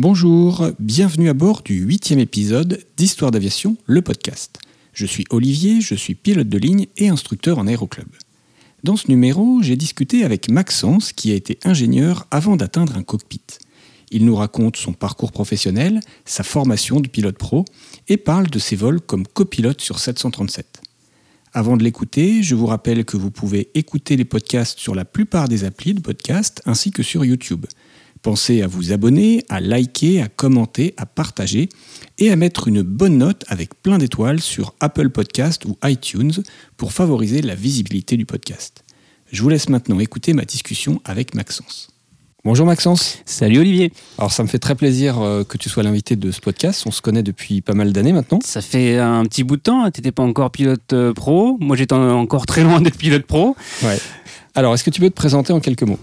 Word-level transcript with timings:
Bonjour, 0.00 0.70
bienvenue 0.78 1.28
à 1.28 1.34
bord 1.34 1.62
du 1.62 1.80
huitième 1.80 2.20
épisode 2.20 2.84
d'Histoire 2.96 3.32
d'aviation, 3.32 3.76
le 3.86 4.00
podcast. 4.00 4.60
Je 4.92 5.04
suis 5.04 5.24
Olivier, 5.30 5.80
je 5.80 5.96
suis 5.96 6.14
pilote 6.14 6.48
de 6.48 6.56
ligne 6.56 6.86
et 6.98 7.08
instructeur 7.08 7.58
en 7.58 7.66
aéroclub. 7.66 8.06
Dans 8.84 8.94
ce 8.94 9.08
numéro, 9.08 9.60
j'ai 9.60 9.74
discuté 9.74 10.22
avec 10.22 10.50
Maxence 10.50 11.12
qui 11.12 11.32
a 11.32 11.34
été 11.34 11.58
ingénieur 11.64 12.28
avant 12.30 12.54
d'atteindre 12.54 12.96
un 12.96 13.02
cockpit. 13.02 13.42
Il 14.12 14.24
nous 14.24 14.36
raconte 14.36 14.76
son 14.76 14.92
parcours 14.92 15.32
professionnel, 15.32 15.98
sa 16.24 16.44
formation 16.44 17.00
de 17.00 17.08
pilote 17.08 17.36
pro 17.36 17.64
et 18.06 18.18
parle 18.18 18.46
de 18.46 18.60
ses 18.60 18.76
vols 18.76 19.00
comme 19.00 19.26
copilote 19.26 19.80
sur 19.80 19.98
737. 19.98 20.80
Avant 21.52 21.76
de 21.76 21.82
l'écouter, 21.82 22.44
je 22.44 22.54
vous 22.54 22.66
rappelle 22.66 23.04
que 23.04 23.16
vous 23.16 23.32
pouvez 23.32 23.68
écouter 23.74 24.16
les 24.16 24.24
podcasts 24.24 24.78
sur 24.78 24.94
la 24.94 25.04
plupart 25.04 25.48
des 25.48 25.64
applis 25.64 25.94
de 25.94 26.00
podcast 26.00 26.62
ainsi 26.66 26.92
que 26.92 27.02
sur 27.02 27.24
YouTube. 27.24 27.66
Pensez 28.22 28.62
à 28.62 28.66
vous 28.66 28.92
abonner, 28.92 29.44
à 29.48 29.60
liker, 29.60 30.20
à 30.20 30.28
commenter, 30.28 30.94
à 30.96 31.06
partager 31.06 31.68
et 32.18 32.30
à 32.30 32.36
mettre 32.36 32.68
une 32.68 32.82
bonne 32.82 33.18
note 33.18 33.44
avec 33.48 33.80
plein 33.82 33.98
d'étoiles 33.98 34.40
sur 34.40 34.74
Apple 34.80 35.10
Podcast 35.10 35.64
ou 35.64 35.76
iTunes 35.84 36.32
pour 36.76 36.92
favoriser 36.92 37.42
la 37.42 37.54
visibilité 37.54 38.16
du 38.16 38.26
podcast. 38.26 38.84
Je 39.30 39.42
vous 39.42 39.48
laisse 39.48 39.68
maintenant 39.68 40.00
écouter 40.00 40.32
ma 40.32 40.44
discussion 40.44 41.00
avec 41.04 41.34
Maxence. 41.34 41.90
Bonjour 42.44 42.66
Maxence. 42.66 43.18
Salut 43.26 43.58
Olivier. 43.58 43.92
Alors 44.16 44.32
ça 44.32 44.42
me 44.42 44.48
fait 44.48 44.58
très 44.58 44.74
plaisir 44.74 45.20
euh, 45.20 45.44
que 45.44 45.58
tu 45.58 45.68
sois 45.68 45.82
l'invité 45.82 46.16
de 46.16 46.30
ce 46.30 46.40
podcast. 46.40 46.84
On 46.86 46.90
se 46.90 47.02
connaît 47.02 47.22
depuis 47.22 47.60
pas 47.60 47.74
mal 47.74 47.92
d'années 47.92 48.12
maintenant. 48.12 48.38
Ça 48.44 48.62
fait 48.62 48.96
un 48.96 49.24
petit 49.24 49.44
bout 49.44 49.56
de 49.56 49.62
temps. 49.62 49.90
Tu 49.90 50.00
n'étais 50.00 50.12
pas 50.12 50.22
encore 50.22 50.50
pilote 50.50 50.92
euh, 50.92 51.12
pro. 51.12 51.58
Moi 51.60 51.76
j'étais 51.76 51.94
encore 51.94 52.46
très 52.46 52.62
loin 52.62 52.80
d'être 52.80 52.96
pilote 52.96 53.26
pro. 53.26 53.56
Ouais. 53.82 53.98
Alors 54.54 54.72
est-ce 54.72 54.84
que 54.84 54.90
tu 54.90 55.00
peux 55.00 55.10
te 55.10 55.14
présenter 55.14 55.52
en 55.52 55.60
quelques 55.60 55.82
mots? 55.82 55.98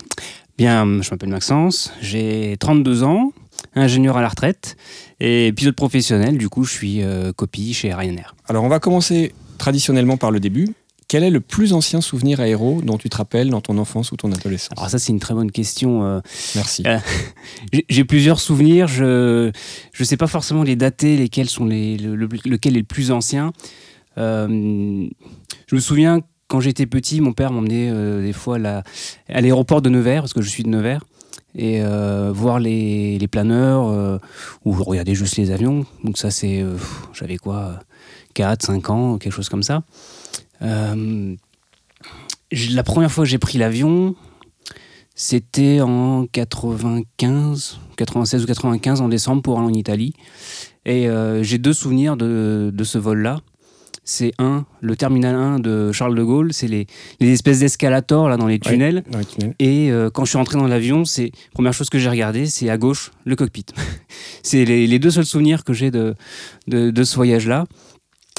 Bien, 0.58 1.02
je 1.02 1.10
m'appelle 1.12 1.30
Maxence, 1.30 1.92
j'ai 2.02 2.56
32 2.60 3.04
ans, 3.04 3.34
ingénieur 3.76 4.16
à 4.16 4.22
la 4.22 4.30
retraite 4.30 4.78
et 5.20 5.52
pilote 5.54 5.76
professionnel. 5.76 6.38
Du 6.38 6.48
coup, 6.48 6.64
je 6.64 6.72
suis 6.72 7.02
euh, 7.04 7.34
copie 7.34 7.74
chez 7.74 7.94
Ryanair. 7.94 8.36
Alors, 8.48 8.64
on 8.64 8.70
va 8.70 8.80
commencer 8.80 9.34
traditionnellement 9.58 10.16
par 10.16 10.32
le 10.32 10.40
début. 10.40 10.70
Quel 11.10 11.24
est 11.24 11.30
le 11.30 11.42
plus 11.42 11.74
ancien 11.74 12.00
souvenir 12.02 12.40
aéro 12.40 12.82
dont 12.82 12.98
tu 12.98 13.10
te 13.10 13.18
rappelles 13.18 13.50
dans 13.50 13.62
ton 13.62 13.78
enfance 13.78 14.12
ou 14.12 14.16
ton 14.18 14.32
adolescence? 14.32 14.78
Alors 14.78 14.90
ça, 14.90 14.98
c'est 14.98 15.12
une 15.12 15.20
très 15.20 15.34
bonne 15.34 15.52
question. 15.52 16.04
euh. 16.06 16.20
Merci. 16.56 16.84
Euh, 16.88 16.98
j'ai- 17.90 18.06
plusieurs 18.06 18.40
souvenirs. 18.40 18.88
Je 18.88 19.52
ne 20.00 20.04
sais 20.06 20.18
pas 20.18 20.28
forcément 20.28 20.64
les 20.64 20.76
dater, 20.78 21.18
lesquels 21.18 21.50
sont 21.50 21.66
les, 21.66 21.98
le- 21.98 22.16
le- 22.16 22.28
lequel 22.46 22.76
est 22.76 22.80
le 22.80 22.86
plus 22.86 23.12
ancien. 23.12 23.52
Je 24.18 25.06
me 25.76 25.80
souviens 25.80 26.22
quand 26.48 26.60
j'étais 26.60 26.86
petit, 26.86 27.22
mon 27.22 27.34
père 27.34 27.52
m'emmenait 27.52 27.90
euh, 27.92 28.22
des 28.22 28.34
fois 28.34 28.58
à 28.58 28.84
l'aéroport 29.42 29.82
de 29.82 29.90
Nevers, 29.90 30.22
parce 30.22 30.34
que 30.34 30.42
je 30.42 30.50
suis 30.50 30.64
de 30.64 30.70
Nevers, 30.70 31.04
et 31.56 31.82
euh, 31.82 32.32
voir 32.34 32.60
les, 32.60 33.18
planeurs 33.32 33.88
euh, 33.88 34.20
ou 34.64 34.72
regarder 34.74 35.16
juste 35.16 35.38
les 35.38 35.52
avions. 35.52 35.86
Donc 36.04 36.18
ça, 36.18 36.30
c'est, 36.30 36.64
j'avais 37.14 37.38
quoi, 37.38 37.80
4, 38.34 38.66
5 38.66 38.90
ans, 38.90 39.18
quelque 39.18 39.34
chose 39.34 39.50
comme 39.50 39.64
ça. 39.64 39.84
La 40.62 40.96
première 42.84 43.12
fois 43.12 43.24
que 43.24 43.30
j'ai 43.30 43.40
pris 43.40 43.58
l'avion, 43.58 44.16
c'était 45.16 45.82
en 45.82 46.28
95, 46.28 47.80
96 47.96 48.44
ou 48.44 48.48
95, 48.48 49.02
en 49.02 49.10
décembre, 49.10 49.42
pour 49.42 49.58
aller 49.58 49.68
en 49.68 49.74
Italie. 49.74 50.14
Et 50.86 51.08
j'ai 51.42 51.58
deux 51.58 51.74
souvenirs 51.74 52.16
de 52.18 52.84
ce 52.84 52.98
vol-là. 52.98 53.42
C'est 54.08 54.34
un, 54.38 54.66
le 54.82 54.96
terminal 54.96 55.34
1 55.36 55.60
de 55.60 55.92
Charles 55.92 56.16
de 56.16 56.24
Gaulle, 56.24 56.54
c'est 56.54 56.68
les, 56.68 56.86
les 57.20 57.32
espèces 57.32 57.60
d'escalators 57.60 58.30
là 58.30 58.38
dans 58.38 58.46
les 58.46 58.60
tunnels. 58.60 59.04
Dans 59.10 59.18
les 59.18 59.26
tunnels. 59.26 59.56
Et 59.58 59.92
euh, 59.92 60.12
quand 60.12 60.26
je 60.26 60.30
suis 60.30 60.38
rentré 60.38 60.58
dans 60.60 60.68
l'avion, 60.68 61.06
c'est 61.06 61.32
première 61.54 61.74
chose 61.74 61.90
que 61.90 61.98
j'ai 61.98 62.10
regardé, 62.10 62.46
c'est 62.46 62.70
à 62.70 62.78
gauche 62.78 63.12
le 63.26 63.36
cockpit. 63.36 63.66
c'est 64.44 64.64
les, 64.64 64.86
les 64.86 65.00
deux 65.00 65.10
seuls 65.10 65.26
souvenirs 65.26 65.64
que 65.64 65.74
j'ai 65.74 65.90
de, 65.90 66.14
de, 66.68 66.92
de 66.92 67.04
ce 67.04 67.16
voyage-là. 67.16 67.66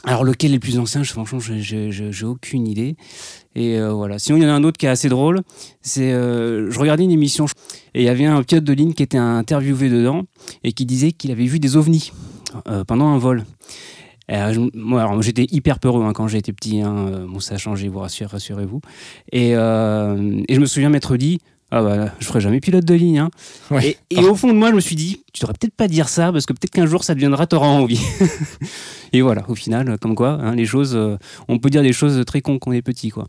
Alors 0.04 0.22
lequel 0.22 0.52
est 0.52 0.54
le 0.54 0.60
plus 0.60 0.78
ancien? 0.78 1.02
Je- 1.02 1.10
Franchement, 1.12 1.40
j'ai- 1.40 2.24
aucune 2.24 2.68
idée. 2.68 2.94
Et 3.56 3.76
euh, 3.76 3.92
voilà. 3.92 4.20
Sinon, 4.20 4.38
il 4.38 4.44
y 4.44 4.46
en 4.46 4.50
a 4.50 4.52
un 4.52 4.62
autre 4.62 4.78
qui 4.78 4.86
est 4.86 4.90
assez 4.90 5.08
drôle. 5.08 5.40
C'est, 5.82 6.12
euh, 6.12 6.70
je 6.70 6.78
regardais 6.78 7.02
une 7.02 7.10
émission 7.10 7.46
et 7.92 8.02
il 8.02 8.04
y 8.04 8.08
avait 8.08 8.26
un 8.26 8.40
pilote 8.44 8.62
de 8.62 8.72
ligne 8.72 8.92
qui 8.92 9.02
était 9.02 9.18
interviewé 9.18 9.88
dedans 9.90 10.22
et 10.62 10.72
qui 10.72 10.86
disait 10.86 11.10
qu'il 11.10 11.32
avait 11.32 11.46
vu 11.46 11.58
des 11.58 11.76
ovnis 11.76 12.12
pendant 12.86 13.08
un 13.08 13.18
vol. 13.18 13.44
Euh, 14.30 14.52
je- 14.52 14.60
moi, 14.78 15.08
j'étais 15.20 15.46
hyper 15.50 15.78
peureux 15.78 16.04
hein, 16.04 16.12
quand 16.12 16.26
j'étais 16.28 16.52
petit. 16.52 16.80
hein. 16.80 17.26
Bon, 17.28 17.40
ça 17.40 17.54
a 17.54 17.58
changé, 17.58 17.88
vous 17.88 18.00
rassurez, 18.00 18.26
rassurez-vous. 18.30 18.80
Et, 19.32 19.52
euh, 19.54 20.42
et 20.48 20.54
je 20.54 20.60
me 20.60 20.66
souviens 20.66 20.88
m'être 20.88 21.16
dit, 21.16 21.38
ah 21.70 21.82
bah, 21.82 22.12
je 22.20 22.26
ferai 22.26 22.40
jamais 22.40 22.60
pilote 22.60 22.84
de 22.84 22.94
ligne. 22.94 23.18
hein. 23.20 23.30
Ouais. 23.70 23.96
Et, 24.10 24.18
et 24.20 24.24
au 24.24 24.34
fond 24.34 24.48
de 24.48 24.52
moi, 24.54 24.70
je 24.70 24.74
me 24.76 24.80
suis 24.80 24.96
dit, 24.96 25.22
tu 25.32 25.40
devrais 25.40 25.54
peut-être 25.60 25.74
pas 25.74 25.88
dire 25.88 26.08
ça 26.08 26.32
parce 26.32 26.46
que 26.46 26.52
peut-être 26.52 26.70
qu'un 26.72 26.86
jour 26.86 27.04
ça 27.04 27.14
deviendra, 27.14 27.46
t'auras 27.46 27.66
envie. 27.68 28.00
et 29.12 29.22
voilà, 29.22 29.44
au 29.48 29.54
final, 29.54 29.98
comme 30.00 30.14
quoi, 30.14 30.30
hein, 30.40 30.54
les 30.54 30.66
choses, 30.66 30.94
euh, 30.96 31.16
on 31.48 31.58
peut 31.58 31.70
dire 31.70 31.82
des 31.82 31.92
choses 31.92 32.24
très 32.26 32.40
cons 32.40 32.58
quand 32.58 32.70
on 32.70 32.74
est 32.74 32.82
petit, 32.82 33.10
quoi. 33.10 33.26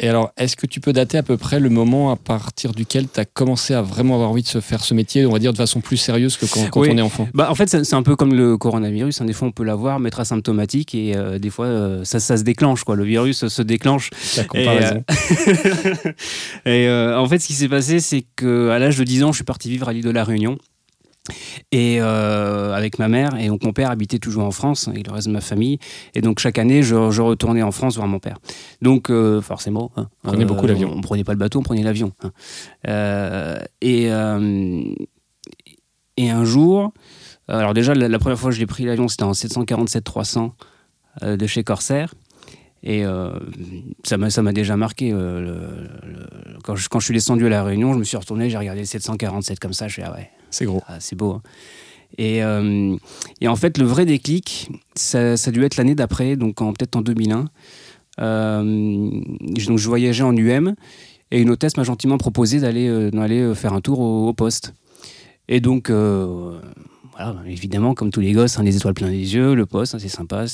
Et 0.00 0.08
alors, 0.08 0.30
est-ce 0.36 0.54
que 0.56 0.66
tu 0.66 0.78
peux 0.80 0.92
dater 0.92 1.18
à 1.18 1.22
peu 1.24 1.36
près 1.36 1.58
le 1.58 1.70
moment 1.70 2.12
à 2.12 2.16
partir 2.16 2.72
duquel 2.72 3.06
tu 3.12 3.18
as 3.18 3.24
commencé 3.24 3.74
à 3.74 3.82
vraiment 3.82 4.14
avoir 4.14 4.30
envie 4.30 4.42
de 4.42 4.46
se 4.48 4.60
faire 4.60 4.84
ce 4.84 4.94
métier, 4.94 5.26
on 5.26 5.32
va 5.32 5.40
dire 5.40 5.52
de 5.52 5.56
façon 5.56 5.80
plus 5.80 5.96
sérieuse 5.96 6.36
que 6.36 6.46
quand, 6.46 6.68
quand 6.70 6.80
Oui. 6.82 6.90
on 6.92 6.98
est 6.98 7.02
enfant? 7.02 7.28
Bah, 7.34 7.48
en 7.50 7.54
fait, 7.56 7.68
c'est 7.84 7.94
un 7.94 8.02
peu 8.04 8.14
comme 8.14 8.32
le 8.32 8.56
coronavirus. 8.56 9.20
hein. 9.20 9.24
Des 9.24 9.32
fois, 9.32 9.48
on 9.48 9.52
peut 9.52 9.64
l'avoir, 9.64 9.98
mais 9.98 10.06
être 10.08 10.20
asymptomatique, 10.20 10.94
et 10.94 11.16
euh, 11.16 11.38
des 11.40 11.50
fois, 11.50 11.66
euh, 11.66 12.04
ça, 12.04 12.20
ça 12.20 12.36
se 12.36 12.44
déclenche. 12.44 12.84
Quoi. 12.84 12.94
Le 12.94 13.02
virus 13.04 13.48
se 13.48 13.62
déclenche 13.62 14.10
La 14.36 14.44
comparaison. 14.44 15.02
Et 16.64 16.86
euh, 16.88 17.18
en 17.18 17.26
fait, 17.28 17.38
ce 17.40 17.46
qui 17.48 17.54
s'est 17.54 17.68
passé, 17.68 17.98
c'est 18.00 18.24
qu'à 18.36 18.78
l'âge 18.78 18.98
de 18.98 19.04
10 19.04 19.24
ans, 19.24 19.32
je 19.32 19.36
suis 19.38 19.44
parti 19.44 19.68
vivre 19.68 19.88
à 19.88 19.92
l'île 19.92 20.04
de 20.04 20.10
la 20.10 20.22
Réunion. 20.24 20.58
Et 21.72 21.98
euh, 22.00 22.72
avec 22.74 22.98
ma 22.98 23.08
mère, 23.08 23.36
et 23.38 23.48
donc 23.48 23.62
mon 23.64 23.72
père 23.72 23.90
habitait 23.90 24.18
toujours 24.18 24.44
en 24.44 24.50
France, 24.50 24.88
et 24.94 25.02
le 25.02 25.12
reste 25.12 25.26
de 25.28 25.32
ma 25.32 25.40
famille. 25.40 25.78
Et 26.14 26.20
donc 26.20 26.38
chaque 26.38 26.58
année, 26.58 26.82
je, 26.82 27.10
je 27.10 27.22
retournais 27.22 27.62
en 27.62 27.70
France 27.72 27.96
voir 27.96 28.08
mon 28.08 28.18
père. 28.18 28.38
Donc 28.82 29.10
euh, 29.10 29.40
forcément, 29.40 29.90
hein, 29.96 30.08
Prenez 30.22 30.44
beaucoup 30.44 30.66
l'avion. 30.66 30.90
On, 30.94 30.98
on 30.98 31.00
prenait 31.00 31.24
pas 31.24 31.32
le 31.32 31.38
bateau, 31.38 31.58
on 31.58 31.62
prenait 31.62 31.82
l'avion. 31.82 32.12
hein. 32.22 32.30
Euh, 32.88 33.58
et, 33.80 34.10
euh, 34.10 34.82
et 36.16 36.30
un 36.30 36.44
jour, 36.44 36.92
alors 37.48 37.74
déjà 37.74 37.94
la, 37.94 38.08
la 38.08 38.18
première 38.18 38.38
fois 38.38 38.50
que 38.50 38.56
j'ai 38.56 38.66
pris 38.66 38.84
l'avion, 38.84 39.08
c'était 39.08 39.22
en 39.24 39.32
747-300 39.32 40.50
euh, 41.22 41.36
de 41.36 41.46
chez 41.46 41.62
Corsair. 41.64 42.14
Et 42.84 43.04
euh, 43.04 43.32
ça 44.04 44.16
m'a 44.18 44.52
déjà 44.52 44.76
marqué. 44.76 45.10
euh, 45.12 45.40
le- 45.40 46.08
le- 46.08 46.58
quand, 46.62 46.76
je, 46.76 46.88
quand 46.88 47.00
je 47.00 47.06
suis 47.06 47.14
descendu 47.14 47.46
à 47.46 47.48
La 47.48 47.64
Réunion, 47.64 47.92
je 47.92 47.98
me 47.98 48.04
suis 48.04 48.16
retourné, 48.16 48.50
j'ai 48.50 48.56
regardé 48.58 48.80
le 48.80 48.86
747 48.86 49.58
comme 49.58 49.72
ça, 49.72 49.88
je 49.88 49.94
fais 49.94 50.02
ah 50.04 50.12
ouais, 50.12 50.30
C'est 50.50 50.64
gros. 50.64 50.82
ah, 50.86 50.98
c'est 51.00 51.16
beau. 51.16 51.32
hein. 51.32 51.42
Et, 52.16 52.42
euh, 52.42 52.96
et 53.40 53.48
en 53.48 53.56
fait, 53.56 53.76
le 53.78 53.84
vrai 53.84 54.06
déclic, 54.06 54.70
ça, 54.94 55.36
ça 55.36 55.50
a 55.50 55.52
dû 55.52 55.62
être 55.64 55.76
l'année 55.76 55.94
d'après, 55.94 56.36
donc 56.36 56.56
peut-être 56.56 56.96
en 56.96 57.02
2001. 57.02 57.46
Euh, 58.20 58.62
donc 58.62 59.78
je 59.78 59.88
voyageais 59.88 60.24
en 60.24 60.36
UM 60.36 60.74
et 61.30 61.40
une 61.40 61.50
hôtesse 61.50 61.76
m'a 61.76 61.84
gentiment 61.84 62.18
proposé 62.18 62.58
d'aller 62.58 62.88
euh, 62.88 63.10
euh, 63.14 63.54
faire 63.54 63.72
un 63.74 63.80
tour 63.80 64.00
au, 64.00 64.32
poste. 64.32 64.74
Et 65.48 65.60
donc, 65.60 65.90
voilà, 65.90 67.36
évidemment, 67.46 67.94
comme 67.94 68.10
tous 68.10 68.20
les 68.20 68.32
gosses, 68.32 68.58
hein, 68.58 68.62
les 68.62 68.76
étoiles 68.76 68.94
plein 68.94 69.08
les 69.08 69.34
yeux, 69.34 69.54
le 69.54 69.66
poste, 69.66 69.94
hein, 69.94 69.98
c'est 69.98 70.08
sympa, 70.08 70.44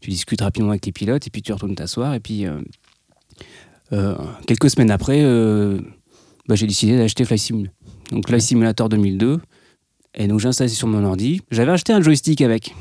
tu 0.00 0.10
discutes 0.10 0.40
rapidement 0.40 0.70
avec 0.70 0.86
les 0.86 0.92
pilotes 0.92 1.26
et 1.26 1.30
puis 1.30 1.42
tu 1.42 1.52
retournes 1.52 1.74
t'asseoir. 1.74 2.14
Et 2.14 2.20
puis, 2.20 2.46
quelques 4.46 4.70
semaines 4.70 4.90
après, 4.90 5.22
bah, 6.48 6.54
j'ai 6.54 6.66
décidé 6.66 6.96
d'acheter 6.96 7.24
Fly 7.24 7.38
Sim. 7.38 7.64
Donc, 8.10 8.26
Flight 8.28 8.42
Simulator 8.42 8.88
2002. 8.88 9.40
Et 10.16 10.28
donc, 10.28 10.40
j'ai 10.40 10.48
installé 10.48 10.70
sur 10.70 10.88
mon 10.88 11.04
ordi. 11.04 11.40
J'avais 11.50 11.72
acheté 11.72 11.92
un 11.92 12.00
joystick 12.00 12.40
avec. 12.40 12.74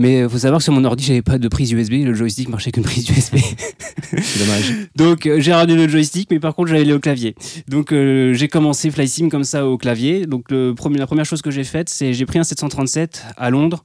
Mais 0.00 0.20
il 0.20 0.28
faut 0.28 0.38
savoir 0.38 0.58
que 0.58 0.64
sur 0.64 0.72
mon 0.72 0.84
ordi, 0.84 1.04
j'avais 1.04 1.22
pas 1.22 1.38
de 1.38 1.48
prise 1.48 1.72
USB. 1.72 2.04
Le 2.04 2.14
joystick 2.14 2.48
marchait 2.48 2.70
qu'une 2.70 2.84
prise 2.84 3.08
USB. 3.08 3.36
C'est 4.02 4.38
dommage. 4.38 4.72
Donc 4.94 5.26
euh, 5.26 5.40
j'ai 5.40 5.52
ramené 5.52 5.74
le 5.74 5.88
joystick, 5.88 6.30
mais 6.30 6.38
par 6.38 6.54
contre 6.54 6.68
j'avais 6.68 6.84
le 6.84 6.98
clavier. 7.00 7.34
Donc 7.66 7.92
euh, 7.92 8.32
j'ai 8.32 8.46
commencé 8.46 8.90
FlySim 8.92 9.28
comme 9.28 9.42
ça 9.42 9.66
au 9.66 9.76
clavier. 9.76 10.26
Donc 10.26 10.50
le 10.50 10.72
premier, 10.72 10.98
la 10.98 11.08
première 11.08 11.24
chose 11.24 11.42
que 11.42 11.50
j'ai 11.50 11.64
faite, 11.64 11.88
c'est 11.88 12.12
j'ai 12.12 12.26
pris 12.26 12.38
un 12.38 12.44
737 12.44 13.24
à 13.36 13.50
Londres 13.50 13.82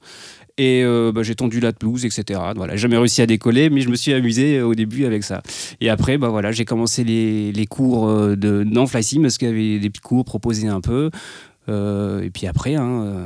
et 0.58 0.82
euh, 0.84 1.12
bah, 1.12 1.22
j'ai 1.22 1.34
tendu 1.34 1.60
la 1.60 1.72
pelouse, 1.72 2.04
etc. 2.04 2.40
Voilà, 2.54 2.76
jamais 2.76 2.96
réussi 2.96 3.22
à 3.22 3.26
décoller, 3.26 3.70
mais 3.70 3.80
je 3.80 3.88
me 3.88 3.96
suis 3.96 4.12
amusé 4.12 4.58
euh, 4.58 4.66
au 4.66 4.74
début 4.74 5.04
avec 5.04 5.24
ça. 5.24 5.42
Et 5.80 5.90
après, 5.90 6.18
bah 6.18 6.28
voilà, 6.28 6.52
j'ai 6.52 6.64
commencé 6.64 7.04
les, 7.04 7.52
les 7.52 7.66
cours 7.66 8.08
euh, 8.08 8.36
de 8.36 8.62
dans 8.62 8.86
FlySim 8.86 9.22
parce 9.22 9.38
qu'il 9.38 9.48
y 9.48 9.50
avait 9.50 9.78
des 9.78 9.90
petits 9.90 10.00
cours 10.00 10.24
proposés 10.24 10.68
un 10.68 10.80
peu. 10.80 11.10
Et 11.66 12.30
puis 12.30 12.46
après, 12.46 12.74
hein, 12.74 13.16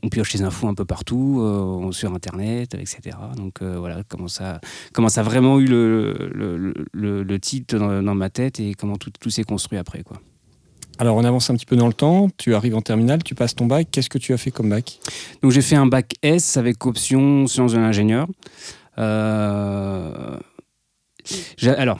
on 0.00 0.08
pioche 0.08 0.32
les 0.32 0.42
infos 0.42 0.68
un 0.68 0.74
peu 0.74 0.84
partout, 0.84 1.40
euh, 1.40 1.90
sur 1.90 2.14
Internet, 2.14 2.74
etc. 2.74 3.16
Donc 3.36 3.62
voilà 3.62 4.02
comment 4.08 4.28
ça, 4.28 4.60
comment 4.92 5.08
ça 5.08 5.22
a 5.22 5.24
vraiment 5.24 5.58
eu 5.58 5.66
le, 5.66 6.30
le, 6.32 6.72
le, 6.92 7.22
le 7.24 7.38
titre 7.40 7.78
dans, 7.78 8.00
dans 8.00 8.14
ma 8.14 8.30
tête 8.30 8.60
et 8.60 8.74
comment 8.74 8.96
tout, 8.96 9.10
tout 9.20 9.30
s'est 9.30 9.42
construit 9.42 9.76
après. 9.76 10.04
Quoi. 10.04 10.20
Alors, 11.02 11.16
on 11.16 11.24
avance 11.24 11.50
un 11.50 11.54
petit 11.54 11.66
peu 11.66 11.74
dans 11.74 11.88
le 11.88 11.92
temps. 11.92 12.28
Tu 12.36 12.54
arrives 12.54 12.76
en 12.76 12.80
terminale, 12.80 13.24
tu 13.24 13.34
passes 13.34 13.56
ton 13.56 13.66
bac. 13.66 13.88
Qu'est-ce 13.90 14.08
que 14.08 14.18
tu 14.18 14.32
as 14.34 14.36
fait 14.36 14.52
comme 14.52 14.68
bac? 14.68 15.00
Donc 15.42 15.50
j'ai 15.50 15.60
fait 15.60 15.74
un 15.74 15.86
bac 15.86 16.14
S 16.22 16.56
avec 16.56 16.86
option 16.86 17.48
sciences 17.48 17.72
de 17.72 17.78
l'ingénieur. 17.78 18.28
Euh, 18.98 20.38
alors, 21.76 21.98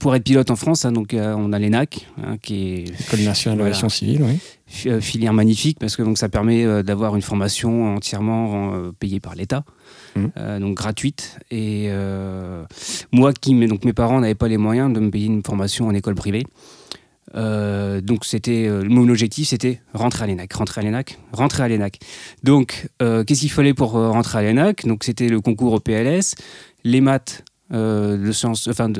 pour 0.00 0.14
être 0.14 0.24
pilote 0.24 0.50
en 0.50 0.56
France, 0.56 0.86
hein, 0.86 0.92
donc 0.92 1.12
euh, 1.12 1.34
on 1.36 1.52
a 1.52 1.58
l'ENAC, 1.58 2.06
hein, 2.16 2.38
qui 2.40 2.68
est 2.68 3.00
École 3.02 3.20
nationale 3.24 3.58
d'aviation 3.58 3.90
civile, 3.90 4.22
oui. 4.22 4.38
euh, 4.86 5.02
filière 5.02 5.34
magnifique 5.34 5.78
parce 5.78 5.94
que 5.94 6.02
donc 6.02 6.16
ça 6.16 6.30
permet 6.30 6.64
euh, 6.64 6.82
d'avoir 6.82 7.16
une 7.16 7.22
formation 7.22 7.94
entièrement 7.94 8.90
payée 8.98 9.20
par 9.20 9.34
l'État, 9.34 9.64
euh, 10.16 10.58
donc 10.60 10.78
gratuite. 10.78 11.38
Et 11.50 11.90
moi, 13.12 13.34
qui 13.34 13.54
donc 13.66 13.84
mes 13.84 13.92
parents 13.92 14.18
n'avaient 14.20 14.34
pas 14.34 14.48
les 14.48 14.56
moyens 14.56 14.90
de 14.94 15.00
me 15.00 15.10
payer 15.10 15.26
une 15.26 15.42
formation 15.42 15.88
en 15.88 15.94
école 15.94 16.14
privée. 16.14 16.44
Euh, 17.34 18.00
donc 18.00 18.24
c'était 18.24 18.66
euh, 18.66 18.84
mon 18.86 19.08
objectif, 19.08 19.48
c'était 19.48 19.80
rentrer 19.92 20.24
à 20.24 20.26
l'ENAC, 20.26 20.52
rentrer 20.52 20.80
à 20.80 20.84
l'ENAC, 20.84 21.18
rentrer 21.32 21.62
à 21.62 21.68
l'ENAC. 21.68 21.98
Donc 22.42 22.88
euh, 23.02 23.24
qu'est-ce 23.24 23.40
qu'il 23.40 23.50
fallait 23.50 23.74
pour 23.74 23.92
rentrer 23.92 24.38
à 24.38 24.42
l'ENAC? 24.42 24.86
Donc 24.86 25.04
c'était 25.04 25.28
le 25.28 25.40
concours 25.40 25.72
au 25.72 25.80
PLS, 25.80 26.34
les 26.84 27.00
maths, 27.00 27.44
de 27.70 28.30
sciences, 28.30 28.68
enfin 28.68 28.92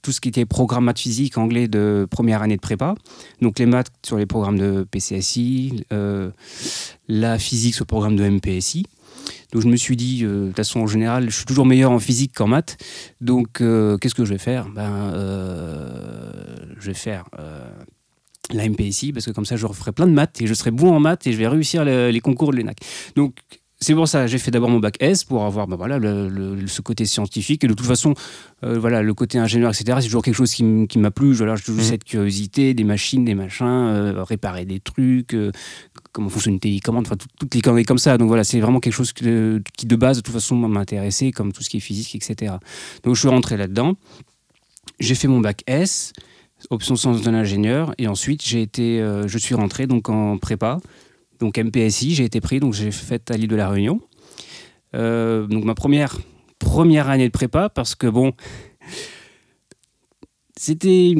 tout 0.00 0.12
ce 0.12 0.20
qui 0.20 0.30
était 0.30 0.46
programme 0.46 0.84
maths 0.84 1.00
physique 1.00 1.36
anglais 1.36 1.68
de 1.68 2.06
première 2.10 2.40
année 2.40 2.56
de 2.56 2.60
prépa. 2.60 2.94
Donc 3.42 3.58
les 3.58 3.66
maths 3.66 3.90
sur 4.02 4.16
les 4.16 4.24
programmes 4.24 4.58
de 4.58 4.86
PCSI, 4.90 5.84
la 7.08 7.38
physique 7.38 7.74
sur 7.74 7.82
le 7.82 7.88
programme 7.88 8.16
de 8.16 8.26
MPSI. 8.26 8.86
Donc 9.52 9.62
je 9.62 9.68
me 9.68 9.76
suis 9.76 9.96
dit, 9.96 10.24
euh, 10.24 10.42
de 10.42 10.46
toute 10.48 10.56
façon 10.56 10.80
en 10.80 10.86
général, 10.86 11.30
je 11.30 11.36
suis 11.36 11.44
toujours 11.46 11.66
meilleur 11.66 11.90
en 11.92 11.98
physique 11.98 12.32
qu'en 12.34 12.46
maths. 12.48 12.76
Donc 13.20 13.60
euh, 13.60 13.96
qu'est-ce 13.98 14.14
que 14.14 14.24
je 14.24 14.32
vais 14.32 14.38
faire? 14.38 14.68
Ben, 14.68 14.90
euh, 15.14 16.32
je 16.80 16.86
vais 16.86 16.94
faire 16.94 17.24
la 18.52 18.68
MPSI 18.68 19.12
parce 19.12 19.24
que 19.26 19.30
comme 19.30 19.46
ça 19.46 19.56
je 19.56 19.64
referai 19.66 19.92
plein 19.92 20.06
de 20.06 20.12
maths 20.12 20.40
et 20.42 20.46
je 20.46 20.54
serai 20.54 20.70
bon 20.70 20.92
en 20.94 21.00
maths 21.00 21.26
et 21.26 21.32
je 21.32 21.38
vais 21.38 21.48
réussir 21.48 21.84
le- 21.84 22.10
les 22.10 22.20
concours 22.20 22.52
de 22.52 22.58
l'ENAC. 22.58 22.76
Donc 23.16 23.36
c'est 23.80 23.94
pour 23.94 24.06
ça 24.06 24.26
j'ai 24.26 24.36
fait 24.38 24.50
d'abord 24.50 24.68
mon 24.68 24.80
bac 24.80 24.96
S 25.00 25.24
pour 25.24 25.44
avoir 25.44 25.66
ben 25.66 25.76
voilà, 25.76 25.98
le- 25.98 26.28
le- 26.28 26.66
ce 26.66 26.82
côté 26.82 27.06
scientifique 27.06 27.64
et 27.64 27.68
de 27.68 27.72
toute 27.74 27.86
façon 27.86 28.14
euh, 28.62 28.78
voilà, 28.78 29.02
le 29.02 29.14
côté 29.14 29.38
ingénieur, 29.38 29.70
etc. 29.70 29.96
C'est 30.00 30.06
toujours 30.08 30.22
quelque 30.22 30.34
chose 30.36 30.52
qui, 30.52 30.62
m'a 30.64 31.10
plu. 31.10 31.32
Voilà, 31.32 31.56
j'ai 31.56 31.62
toujours 31.64 31.82
Mhm. 31.82 31.88
cette 31.88 32.04
curiosité, 32.04 32.74
des 32.74 32.84
machines, 32.84 33.24
des 33.24 33.34
machins, 33.34 33.66
euh, 33.66 34.22
réparer 34.22 34.66
des 34.66 34.80
trucs, 34.80 35.34
euh, 35.34 35.50
comment 36.14 36.28
fonctionne 36.30 36.54
une 36.54 36.60
télécommande, 36.60 37.06
enfin 37.06 37.16
tout- 37.16 37.26
toutes 37.38 37.54
les 37.54 37.60
conneries 37.60 37.84
comme 37.84 37.98
ça. 37.98 38.16
Donc 38.16 38.28
voilà, 38.28 38.44
c'est 38.44 38.60
vraiment 38.60 38.80
quelque 38.80 38.94
chose 38.94 39.12
qui 39.12 39.24
de 39.24 39.96
base, 39.96 40.16
de 40.16 40.22
toute 40.22 40.32
façon, 40.32 40.54
m'intéressait, 40.56 41.32
comme 41.32 41.52
tout 41.52 41.62
ce 41.62 41.68
qui 41.68 41.78
est 41.78 41.80
physique, 41.80 42.14
etc. 42.14 42.54
Donc 43.02 43.16
je 43.16 43.20
suis 43.20 43.28
rentré 43.28 43.56
là-dedans. 43.56 43.94
J'ai 45.00 45.16
fait 45.16 45.26
mon 45.28 45.40
bac 45.40 45.62
S, 45.66 46.12
option 46.70 46.94
sciences 46.94 47.22
de 47.22 47.30
l'ingénieur, 47.30 47.94
et 47.98 48.06
ensuite 48.06 48.44
j'ai 48.46 48.62
été, 48.62 49.00
euh, 49.00 49.26
je 49.26 49.38
suis 49.38 49.54
rentré 49.56 49.86
donc 49.88 50.08
en 50.08 50.38
prépa, 50.38 50.80
donc 51.40 51.58
MPSI. 51.58 52.14
J'ai 52.14 52.24
été 52.24 52.40
pris, 52.40 52.60
donc 52.60 52.74
j'ai 52.74 52.92
fait 52.92 53.30
à 53.30 53.36
l'île 53.36 53.48
de 53.48 53.56
la 53.56 53.68
Réunion. 53.68 54.00
Euh, 54.94 55.46
donc 55.48 55.64
ma 55.64 55.74
première 55.74 56.16
première 56.60 57.10
année 57.10 57.26
de 57.26 57.32
prépa 57.32 57.68
parce 57.68 57.96
que 57.96 58.06
bon, 58.06 58.32
c'était 60.56 61.16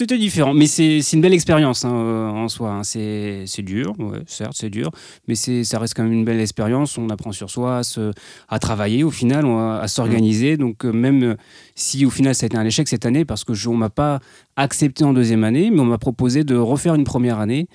c'était 0.00 0.18
différent, 0.18 0.54
mais 0.54 0.66
c'est 0.66 1.00
une 1.12 1.20
belle 1.20 1.34
expérience 1.34 1.84
hein, 1.84 1.94
euh, 1.94 2.28
en 2.28 2.48
soi. 2.48 2.70
hein. 2.72 2.82
C'est 2.84 3.62
dur, 3.62 3.92
ouais, 3.98 4.20
certes, 4.26 4.54
c'est 4.56 4.70
dur, 4.70 4.90
mais 5.28 5.34
ça 5.34 5.78
reste 5.78 5.94
quand 5.94 6.02
même 6.02 6.12
une 6.12 6.24
belle 6.24 6.40
expérience. 6.40 6.96
On 6.98 7.08
apprend 7.10 7.32
sur 7.32 7.50
soi, 7.50 7.78
à, 7.78 7.82
se- 7.82 8.12
à 8.48 8.58
travailler 8.58 9.04
au 9.04 9.10
final, 9.10 9.44
à 9.46 9.86
s'organiser. 9.88 10.56
Donc 10.56 10.84
euh, 10.84 10.92
même 10.92 11.22
euh, 11.22 11.34
si 11.74 12.04
au 12.06 12.10
final 12.10 12.34
ça 12.34 12.44
a 12.44 12.48
été 12.48 12.56
un 12.56 12.64
échec 12.64 12.88
cette 12.88 13.04
année, 13.06 13.24
parce 13.24 13.44
que 13.44 13.54
je, 13.54 13.68
on 13.68 13.76
m'a 13.76 13.90
pas 13.90 14.20
accepté 14.56 15.04
en 15.04 15.12
deuxième 15.12 15.44
année, 15.44 15.70
mais 15.70 15.80
on 15.80 15.84
m'a 15.84 15.98
proposé 15.98 16.44
de 16.44 16.56
refaire 16.56 16.94
une 16.94 17.04
première 17.04 17.38
année. 17.38 17.66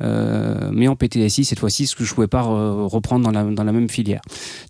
euh, 0.00 0.70
mais 0.72 0.88
en 0.88 0.96
PTSI 0.96 1.44
cette 1.44 1.58
fois-ci, 1.60 1.86
ce 1.86 1.94
que 1.96 2.04
je 2.04 2.10
ne 2.10 2.14
pouvais 2.14 2.26
pas 2.28 2.42
re- 2.42 2.86
reprendre 2.88 3.24
dans 3.24 3.30
la, 3.30 3.44
dans 3.44 3.64
la 3.64 3.72
même 3.72 3.88
filière. 3.88 4.20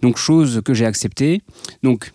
Donc 0.02 0.16
chose 0.18 0.60
que 0.64 0.74
j'ai 0.74 0.86
acceptée. 0.86 1.40
Donc 1.82 2.12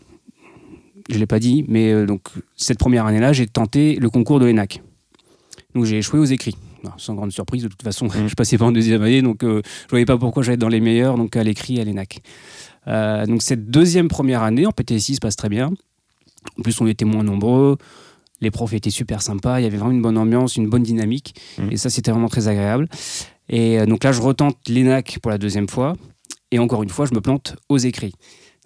je 1.10 1.16
ne 1.16 1.20
l'ai 1.20 1.26
pas 1.26 1.40
dit, 1.40 1.66
mais 1.68 1.92
euh, 1.92 2.06
donc 2.06 2.30
cette 2.56 2.78
première 2.78 3.06
année-là, 3.06 3.34
j'ai 3.34 3.48
tenté 3.48 3.96
le 3.96 4.10
concours 4.10 4.40
de 4.40 4.46
l'ENAC. 4.46 4.82
Donc 5.76 5.86
j'ai 5.86 5.98
échoué 5.98 6.20
aux 6.20 6.26
écrits. 6.26 6.56
Non, 6.84 6.92
sans 6.98 7.16
grande 7.16 7.32
surprise, 7.32 7.64
de 7.64 7.68
toute 7.68 7.82
façon, 7.82 8.08
je 8.28 8.34
passais 8.36 8.58
pas 8.58 8.66
en 8.66 8.72
deuxième 8.72 9.02
année, 9.02 9.22
donc 9.22 9.44
euh, 9.44 9.62
je 9.66 9.90
voyais 9.90 10.06
pas 10.06 10.18
pourquoi 10.18 10.44
j'allais 10.44 10.54
être 10.54 10.62
dans 10.62 10.70
les 10.70 10.80
meilleurs, 10.80 11.18
donc 11.18 11.36
à 11.36 11.44
l'écrit, 11.44 11.82
à 11.82 11.84
l'ENAC. 11.84 12.22
Euh, 12.88 13.26
donc 13.26 13.42
cette 13.42 13.70
deuxième 13.70 14.08
première 14.08 14.44
année 14.44 14.66
en 14.66 14.72
PTSI 14.72 15.16
se 15.16 15.20
passe 15.20 15.36
très 15.36 15.50
bien. 15.50 15.72
En 16.58 16.62
plus, 16.62 16.80
on 16.80 16.88
était 16.88 17.06
moins 17.06 17.24
nombreux. 17.24 17.78
Les 18.40 18.52
profs 18.52 18.74
étaient 18.74 18.90
super 18.90 19.22
sympas. 19.22 19.60
Il 19.60 19.64
y 19.64 19.66
avait 19.66 19.78
vraiment 19.78 19.92
une 19.92 20.02
bonne 20.02 20.18
ambiance, 20.18 20.56
une 20.56 20.70
bonne 20.70 20.84
dynamique. 20.84 21.36
Mhm. 21.58 21.74
Et 21.74 21.78
ça, 21.78 21.90
c'était 21.90 22.12
vraiment 22.12 22.30
très 22.30 22.48
agréable. 22.48 22.88
Et 23.50 23.86
donc 23.86 24.04
là, 24.04 24.14
je 24.14 24.22
retente 24.22 24.58
l'ENAC 24.70 25.20
pour 25.22 25.32
la 25.32 25.38
deuxième 25.38 25.68
fois. 25.68 25.98
Et 26.52 26.60
encore 26.60 26.84
une 26.84 26.90
fois, 26.90 27.06
je 27.06 27.14
me 27.14 27.20
plante 27.20 27.58
aux 27.68 27.78
écrits. 27.78 28.14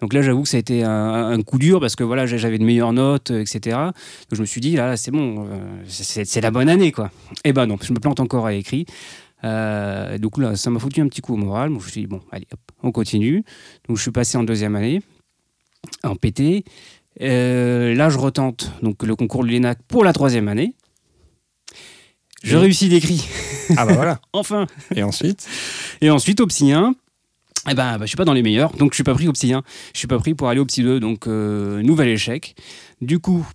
Donc 0.04 0.12
là, 0.14 0.22
j'avoue 0.22 0.44
que 0.44 0.50
ça 0.50 0.58
a 0.58 0.60
été 0.60 0.84
un, 0.84 0.92
un 0.92 1.42
coup 1.44 1.58
dur 1.58 1.80
parce 1.80 1.96
que 1.96 2.04
voilà, 2.04 2.26
j'avais 2.26 2.58
de 2.58 2.66
meilleures 2.66 2.92
notes, 2.92 3.32
euh, 3.32 3.40
etc. 3.40 3.78
Donc 3.78 4.34
je 4.34 4.42
me 4.42 4.46
suis 4.46 4.60
dit, 4.60 4.76
là, 4.76 4.98
c'est 4.98 5.12
bon, 5.12 5.48
euh, 5.50 5.84
c'est 5.88 6.42
la 6.42 6.52
bonne 6.52 6.68
année, 6.68 6.92
quoi. 6.92 7.10
Et 7.46 7.54
ben 7.54 7.68
non, 7.68 7.78
je 7.82 7.94
me 7.94 8.00
plante 8.00 8.20
encore 8.20 8.46
à 8.46 8.52
l'écrit. 8.52 8.86
Euh, 9.46 10.18
donc 10.18 10.38
là, 10.40 10.58
ça 10.58 10.70
m'a 10.70 10.80
foutu 10.80 11.00
un 11.00 11.08
petit 11.08 11.22
coup 11.22 11.36
au 11.36 11.38
moral. 11.38 11.70
Je 11.70 11.76
me 11.76 11.80
suis 11.80 12.02
dit, 12.02 12.08
bon, 12.08 12.20
allez, 12.34 12.46
hop, 12.52 12.60
on 12.84 12.92
continue. 12.92 13.46
Donc 13.88 13.96
je 13.96 14.02
suis 14.02 14.12
passé 14.12 14.38
en 14.38 14.44
deuxième 14.44 14.76
année, 14.76 15.02
en 16.04 16.18
PT. 16.18 16.66
Euh, 17.22 17.96
là, 17.96 18.10
je 18.10 18.18
retente 18.18 18.74
donc, 18.82 19.04
le 19.04 19.16
concours 19.16 19.46
de 19.46 19.52
l'ENAC 19.52 19.80
pour 19.88 20.04
la 20.04 20.12
troisième 20.12 20.50
année. 20.50 20.74
Je 22.44 22.58
Oui. 22.58 22.64
réussis 22.64 22.90
d'écrit, 22.90 23.26
Ah 23.78 23.86
bah 23.86 23.94
voilà. 23.94 24.20
enfin. 24.34 24.68
Et 24.94 25.02
ensuite? 25.02 25.48
Et 26.02 26.10
ensuite, 26.10 26.42
au 26.42 26.48
psy 26.48 26.74
1, 26.74 26.94
eh 27.70 27.74
ben, 27.76 27.98
bah, 27.98 28.00
je 28.02 28.08
suis 28.08 28.18
pas 28.18 28.26
dans 28.26 28.34
les 28.34 28.44
meilleurs, 28.44 28.72
donc 28.74 28.92
je 28.92 28.96
suis 28.96 29.04
pas 29.04 29.14
pris 29.14 29.28
au 29.28 29.32
psy 29.34 29.54
1. 29.54 29.64
Je 29.94 29.98
suis 30.00 30.08
pas 30.08 30.20
pris 30.20 30.34
pour 30.34 30.50
aller 30.50 30.60
au 30.60 30.66
psy 30.66 30.84
2, 30.84 31.00
donc 31.00 31.28
euh, 31.28 31.82
nouvel 31.82 32.10
échec. 32.10 32.56
Du 33.02 33.20
coup, 33.20 33.46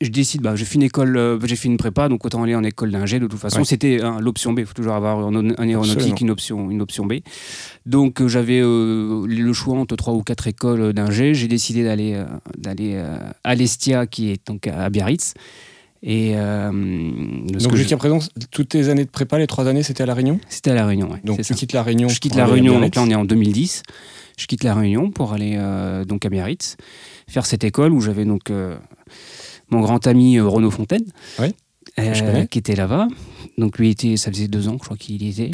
je 0.00 0.08
décide, 0.08 0.40
bah, 0.40 0.56
j'ai 0.56 0.64
fait 0.64 0.76
une 0.76 0.84
école, 0.84 1.16
euh, 1.16 1.38
j'ai 1.44 1.56
fait 1.56 1.68
une 1.68 1.76
prépa, 1.76 2.08
donc 2.08 2.24
autant 2.24 2.42
aller 2.42 2.54
en 2.54 2.64
école 2.64 2.90
d'ingé. 2.90 3.18
De 3.20 3.26
toute 3.26 3.38
façon, 3.38 3.58
Ouais. 3.58 3.64
c'était 3.64 4.00
hein, 4.02 4.18
l'option 4.20 4.52
B. 4.54 4.60
Il 4.60 4.66
faut 4.66 4.72
toujours 4.72 4.94
avoir 4.94 5.18
en, 5.18 5.34
en 5.34 5.50
aéronautique 5.58 5.96
Absolument. 5.98 6.16
une 6.20 6.30
option, 6.30 6.70
une 6.70 6.80
option 6.80 7.04
B. 7.06 7.14
Donc 7.84 8.20
euh, 8.22 8.28
j'avais 8.28 8.60
euh, 8.62 9.26
le 9.26 9.52
choix 9.52 9.76
entre 9.76 9.96
trois 9.96 10.14
ou 10.14 10.22
quatre 10.22 10.46
écoles 10.46 10.92
d'ingé. 10.94 11.34
J'ai 11.34 11.48
décidé 11.48 11.84
d'aller 11.84 12.22
d'aller 12.56 13.02
à 13.44 13.54
l'Estia, 13.54 14.06
qui 14.06 14.30
est 14.30 14.46
donc 14.46 14.66
à 14.66 14.88
Biarritz. 14.88 15.34
Et 16.02 16.32
euh, 16.34 16.70
Donc 16.72 17.62
que 17.72 17.76
je- 17.76 17.82
jusqu'à 17.82 17.96
présent, 17.98 18.18
toutes 18.50 18.70
tes 18.70 18.88
années 18.88 19.04
de 19.04 19.10
prépa, 19.10 19.38
les 19.38 19.46
trois 19.46 19.66
années, 19.68 19.82
c'était 19.82 20.02
à 20.02 20.06
La 20.06 20.14
Réunion 20.14 20.40
c'était 20.48 20.70
à 20.70 20.74
la 20.74 20.86
Réunion. 20.86 21.10
ouais, 21.10 21.20
Donc 21.24 21.38
tu 21.38 21.44
ça. 21.44 21.54
quittes 21.54 21.72
La 21.74 21.82
Réunion 21.82 22.08
Je 22.08 22.20
quitte 22.20 22.34
la 22.36 22.46
Réunion, 22.46 22.80
donc 22.80 22.94
là 22.94 23.02
on 23.02 23.10
est 23.10 23.14
en 23.14 23.24
2010. 23.26 23.82
Je 24.38 24.46
quitte 24.46 24.64
la 24.64 24.74
Réunion 24.74 25.10
pour 25.10 25.34
aller 25.34 25.56
euh, 25.58 26.06
donc 26.06 26.24
à 26.24 26.30
Biarritz, 26.30 26.78
faire 27.28 27.44
cette 27.44 27.64
école 27.64 27.92
où 27.92 28.00
j'avais 28.00 28.24
donc 28.24 28.50
euh, 28.50 28.78
mon 29.70 29.80
grand 29.80 30.06
ami 30.06 30.38
euh, 30.38 30.46
Renaud 30.48 30.70
Fontaine, 30.70 31.04
Oui, 31.38 31.48
je 31.98 32.44
qui 32.46 32.58
était 32.58 32.76
là-bas. 32.76 33.06
Donc 33.58 33.78
lui 33.78 33.90
était, 33.90 34.16
ça 34.16 34.30
faisait 34.30 34.48
deux 34.48 34.68
ans, 34.68 34.76
je 34.80 34.84
crois 34.84 34.96
qu'il 34.96 35.22
y 35.22 35.28
était. 35.28 35.50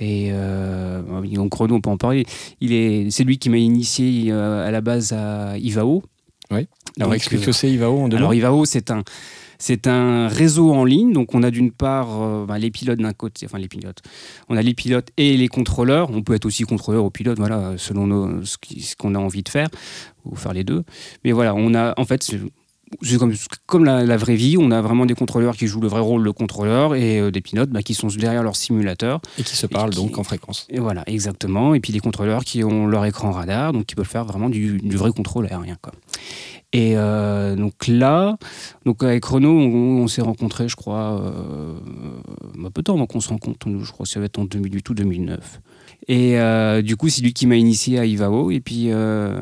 Et 0.00 0.32
donc 0.32 1.54
Renaud, 1.54 1.76
on 1.76 1.80
peut 1.80 1.90
en 1.90 1.96
parler. 1.96 2.26
Il 2.60 2.72
est, 2.72 3.10
c'est 3.10 3.22
lui 3.22 3.38
qui 3.38 3.48
m'a 3.50 3.58
initié 3.58 4.32
à 4.32 4.72
la 4.72 4.80
base 4.80 5.12
à 5.12 5.56
Ivao. 5.58 6.02
Alors 6.50 6.66
Donc, 6.98 7.14
explique 7.14 7.40
ce 7.40 7.46
que 7.46 7.52
c'est 7.52 7.70
Ivao 7.70 8.00
en 8.00 8.08
deux 8.08 8.16
alors. 8.18 8.34
Ivao, 8.34 8.64
c'est 8.66 8.90
un, 8.90 9.02
c'est 9.64 9.86
un 9.86 10.26
réseau 10.26 10.72
en 10.72 10.84
ligne. 10.84 11.12
Donc 11.12 11.34
on 11.36 11.42
a 11.44 11.50
d'une 11.52 11.70
part 11.70 12.08
euh, 12.20 12.44
bah, 12.46 12.58
les 12.58 12.72
pilotes 12.72 12.98
d'un 12.98 13.12
côté, 13.12 13.46
enfin 13.46 13.58
les 13.58 13.68
pilotes. 13.68 14.00
On 14.48 14.56
a 14.56 14.62
les 14.62 14.74
pilotes 14.74 15.10
et 15.16 15.36
les 15.36 15.46
contrôleurs. 15.48 16.10
On 16.10 16.22
peut 16.22 16.34
être 16.34 16.46
aussi 16.46 16.64
contrôleur 16.64 17.04
ou 17.04 17.10
pilote, 17.10 17.38
voilà, 17.38 17.74
selon 17.76 18.08
nos- 18.08 18.44
ce 18.44 18.56
qu'on 18.96 19.14
a 19.14 19.18
envie 19.18 19.44
de 19.44 19.48
faire 19.48 19.68
ou 20.24 20.34
faire 20.34 20.52
les 20.52 20.64
deux. 20.64 20.82
Mais 21.24 21.30
voilà, 21.30 21.54
on 21.54 21.74
a 21.74 21.94
en 21.96 22.04
fait. 22.04 22.22
c'est- 22.24 22.40
comme, 23.18 23.32
comme 23.64 23.84
la, 23.86 24.04
la 24.04 24.16
vraie 24.18 24.34
vie, 24.34 24.56
on 24.58 24.70
a 24.70 24.82
vraiment 24.82 25.06
des 25.06 25.14
contrôleurs 25.14 25.56
qui 25.56 25.66
jouent 25.66 25.80
le 25.80 25.88
vrai 25.88 26.00
rôle 26.00 26.22
de 26.24 26.30
contrôleur 26.30 26.94
et 26.94 27.20
euh, 27.20 27.30
des 27.30 27.40
pilotes 27.40 27.70
bah, 27.70 27.82
qui 27.82 27.94
sont 27.94 28.08
derrière 28.08 28.42
leur 28.42 28.54
simulateur. 28.54 29.22
Et 29.38 29.42
qui 29.44 29.56
se 29.56 29.66
parlent 29.66 29.88
qui- 29.90 29.96
donc 29.96 30.18
en 30.18 30.24
fréquence. 30.24 30.66
Et 30.68 30.78
voilà, 30.78 31.02
exactement. 31.06 31.72
Et 31.74 31.80
puis 31.80 31.90
les 31.94 32.00
contrôleurs 32.00 32.44
qui 32.44 32.62
ont 32.64 32.86
leur 32.86 33.06
écran 33.06 33.30
radar, 33.30 33.72
donc 33.72 33.86
qui 33.86 33.94
peuvent 33.94 34.04
faire 34.06 34.26
vraiment 34.26 34.50
du, 34.50 34.76
du 34.76 34.96
vrai 34.98 35.10
contrôle 35.10 35.46
aérien. 35.46 35.76
Quoi. 35.80 35.92
Et 36.72 36.96
euh, 36.96 37.54
donc 37.54 37.86
là, 37.86 38.38
donc 38.86 39.02
avec 39.02 39.24
Renault, 39.24 39.58
on, 39.58 40.02
on 40.02 40.08
s'est 40.08 40.22
rencontrés, 40.22 40.68
je 40.68 40.76
crois, 40.76 41.20
euh, 41.20 41.74
un 42.64 42.70
peu 42.70 42.82
temps 42.82 42.94
avant 42.94 43.06
qu'on 43.06 43.20
se 43.20 43.28
rencontre. 43.28 43.68
Je 43.68 43.92
crois 43.92 44.04
que 44.04 44.10
ça 44.10 44.20
va 44.20 44.26
être 44.26 44.38
en 44.38 44.44
2008 44.44 44.88
ou 44.88 44.94
2009. 44.94 45.60
Et 46.08 46.36
euh, 46.40 46.82
du 46.82 46.96
coup, 46.96 47.08
c'est 47.08 47.22
lui 47.22 47.32
qui 47.32 47.46
m'a 47.46 47.54
initié 47.56 47.98
à 47.98 48.04
Ivao. 48.04 48.50
Et 48.50 48.58
puis, 48.60 48.86
euh, 48.90 49.38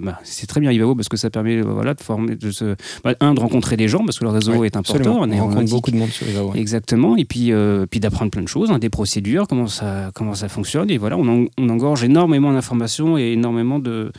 bah, 0.00 0.20
c'est 0.22 0.46
très 0.46 0.60
bien 0.60 0.70
Ivao 0.70 0.94
parce 0.94 1.08
que 1.08 1.16
ça 1.16 1.28
permet 1.28 1.56
euh, 1.56 1.62
voilà, 1.64 1.94
de 1.94 2.00
former, 2.00 2.36
de 2.36 2.50
se, 2.52 2.76
bah, 3.02 3.14
un, 3.20 3.34
de 3.34 3.40
rencontrer 3.40 3.76
des 3.76 3.88
gens 3.88 4.04
parce 4.04 4.18
que 4.20 4.24
le 4.24 4.30
réseau 4.30 4.52
Oui, 4.54 4.66
est 4.66 4.76
important. 4.76 5.22
en 5.22 5.30
On 5.30 5.36
rencontre 5.48 5.70
beaucoup 5.70 5.90
de 5.90 5.96
monde 5.96 6.10
sur 6.10 6.28
Ivao. 6.28 6.52
ouais. 6.52 6.60
Exactement, 6.60 7.16
et 7.16 7.24
puis, 7.24 7.52
euh, 7.52 7.86
puis 7.90 7.98
d'apprendre 7.98 8.30
plein 8.30 8.42
de 8.42 8.48
choses, 8.48 8.70
hein, 8.70 8.78
des 8.78 8.90
procédures, 8.90 9.48
comment 9.48 9.66
ça, 9.66 10.12
comment 10.14 10.34
ça 10.34 10.48
fonctionne, 10.48 10.88
et 10.90 10.98
voilà, 10.98 11.16
on, 11.18 11.26
en- 11.26 11.46
on 11.58 11.68
engorge 11.68 12.04
énormément 12.04 12.52
d'informations 12.52 13.18
et 13.18 13.32
énormément 13.32 13.80
de, 13.80 14.12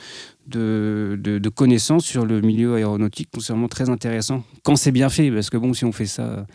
de, 0.48 1.18
de- 1.22 1.40
de 1.40 1.50
connaissances 1.50 2.04
sur 2.06 2.26
le 2.26 2.42
milieu 2.42 2.76
aéronautique, 2.76 3.30
c'est 3.40 3.54
vraiment 3.54 3.68
très 3.70 3.90
intéressant, 3.90 4.44
quand 4.64 4.76
c'est 4.76 4.92
bien 4.92 5.08
fait, 5.10 5.32
parce 5.32 5.50
que 5.50 5.56
bon, 5.58 5.74
si 5.74 5.86
on 5.86 5.92
fait 5.94 6.06
ça 6.08 6.46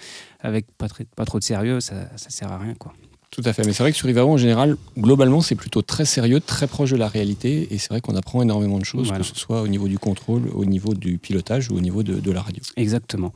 avec 0.40 0.66
pas, 0.76 0.88
très- 0.88 1.06
pas 1.16 1.24
trop 1.24 1.38
de 1.38 1.44
sérieux, 1.44 1.80
ça, 1.80 1.94
ça 2.16 2.28
sert 2.30 2.52
à 2.52 2.58
rien, 2.58 2.74
quoi. 2.78 2.92
Tout 3.40 3.48
à 3.48 3.52
fait. 3.52 3.64
Mais 3.64 3.72
c'est 3.72 3.82
vrai 3.82 3.92
que 3.92 3.96
sur 3.96 4.06
Rivaro, 4.06 4.32
en 4.32 4.36
général, 4.36 4.76
globalement, 4.98 5.40
c'est 5.40 5.54
plutôt 5.54 5.82
très 5.82 6.04
sérieux, 6.04 6.40
très 6.40 6.66
proche 6.66 6.90
de 6.90 6.96
la 6.96 7.08
réalité. 7.08 7.68
Et 7.70 7.78
c'est 7.78 7.88
vrai 7.90 8.00
qu'on 8.00 8.16
apprend 8.16 8.42
énormément 8.42 8.78
de 8.78 8.84
choses, 8.84 9.08
Voilà. 9.08 9.20
que 9.20 9.26
ce 9.26 9.34
soit 9.34 9.62
au 9.62 9.68
niveau 9.68 9.88
du 9.88 9.98
contrôle, 9.98 10.42
au 10.54 10.64
niveau 10.64 10.94
du 10.94 11.18
pilotage 11.18 11.70
ou 11.70 11.76
au 11.76 11.80
niveau 11.80 12.02
de, 12.02 12.14
de 12.14 12.30
la 12.32 12.42
radio. 12.42 12.62
Exactement. 12.76 13.32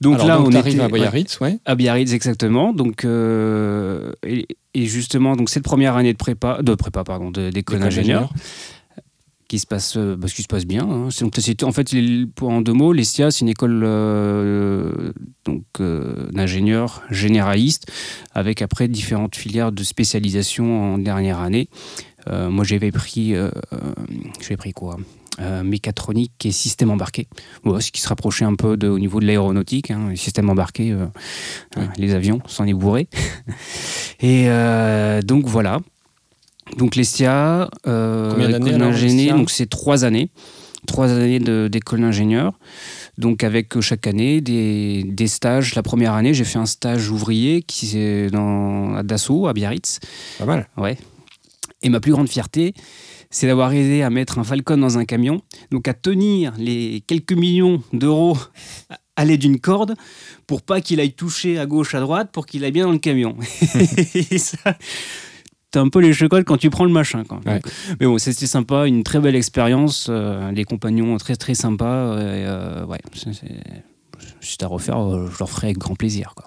Donc 0.00 0.14
Alors, 0.16 0.26
là, 0.26 0.36
donc, 0.38 0.46
on 0.46 0.50
était 0.50 0.80
à 0.80 0.88
Biarritz, 0.88 1.40
ouais. 1.40 1.58
à 1.64 1.74
Biarritz, 1.74 2.12
exactement. 2.12 2.72
Donc, 2.72 3.04
euh, 3.04 4.12
et, 4.26 4.46
et 4.74 4.86
justement, 4.86 5.36
donc 5.36 5.50
cette 5.50 5.64
première 5.64 5.96
année 5.96 6.12
de 6.12 6.18
prépa, 6.18 6.62
de 6.62 6.74
prépa, 6.74 7.04
pardon, 7.04 7.30
d'école 7.30 7.56
École 7.56 7.78
d'ingénieur, 7.80 8.32
qui 9.50 9.58
se 9.58 9.66
passe, 9.66 9.96
euh, 9.96 10.14
bah, 10.14 10.28
qui 10.28 10.42
se 10.44 10.46
passe 10.46 10.64
bien. 10.64 10.84
hein. 10.88 11.08
Donc, 11.20 11.34
en 11.64 11.72
fait, 11.72 11.92
pour- 12.36 12.50
en 12.50 12.60
deux 12.60 12.72
mots, 12.72 12.92
l'ESTIA, 12.92 13.32
c'est 13.32 13.40
une 13.40 13.48
école 13.48 13.82
euh, 13.84 15.12
donc 15.44 15.64
euh, 15.80 16.30
d'ingénieurs 16.30 17.02
généralistes, 17.10 17.90
avec 18.32 18.62
après 18.62 18.86
différentes 18.86 19.34
filières 19.34 19.72
de 19.72 19.82
spécialisation 19.82 20.94
en 20.94 20.98
dernière 20.98 21.40
année. 21.40 21.68
Euh, 22.28 22.48
moi, 22.48 22.64
j'avais 22.64 22.92
pris, 22.92 23.34
euh, 23.34 23.50
pris 24.56 24.72
quoi 24.72 24.96
mécatronique 25.64 26.44
et 26.44 26.52
système 26.52 26.90
embarqué. 26.90 27.26
Ce 27.80 27.90
qui 27.90 28.00
se 28.02 28.08
rapprochait 28.08 28.44
un 28.44 28.54
peu 28.56 28.76
de, 28.76 28.88
au 28.88 28.98
niveau 28.98 29.20
de 29.20 29.24
l'aéronautique, 29.26 29.90
hein, 29.90 30.08
les 30.10 30.16
systèmes 30.16 30.50
embarqués, 30.50 30.92
euh, 30.92 31.06
Ouais. 31.76 31.82
hein, 31.84 31.88
les 31.96 32.12
avions, 32.14 32.40
s'en 32.46 32.66
est 32.66 32.74
bourré. 32.74 33.08
et 34.20 34.46
donc 35.24 35.46
voilà. 35.46 35.80
Donc 36.76 36.96
l'ESTIA, 36.96 37.70
euh, 37.86 38.32
école 38.32 38.92
l'ESTIA 38.92 39.34
donc 39.34 39.50
c'est 39.50 39.66
trois 39.66 40.04
années. 40.04 40.30
Trois 40.86 41.10
années 41.10 41.38
d'école 41.68 42.00
d'ingénieur. 42.00 42.58
Donc 43.18 43.44
avec 43.44 43.76
euh, 43.76 43.80
chaque 43.80 44.06
année 44.06 44.40
des, 44.40 45.04
des 45.04 45.26
stages. 45.26 45.74
La 45.74 45.82
première 45.82 46.14
année, 46.14 46.32
j'ai 46.32 46.44
fait 46.44 46.58
un 46.58 46.66
stage 46.66 47.10
ouvrier 47.10 47.62
qui 47.62 47.98
est 47.98 48.30
dans, 48.30 48.94
à 48.94 49.02
Dassault, 49.02 49.46
à 49.46 49.52
Biarritz. 49.52 50.00
Pas 50.38 50.46
mal. 50.46 50.68
Ouais. 50.78 50.96
Et 51.82 51.90
ma 51.90 52.00
plus 52.00 52.12
grande 52.12 52.28
fierté, 52.28 52.74
c'est 53.30 53.46
d'avoir 53.46 53.72
aidé 53.72 54.02
à 54.02 54.10
mettre 54.10 54.38
un 54.38 54.44
Falcon 54.44 54.76
dans 54.76 54.98
un 54.98 55.04
camion, 55.04 55.40
donc 55.70 55.86
à 55.86 55.94
tenir 55.94 56.52
les 56.58 57.02
quelques 57.06 57.32
millions 57.32 57.82
d'euros 57.92 58.36
à 59.16 59.24
l'aide 59.24 59.40
d'une 59.40 59.60
corde 59.60 59.94
pour 60.46 60.62
pas 60.62 60.80
qu'il 60.80 60.98
aille 60.98 61.12
toucher 61.12 61.58
à 61.58 61.66
gauche, 61.66 61.94
à 61.94 62.00
droite, 62.00 62.30
pour 62.32 62.46
qu'il 62.46 62.64
aille 62.64 62.72
bien 62.72 62.86
dans 62.86 62.92
le 62.92 62.98
camion. 62.98 63.36
Et 64.14 64.38
ça, 64.38 64.76
T'as 65.70 65.80
un 65.80 65.88
peu 65.88 66.00
les 66.00 66.12
chocolats 66.12 66.42
quand 66.44 66.56
tu 66.56 66.68
prends 66.70 66.84
le 66.84 66.90
machin. 66.92 67.24
Quoi. 67.24 67.40
Ouais. 67.46 67.60
Mais 68.00 68.06
bon, 68.06 68.18
c'était 68.18 68.46
sympa, 68.46 68.86
une 68.86 69.04
très 69.04 69.20
belle 69.20 69.36
expérience, 69.36 70.08
euh, 70.10 70.50
des 70.52 70.64
compagnons 70.64 71.16
très 71.18 71.36
très 71.36 71.54
sympas. 71.54 72.16
et, 72.18 72.44
euh, 72.46 72.84
ouais, 72.86 72.98
c'est- 73.14 74.64
à 74.64 74.66
refaire, 74.66 74.98
euh, 74.98 75.28
je 75.32 75.38
leur 75.38 75.48
ferai 75.48 75.68
avec 75.68 75.78
grand 75.78 75.94
plaisir. 75.94 76.34
Quoi. 76.34 76.44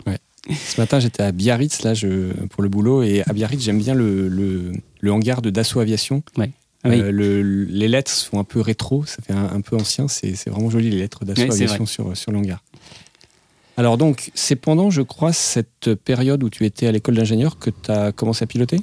Ce 0.53 0.80
matin, 0.80 1.00
j'étais 1.00 1.24
à 1.24 1.32
Biarritz 1.32 1.84
là, 1.84 1.94
je, 1.94 2.34
pour 2.48 2.63
le 2.63 2.70
boulot. 2.70 3.01
Et 3.03 3.24
à 3.27 3.32
Biarritz, 3.34 3.62
j'aime 3.63 3.80
bien 3.80 3.94
le, 3.94 4.27
le, 4.27 4.74
le 5.00 5.12
hangar 5.12 5.42
de 5.42 5.50
Dassault 5.50 5.80
Aviation. 5.80 6.22
Oui. 6.38 6.46
Euh, 6.86 7.12
le- 7.13 7.42
les 7.42 7.88
lettres 7.88 8.12
sont 8.12 8.39
un 8.39 8.44
peu 8.44 8.60
rétro, 8.60 9.06
ça 9.06 9.22
fait 9.25 9.32
un, 9.32 9.46
un 9.53 9.62
peu 9.62 9.77
ancien. 9.77 10.10
C'est 10.10 10.36
c'est 10.36 10.50
vraiment 10.50 10.70
joli, 10.70 10.89
les 10.89 10.98
lettres 11.00 11.24
Dassault 11.24 11.44
Aviation 11.53 11.86
sur, 11.86 12.18
sur 12.18 12.32
le 12.34 12.39
hangar. 12.39 12.62
Alors, 13.77 13.98
donc, 13.98 14.32
c'est 14.36 14.56
pendant, 14.56 14.89
je 14.89 15.01
crois, 15.01 15.34
cette 15.34 15.96
période 15.96 16.44
où 16.44 16.50
tu 16.50 16.65
étais 16.65 16.88
à 16.88 16.92
l'école 16.92 17.15
d'ingénieur 17.15 17.58
que 17.58 17.70
tu 17.70 17.92
as 17.92 18.12
commencé 18.12 18.44
à 18.44 18.48
piloter? 18.48 18.77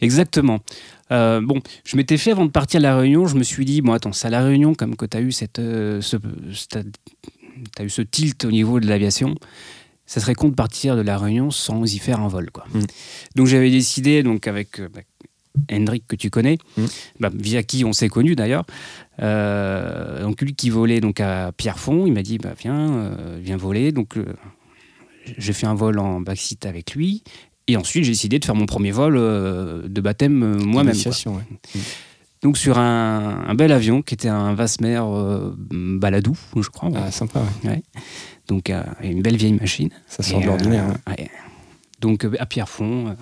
Exactement. 0.00 0.60
Euh, 1.12 1.40
bon, 1.40 1.60
je 1.84 1.96
m'étais 1.96 2.16
fait 2.16 2.32
avant 2.32 2.44
de 2.44 2.50
partir 2.50 2.78
à 2.78 2.82
la 2.82 2.96
Réunion, 2.96 3.26
je 3.26 3.36
me 3.36 3.44
suis 3.44 3.64
dit, 3.64 3.80
bon, 3.80 3.92
attends, 3.92 4.12
c'est 4.12 4.26
à 4.26 4.30
la 4.30 4.42
Réunion 4.42 4.74
comme 4.74 4.96
que 4.96 5.06
tu 5.06 5.16
as 5.16 5.20
eu 5.20 5.30
cette, 5.30 5.60
euh, 5.60 6.00
ce, 6.00 6.16
eu 6.16 7.88
ce 7.88 8.02
tilt 8.02 8.44
au 8.44 8.50
niveau 8.50 8.80
de 8.80 8.88
l'aviation. 8.88 9.34
Ça 10.06 10.20
serait 10.20 10.34
con 10.34 10.48
de 10.48 10.54
partir 10.54 10.96
de 10.96 11.02
la 11.02 11.18
Réunion 11.18 11.50
sans 11.50 11.92
y 11.92 11.98
faire 11.98 12.20
un 12.20 12.28
vol, 12.28 12.50
quoi. 12.50 12.64
Mm. 12.72 12.80
Donc 13.34 13.46
j'avais 13.46 13.70
décidé, 13.70 14.22
donc 14.22 14.46
avec 14.46 14.80
euh, 14.80 14.88
bah, 14.92 15.00
Hendrik 15.70 16.04
que 16.06 16.16
tu 16.16 16.30
connais, 16.30 16.58
Mm. 16.76 16.84
bah, 17.20 17.30
via 17.34 17.62
qui 17.62 17.84
on 17.84 17.92
s'est 17.92 18.08
connus 18.08 18.36
d'ailleurs, 18.36 18.64
euh, 19.22 20.22
donc 20.22 20.40
lui 20.42 20.54
qui 20.54 20.70
volait 20.70 21.00
donc 21.00 21.20
à 21.20 21.52
Pierrefonds, 21.56 22.06
il 22.06 22.12
m'a 22.12 22.22
dit, 22.22 22.38
bah 22.38 22.54
viens, 22.58 22.90
euh, 22.92 23.38
viens 23.42 23.56
voler. 23.56 23.92
Donc 23.92 24.16
euh, 24.16 24.24
j'ai 25.38 25.52
fait 25.52 25.66
un 25.66 25.74
vol 25.74 25.98
en 25.98 26.20
backseat 26.20 26.66
avec 26.66 26.94
lui. 26.94 27.22
Et 27.68 27.76
ensuite, 27.76 28.04
j'ai 28.04 28.12
décidé 28.12 28.38
de 28.38 28.44
faire 28.44 28.54
mon 28.54 28.66
premier 28.66 28.92
vol 28.92 29.14
de 29.16 30.00
baptême 30.00 30.56
moi-même. 30.62 30.94
ouais. 30.94 31.80
Donc 32.42 32.58
sur 32.58 32.78
un, 32.78 33.44
un 33.48 33.54
bel 33.56 33.72
avion 33.72 34.02
qui 34.02 34.14
était 34.14 34.28
un 34.28 34.54
Vasmer 34.54 35.00
Baladou, 35.72 36.36
je 36.54 36.68
crois. 36.68 36.90
Ah, 36.94 37.10
sympa, 37.10 37.42
ouais. 37.64 37.82
Donc 38.46 38.70
une 39.02 39.20
belle 39.22 39.36
vieille 39.36 39.54
machine. 39.54 39.88
ça 40.06 40.22
sort 40.22 40.40
de 40.40 40.46
l'ordinaire. 40.46 40.94
ouais. 41.08 41.28
Donc 42.00 42.24
à 42.38 42.46
Pierrefonds, 42.46 43.16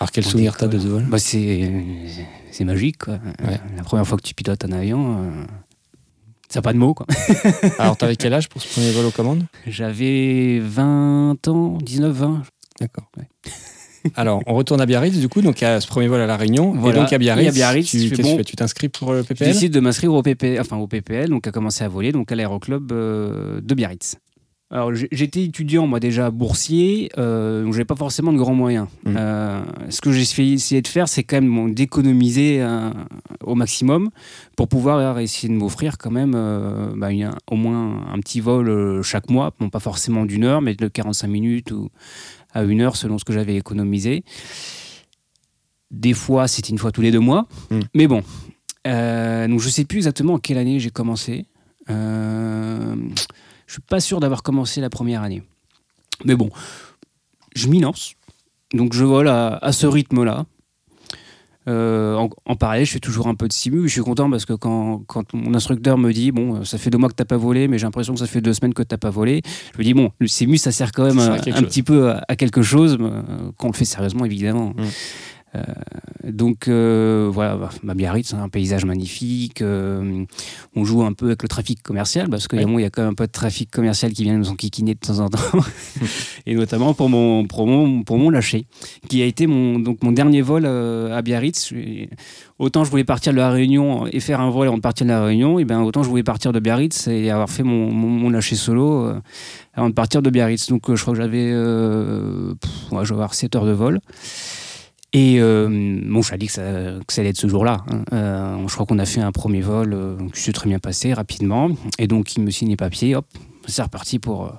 Alors, 0.00 0.10
quel 0.10 0.26
on 0.26 0.28
souvenir 0.28 0.56
t'as 0.56 0.66
de 0.66 0.78
ce 0.78 0.86
vol 0.86 1.04
bah, 1.04 1.18
c'est 1.18 2.64
magique. 2.64 2.98
quoi. 2.98 3.14
Ouais. 3.44 3.60
La 3.76 3.82
première 3.82 4.06
fois 4.06 4.16
que 4.16 4.22
tu 4.22 4.34
pilotes 4.34 4.64
un 4.64 4.72
avion, 4.72 5.18
euh, 5.18 5.44
ça 6.48 6.58
n'a 6.58 6.62
pas 6.62 6.72
de 6.72 6.78
mots. 6.78 6.94
quoi. 6.94 7.06
Alors, 7.78 7.96
t'avais 7.96 8.16
quel 8.16 8.32
âge 8.32 8.48
pour 8.48 8.62
ce 8.62 8.68
premier 8.68 8.92
vol 8.92 9.06
aux 9.06 9.10
commandes? 9.10 9.44
J'avais 9.66 10.60
20 10.60 11.48
ans, 11.48 11.78
19-20. 11.78 12.42
D'accord. 12.80 13.10
Ouais. 13.16 13.28
Alors, 14.14 14.42
on 14.46 14.54
retourne 14.54 14.80
à 14.80 14.86
Biarritz, 14.86 15.18
du 15.18 15.28
coup, 15.28 15.40
donc 15.40 15.62
à 15.62 15.80
ce 15.80 15.86
premier 15.86 16.08
vol 16.08 16.20
à 16.20 16.26
La 16.26 16.36
Réunion. 16.36 16.72
Voilà. 16.72 16.98
Et 16.98 17.00
donc 17.00 17.12
à 17.12 17.18
Biarritz, 17.18 17.48
à 17.48 17.52
Biarritz, 17.52 17.90
tu, 17.90 17.98
je 17.98 18.22
bon. 18.22 18.36
t'inscris 18.56 18.88
pour 18.88 19.12
le 19.12 19.22
Je 19.22 19.28
PPL 19.28 19.48
décide 19.52 19.72
de 19.72 19.80
m'inscrire 19.80 20.12
au, 20.12 20.22
PP, 20.22 20.58
enfin, 20.60 20.76
au 20.76 20.86
PPL, 20.86 21.30
donc 21.30 21.46
à 21.46 21.50
commencer 21.50 21.84
à 21.84 21.88
voler, 21.88 22.12
donc 22.12 22.30
à 22.30 22.34
l'aéroclub 22.34 22.92
euh, 22.92 23.60
de 23.62 23.74
Biarritz. 23.74 24.16
Alors 24.74 24.92
j'étais 24.92 25.44
étudiant, 25.44 25.86
moi 25.86 26.00
déjà 26.00 26.32
boursier, 26.32 27.08
euh, 27.16 27.62
donc 27.62 27.74
j'avais 27.74 27.84
pas 27.84 27.94
forcément 27.94 28.32
de 28.32 28.38
grands 28.38 28.56
moyens. 28.56 28.88
Mm. 29.04 29.14
Euh, 29.16 29.62
ce 29.88 30.00
que 30.00 30.10
j'ai 30.10 30.22
essayé 30.22 30.82
de 30.82 30.88
faire, 30.88 31.08
c'est 31.08 31.22
quand 31.22 31.36
même 31.36 31.54
bon, 31.54 31.68
d'économiser 31.68 32.60
euh, 32.60 32.90
au 33.44 33.54
maximum 33.54 34.10
pour 34.56 34.66
pouvoir 34.66 35.20
essayer 35.20 35.48
de 35.48 35.56
m'offrir 35.56 35.96
quand 35.96 36.10
même 36.10 36.32
euh, 36.34 36.92
bah, 36.96 37.10
au 37.52 37.54
moins 37.54 38.04
un 38.12 38.18
petit 38.18 38.40
vol 38.40 39.00
chaque 39.04 39.30
mois, 39.30 39.54
bon 39.60 39.70
pas 39.70 39.78
forcément 39.78 40.26
d'une 40.26 40.42
heure, 40.42 40.60
mais 40.60 40.74
de 40.74 40.88
45 40.88 41.28
minutes 41.28 41.70
ou 41.70 41.90
à 42.52 42.64
une 42.64 42.80
heure 42.80 42.96
selon 42.96 43.16
ce 43.18 43.24
que 43.24 43.32
j'avais 43.32 43.54
économisé. 43.54 44.24
Des 45.92 46.14
fois, 46.14 46.48
c'était 46.48 46.70
une 46.70 46.78
fois 46.78 46.90
tous 46.90 47.00
les 47.02 47.12
deux 47.12 47.20
mois, 47.20 47.46
Mm. 47.70 47.80
mais 47.94 48.08
bon. 48.08 48.22
Donc 48.84 49.60
je 49.60 49.68
sais 49.68 49.84
plus 49.84 49.98
exactement 49.98 50.34
en 50.34 50.38
quelle 50.40 50.58
année 50.58 50.80
j'ai 50.80 50.90
commencé. 50.90 51.46
Je 53.66 53.74
suis 53.74 53.82
pas 53.82 54.00
sûr 54.00 54.20
d'avoir 54.20 54.42
commencé 54.42 54.80
la 54.80 54.90
première 54.90 55.22
année. 55.22 55.42
Mais 56.24 56.34
bon, 56.36 56.50
je 57.54 57.68
m'y 57.68 57.80
lance. 57.80 58.14
Donc 58.72 58.92
je 58.92 59.04
vole 59.04 59.28
à, 59.28 59.56
à 59.56 59.72
ce 59.72 59.86
rythme-là. 59.86 60.46
Euh, 61.66 62.14
en, 62.16 62.28
en 62.44 62.56
parallèle, 62.56 62.84
je 62.84 62.92
fais 62.92 62.98
toujours 63.00 63.26
un 63.26 63.34
peu 63.34 63.48
de 63.48 63.52
simu. 63.52 63.88
Je 63.88 63.92
suis 63.92 64.02
content 64.02 64.28
parce 64.28 64.44
que 64.44 64.52
quand, 64.52 65.02
quand 65.06 65.32
mon 65.32 65.54
instructeur 65.54 65.96
me 65.96 66.12
dit 66.12 66.30
Bon, 66.30 66.62
ça 66.64 66.76
fait 66.76 66.90
deux 66.90 66.98
mois 66.98 67.08
que 67.08 67.14
t'as 67.14 67.24
pas 67.24 67.38
volé, 67.38 67.68
mais 67.68 67.78
j'ai 67.78 67.86
l'impression 67.86 68.12
que 68.12 68.20
ça 68.20 68.26
fait 68.26 68.42
deux 68.42 68.52
semaines 68.52 68.74
que 68.74 68.82
t'as 68.82 68.98
pas 68.98 69.08
volé, 69.08 69.40
je 69.72 69.78
me 69.78 69.84
dis 69.84 69.94
Bon, 69.94 70.10
le 70.18 70.26
simu, 70.26 70.58
ça 70.58 70.72
sert 70.72 70.92
quand 70.92 71.04
même 71.04 71.18
à 71.18 71.32
un, 71.32 71.42
chose. 71.42 71.62
petit 71.62 71.82
peu 71.82 72.10
à, 72.10 72.22
à 72.28 72.36
quelque 72.36 72.60
chose, 72.60 72.98
euh, 73.00 73.22
quand 73.56 73.68
on 73.68 73.70
le 73.70 73.76
fait 73.76 73.86
sérieusement, 73.86 74.26
évidemment. 74.26 74.74
Mm. 74.76 74.82
Euh, 75.56 75.60
donc 76.24 76.68
euh, 76.68 77.28
voilà, 77.32 77.56
bah, 77.82 77.94
Biarritz, 77.94 78.28
c'est 78.30 78.36
un 78.36 78.48
paysage 78.48 78.84
magnifique. 78.84 79.60
euh, 79.62 80.24
on 80.74 80.84
joue 80.84 81.02
un 81.04 81.12
peu 81.12 81.26
avec 81.26 81.42
le 81.42 81.48
trafic 81.48 81.82
commercial 81.82 82.28
parce 82.28 82.48
qu'il 82.48 82.58
y, 82.58 82.62
a- 82.62 82.66
Ouais. 82.66 82.72
bon, 82.72 82.78
il 82.78 82.82
y 82.82 82.86
a 82.86 82.90
quand 82.90 83.02
même 83.02 83.10
un 83.12 83.14
peu 83.14 83.26
de 83.26 83.32
trafic 83.32 83.70
commercial 83.70 84.12
qui 84.12 84.24
vient 84.24 84.36
nous 84.36 84.48
enquiquiner 84.48 84.94
de 84.94 84.98
temps 84.98 85.18
en 85.20 85.28
temps. 85.28 85.38
et 86.46 86.54
notamment 86.54 86.94
pour 86.94 87.08
mon, 87.08 87.46
pour 87.46 87.66
mon, 87.66 88.02
pour 88.02 88.18
mon 88.18 88.30
lâcher, 88.30 88.66
qui 89.08 89.22
a 89.22 89.26
été 89.26 89.46
mon, 89.46 89.78
donc 89.78 90.02
mon 90.02 90.12
dernier 90.12 90.40
vol 90.42 90.64
à 90.66 91.20
Biarritz. 91.22 91.72
Autant 92.58 92.84
je 92.84 92.90
voulais 92.90 93.04
partir 93.04 93.32
de 93.32 93.38
la 93.38 93.50
Réunion 93.50 94.06
et 94.06 94.20
faire 94.20 94.40
un 94.40 94.48
vol 94.50 94.66
avant 94.68 94.76
de 94.76 94.82
partir 94.82 95.06
de 95.06 95.10
la 95.10 95.24
Réunion, 95.24 95.58
et 95.58 95.64
ben 95.64 95.80
autant 95.82 96.02
je 96.02 96.08
voulais 96.08 96.22
partir 96.22 96.52
de 96.52 96.60
Biarritz 96.60 97.06
et 97.08 97.30
avoir 97.30 97.50
fait 97.50 97.62
mon, 97.64 97.90
mon, 97.92 98.08
mon 98.08 98.30
lâcher 98.30 98.56
solo 98.56 99.12
avant 99.74 99.88
de 99.88 99.94
partir 99.94 100.22
de 100.22 100.30
Biarritz. 100.30 100.68
Donc 100.68 100.82
je 100.94 101.00
crois 101.02 101.14
que 101.14 101.20
j'avais 101.20 101.52
ouais, 101.52 103.04
je 103.04 103.08
vais 103.08 103.14
avoir 103.14 103.34
7 103.34 103.54
heures 103.56 103.66
de 103.66 103.72
vol. 103.72 104.00
Et 105.16 105.40
euh, 105.40 105.68
bon, 106.04 106.22
je 106.22 106.30
t'ai 106.30 106.36
dit 106.38 106.46
que 106.48 106.52
ça, 106.52 106.62
que 107.06 107.12
ça 107.12 107.20
allait 107.20 107.30
être 107.30 107.36
ce 107.38 107.46
jour-là. 107.46 107.84
hein. 107.88 108.02
Euh, 108.12 108.68
je 108.68 108.74
crois 108.74 108.84
qu'on 108.84 108.98
a 108.98 109.06
fait 109.06 109.20
un 109.20 109.30
premier 109.30 109.60
vol 109.60 109.92
euh, 109.94 110.16
qui 110.34 110.40
s'est 110.40 110.52
très 110.52 110.68
bien 110.68 110.80
passé 110.80 111.14
rapidement. 111.14 111.70
Et 112.00 112.08
donc, 112.08 112.34
il 112.36 112.42
me 112.42 112.50
signe 112.50 112.68
les 112.70 112.76
papiers. 112.76 113.14
Hop, 113.14 113.24
c'est 113.66 113.82
reparti 113.82 114.18
pour, 114.18 114.46
euh, 114.46 114.50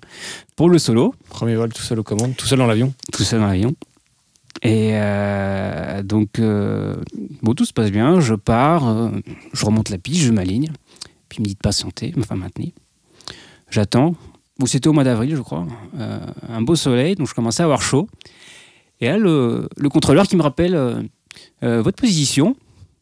pour 0.55 0.69
le 0.69 0.79
solo, 0.79 1.13
Premier 1.29 1.55
vol 1.55 1.73
tout 1.73 1.81
seul 1.81 1.99
aux 1.99 2.03
commandes, 2.03 2.35
tout 2.37 2.45
seul 2.45 2.57
dans 2.57 2.67
l'avion. 2.67 2.93
tout 3.11 3.23
seul 3.23 3.41
dans 3.41 3.47
l'avion. 3.47 3.75
Et 4.63 4.91
euh, 4.93 6.01
donc, 6.03 6.39
euh, 6.39 6.95
bon, 7.43 7.53
tout 7.53 7.65
se 7.65 7.73
passe 7.73 7.91
bien. 7.91 8.21
Je 8.21 8.33
pars, 8.33 8.87
euh, 8.87 9.09
je 9.51 9.65
remonte 9.65 9.89
la 9.89 9.97
piste, 9.97 10.21
je 10.21 10.31
m'aligne. 10.31 10.71
Puis 11.27 11.39
il 11.39 11.41
me 11.41 11.47
dit 11.47 11.55
de 11.55 11.59
patienter, 11.59 12.13
enfin 12.17 12.35
maintenir. 12.37 12.71
J'attends. 13.69 14.15
Bon, 14.57 14.65
c'était 14.67 14.87
au 14.87 14.93
mois 14.93 15.03
d'avril, 15.03 15.35
je 15.35 15.41
crois. 15.41 15.67
Euh, 15.99 16.19
un 16.47 16.61
beau 16.61 16.75
soleil, 16.77 17.15
donc 17.15 17.27
je 17.27 17.33
commençais 17.33 17.61
à 17.61 17.65
avoir 17.65 17.81
chaud. 17.81 18.07
Et 19.05 19.09
là, 19.09 19.17
le, 19.19 19.69
le 19.77 19.89
contrôleur 19.89 20.27
qui 20.27 20.35
me 20.35 20.41
rappelle 20.41 20.73
euh, 20.73 20.99
euh, 21.63 21.81
votre 21.83 21.97
position. 22.01 22.55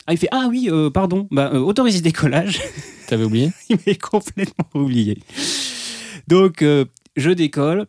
Ah, 0.05 0.11
il 0.11 0.17
fait 0.17 0.27
Ah 0.31 0.47
oui, 0.49 0.67
euh, 0.69 0.89
pardon, 0.89 1.29
bah, 1.31 1.51
euh, 1.53 1.59
autorisé 1.59 2.01
décollage. 2.01 2.59
T'avais 3.07 3.23
oublié? 3.23 3.51
Il 3.69 3.77
m'avait 3.77 3.95
complètement 3.95 4.65
oublié. 4.73 5.17
Donc, 6.27 6.63
je 7.15 7.31
décolle. 7.31 7.87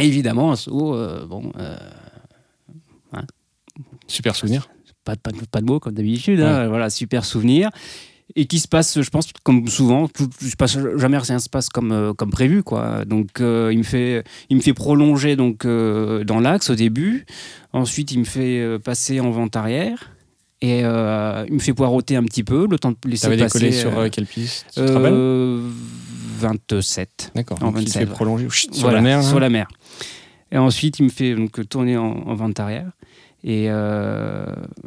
Et 0.00 0.06
évidemment, 0.06 0.50
un 0.50 0.56
saut, 0.56 0.96
bon, 1.28 1.52
hein, 3.12 3.22
Super 4.08 4.34
souvenir. 4.34 4.68
Pas, 5.04 5.14
de- 5.14 5.20
pas, 5.20 5.30
pas 5.52 5.60
de 5.60 5.66
mots 5.66 5.78
comme 5.78 5.94
d'habitude, 5.94 6.40
hein, 6.40 6.66
voilà, 6.68 6.90
super 6.90 7.24
souvenir. 7.24 7.70
Et 8.34 8.46
qui 8.46 8.58
se 8.58 8.66
passe, 8.66 9.00
je 9.00 9.08
pense, 9.08 9.28
comme 9.44 9.68
souvent, 9.68 10.08
tout, 10.08 10.28
se 10.40 10.56
passe 10.56 10.76
jamais 10.96 11.16
rien 11.16 11.38
se 11.38 11.48
passe 11.48 11.68
comme, 11.68 11.92
euh, 11.92 12.12
comme 12.12 12.30
prévu, 12.30 12.62
quoi. 12.64 13.04
Donc, 13.04 13.40
euh, 13.40 13.70
il, 13.72 13.78
me 13.78 13.82
fait, 13.84 14.24
il 14.50 14.56
me 14.56 14.60
fait 14.62 14.74
prolonger 14.74 15.36
donc, 15.36 15.64
euh, 15.64 16.24
dans 16.24 16.40
l'axe 16.40 16.68
au 16.70 16.74
début. 16.74 17.24
Ensuite, 17.72 18.10
il 18.10 18.18
me 18.18 18.24
fait 18.24 18.58
euh, 18.60 18.78
passer 18.80 19.20
en 19.20 19.30
vente 19.30 19.54
arrière. 19.54 20.10
Et 20.60 20.80
euh, 20.84 21.44
il 21.48 21.54
me 21.54 21.58
fait 21.60 21.74
poireauter 21.74 22.16
un 22.16 22.24
petit 22.24 22.42
peu, 22.42 22.66
le 22.68 22.78
temps 22.78 22.90
de 22.90 22.96
laisser 23.08 23.24
T'avais 23.28 23.36
passer. 23.36 23.58
décollé 23.60 23.72
sur 23.72 23.96
euh, 23.98 24.08
quelle 24.10 24.26
piste? 24.26 24.66
Tu 24.74 24.80
te 24.80 24.90
rappelles? 24.90 25.12
euh, 25.14 25.60
27. 26.40 27.32
D'accord. 27.34 27.62
en 27.62 27.66
Donc, 27.72 27.76
il 27.80 27.84
te 27.86 27.90
fait 27.92 28.00
27, 28.00 28.14
prolonger 28.14 28.48
chut, 28.50 28.74
sur 28.74 28.82
Voilà, 28.82 28.96
la 28.96 29.02
mer. 29.02 29.22
Sur 29.22 29.36
hein. 29.36 29.40
la 29.40 29.50
mer. 29.50 29.68
Et 30.50 30.58
ensuite, 30.58 30.98
il 30.98 31.04
me 31.04 31.08
fait 31.10 31.34
donc, 31.34 31.68
tourner 31.68 31.96
en, 31.96 32.06
en 32.06 32.34
vente 32.34 32.58
arrière. 32.58 32.90
Et, 33.44 33.64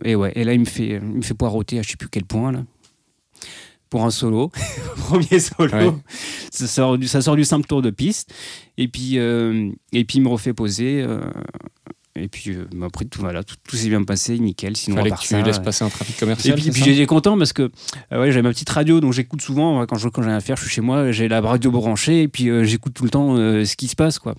et 0.03 0.15
ouais, 0.15 0.31
et 0.35 0.43
là, 0.43 0.53
il 0.53 0.59
me 0.59 0.65
fait, 0.65 0.99
il 1.01 1.01
me 1.01 1.21
fait 1.21 1.33
poireauter 1.35 1.79
à 1.79 1.81
je 1.83 1.89
sais 1.91 1.97
plus 1.97 2.09
quel 2.09 2.25
point, 2.25 2.51
là. 2.51 2.63
Pour 3.89 4.05
un 4.05 4.11
solo. 4.11 4.51
Premier 4.97 5.39
solo. 5.39 5.71
Ouais. 5.73 5.91
Ça, 6.51 6.67
sort 6.67 6.97
du, 6.97 7.07
ça 7.07 7.21
sort 7.21 7.35
du 7.35 7.43
simple 7.45 7.65
tour 7.67 7.81
de 7.81 7.89
piste. 7.89 8.31
Et 8.77 8.87
puis, 8.87 9.17
euh, 9.17 9.69
et 9.93 10.05
puis 10.05 10.19
il 10.19 10.21
me 10.21 10.27
refait 10.29 10.53
poser. 10.53 11.01
euh, 11.01 11.21
et 12.15 12.27
puis, 12.27 12.51
euh, 12.51 12.65
après, 12.83 13.05
tout, 13.05 13.19
voilà, 13.21 13.43
tout, 13.43 13.55
tout 13.67 13.75
s'est 13.77 13.87
bien 13.89 14.03
passé, 14.03 14.37
nickel. 14.39 14.75
Sinon, 14.75 14.97
à 14.97 14.99
Fallait 14.99 15.09
part 15.11 15.19
que 15.19 15.23
tu 15.23 15.29
ça, 15.29 15.41
laisses 15.41 15.57
euh, 15.57 15.61
passer 15.61 15.85
un 15.85 15.89
trafic 15.89 16.15
et 16.17 16.19
commercial. 16.19 16.53
puis, 16.55 16.63
c'est 16.65 16.71
puis 16.71 16.83
j'étais 16.83 17.05
content 17.05 17.37
parce 17.37 17.53
que 17.53 17.71
euh, 18.11 18.19
ouais, 18.21 18.31
j'avais 18.31 18.41
ma 18.41 18.49
petite 18.49 18.69
radio, 18.69 18.99
donc 18.99 19.13
j'écoute 19.13 19.41
souvent. 19.41 19.85
Quand 19.85 19.95
je 19.97 20.09
quand 20.09 20.21
j'ai 20.21 20.27
rien 20.29 20.37
à 20.37 20.41
faire, 20.41 20.57
je 20.57 20.63
suis 20.63 20.71
chez 20.71 20.81
moi, 20.81 21.11
j'ai 21.11 21.27
la 21.27 21.39
radio 21.41 21.71
branchée 21.71 22.23
et 22.23 22.27
puis 22.27 22.49
euh, 22.49 22.63
j'écoute 22.65 22.93
tout 22.93 23.05
le 23.05 23.09
temps 23.09 23.35
ce 23.37 23.75
qui 23.75 23.87
se 23.87 23.95
passe. 23.95 24.19
quoi. 24.19 24.35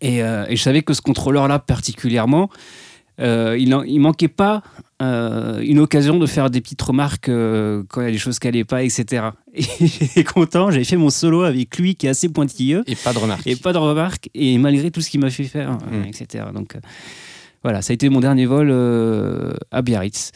Et, 0.00 0.18
et 0.20 0.56
je 0.56 0.62
savais 0.62 0.82
que 0.82 0.94
ce 0.94 1.00
contrôleur-là, 1.02 1.58
particulièrement, 1.58 2.48
euh, 3.18 3.56
il, 3.58 3.74
en- 3.74 3.82
il 3.82 3.98
manquait 3.98 4.28
pas 4.28 4.62
euh, 5.02 5.60
une 5.62 5.78
occasion 5.78 6.18
de 6.18 6.26
faire 6.26 6.50
des 6.50 6.60
petites 6.60 6.82
remarques 6.82 7.28
euh, 7.28 7.82
quand 7.88 8.00
il 8.00 8.04
y 8.04 8.08
a 8.08 8.12
des 8.12 8.18
choses 8.18 8.38
qui 8.38 8.46
n'allaient 8.46 8.64
pas, 8.64 8.82
etc. 8.82 9.30
Et 9.54 9.62
j'étais 9.80 10.24
content, 10.24 10.70
j'avais 10.70 10.84
fait 10.84 10.96
mon 10.96 11.10
solo 11.10 11.42
avec 11.42 11.76
lui 11.78 11.94
qui 11.94 12.06
est 12.06 12.10
assez 12.10 12.28
pointilleux 12.28 12.82
Et 12.86 12.96
pas 12.96 13.12
de 13.12 13.18
remarques. 13.18 13.46
et 13.46 13.56
pas 13.56 13.72
de 13.72 13.78
remarques, 13.78 14.28
et 14.34 14.58
malgré 14.58 14.90
tout 14.90 15.00
ce 15.00 15.08
qu'il 15.10 15.20
m'a 15.20 15.30
fait 15.30 15.44
faire, 15.44 15.78
euh, 15.92 16.02
Mm. 16.02 16.06
etc. 16.06 16.44
Donc 16.54 16.76
voilà, 17.62 17.82
ça 17.82 17.92
a 17.92 17.94
été 17.94 18.08
mon 18.08 18.20
dernier 18.20 18.46
vol 18.46 18.70
à 19.70 19.82
Biarritz. 19.82 20.32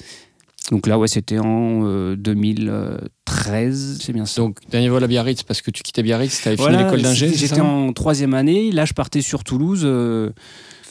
Donc 0.70 0.86
là, 0.86 0.98
ouais, 0.98 1.08
c'était 1.08 1.38
en 1.38 1.82
euh, 1.84 2.16
2013, 2.16 3.98
c'est 4.00 4.12
bien 4.14 4.24
ça. 4.24 4.40
Donc, 4.40 4.58
dernier 4.70 4.88
vol 4.88 5.04
à 5.04 5.06
Biarritz, 5.06 5.42
parce 5.42 5.60
que 5.60 5.70
tu 5.70 5.82
quittais 5.82 6.02
Biarritz, 6.02 6.40
tu 6.40 6.48
avais 6.48 6.56
fini 6.56 6.68
Voilà, 6.70 6.84
l'école 6.84 7.02
d'ingé, 7.02 7.32
J'étais 7.34 7.60
en 7.60 7.92
troisième 7.92 8.32
année, 8.34 8.72
là 8.72 8.84
je 8.86 8.94
partais 8.94 9.20
sur 9.20 9.44
Toulouse 9.44 9.82
euh, 9.84 10.30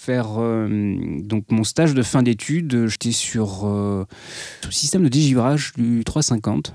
faire 0.04 0.40
euh, 0.40 0.68
donc 1.22 1.46
mon 1.50 1.64
stage 1.64 1.94
de 1.94 2.04
fin 2.04 2.24
d'études. 2.24 2.88
J'étais 2.88 3.12
sur, 3.12 3.66
euh, 3.66 4.06
sur 4.62 4.70
le 4.70 4.74
système 4.74 5.04
de 5.04 5.10
dégivrage 5.10 5.74
du 5.78 6.04
350. 6.04 6.74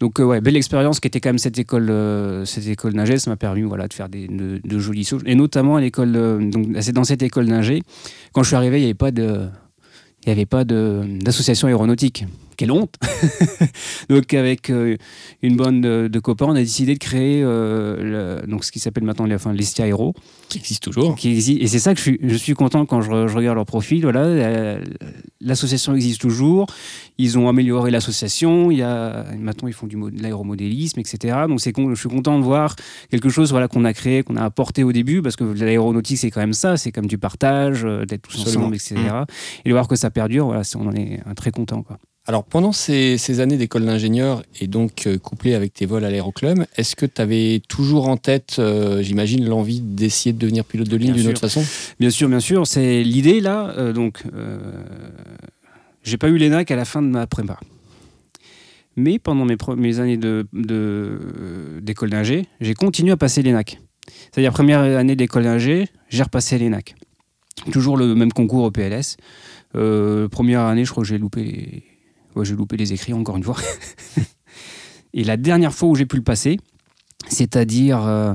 Donc 0.00 0.20
euh, 0.20 0.24
ouais, 0.24 0.40
belle 0.40 0.56
expérience 0.56 1.00
qui 1.00 1.08
était 1.08 1.20
quand 1.20 1.30
même 1.30 1.38
cette 1.38 1.58
école, 1.58 1.90
euh, 1.90 2.44
cette 2.44 2.66
école 2.68 2.94
d'ingé. 2.94 3.18
Ça 3.18 3.30
m'a 3.30 3.36
permis 3.36 3.62
voilà, 3.62 3.88
de 3.88 3.94
faire 3.94 4.08
des, 4.08 4.28
de, 4.28 4.60
de 4.64 4.78
choses. 4.78 5.22
Et 5.26 5.34
notamment 5.34 5.76
à 5.76 5.80
l'école, 5.80 6.14
euh, 6.16 6.50
donc 6.50 6.68
c'est 6.80 6.92
dans 6.92 7.04
cette 7.04 7.22
école 7.22 7.46
d'ingé. 7.46 7.82
Quand 8.32 8.42
je 8.42 8.48
suis 8.48 8.56
arrivé, 8.56 8.78
il 8.78 8.82
n'y 8.82 8.86
avait 8.86 8.94
pas 8.94 9.10
de, 9.10 9.48
il 10.22 10.28
y 10.28 10.32
avait 10.32 10.46
pas 10.46 10.64
d'association 10.64 11.68
aéronautique. 11.68 12.24
Quelle 12.58 12.72
honte 12.72 12.96
Donc 14.10 14.34
avec 14.34 14.68
euh, 14.68 14.96
une 15.42 15.56
bande 15.56 15.80
de, 15.80 16.08
de 16.08 16.18
copains, 16.18 16.46
on 16.46 16.56
a 16.56 16.60
décidé 16.60 16.94
de 16.94 16.98
créer 16.98 17.40
euh, 17.42 18.40
le- 18.42 18.46
donc 18.50 18.64
ce 18.64 18.72
qui 18.72 18.80
s'appelle 18.80 19.04
maintenant 19.04 19.30
enfin, 19.32 19.52
l'Estia 19.52 19.84
Aéro. 19.84 20.12
Qui 20.48 20.58
existe 20.58 20.82
toujours. 20.82 21.14
Qui 21.14 21.30
existe, 21.30 21.62
et 21.62 21.68
c'est 21.68 21.78
ça 21.78 21.92
que 21.94 21.98
je 21.98 22.02
suis, 22.02 22.18
je 22.20 22.34
suis 22.34 22.54
content 22.54 22.84
quand 22.84 23.00
je, 23.00 23.10
re- 23.10 23.28
je 23.28 23.36
regarde 23.36 23.54
leur 23.54 23.64
profil. 23.64 24.02
Voilà, 24.02 24.20
euh, 24.24 24.82
l'association 25.40 25.94
existe 25.94 26.20
toujours. 26.20 26.66
Ils 27.16 27.38
ont 27.38 27.48
amélioré 27.48 27.92
l'association. 27.92 28.72
Il 28.72 28.78
y 28.78 28.82
a 28.82 29.24
maintenant 29.38 29.68
ils 29.68 29.74
font 29.74 29.86
du 29.86 29.94
de 29.96 30.20
l'aéromodélisme, 30.20 30.98
etc. 30.98 31.38
Donc 31.48 31.60
c'est 31.60 31.72
je 31.78 31.94
suis 31.94 32.08
content 32.08 32.38
de 32.40 32.44
voir 32.44 32.74
quelque 33.10 33.28
chose 33.28 33.52
voilà 33.52 33.68
qu'on 33.68 33.84
a 33.84 33.92
créé, 33.92 34.24
qu'on 34.24 34.34
a 34.36 34.42
apporté 34.42 34.82
au 34.82 34.90
début, 34.92 35.22
parce 35.22 35.36
que 35.36 35.44
l'aéronautique 35.44 36.18
c'est 36.18 36.32
quand 36.32 36.40
même 36.40 36.52
ça, 36.54 36.76
c'est 36.76 36.90
comme 36.90 37.06
du 37.06 37.18
partage, 37.18 37.82
d'être 37.84 38.22
tous 38.22 38.40
Absolument. 38.40 38.62
ensemble, 38.64 38.74
etc. 38.76 38.96
Et 39.64 39.68
de 39.68 39.74
voir 39.74 39.86
que 39.86 39.94
ça 39.94 40.10
perdure, 40.10 40.46
voilà, 40.46 40.62
on 40.76 40.88
en 40.88 40.94
est 40.94 41.20
très 41.36 41.52
content 41.52 41.82
quoi. 41.82 41.98
Alors, 42.28 42.44
pendant 42.44 42.72
ces, 42.72 43.16
ces 43.16 43.40
années 43.40 43.56
d'école 43.56 43.86
d'ingénieur 43.86 44.42
et 44.60 44.66
donc 44.66 45.06
euh, 45.06 45.16
couplé 45.16 45.54
avec 45.54 45.72
tes 45.72 45.86
vols 45.86 46.04
à 46.04 46.10
l'aéroclub, 46.10 46.62
est-ce 46.76 46.94
que 46.94 47.06
tu 47.06 47.22
avais 47.22 47.62
toujours 47.68 48.06
en 48.06 48.18
tête, 48.18 48.56
euh, 48.58 49.02
j'imagine, 49.02 49.48
l'envie 49.48 49.80
d'essayer 49.80 50.34
de 50.34 50.38
devenir 50.38 50.66
pilote 50.66 50.88
de 50.88 50.96
ligne 50.98 51.14
d'une 51.14 51.28
autre 51.28 51.40
façon? 51.40 51.64
Bien 51.98 52.10
sûr, 52.10 52.28
bien 52.28 52.40
sûr, 52.40 52.66
c'est 52.66 53.02
l'idée 53.02 53.40
là. 53.40 53.70
euh, 53.78 53.94
donc, 53.94 54.24
euh, 54.34 54.58
j'ai 56.02 56.18
pas 56.18 56.28
eu 56.28 56.36
l'ENAC 56.36 56.70
à 56.70 56.76
la 56.76 56.84
fin 56.84 57.00
de 57.00 57.06
ma 57.06 57.26
prépa. 57.26 57.58
Mais 58.94 59.18
pendant 59.18 59.46
mes 59.46 59.56
premières 59.56 59.98
années 60.00 60.18
de, 60.18 60.46
de- 60.52 61.78
d'école 61.80 62.10
d'ingé, 62.10 62.44
j'ai 62.60 62.74
continué 62.74 63.12
à 63.12 63.16
passer 63.16 63.42
l'ENAC. 63.42 63.80
C'est-à-dire, 64.32 64.52
première 64.52 64.80
année 64.80 65.16
d'école 65.16 65.44
d'ingé, 65.44 65.86
j'ai 66.10 66.24
repassé 66.24 66.58
l'ENAC. 66.58 66.94
Toujours 67.72 67.96
le 67.96 68.14
même 68.14 68.32
concours 68.34 68.64
au 68.64 68.70
PLS. 68.70 69.16
Première 69.72 70.60
année, 70.60 70.84
je 70.84 70.90
crois 70.90 71.04
que 71.04 71.08
j'ai 71.08 71.16
loupé 71.18 71.42
les, 71.42 71.82
j'ai 72.44 72.54
loupé 72.54 72.76
les 72.76 72.92
écrits 72.92 73.12
encore 73.12 73.36
une 73.36 73.44
fois. 73.44 73.56
Et 75.14 75.24
la 75.24 75.36
dernière 75.36 75.72
fois 75.72 75.88
où 75.88 75.94
j'ai 75.94 76.06
pu 76.06 76.16
le 76.16 76.22
passer, 76.22 76.58
c'est-à-dire, 77.28 78.04
euh, 78.04 78.34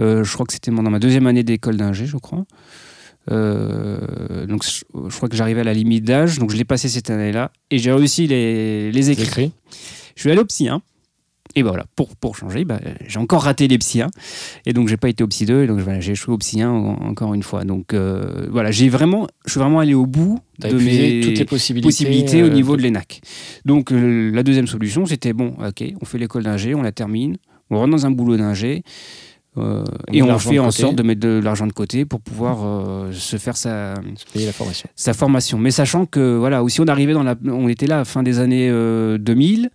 euh, 0.00 0.24
je 0.24 0.32
crois 0.32 0.46
que 0.46 0.52
c'était 0.52 0.70
dans 0.70 0.82
ma 0.82 0.98
deuxième 0.98 1.26
année 1.26 1.42
d'école 1.42 1.76
d'ingé, 1.76 2.06
je 2.06 2.16
crois. 2.16 2.44
Euh, 3.30 4.46
donc 4.46 4.64
je, 4.64 4.84
je 5.08 5.16
crois 5.16 5.28
que 5.28 5.36
j'arrivais 5.36 5.62
à 5.62 5.64
la 5.64 5.72
limite 5.72 6.04
d'âge, 6.04 6.38
donc 6.38 6.50
je 6.50 6.56
l'ai 6.56 6.64
passé 6.64 6.90
cette 6.90 7.08
année-là 7.08 7.52
et 7.70 7.78
j'ai 7.78 7.90
réussi 7.90 8.26
les, 8.26 8.92
les 8.92 9.10
écrits. 9.10 9.24
Écrit 9.24 9.52
Je 10.14 10.20
suis 10.20 10.30
allé 10.30 10.40
au 10.40 10.44
psy 10.44 10.68
1. 10.68 10.82
Et 11.56 11.62
ben 11.62 11.68
voilà, 11.68 11.84
pour, 11.94 12.16
pour 12.16 12.36
changer, 12.36 12.64
bah, 12.64 12.80
j'ai 13.06 13.18
encore 13.18 13.42
raté 13.42 13.68
les 13.68 13.78
psy 13.78 14.02
1. 14.02 14.08
Et 14.66 14.72
donc, 14.72 14.88
j'ai 14.88 14.96
pas 14.96 15.08
été 15.08 15.22
au 15.22 15.28
psy 15.28 15.46
2. 15.46 15.62
Et 15.62 15.66
donc, 15.68 15.78
voilà, 15.78 16.00
j'ai 16.00 16.12
échoué 16.12 16.34
au 16.34 16.38
psy 16.38 16.60
1 16.62 16.68
en- 16.70 16.94
encore 17.06 17.32
une 17.34 17.42
fois. 17.44 17.64
Donc, 17.64 17.94
euh, 17.94 18.46
voilà, 18.50 18.70
j'ai 18.72 18.88
vraiment, 18.88 19.28
je 19.46 19.52
suis 19.52 19.60
vraiment 19.60 19.78
allé 19.78 19.94
au 19.94 20.06
bout 20.06 20.38
de 20.60 20.76
mes 20.76 21.20
toutes 21.20 21.38
les 21.38 21.44
possibilités, 21.44 21.86
possibilités 21.86 22.42
au 22.42 22.46
euh, 22.46 22.50
niveau 22.50 22.76
de 22.76 22.82
l'ENAC. 22.82 23.20
Donc, 23.64 23.92
euh, 23.92 24.30
la 24.32 24.42
deuxième 24.42 24.66
solution, 24.66 25.06
c'était 25.06 25.32
bon, 25.32 25.54
ok, 25.64 25.84
on 26.00 26.04
fait 26.04 26.18
l'école 26.18 26.42
d'ingé, 26.42 26.74
on 26.74 26.82
la 26.82 26.92
termine, 26.92 27.36
on 27.70 27.78
rentre 27.78 27.90
dans 27.92 28.04
un 28.06 28.10
boulot 28.10 28.36
d'ingé. 28.36 28.82
euh, 29.56 29.84
On 30.08 30.12
et 30.12 30.22
on 30.22 30.38
fait 30.40 30.58
en 30.58 30.70
sorte 30.72 30.96
de 30.96 31.02
mettre 31.04 31.20
de 31.20 31.40
l'argent 31.42 31.68
de 31.68 31.72
côté 31.72 32.04
pour 32.04 32.20
pouvoir 32.20 32.58
euh, 32.64 33.12
se 33.12 33.36
faire 33.36 33.56
sa, 33.56 33.94
se 34.16 34.24
payer 34.32 34.46
la 34.46 34.52
formation. 34.52 34.88
sa 34.96 35.14
formation. 35.14 35.58
Mais 35.58 35.70
sachant 35.70 36.06
que, 36.06 36.36
voilà, 36.36 36.64
aussi 36.64 36.80
on 36.80 36.88
arrivait 36.88 37.12
dans 37.12 37.22
la. 37.22 37.36
On 37.46 37.68
était 37.68 37.86
là 37.86 37.94
à 37.94 37.98
la 37.98 38.04
fin 38.04 38.24
des 38.24 38.40
années 38.40 38.68
euh, 38.68 39.16
2000. 39.18 39.70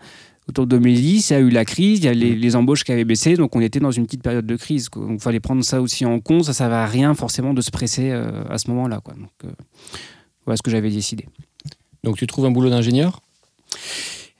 Autour 0.50 0.66
de 0.66 0.72
2010, 0.78 1.30
il 1.30 1.34
y 1.34 1.36
a 1.36 1.40
eu 1.40 1.50
la 1.50 1.64
crise, 1.64 2.00
il 2.00 2.06
y 2.06 2.08
a 2.08 2.14
les, 2.14 2.32
Mm. 2.36 2.40
les 2.40 2.56
embauches 2.56 2.84
qui 2.84 2.92
avaient 2.92 3.06
baissé, 3.06 3.36
donc 3.36 3.56
on 3.56 3.62
était 3.62 3.80
dans 3.80 3.92
une 3.92 4.06
petite 4.06 4.24
période 4.24 4.46
de 4.46 4.56
crise. 4.56 4.90
quoi. 4.90 5.04
Donc 5.04 5.14
il 5.20 5.22
fallait 5.22 5.40
prendre 5.40 5.64
ça 5.64 5.82
aussi 5.82 6.06
en 6.06 6.20
compte. 6.20 6.44
Ça 6.46 6.52
ne 6.52 6.56
servait 6.56 6.76
à 6.76 6.86
rien 6.88 7.14
forcément 7.14 7.54
de 7.54 7.62
se 7.62 7.72
presser 7.72 8.10
euh, 8.12 8.44
à 8.50 8.58
ce 8.58 8.70
moment-là. 8.72 9.00
quoi. 9.04 9.14
Donc 9.14 9.30
euh, 9.46 9.50
voilà 10.46 10.58
ce 10.58 10.62
que 10.64 10.72
j'avais 10.72 10.90
décidé. 10.90 11.26
Donc, 12.04 12.16
tu 12.18 12.26
trouves 12.28 12.46
un 12.46 12.52
boulot 12.52 12.70
d'ingénieur? 12.70 13.22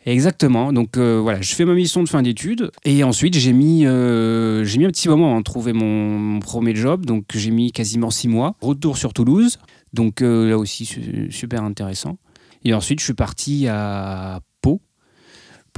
Exactement. 0.06 0.72
Donc 0.74 0.98
euh, 0.98 1.20
voilà, 1.22 1.42
je 1.42 1.54
fais 1.54 1.66
ma 1.66 1.74
mission 1.74 2.02
de 2.04 2.10
fin 2.10 2.22
d'études 2.22 2.72
et 2.86 3.04
ensuite 3.04 3.38
j'ai 3.38 3.52
mis, 3.54 3.86
euh, 3.86 4.64
j'ai 4.64 4.80
mis 4.80 4.86
un 4.86 4.90
petit 4.92 5.10
moment 5.10 5.38
à 5.38 5.44
trouver 5.44 5.74
mon, 5.74 6.18
mon 6.18 6.40
premier 6.40 6.74
job. 6.76 7.06
Donc 7.06 7.26
j'ai 7.36 7.52
mis 7.52 7.72
quasiment 7.72 8.10
six 8.10 8.28
mois. 8.30 8.56
Retour 8.62 8.98
sur 8.98 9.14
Toulouse. 9.14 9.60
Donc 9.94 10.22
euh, 10.22 10.50
là 10.50 10.58
aussi 10.58 10.86
su- 10.86 11.28
super 11.32 11.64
intéressant. 11.64 12.18
Et 12.64 12.74
ensuite 12.74 13.00
je 13.00 13.06
suis 13.06 13.14
parti 13.14 13.68
à 13.68 14.40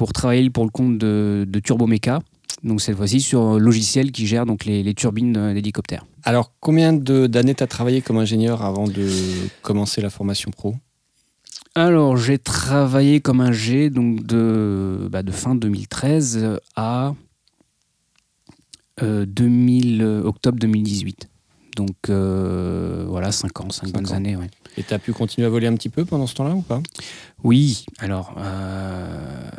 pour 0.02 0.14
travailler 0.14 0.50
pour 0.50 0.64
le 0.64 0.72
compte 0.72 0.98
de, 0.98 1.46
de 1.48 1.60
Turbomeca. 1.60 2.22
Donc 2.64 2.82
cette 2.82 2.98
fois-ci 2.98 3.22
sur 3.22 3.40
un 3.44 3.60
logiciel 3.60 4.12
qui 4.12 4.26
gère 4.26 4.48
donc 4.48 4.66
les, 4.66 4.82
les 4.82 4.96
turbines 4.96 5.54
d'hélicoptères. 5.54 6.08
Alors, 6.24 6.54
combien 6.60 6.92
d'années 6.92 7.54
tu 7.54 7.62
as 7.62 7.68
travaillé 7.68 8.02
comme 8.02 8.18
ingénieur 8.18 8.64
avant 8.64 8.86
de 8.88 9.08
commencer 9.62 10.02
la 10.02 10.10
formation 10.10 10.50
pro? 10.50 10.74
Alors, 11.76 12.18
j'ai 12.18 12.40
travaillé 12.40 13.22
comme 13.22 13.42
un 13.42 13.52
G 13.52 13.92
donc 13.92 14.26
de, 14.26 15.08
bah, 15.12 15.22
de 15.22 15.32
fin 15.32 15.54
2013 15.54 16.58
à 16.76 17.14
euh, 19.04 19.28
2000, 19.28 20.02
octobre 20.26 20.58
2018. 20.58 21.30
Donc 21.78 22.10
euh, 22.10 23.06
voilà, 23.08 23.32
5 23.32 23.62
ans, 23.62 23.70
5 23.70 23.86
Cinq 23.86 23.94
bonnes 23.94 24.08
ans. 24.08 24.16
années. 24.16 24.36
ouais. 24.36 24.50
Et 24.78 24.84
tu 24.84 24.94
as 24.96 25.00
pu 25.00 25.14
continuer 25.14 25.46
à 25.46 25.50
voler 25.50 25.68
un 25.68 25.76
petit 25.76 25.90
peu 25.90 26.06
pendant 26.06 26.26
ce 26.28 26.34
temps-là 26.36 26.56
ou 26.56 26.62
pas? 26.62 26.82
Oui, 27.44 27.86
alors 28.00 28.34
euh, 28.38 29.50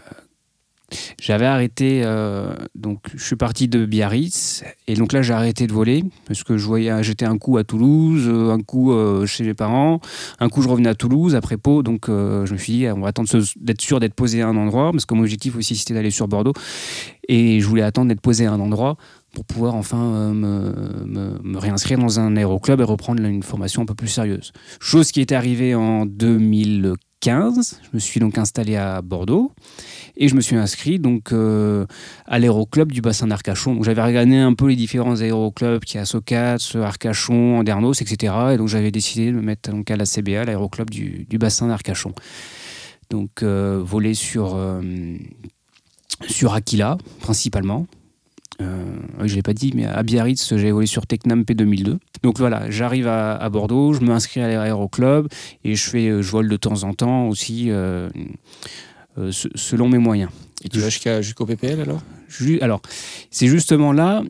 j'avais 1.20 1.46
arrêté, 1.46 2.02
euh, 2.04 2.54
donc 2.74 3.00
je 3.14 3.24
suis 3.24 3.36
parti 3.36 3.68
de 3.68 3.86
Biarritz 3.86 4.64
et 4.86 4.94
donc 4.94 5.12
là 5.12 5.22
j'ai 5.22 5.32
arrêté 5.32 5.66
de 5.66 5.72
voler 5.72 6.04
parce 6.26 6.42
que 6.42 6.56
je 6.56 6.66
voyais, 6.66 7.02
j'étais 7.02 7.24
un 7.24 7.38
coup 7.38 7.56
à 7.56 7.64
Toulouse, 7.64 8.24
euh, 8.26 8.50
un 8.50 8.60
coup 8.60 8.92
euh, 8.92 9.26
chez 9.26 9.44
mes 9.44 9.54
parents, 9.54 10.00
un 10.40 10.48
coup 10.48 10.62
je 10.62 10.68
revenais 10.68 10.88
à 10.88 10.94
Toulouse 10.94 11.34
après 11.34 11.56
Pau, 11.56 11.82
donc 11.82 12.04
je 12.08 12.52
me 12.52 12.58
suis 12.58 12.72
dit 12.72 12.86
on 12.88 13.00
va 13.00 13.08
attendre 13.08 13.28
d'être 13.56 13.80
sûr 13.80 14.00
d'être 14.00 14.14
posé 14.14 14.42
à 14.42 14.48
un 14.48 14.56
endroit 14.56 14.90
parce 14.92 15.06
que 15.06 15.14
mon 15.14 15.22
objectif 15.22 15.56
aussi 15.56 15.76
c'était 15.76 15.94
d'aller 15.94 16.10
sur 16.10 16.28
Bordeaux 16.28 16.54
et 17.28 17.60
je 17.60 17.66
voulais 17.66 17.82
attendre 17.82 18.08
d'être 18.08 18.20
posé 18.20 18.46
à 18.46 18.52
un 18.52 18.60
endroit 18.60 18.96
pour 19.32 19.44
pouvoir 19.46 19.74
enfin 19.74 20.34
me, 20.34 21.38
me, 21.42 21.58
réinscrire 21.58 21.98
dans 21.98 22.20
un 22.20 22.36
aéroclub 22.36 22.80
et 22.80 22.84
reprendre 22.84 23.24
une 23.24 23.42
formation 23.42 23.82
un 23.82 23.86
peu 23.86 23.94
plus 23.94 24.08
sérieuse. 24.08 24.52
Chose 24.78 25.10
qui 25.10 25.20
est 25.20 25.32
arrivée 25.32 25.74
en 25.74 26.04
2015. 26.06 27.80
Je 27.82 27.88
me 27.94 27.98
suis 27.98 28.20
donc 28.20 28.36
installé 28.36 28.76
à 28.76 29.00
Bordeaux 29.00 29.52
et 30.16 30.28
je 30.28 30.34
me 30.34 30.40
suis 30.40 30.56
inscrit 30.56 30.98
donc 30.98 31.32
à 31.32 32.38
l'aéroclub 32.38 32.92
du 32.92 33.00
bassin 33.00 33.26
d'Arcachon. 33.28 33.82
J'avais 33.82 34.02
regardé 34.02 34.36
un 34.36 34.54
peu 34.54 34.68
les 34.68 34.76
différents 34.76 35.20
aéroclubs 35.20 35.80
qui 35.80 35.96
y 35.96 36.00
a 36.00 36.04
à 36.04 36.86
Arcachon, 36.86 37.58
Andernos, 37.58 38.02
etc. 38.02 38.34
Et 38.52 38.56
donc 38.58 38.68
j'avais 38.68 38.90
décidé 38.90 39.30
de 39.30 39.36
me 39.36 39.42
mettre 39.42 39.70
donc 39.70 39.90
à 39.90 39.96
la 39.96 40.04
CBA, 40.04 40.44
l'aéroclub 40.44 40.90
du, 40.90 41.26
bassin 41.38 41.68
d'Arcachon. 41.68 42.12
Donc 43.08 43.42
voler 43.42 44.14
sur 44.14 44.58
sur 46.28 46.54
Aquila 46.54 46.98
principalement. 47.20 47.86
Euh, 48.60 48.84
je 49.20 49.32
ne 49.32 49.36
l'ai 49.36 49.42
pas 49.42 49.54
dit, 49.54 49.72
mais 49.74 49.86
à 49.86 50.02
Biarritz, 50.02 50.56
j'ai 50.56 50.70
volé 50.70 50.86
sur 50.86 51.06
Tecnam 51.06 51.42
P2002. 51.42 51.98
Donc 52.22 52.38
voilà, 52.38 52.70
j'arrive 52.70 53.08
à, 53.08 53.48
Bordeaux, 53.48 53.92
je 53.92 54.00
me 54.00 54.10
inscris 54.10 54.40
à 54.40 54.48
l'aéroclub 54.48 55.28
et 55.64 55.74
je, 55.74 55.90
fais, 55.90 56.22
je 56.22 56.30
vole 56.30 56.48
de 56.48 56.56
temps 56.56 56.84
en 56.84 56.94
temps 56.94 57.28
aussi 57.28 57.70
euh, 57.70 58.08
euh, 59.18 59.30
selon 59.32 59.88
mes 59.88 59.98
moyens. 59.98 60.30
Et 60.64 60.68
tu 60.68 60.78
vas 60.78 61.20
jusqu'au 61.22 61.46
PPL 61.46 61.80
alors? 61.80 62.02
Alors, 62.60 62.80
c'est 63.30 63.48
justement 63.48 63.92
là 63.92 64.22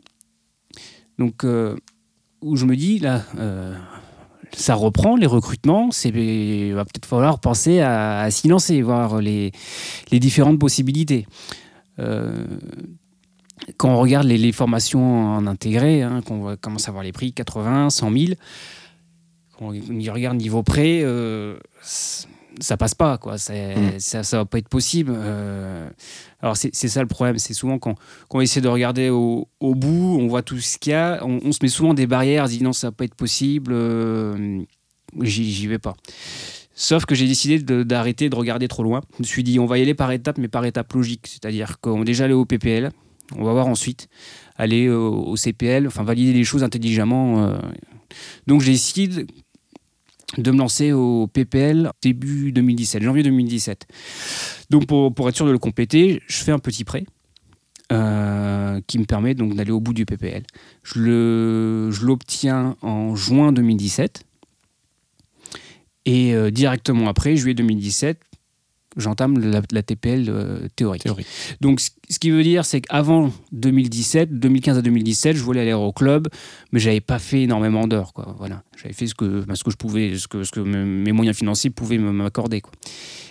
donc, 1.19 1.45
où 2.41 2.55
je 2.55 2.65
me 2.65 2.75
dis, 2.75 2.97
là, 2.97 3.23
ça 4.51 4.73
reprend 4.73 5.15
les 5.15 5.27
recrutements, 5.27 5.89
il 6.03 6.73
va 6.73 6.85
peut-être 6.85 7.05
falloir 7.05 7.39
penser 7.39 7.79
à, 7.81 8.21
à 8.21 8.31
s'y 8.31 8.47
lancer, 8.47 8.81
voir 8.81 9.21
les, 9.21 9.51
les 10.11 10.19
différentes 10.19 10.59
possibilités. 10.59 11.27
Euh, 11.99 12.45
quand 13.77 13.89
on 13.89 13.99
regarde 13.99 14.25
les, 14.25 14.51
formations 14.51 15.35
en 15.35 15.47
intégré, 15.47 16.01
hein, 16.01 16.21
qu'on 16.25 16.55
commence 16.57 16.87
à 16.87 16.91
voir 16.91 17.03
les 17.03 17.11
prix 17.11 17.33
80, 17.33 17.89
100 17.89 18.11
000, 18.11 18.33
quand 19.57 19.67
on 19.67 19.73
y 19.73 20.09
regarde 20.09 20.37
niveau 20.37 20.63
prêt, 20.63 21.01
euh, 21.03 21.57
ça 21.81 22.77
passe 22.77 22.95
pas, 22.95 23.17
quoi. 23.17 23.35
Mm. 23.35 23.99
Ça, 23.99 24.23
ça 24.23 24.37
va 24.37 24.45
pas 24.45 24.57
être 24.57 24.69
possible. 24.69 25.13
Euh. 25.15 25.89
alors 26.41 26.57
c'est 26.57 26.73
ça 26.73 27.01
le 27.01 27.07
problème, 27.07 27.37
c'est 27.37 27.53
souvent 27.53 27.79
quand, 27.79 27.95
quand, 28.29 28.39
on 28.39 28.41
essaie 28.41 28.61
de 28.61 28.67
regarder 28.67 29.09
au, 29.09 29.47
bout, 29.61 30.17
on 30.19 30.27
voit 30.27 30.41
tout 30.41 30.59
ce 30.59 30.77
qu'il 30.77 30.91
y 30.91 30.95
a, 30.95 31.23
on, 31.23 31.51
se 31.51 31.59
met 31.61 31.69
souvent 31.69 31.93
des 31.93 32.07
barrières, 32.07 32.43
on 32.43 32.47
se 32.47 32.51
dit 32.51 32.63
non, 32.63 32.73
ça 32.73 32.87
va 32.87 32.91
pas 32.91 33.05
être 33.05 33.15
possible, 33.15 33.75
j'y 35.21 35.67
vais 35.67 35.79
pas. 35.79 35.95
Sauf 36.75 37.05
que 37.05 37.13
j'ai 37.13 37.27
décidé 37.27 37.59
d'arrêter 37.83 38.29
de, 38.29 38.35
regarder 38.35 38.67
trop 38.67 38.83
loin. 38.83 39.01
Je 39.17 39.19
me 39.19 39.25
suis 39.25 39.43
dit, 39.43 39.59
on 39.59 39.65
va 39.65 39.77
y 39.77 39.83
aller 39.83 39.93
par 39.93 40.11
étapes, 40.11 40.39
mais 40.39 40.47
par 40.47 40.65
étapes 40.65 40.91
logiques. 40.93 41.27
C'est-à-dire 41.27 41.79
qu'on 41.79 42.01
est 42.01 42.05
déjà 42.05 42.25
allé 42.25 42.33
au 42.33 42.45
PPL, 42.45 42.91
on 43.37 43.43
va 43.43 43.53
voir 43.53 43.67
ensuite 43.67 44.07
aller 44.55 44.89
au, 44.89 45.35
CPL, 45.35 45.87
enfin 45.87 46.03
valider 46.03 46.33
les 46.33 46.43
choses 46.43 46.63
intelligemment. 46.63 47.43
Euh. 47.43 47.57
Donc 48.47 48.61
j'ai 48.61 48.73
décidé 48.73 49.25
de 50.37 50.51
me 50.51 50.57
lancer 50.57 50.91
au 50.91 51.27
PPL 51.27 51.91
début 52.01 52.51
2017, 52.51 53.03
janvier 53.03 53.23
2017. 53.23 53.87
Donc 54.69 54.87
pour, 54.87 55.29
être 55.29 55.35
sûr 55.35 55.45
de 55.45 55.51
le 55.51 55.59
compléter, 55.59 56.21
je 56.27 56.37
fais 56.37 56.51
un 56.51 56.59
petit 56.59 56.83
prêt. 56.83 57.05
Euh, 57.91 58.79
qui 58.87 58.97
me 58.97 59.03
permet 59.03 59.35
d'aller 59.35 59.69
au 59.69 59.81
bout 59.81 59.93
du 59.93 60.05
PPL. 60.05 60.43
Je 60.81 62.03
l'obtiens 62.03 62.75
en 62.81 63.15
juin 63.15 63.51
2017. 63.51 64.23
Et 66.05 66.33
euh, 66.33 66.49
directement 66.49 67.07
après, 67.07 67.35
juillet 67.35 67.53
2017, 67.53 68.17
j'entame 68.97 69.39
la, 69.39 69.83
TPL 69.83 70.25
euh, 70.29 70.67
théorique. 70.75 71.07
Donc, 71.61 71.79
ce 71.79 72.19
qui 72.19 72.29
veut 72.31 72.43
dire, 72.43 72.65
c'est 72.65 72.81
qu'avant 72.81 73.31
2017, 73.51 74.39
2015 74.39 74.77
à 74.77 74.81
2017, 74.81 75.35
je 75.35 75.43
voulais 75.43 75.61
aller 75.61 75.73
au 75.73 75.91
club, 75.91 76.27
mais 76.71 76.79
j'avais 76.79 77.01
pas 77.01 77.19
fait 77.19 77.43
énormément 77.43 77.87
d'heures. 77.87 78.13
Voilà. 78.37 78.63
J'avais 78.81 78.93
fait 78.93 79.07
ce 79.07 79.15
que, 79.15 79.43
bah, 79.45 79.55
ce 79.55 79.63
que 79.63 79.71
je 79.71 79.77
pouvais, 79.77 80.17
ce 80.17 80.27
que, 80.27 80.43
ce 80.43 80.51
que 80.51 80.59
mes 80.59 81.11
moyens 81.11 81.35
financiers 81.35 81.69
pouvaient 81.69 81.97
m'accorder. 81.97 82.61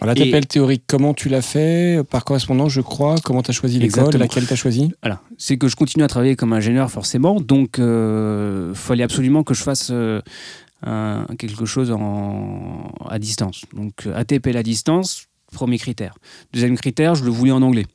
La 0.01 0.15
TPL 0.15 0.47
théorique, 0.47 0.85
comment 0.87 1.15
tu 1.15 1.29
l'as 1.29 1.43
fait? 1.43 2.03
Par 2.11 2.25
correspondance, 2.25 2.73
je 2.73 2.81
crois. 2.81 3.17
Comment 3.23 3.43
tu 3.43 3.51
as 3.51 3.55
choisi 3.55 3.79
l'école? 3.79 4.17
Laquelle 4.17 4.47
tu 4.47 4.53
as 4.53 4.57
choisi? 4.57 4.93
Voilà. 5.03 5.21
C'est 5.39 5.57
que 5.59 5.69
je 5.69 5.77
continue 5.77 6.05
à 6.05 6.09
travailler 6.09 6.37
comme 6.37 6.53
ingénieur, 6.53 6.91
forcément. 6.91 7.41
Donc, 7.41 7.75
il 7.79 7.85
euh, 7.85 8.75
fallait 8.75 9.05
absolument 9.05 9.43
que 9.45 9.55
je 9.55 9.63
fasse 9.63 9.93
quelque 11.39 11.65
chose 11.65 11.91
en, 11.91 12.93
à 13.09 13.19
distance. 13.19 13.63
Donc 13.75 14.07
ATPL 14.15 14.57
à 14.57 14.63
distance, 14.63 15.27
premier 15.53 15.79
critère. 15.79 16.15
Deuxième 16.53 16.77
critère, 16.77 17.15
je 17.15 17.25
le 17.25 17.31
voulais 17.31 17.53
en 17.53 17.63
anglais. 17.63 17.87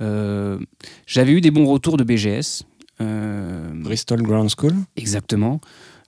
Euh, 0.00 0.58
j'avais 1.06 1.32
eu 1.32 1.40
des 1.40 1.50
bons 1.50 1.66
retours 1.66 1.96
de 1.96 2.04
BGS. 2.04 2.64
Euh, 3.00 3.70
Bristol 3.74 4.22
Ground 4.22 4.50
School 4.56 4.74
Exactement. 4.96 5.60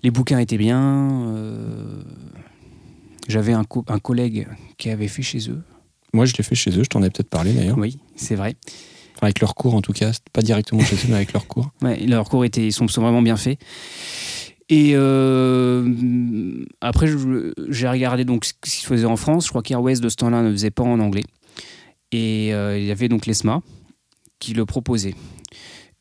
Les 0.03 0.11
bouquins 0.11 0.39
étaient 0.39 0.59
bien. 0.59 1.35
Euh, 1.35 2.03
j'avais 3.29 3.53
un, 3.53 3.65
un, 3.89 3.99
collègue 3.99 4.47
qui 4.79 4.91
avait 4.91 5.09
fait 5.09 5.23
chez 5.23 5.51
eux. 5.51 5.63
Moi, 6.13 6.27
je 6.27 6.35
l'ai 6.37 6.45
fait 6.45 6.55
chez 6.55 6.71
eux, 6.71 6.85
je 6.85 6.89
t'en 6.89 7.03
ai 7.03 7.11
peut-être 7.11 7.29
parlé 7.29 7.53
d'ailleurs. 7.53 7.79
Oui, 7.79 7.99
c'est 8.15 8.37
vrai. 8.37 8.57
avec 9.21 9.41
leurs 9.41 9.55
cours 9.55 9.75
en 9.75 9.83
tout 9.83 9.93
cas, 9.93 10.13
pas 10.33 10.43
directement 10.43 10.83
chez 10.83 10.97
eux, 10.97 11.09
mais 11.09 11.17
avec 11.17 11.33
leurs 11.33 11.47
cours. 11.47 11.71
Ouais, 11.83 11.99
leurs 12.07 12.29
cours 12.29 12.45
étaient, 12.45 12.71
sont, 12.71 12.89
sont 12.89 13.03
vraiment 13.03 13.23
bien 13.23 13.37
faits. 13.37 13.59
Et 14.69 14.93
euh, 14.95 16.65
après, 16.81 17.07
j'ai 17.69 17.89
regardé 17.89 18.25
donc 18.25 18.45
ce 18.45 18.53
qu'ils 18.61 18.87
faisaient 18.87 19.07
en 19.07 19.17
France. 19.17 19.45
Je 19.45 19.51
crois 19.51 19.63
qu'Airways 19.63 20.01
de 20.01 20.09
ce 20.09 20.17
temps-là 20.17 20.43
ne 20.43 20.51
faisait 20.51 20.71
pas 20.71 20.83
en 20.83 20.99
anglais. 20.99 21.23
Et 22.11 22.53
euh, 22.53 22.79
il 22.79 22.85
y 22.85 22.91
avait 22.91 23.09
donc 23.09 23.27
l'ESMA 23.27 23.63
qui 24.41 24.55
le 24.55 24.67
proposait. 24.67 25.15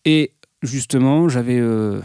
Et 0.03 0.31
justement, 0.63 1.29
j'avais. 1.29 1.59
Euh, 1.59 2.01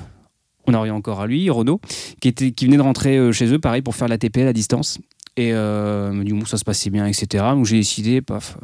on 0.67 0.75
en 0.75 0.81
revient 0.81 0.93
encore 0.93 1.21
à 1.21 1.27
lui, 1.27 1.49
Renaud, 1.49 1.81
qui, 2.21 2.29
était, 2.29 2.53
qui 2.53 2.67
venait 2.67 2.77
de 2.77 2.83
rentrer 2.83 3.33
chez 3.33 3.47
eux, 3.53 3.59
pareil, 3.59 3.81
pour 3.81 3.97
faire 3.97 4.09
la 4.09 4.19
TPL 4.19 4.47
à 4.47 4.53
distance. 4.53 4.99
Et 5.37 5.53
du 5.53 6.35
coup, 6.35 6.45
ça 6.45 6.59
se 6.59 6.65
passait 6.65 6.91
bien, 6.91 7.07
etc. 7.07 7.45
Donc 7.53 7.65
j'ai 7.65 7.79
décidé, 7.79 8.21
paf, 8.21 8.59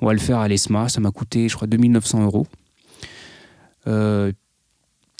on 0.00 0.06
va 0.06 0.12
le 0.12 0.20
faire 0.20 0.38
à 0.38 0.46
l'ESMA. 0.46 0.88
Ça 0.88 1.00
m'a 1.00 1.10
coûté, 1.10 1.48
je 1.48 1.56
crois, 1.56 1.66
2900 1.66 2.22
euros 2.22 2.46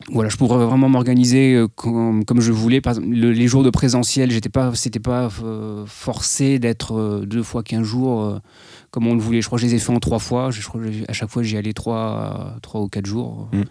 voilà, 0.09 0.31
je 0.31 0.37
pourrais 0.37 0.65
vraiment 0.65 0.89
m'organiser 0.89 1.55
euh, 1.55 1.69
comme, 1.69 2.25
je 2.39 2.53
voulais. 2.53 2.81
Les 3.07 3.47
jours 3.47 3.63
de 3.63 3.71
présentiel, 3.71 4.31
j'étais 4.31 4.49
pas, 4.49 4.75
c'était 4.75 4.99
pas 4.99 5.29
euh, 5.45 5.85
forcé 5.87 6.59
d'être 6.59 6.97
euh, 6.97 7.27
deux 7.27 7.43
fois 7.43 7.63
quinze 7.63 7.85
jours 7.85 8.41
comme 8.91 9.07
on 9.07 9.15
le 9.15 9.21
voulait. 9.21 9.41
Je 9.41 9.47
crois 9.47 9.59
que 9.59 9.63
je 9.63 9.69
les 9.69 9.75
ai 9.75 9.79
fait 9.79 9.93
en 9.93 10.01
trois 10.01 10.19
fois. 10.19 10.51
Je, 10.51 10.63
crois 10.63 10.81
à 11.09 11.13
chaque 11.13 11.31
fois, 11.31 11.43
j'y 11.43 11.57
allais 11.57 11.73
trois, 11.73 12.57
trois 12.63 12.81
ou 12.81 12.89
quatre 12.89 13.07
jours. 13.07 13.49
Mm. 13.53 13.63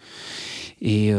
Et 0.81 1.11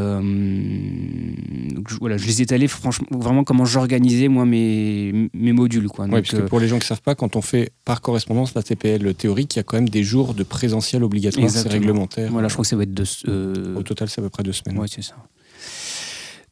voilà, 2.00 2.16
je 2.16 2.26
les 2.26 2.40
ai 2.40 2.44
étalés 2.44 2.68
franchement, 2.68 3.06
vraiment 3.10 3.44
comment 3.44 3.64
j'organisais 3.64 4.28
moi 4.28 4.46
mes, 4.46 5.30
mes 5.34 5.52
modules. 5.52 5.88
Quoi. 5.88 6.06
Oui, 6.06 6.12
parce 6.12 6.30
que 6.30 6.42
pour 6.42 6.60
les 6.60 6.68
gens 6.68 6.76
qui 6.76 6.84
ne 6.84 6.88
savent 6.88 7.02
pas, 7.02 7.14
quand 7.14 7.36
on 7.36 7.42
fait 7.42 7.72
par 7.84 8.00
correspondance 8.00 8.54
la 8.54 8.62
TPL 8.62 9.14
théorique, 9.14 9.54
il 9.56 9.58
y 9.58 9.60
a 9.60 9.62
quand 9.62 9.76
même 9.76 9.88
des 9.88 10.02
jours 10.02 10.34
de 10.34 10.42
présentiel 10.42 11.04
obligatoire, 11.04 11.50
c'est 11.50 11.68
réglementaire. 11.68 12.30
Voilà, 12.32 12.48
je 12.48 12.54
crois 12.54 12.62
que 12.62 12.68
ça 12.68 12.76
va 12.76 12.84
être 12.84 12.94
deux. 12.94 13.76
Au 13.76 13.82
total, 13.82 14.08
c'est 14.08 14.20
à 14.20 14.24
peu 14.24 14.30
près 14.30 14.42
deux 14.42 14.52
semaines. 14.52 14.78
Oui, 14.78 14.88
c'est 14.90 15.02
ça. 15.02 15.16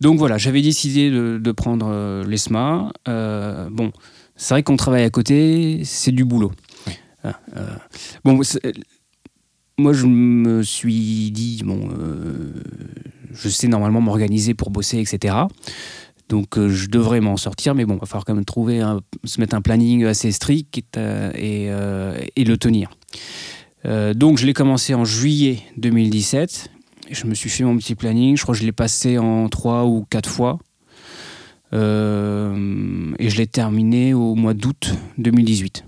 Donc 0.00 0.18
voilà, 0.18 0.38
j'avais 0.38 0.62
décidé 0.62 1.11
de, 1.11 1.52
prendre 1.52 1.88
euh, 1.90 2.24
l'ESMA. 2.24 2.92
Euh, 3.08 3.68
bon, 3.70 3.90
c'est 4.37 4.54
vrai 4.54 4.62
qu'on 4.62 4.76
travaille 4.76 5.02
à 5.02 5.11
côté, 5.11 5.82
c'est 5.84 6.12
du 6.12 6.24
boulot. 6.24 6.52
Euh, 7.57 7.67
bon, 8.25 8.41
moi 9.79 9.93
je 9.93 10.07
me 10.07 10.62
suis 10.62 11.31
dit, 11.31 11.62
bon, 11.64 11.88
je 13.33 13.49
sais 13.49 13.69
normalement 13.69 14.01
m'organiser 14.01 14.55
pour 14.55 14.71
bosser, 14.71 14.99
etc. 14.99 15.37
Donc 16.29 16.59
je 16.59 16.88
devrais 16.88 17.21
m'en 17.21 17.37
sortir, 17.37 17.75
mais 17.75 17.85
bon, 17.85 17.95
il 17.95 18.01
va 18.01 18.07
falloir 18.07 18.25
quand 18.25 18.35
même 18.35 18.45
trouver, 18.45 18.83
se 19.25 19.41
mettre 19.41 19.55
un 19.55 19.62
planning 19.62 20.05
assez 20.05 20.33
strict 20.33 20.79
et, 20.97 21.64
et 21.64 22.45
le 22.45 22.57
tenir. 22.57 22.91
donc 23.85 24.38
je 24.38 24.47
l'ai 24.47 24.53
commencé 24.53 24.95
en 24.95 25.05
juillet 25.05 25.61
2017 25.77 26.71
je 27.11 27.27
me 27.27 27.35
suis 27.35 27.51
fait 27.51 27.64
mon 27.64 27.77
petit 27.77 27.95
planning. 27.95 28.37
Je 28.37 28.43
crois 28.43 28.55
que 28.55 28.61
je 28.61 28.67
l'ai 28.67 28.73
passé 28.73 29.19
en 29.19 29.49
trois 29.49 29.85
ou 29.87 30.07
quatre 30.09 30.29
fois. 30.29 30.59
Euh, 31.73 33.12
et 33.19 33.29
je 33.29 33.37
l'ai 33.37 33.47
terminé 33.47 34.14
au 34.14 34.35
mois 34.35 34.55
d'août 34.55 34.95
2018. 35.19 35.85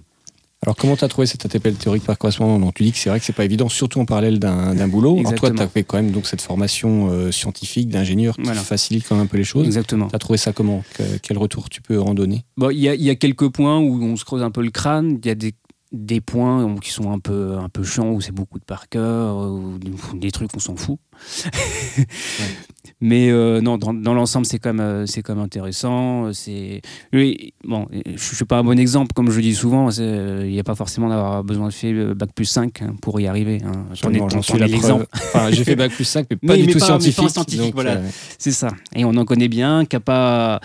Alors, 0.62 0.76
comment 0.76 0.94
tu 0.94 1.04
as 1.06 1.08
trouvé 1.08 1.26
cette 1.26 1.46
ATPL 1.46 1.74
théorique 1.76 2.04
par 2.04 2.18
correspondance 2.18 2.60
Donc, 2.60 2.74
tu 2.74 2.82
dis 2.82 2.92
que 2.92 2.98
c'est 2.98 3.08
vrai 3.08 3.18
que 3.18 3.24
c'est 3.24 3.32
pas 3.32 3.46
évident, 3.46 3.70
surtout 3.70 3.98
en 3.98 4.04
parallèle 4.04 4.38
d'un 4.38 4.88
boulot. 4.88 5.18
Alors, 5.20 5.34
toi, 5.34 5.50
tu 5.50 5.62
as 5.62 5.68
fait 5.68 5.84
quand 5.84 5.96
même 5.96 6.10
donc, 6.10 6.26
cette 6.26 6.42
formation 6.42 7.08
euh, 7.10 7.32
scientifique 7.32 7.88
d'ingénieur 7.88 8.36
qui 8.36 8.44
facilite 8.44 9.06
quand 9.08 9.14
même 9.14 9.24
un 9.24 9.26
peu 9.26 9.38
les 9.38 9.44
choses. 9.44 9.64
Exactement. 9.64 10.08
Tu 10.08 10.16
as 10.16 10.18
trouvé 10.18 10.36
ça 10.36 10.52
comment? 10.52 10.84
Quel 11.22 11.38
retour 11.38 11.70
tu 11.70 11.80
peux 11.80 11.98
en 11.98 12.12
donner? 12.12 12.44
Il 12.58 12.60
bon, 12.60 12.70
y, 12.70 12.82
y, 12.82 13.10
a 13.10 13.14
quelques 13.14 13.48
points 13.48 13.78
où 13.78 14.02
on 14.02 14.16
se 14.16 14.24
creuse 14.24 14.42
un 14.42 14.50
peu 14.50 14.62
le 14.62 14.70
crâne. 14.70 15.18
Il 15.22 15.26
y 15.26 15.30
a 15.30 15.34
des 15.34 15.54
des 15.92 16.20
points 16.20 16.76
qui 16.80 16.90
sont 16.90 17.10
un 17.10 17.18
peu, 17.18 17.56
un 17.58 17.68
peu 17.68 17.82
chiants, 17.82 18.12
où 18.12 18.20
c'est 18.20 18.32
beaucoup 18.32 18.58
de 18.58 18.64
par 18.64 18.88
cœur, 18.88 19.36
ou 19.36 19.78
des 20.14 20.30
trucs 20.30 20.54
on 20.54 20.60
s'en 20.60 20.76
fout. 20.76 20.98
Mais 23.02 23.30
euh, 23.30 23.62
non, 23.62 23.78
dans, 23.78 24.14
l'ensemble, 24.14 24.44
c'est 24.44 24.59
quand, 24.59 24.74
même, 24.74 24.87
euh, 24.87 25.06
c'est 25.06 25.22
quand 25.22 25.35
même 25.35 25.44
intéressant. 25.44 26.33
C'est... 26.35 26.83
Oui, 27.14 27.54
bon, 27.64 27.87
je 27.92 28.12
ne 28.12 28.18
suis 28.18 28.44
pas 28.44 28.59
un 28.59 28.62
bon 28.62 28.78
exemple, 28.78 29.12
comme 29.14 29.30
je 29.30 29.40
dis 29.40 29.54
souvent. 29.54 29.90
Il 29.90 30.50
n'y 30.50 30.61
a 30.61 30.64
pas 30.64 30.74
forcément 30.74 31.09
d'avoir 31.09 31.42
besoin 31.42 31.68
de 31.68 31.72
faire 31.72 32.14
Bac 32.14 32.30
plus 32.35 32.44
5 32.44 32.83
hein, 32.83 32.94
pour 33.00 33.18
y 33.18 33.26
arriver. 33.26 33.62
Hein. 33.64 33.87
J'en 33.94 34.42
suis 34.42 34.59
l'exemple. 34.59 35.06
Enfin, 35.14 35.50
j'ai 35.50 35.64
fait 35.64 35.76
Bac 35.76 35.92
plus 35.92 36.04
5, 36.04 36.26
mais 36.30 36.37
pas 36.37 36.56
du 36.56 36.66
tout 36.66 36.78
scientifique. 36.78 37.72
voilà. 37.74 37.92
Euh, 37.92 38.09
c'est 38.38 38.52
ça. 38.52 38.68
Et 38.94 39.06
on 39.06 39.16
en 39.16 39.24
connaît 39.24 39.48
bien, 39.48 39.87
qui 39.87 39.96
n'a 39.96 40.00
pas, 40.00 40.61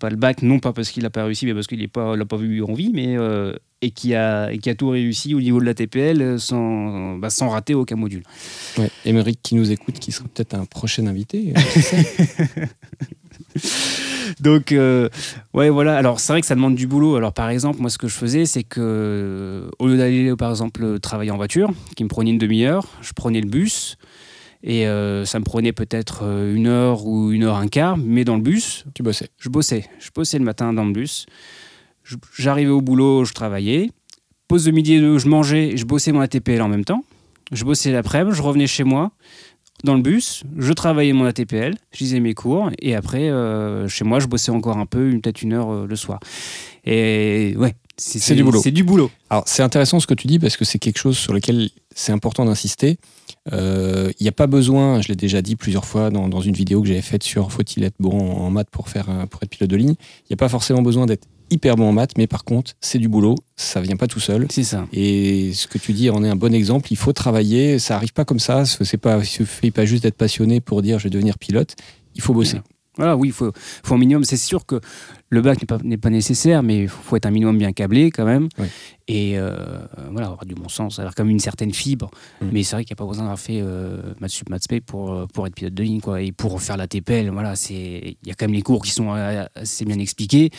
pas 0.00 0.10
le 0.10 0.16
bac, 0.16 0.42
non 0.42 0.58
pas 0.58 0.72
parce 0.72 0.90
qu'il 0.90 1.04
n'a 1.04 1.10
pas 1.10 1.24
réussi, 1.24 1.46
mais 1.46 1.54
parce 1.54 1.68
qu'il 1.68 1.80
n'a 1.80 1.86
pas, 1.86 2.16
pas 2.16 2.36
vu 2.36 2.64
en 2.64 2.74
vie, 2.74 2.90
mais 2.92 3.16
et 3.82 3.90
qui 3.90 4.14
a, 4.14 4.56
qui 4.56 4.70
a 4.70 4.74
tout 4.74 4.88
réussi 4.88 5.34
au 5.34 5.40
niveau 5.40 5.60
de 5.60 5.66
la 5.66 5.74
TPL 5.74 6.40
sans, 6.40 7.16
bah, 7.16 7.30
sans 7.30 7.50
rater 7.50 7.74
aucun 7.74 7.96
module. 7.96 8.22
Ouais. 8.78 8.90
Émeric 9.04 9.40
qui 9.42 9.54
nous 9.54 9.70
écoute, 9.70 9.95
qui 9.98 10.12
sera 10.12 10.28
peut-être 10.32 10.54
un 10.54 10.64
prochain 10.64 11.06
invité. 11.06 11.52
Euh, 11.56 12.66
Donc, 14.40 14.72
euh, 14.72 15.08
ouais, 15.54 15.70
voilà. 15.70 15.96
Alors, 15.96 16.20
c'est 16.20 16.32
vrai 16.32 16.40
que 16.40 16.46
ça 16.46 16.54
demande 16.54 16.74
du 16.74 16.86
boulot. 16.86 17.16
Alors, 17.16 17.32
par 17.32 17.48
exemple, 17.48 17.80
moi, 17.80 17.90
ce 17.90 17.98
que 17.98 18.08
je 18.08 18.14
faisais, 18.14 18.44
c'est 18.46 18.64
que, 18.64 19.68
au 19.78 19.86
lieu 19.86 19.96
d'aller, 19.96 20.34
par 20.36 20.50
exemple, 20.50 20.98
travailler 21.00 21.30
en 21.30 21.36
voiture, 21.36 21.72
qui 21.96 22.04
me 22.04 22.08
prenait 22.08 22.30
une 22.30 22.38
demi-heure, 22.38 22.86
je 23.00 23.12
prenais 23.12 23.40
le 23.40 23.48
bus. 23.48 23.96
Et 24.62 24.86
euh, 24.86 25.24
ça 25.24 25.38
me 25.38 25.44
prenait 25.44 25.72
peut-être 25.72 26.24
une 26.24 26.66
heure 26.66 27.06
ou 27.06 27.30
une 27.30 27.44
heure 27.44 27.56
un 27.56 27.68
quart, 27.68 27.96
mais 27.96 28.24
dans 28.24 28.36
le 28.36 28.42
bus. 28.42 28.84
Tu 28.94 29.02
bossais 29.02 29.28
Je 29.38 29.48
bossais. 29.48 29.88
Je 30.00 30.10
bossais 30.14 30.38
le 30.38 30.44
matin 30.44 30.72
dans 30.72 30.84
le 30.84 30.92
bus. 30.92 31.26
J'arrivais 32.36 32.70
au 32.70 32.80
boulot, 32.80 33.24
je 33.24 33.32
travaillais. 33.32 33.90
Pause 34.48 34.64
de 34.64 34.70
midi 34.70 34.94
et 34.94 35.00
deux, 35.00 35.18
je 35.18 35.28
mangeais 35.28 35.76
je 35.76 35.84
bossais 35.84 36.12
mon 36.12 36.20
ATPL 36.20 36.60
en 36.62 36.68
même 36.68 36.84
temps. 36.84 37.04
Je 37.52 37.64
bossais 37.64 37.92
l'après-midi, 37.92 38.36
je 38.36 38.42
revenais 38.42 38.66
chez 38.66 38.84
moi 38.84 39.12
dans 39.86 39.94
le 39.94 40.02
bus, 40.02 40.42
je 40.58 40.72
travaillais 40.74 41.14
mon 41.14 41.24
ATPL, 41.24 41.74
je 41.92 41.98
lisais 42.00 42.20
mes 42.20 42.34
cours 42.34 42.70
et 42.80 42.94
après, 42.94 43.30
euh, 43.30 43.88
chez 43.88 44.04
moi, 44.04 44.20
je 44.20 44.26
bossais 44.26 44.50
encore 44.50 44.76
un 44.76 44.84
peu, 44.84 45.18
peut-être 45.22 45.40
une 45.40 45.54
heure 45.54 45.70
euh, 45.70 45.86
le 45.86 45.96
soir. 45.96 46.20
Et 46.84 47.54
ouais, 47.56 47.74
c'est 47.96 48.34
du 48.34 48.44
boulot. 48.44 48.60
C'est 48.62 48.70
du 48.70 48.84
boulot. 48.84 49.10
Alors, 49.30 49.44
c'est 49.46 49.62
intéressant 49.62 49.98
ce 50.00 50.06
que 50.06 50.14
tu 50.14 50.26
dis 50.26 50.38
parce 50.38 50.58
que 50.58 50.66
c'est 50.66 50.78
quelque 50.78 50.98
chose 50.98 51.16
sur 51.16 51.32
lequel 51.32 51.70
c'est 51.94 52.12
important 52.12 52.44
d'insister. 52.44 52.98
Il 53.46 53.52
euh, 53.54 54.10
n'y 54.20 54.28
a 54.28 54.32
pas 54.32 54.46
besoin, 54.46 55.00
je 55.00 55.08
l'ai 55.08 55.16
déjà 55.16 55.40
dit 55.40 55.56
plusieurs 55.56 55.84
fois 55.84 56.10
dans, 56.10 56.28
dans 56.28 56.40
une 56.40 56.54
vidéo 56.54 56.82
que 56.82 56.88
j'avais 56.88 57.00
faite 57.00 57.22
sur 57.22 57.50
faut-il 57.50 57.84
être 57.84 57.96
bon 57.98 58.18
en 58.18 58.50
maths 58.50 58.70
pour, 58.70 58.88
faire, 58.88 59.06
pour 59.30 59.42
être 59.42 59.50
pilote 59.50 59.70
de 59.70 59.76
ligne, 59.76 59.94
il 59.98 60.26
n'y 60.30 60.34
a 60.34 60.36
pas 60.36 60.48
forcément 60.48 60.82
besoin 60.82 61.06
d'être 61.06 61.26
hyper 61.50 61.76
bon 61.76 61.88
en 61.88 61.92
maths, 61.92 62.12
mais 62.18 62.26
par 62.26 62.44
contre, 62.44 62.72
c'est 62.80 62.98
du 62.98 63.08
boulot, 63.08 63.36
ça 63.56 63.80
vient 63.80 63.96
pas 63.96 64.06
tout 64.06 64.20
seul. 64.20 64.46
C'est 64.50 64.64
ça. 64.64 64.86
Et 64.92 65.52
ce 65.52 65.66
que 65.66 65.78
tu 65.78 65.92
dis 65.92 66.10
en 66.10 66.24
est 66.24 66.28
un 66.28 66.36
bon 66.36 66.54
exemple. 66.54 66.88
Il 66.90 66.96
faut 66.96 67.12
travailler, 67.12 67.78
ça 67.78 67.96
arrive 67.96 68.12
pas 68.12 68.24
comme 68.24 68.38
ça. 68.38 68.64
C'est 68.64 68.96
pas, 68.96 69.18
il 69.18 69.26
suffit 69.26 69.70
pas 69.70 69.84
juste 69.84 70.02
d'être 70.02 70.16
passionné 70.16 70.60
pour 70.60 70.82
dire 70.82 70.98
je 70.98 71.04
vais 71.04 71.10
devenir 71.10 71.38
pilote. 71.38 71.76
Il 72.14 72.22
faut 72.22 72.34
bosser. 72.34 72.60
Voilà, 72.96 73.16
oui, 73.16 73.28
il 73.28 73.32
faut, 73.32 73.52
faut 73.82 73.94
un 73.94 73.98
minimum. 73.98 74.24
C'est 74.24 74.38
sûr 74.38 74.64
que 74.64 74.80
le 75.28 75.42
bac 75.42 75.60
n'est 75.60 75.66
pas, 75.66 75.78
pas, 75.78 76.10
nécessaire, 76.10 76.62
mais 76.62 76.82
il 76.82 76.88
faut 76.88 77.16
être 77.16 77.26
un 77.26 77.30
minimum 77.30 77.58
bien 77.58 77.72
câblé 77.72 78.10
quand 78.10 78.24
même. 78.24 78.48
Et 79.08 79.38
euh, 79.38 79.56
voilà, 80.10 80.28
avoir 80.28 80.46
du 80.46 80.54
bon 80.54 80.68
sens, 80.68 80.98
avoir 80.98 81.14
comme 81.14 81.30
une 81.30 81.40
certaine 81.40 81.72
fibre. 81.72 82.10
Mm. 82.40 82.46
Mais 82.52 82.62
c'est 82.62 82.76
vrai 82.76 82.84
qu'il 82.84 82.94
n'y 82.94 82.98
a 82.98 83.02
pas 83.02 83.08
besoin 83.08 83.24
d'avoir 83.24 83.38
fait 83.38 83.60
euh, 83.60 84.14
maths 84.20 84.30
sup, 84.30 84.48
maths 84.48 84.66
pour, 84.84 85.12
euh, 85.12 85.26
pour 85.26 85.46
être 85.46 85.54
pilote 85.54 85.74
de 85.74 85.82
ligne. 85.82 86.00
Quoi. 86.00 86.22
Et 86.22 86.32
pour 86.32 86.60
faire 86.62 86.76
la 86.76 86.86
TPL, 86.86 87.30
voilà, 87.30 87.54
il 87.70 88.16
y 88.24 88.30
a 88.30 88.34
quand 88.34 88.46
même 88.46 88.54
les 88.54 88.62
cours 88.62 88.82
qui 88.82 88.92
sont 88.92 89.14
euh, 89.14 89.44
assez 89.54 89.84
bien 89.84 89.98
expliqués. 89.98 90.50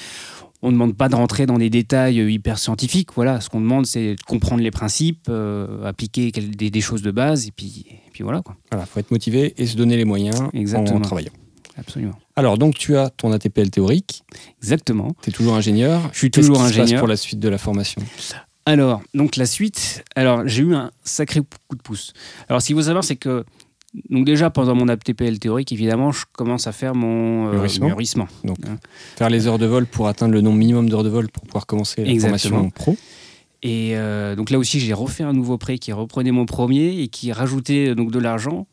On 0.62 0.68
ne 0.68 0.74
demande 0.74 0.98
pas 0.98 1.08
de 1.08 1.16
rentrer 1.16 1.46
dans 1.46 1.60
des 1.60 1.70
détails 1.70 2.18
hyper 2.18 2.58
scientifiques. 2.58 3.10
Voilà, 3.16 3.40
ce 3.42 3.50
qu'on 3.50 3.62
demande, 3.62 3.86
c'est 3.86 4.16
de 4.16 4.24
comprendre 4.24 4.64
les 4.64 4.72
principes, 4.72 5.30
appliquer 5.86 6.32
des, 6.32 6.72
des, 6.72 6.82
choses 6.82 7.04
de 7.04 7.12
base, 7.12 7.48
et 7.48 7.52
puis, 7.52 7.86
et 7.88 8.10
puis 8.12 8.24
voilà. 8.24 8.42
Quoi. 8.42 8.58
Voilà, 8.72 8.88
faut 8.88 9.00
être 9.00 9.12
motivé 9.12 9.54
et 9.56 9.68
se 9.68 9.78
donner 9.78 9.98
les 9.98 10.06
moyens 10.06 10.42
en 10.42 11.00
travaillant. 11.00 11.32
Absolument. 11.78 12.18
Alors, 12.38 12.60
donc, 12.60 12.76
tu 12.76 12.96
as 12.96 13.10
ton 13.10 13.32
ATPL 13.32 13.72
théorique. 13.72 14.24
Exactement. 14.62 15.16
Tu 15.24 15.32
es 15.32 15.34
toujours 15.34 15.56
ingénieur. 15.56 16.10
Je 16.14 16.20
suis 16.20 16.32
toujours 16.32 16.62
ingénieur. 16.62 16.88
Se 16.88 16.94
passe 16.94 17.00
pour 17.00 17.08
la 17.08 17.18
suite 17.18 17.40
de 17.40 17.50
la 17.50 17.58
formation? 17.58 18.02
Alors, 18.68 19.02
donc, 19.16 19.38
la 19.38 19.48
suite, 19.48 20.06
alors, 20.16 20.48
j'ai 20.48 20.62
eu 20.62 20.76
un 20.76 20.92
sacré 21.04 21.42
coup 21.42 21.76
de 21.76 21.82
pouce. 21.82 22.14
Alors, 22.48 22.62
ce 22.62 22.68
qu'il 22.68 22.76
faut 22.76 22.84
savoir, 22.84 23.04
c'est 23.04 23.16
que 23.16 23.44
donc 24.10 24.26
déjà 24.26 24.52
pendant 24.52 24.76
mon 24.76 24.88
ATPL 24.88 25.40
théorique, 25.40 25.72
évidemment, 25.72 26.12
je 26.12 26.26
commence 26.32 26.68
à 26.68 26.72
faire 26.72 26.94
mon 26.94 27.48
euh, 27.48 27.68
mûrissement. 27.82 28.28
Donc, 28.44 28.58
hein. 28.68 28.78
faire 29.16 29.30
les 29.30 29.48
heures 29.48 29.58
de 29.58 29.66
vol 29.66 29.88
pour 29.88 30.08
atteindre 30.08 30.34
le 30.34 30.42
nombre 30.42 30.58
minimum 30.58 30.90
d'heures 30.90 31.06
de 31.06 31.10
vol 31.10 31.30
pour 31.30 31.44
pouvoir 31.44 31.66
commencer 31.66 32.04
la 32.04 32.20
formation 32.20 32.70
pro. 32.70 32.96
Et 33.64 33.98
euh, 33.98 34.36
donc 34.36 34.52
là 34.52 34.60
aussi, 34.60 34.80
j'ai 34.80 34.94
refait 34.94 35.24
un 35.24 35.34
nouveau 35.34 35.58
prêt 35.58 35.80
qui 35.80 35.92
reprenait 35.92 36.32
mon 36.32 36.46
premier 36.46 37.02
et 37.02 37.08
qui 37.08 37.32
rajoutait 37.32 37.96
donc 37.96 38.12
de 38.12 38.20
l'argent 38.20 38.68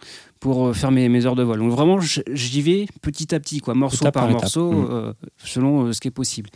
pour 0.44 0.66
euh, 0.66 0.72
faire 0.74 0.90
mes, 0.90 1.24
heures 1.24 1.36
de 1.36 1.42
vol. 1.42 1.58
Donc 1.58 1.70
vraiment, 1.70 1.98
j'y 2.00 2.60
vais 2.60 2.86
petit 3.00 3.34
à 3.34 3.40
petit, 3.40 3.60
quoi, 3.60 3.72
morceau 3.72 4.10
par, 4.10 4.28
morceau, 4.28 4.72
mmh. 4.72 4.88
euh, 4.90 5.12
selon 5.42 5.90
ce 5.90 6.02
qui 6.02 6.08
est 6.08 6.10
possible. 6.10 6.50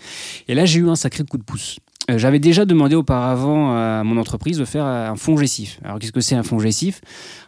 Et 0.47 0.55
là, 0.55 0.67
j'ai 0.67 0.81
eu 0.81 0.91
un 0.91 0.95
sacré 0.95 1.25
coup 1.25 1.39
de 1.39 1.43
pouce. 1.43 1.79
J'avais 2.15 2.39
déjà 2.39 2.67
demandé 2.67 2.97
auparavant 2.97 3.73
à 3.73 4.05
mon 4.05 4.19
entreprise 4.19 4.59
de 4.59 4.67
faire 4.67 4.85
un 4.85 5.17
fonds 5.17 5.39
gessif. 5.39 5.81
Alors 5.83 5.99
qu'est-ce 5.99 6.13
que 6.13 6.21
c'est 6.21 6.35
un 6.35 6.43
fonds 6.43 6.59
gessif 6.59 7.01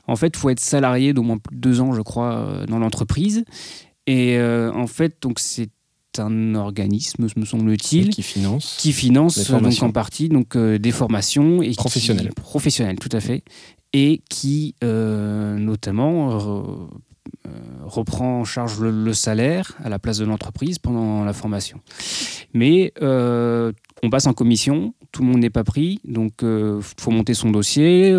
En 0.07 0.16
fait, 0.16 0.29
il 0.29 0.37
faut 0.37 0.48
être 0.48 0.61
salarié 0.61 1.12
d'au 1.12 1.22
moins 1.22 1.37
deux 1.53 1.83
ans, 1.83 1.92
je 1.92 2.00
crois, 2.00 2.64
dans 2.66 2.79
l'entreprise. 2.79 3.44
Et 4.07 4.38
en 4.40 4.87
fait, 4.87 5.16
donc 5.20 5.40
c'est 5.40 5.70
un 6.18 6.55
organisme, 6.55 7.29
me 7.37 7.44
semble-t-il, 7.44 8.11
qui 8.11 8.22
finance, 8.22 8.76
qui 8.79 8.92
finance 8.92 9.50
donc 9.50 9.83
en 9.83 9.92
partie 9.92 10.29
donc 10.29 10.57
euh, 10.57 10.79
des 10.79 10.90
formations 10.90 11.62
et 11.62 11.72
professionnelles, 11.74 12.33
professionnelles, 12.35 12.98
tout 12.98 13.11
à 13.12 13.20
fait, 13.20 13.44
et 13.92 14.20
qui 14.29 14.74
euh, 14.85 15.57
notamment 15.57 16.33
euh, 16.33 17.50
reprend 17.85 18.40
en 18.40 18.44
charge 18.44 18.81
le, 18.81 19.12
salaire 19.12 19.76
à 19.83 19.88
la 19.88 19.98
place 19.98 20.18
de 20.18 20.24
l'entreprise 20.24 20.79
pendant 20.79 21.24
la 21.24 21.33
formation. 21.33 21.81
Mais 22.55 22.92
on 23.00 24.11
passe 24.11 24.26
en 24.26 24.33
commission, 24.33 24.94
tout 25.12 25.22
le 25.22 25.29
monde 25.29 25.40
n'est 25.40 25.50
pas 25.50 25.64
pris, 25.64 26.00
donc 26.05 26.42
il 26.42 26.81
faut 26.81 27.11
monter 27.11 27.35
son 27.35 27.50
dossier 27.50 28.14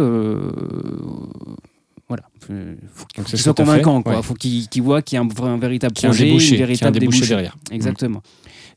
voilà. 2.12 2.24
Faut 2.94 3.06
qu'il 3.06 3.40
soit 3.40 3.54
convaincant, 3.54 4.04
quoi. 4.04 4.22
Faut 4.22 4.34
qu'il 4.34 4.82
voit 4.82 5.02
qu'il 5.02 5.16
y 5.16 5.20
a 5.20 5.22
un, 5.22 5.58
véritable 5.58 5.94
projet, 5.94 6.24
un 6.24 6.28
débouché, 6.28 6.56
une 6.56 6.58
véritable 6.58 7.00
débouché, 7.00 7.26
derrière. 7.26 7.56
Exactement. 7.72 8.22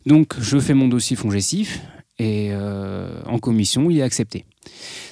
Donc, 0.07 0.35
je 0.39 0.57
fais 0.61 0.75
mon 0.75 0.87
dossier 0.87 1.17
fongessif 1.17 1.81
et 2.21 2.51
euh, 2.53 3.21
en 3.27 3.41
commission, 3.41 3.91
il 3.91 3.99
est 3.99 4.03
accepté. 4.03 4.45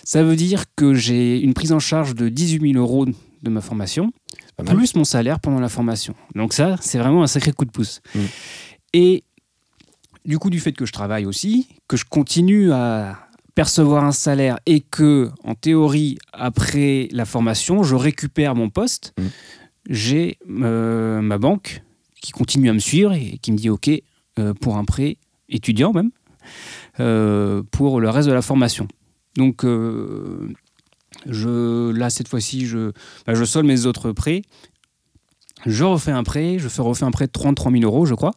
Ça 0.04 0.22
veut 0.22 0.36
dire 0.36 0.64
que 0.76 0.94
j'ai 0.94 1.40
une 1.40 1.54
prise 1.54 1.72
en 1.72 1.78
charge 1.78 2.14
de 2.14 2.28
18 2.28 2.72
000 2.72 2.82
euros 2.82 3.06
de 3.06 3.50
ma 3.50 3.60
formation, 3.60 4.12
plus 4.64 4.94
mon 4.94 5.04
salaire 5.04 5.40
pendant 5.40 5.60
la 5.60 5.68
formation. 5.68 6.14
Donc 6.34 6.52
ça, 6.52 6.76
c'est 6.80 6.98
vraiment 6.98 7.22
un 7.22 7.26
sacré 7.26 7.52
coup 7.52 7.64
de 7.64 7.70
pouce. 7.70 8.00
Mm. 8.14 8.20
Et 8.94 9.24
du 10.24 10.38
coup, 10.38 10.50
du 10.50 10.60
fait 10.60 10.72
que 10.72 10.86
je 10.86 10.92
travaille 10.92 11.26
aussi, 11.26 11.68
que 11.88 11.96
je 11.96 12.04
continue 12.04 12.72
à, 12.72 13.18
percevoir 13.54 14.04
un 14.04 14.12
salaire 14.12 14.58
et 14.66 14.80
que, 14.80 15.30
en 15.44 15.54
théorie, 15.54 16.18
après 16.32 17.08
la 17.12 17.24
formation, 17.24 17.82
je 17.82 17.94
récupère 17.94 18.54
mon 18.54 18.70
poste, 18.70 19.12
mmh. 19.18 19.22
j'ai 19.90 20.38
euh, 20.48 21.20
ma 21.20 21.38
banque 21.38 21.82
qui 22.20 22.32
continue 22.32 22.70
à 22.70 22.72
me 22.72 22.78
suivre 22.78 23.12
et 23.12 23.38
qui 23.42 23.52
me 23.52 23.56
dit 23.56 23.68
OK 23.68 23.90
euh, 24.38 24.54
pour 24.54 24.76
un 24.76 24.84
prêt 24.84 25.18
étudiant 25.48 25.92
même, 25.92 26.10
euh, 27.00 27.62
pour 27.70 28.00
le 28.00 28.08
reste 28.08 28.28
de 28.28 28.32
la 28.34 28.42
formation. 28.42 28.88
Donc 29.36 29.64
je, 31.26 31.90
là, 31.90 32.10
cette 32.10 32.28
fois-ci, 32.28 32.66
je, 32.66 32.92
je 33.26 33.44
solde 33.44 33.66
mes 33.66 33.86
autres 33.86 34.12
prêts. 34.12 34.42
Je 35.66 35.84
refais 35.84 36.10
un 36.10 36.24
prêt, 36.24 36.58
je 36.58 36.68
fais 36.68 36.82
refais 36.82 37.04
un 37.04 37.10
prêt 37.10 37.26
de 37.26 37.32
33 37.32 37.70
000 37.70 37.84
euros, 37.84 38.06
je 38.06 38.14
crois. 38.14 38.32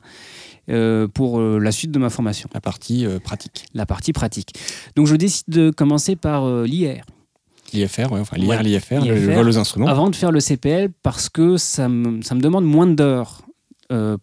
Euh, 0.70 1.08
pour 1.08 1.40
euh, 1.40 1.60
la 1.60 1.72
suite 1.72 1.92
de 1.92 2.00
ma 2.00 2.10
formation. 2.10 2.50
La 2.54 2.62
partie 2.62 3.06
euh, 3.06 3.20
pratique. 3.20 3.66
La 3.76 3.86
partie 3.86 4.14
pratique. 4.14 4.54
Donc 4.96 5.06
je 5.06 5.16
décide 5.16 5.46
de 5.48 5.70
commencer 5.70 6.16
par 6.16 6.50
l'IR. 6.64 7.06
L'IFR, 7.74 8.14
enfin 8.14 8.38
l'IR, 8.38 8.64
l'IFR, 8.64 9.06
le 9.06 9.34
vol 9.34 9.48
aux 9.48 9.58
instruments. 9.58 9.88
Avant 9.88 10.10
de 10.10 10.16
faire 10.16 10.32
le 10.32 10.40
CPL, 10.40 10.90
parce 11.04 11.30
que 11.30 11.58
ça 11.58 11.88
me, 11.90 12.22
ça 12.22 12.34
me 12.36 12.42
demande 12.42 12.66
moins 12.66 12.88
d'heures 12.88 13.42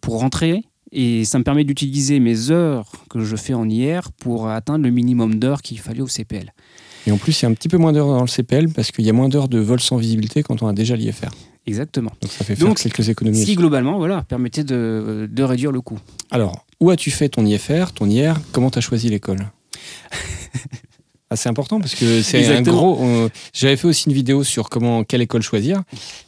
pour 0.01 0.19
rentrer 0.19 0.63
et 0.93 1.25
ça 1.25 1.39
me 1.39 1.43
permet 1.43 1.63
d'utiliser 1.63 2.19
mes 2.19 2.51
heures 2.51 2.91
que 3.09 3.21
je 3.21 3.35
fais 3.35 3.53
en 3.53 3.67
IR 3.67 4.11
pour 4.11 4.49
atteindre 4.49 4.85
le 4.85 4.91
minimum 4.91 5.35
d'heures 5.35 5.61
qu'il 5.61 5.79
fallait 5.79 6.01
au 6.01 6.07
CPL. 6.07 6.53
Et 7.05 7.11
en 7.11 7.17
plus, 7.17 7.41
il 7.41 7.43
y 7.43 7.45
a 7.45 7.49
un 7.49 7.53
petit 7.53 7.67
peu 7.67 7.77
moins 7.77 7.91
d'heures 7.91 8.07
dans 8.07 8.21
le 8.21 8.27
CPL 8.27 8.69
parce 8.69 8.91
qu'il 8.91 9.03
y 9.03 9.09
a 9.09 9.13
moins 9.13 9.27
d'heures 9.27 9.49
de 9.49 9.59
vol 9.59 9.79
sans 9.79 9.97
visibilité 9.97 10.43
quand 10.43 10.61
on 10.63 10.67
a 10.67 10.73
déjà 10.73 10.95
l'IFR. 10.95 11.31
Exactement. 11.65 12.11
Donc 12.21 12.31
ça 12.31 12.45
fait 12.45 12.55
faire 12.55 12.73
quelques 12.75 13.09
économies. 13.09 13.41
Ce 13.41 13.45
qui 13.45 13.55
globalement 13.55 13.97
voilà, 13.97 14.21
permettait 14.21 14.63
de, 14.63 15.27
de 15.31 15.43
réduire 15.43 15.71
le 15.71 15.81
coût. 15.81 15.99
Alors, 16.31 16.65
où 16.79 16.89
as-tu 16.91 17.11
fait 17.11 17.29
ton 17.29 17.45
IFR, 17.45 17.91
ton 17.93 18.09
IR 18.09 18.39
Comment 18.51 18.69
tu 18.69 18.77
as 18.77 18.81
choisi 18.81 19.09
l'école? 19.09 19.51
C'est 21.35 21.49
important 21.49 21.79
parce 21.79 21.95
que 21.95 22.21
c'est 22.21 22.45
un 22.55 22.61
gros. 22.61 23.29
J'avais 23.53 23.77
fait 23.77 23.87
aussi 23.87 24.07
une 24.07 24.13
vidéo 24.13 24.43
sur 24.43 24.69
comment 24.69 25.03
quelle 25.03 25.21
école 25.21 25.41
choisir 25.41 25.83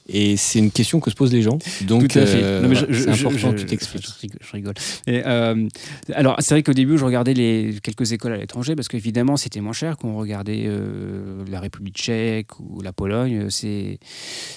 et 0.08 0.38
c'est 0.38 0.60
une 0.60 0.70
question 0.72 1.00
que 1.00 1.10
se 1.10 1.15
posent 1.15 1.34
les 1.34 1.41
gens. 1.41 1.58
Donc 1.82 2.08
Tout 2.08 2.20
à 2.20 2.26
fait. 2.26 2.39
euh, 2.44 2.62
voilà, 2.63 2.82
c'est 2.91 3.10
important 3.10 3.50
je- 3.50 3.56
que 3.56 3.60
tu 3.62 3.65
t'expliques. 3.65 4.34
Je 4.39 4.52
rigole. 4.52 4.74
Et, 5.08 5.24
euh, 5.26 5.68
alors, 6.13 6.36
c'est 6.39 6.54
vrai 6.54 6.62
qu'au 6.63 6.74
début, 6.74 6.98
je 6.98 7.06
regardais 7.06 7.34
les 7.34 7.76
quelques 7.82 8.12
écoles 8.12 8.34
à 8.34 8.38
l'étranger 8.38 8.76
parce 8.76 8.88
qu'évidemment, 8.88 9.36
c'était 9.38 9.62
moins 9.62 9.74
cher 9.74 9.98
qu'on 9.98 10.15
regardait 10.15 10.65
euh, 10.68 11.44
la 11.50 11.60
République 11.60 11.96
tchèque 11.98 12.60
ou 12.60 12.82
la 12.82 12.94
Pologne. 12.94 13.50
C'est 13.50 13.98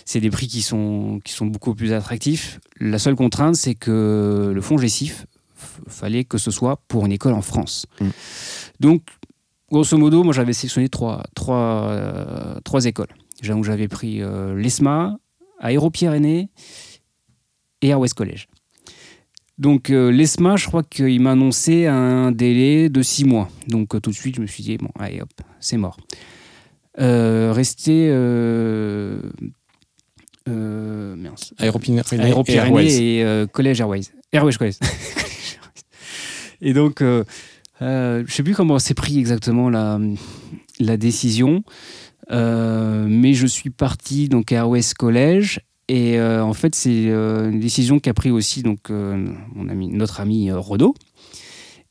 c'est 0.05 0.21
des 0.21 0.31
prix 0.31 0.49
qui 0.49 0.61
sont, 0.63 1.21
qui 1.25 1.33
sont 1.33 1.47
beaucoup 1.47 1.75
plus 1.75 1.93
attractifs. 1.95 2.61
La 2.81 2.99
seule 2.99 3.15
contrainte, 3.17 3.57
c'est 3.57 3.75
que 3.75 4.53
le 4.55 4.61
fonds 4.61 4.77
Gessif, 4.79 5.27
f- 5.59 5.91
fallait 5.91 6.25
que 6.25 6.37
ce 6.39 6.51
soit 6.51 6.81
pour 6.89 7.07
une 7.07 7.13
école 7.13 7.33
en 7.33 7.43
France. 7.43 7.87
Mm. 8.01 8.09
Donc, 8.81 9.03
grosso 9.71 9.97
modo, 9.97 10.23
moi, 10.23 10.33
j'avais 10.33 10.53
sélectionné 10.53 10.89
trois, 10.89 11.25
trois, 11.35 11.89
euh, 11.91 12.61
trois 12.65 12.87
écoles. 12.87 13.09
J'avais 13.43 13.89
pris 13.89 14.21
euh, 14.21 14.57
l'ESMA, 14.57 15.19
Aéropyrénées 15.61 16.49
et 17.83 17.89
Air 17.89 18.01
West 18.01 18.15
College. 18.15 18.49
Donc 19.59 19.91
euh, 19.91 20.11
l'ESMA, 20.11 20.57
je 20.57 20.67
crois 20.67 20.83
qu'il 20.83 21.21
m'a 21.21 21.33
annoncé 21.33 21.87
un 21.87 22.31
délai 22.31 22.89
de 22.89 23.03
six 23.03 23.25
mois. 23.25 23.49
Donc 23.67 23.95
euh, 23.95 24.01
tout 24.01 24.11
de 24.11 24.15
suite, 24.15 24.37
je 24.37 24.41
me 24.41 24.47
suis 24.47 24.63
dit, 24.63 24.77
bon, 24.77 24.91
allez 24.99 25.21
hop, 25.21 25.31
c'est 25.61 25.77
mort. 25.77 25.97
Resté... 26.97 28.09
Euh, 28.11 29.21
euh, 30.49 31.15
mince. 31.17 31.55
Aéropyrénées 31.59 33.21
et 33.21 33.47
College 33.53 33.81
Airways. 33.81 34.03
Airways 34.33 34.55
College. 34.55 34.77
et 36.61 36.73
donc, 36.73 37.03
euh, 37.03 37.25
euh, 37.83 38.25
je 38.27 38.33
sais 38.33 38.43
plus 38.43 38.55
comment 38.55 38.79
s'est 38.79 38.95
pris 38.95 39.19
exactement 39.19 39.71
la, 39.71 40.97
décision, 40.97 41.63
euh, 42.31 43.07
mais 43.09 43.35
je 43.35 43.47
suis 43.47 43.71
parti 43.71 44.29
donc 44.29 44.53
à 44.53 44.57
Airways 44.57 44.95
College. 44.97 45.61
Et 45.91 46.19
euh, 46.19 46.45
en 46.45 46.53
fait, 46.53 46.75
c'est 46.75 47.07
euh, 47.07 47.51
une 47.51 47.61
décision 47.61 47.99
qu'a 47.99 48.13
pris 48.13 48.31
aussi 48.31 48.63
donc, 48.63 48.91
notre 48.91 50.21
ami 50.21 50.53
Rodo. 50.53 50.95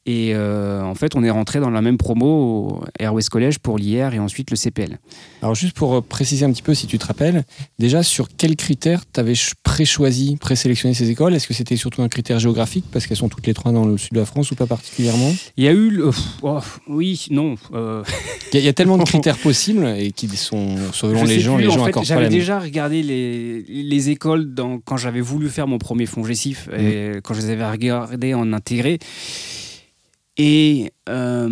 Et 0.10 0.32
euh, 0.34 0.82
en 0.84 0.96
fait, 0.96 1.16
on 1.18 1.24
est 1.26 1.30
rentré 1.30 1.60
dans 1.60 1.70
la 1.70 1.82
même 1.82 1.98
promo 1.98 2.26
au 2.26 2.84
Airways 2.98 3.24
College 3.30 3.60
pour 3.60 3.78
l'IR 3.78 4.14
et 4.14 4.20
ensuite 4.20 4.50
le 4.52 4.56
CPL. 4.56 5.00
Alors 5.42 5.54
juste 5.54 5.76
pour 5.76 5.96
euh, 5.96 6.02
préciser 6.02 6.46
un 6.46 6.52
petit 6.54 6.62
peu, 6.62 6.74
si 6.74 6.88
tu 6.88 6.98
te 6.98 7.06
rappelles, 7.06 7.44
déjà 7.78 8.04
sur 8.04 8.30
quels 8.38 8.56
critères 8.56 9.02
tu 9.14 9.20
avais 9.20 9.34
pré-choisi, 9.64 10.38
pré-sélectionné 10.38 10.94
ces 10.94 11.10
écoles? 11.10 11.36
Est-ce 11.36 11.46
que 11.46 11.54
c'était 11.54 11.76
surtout 11.76 12.02
un 12.04 12.08
critère 12.08 12.40
géographique 12.40 12.86
parce 12.90 13.06
qu'elles 13.06 13.18
sont 13.18 13.28
toutes 13.28 13.46
les 13.48 13.54
trois 13.54 13.74
dans 13.74 13.84
le 13.84 13.98
sud 13.98 14.14
de 14.14 14.20
la 14.20 14.26
France 14.26 14.50
ou 14.52 14.56
pas 14.56 14.66
particulièrement? 14.66 15.34
Il 15.58 15.66
y 15.66 15.68
a 15.68 15.74
eu... 15.74 15.90
le- 15.90 16.10
oh, 16.42 16.60
oui, 16.88 17.26
non. 17.30 17.56
euh, 17.74 18.02
Il 18.54 18.56
y, 18.56 18.58
a- 18.60 18.62
il 18.62 18.66
y 18.66 18.70
a 18.70 18.74
tellement 18.74 18.98
de 18.98 19.04
critères 19.06 19.38
possibles 19.38 19.86
et 20.00 20.14
qui 20.14 20.30
sont 20.38 20.78
selon 20.94 21.26
les 21.26 21.42
gens, 21.42 21.56
plus, 21.56 21.64
les 21.66 21.68
en 21.68 21.72
gens 21.74 21.84
fait, 21.84 21.90
accordent 21.90 22.08
pas 22.08 22.14
J'avais 22.14 22.30
déjà 22.30 22.60
regardé 22.62 23.04
les, 23.04 23.62
les 23.68 24.10
écoles 24.10 24.54
dans, 24.54 24.80
quand 24.80 24.96
j'avais 24.96 25.20
voulu 25.20 25.50
faire 25.50 25.68
mon 25.68 25.80
premier 25.80 26.06
fonds 26.06 26.24
Gessif, 26.24 26.70
et 26.78 27.10
Mm. 27.18 27.22
quand 27.24 27.34
je 27.34 27.42
les 27.42 27.50
avais 27.50 27.70
regardées 27.70 28.34
en 28.34 28.54
intégré. 28.54 29.00
Et 30.38 30.92
euh, 31.10 31.48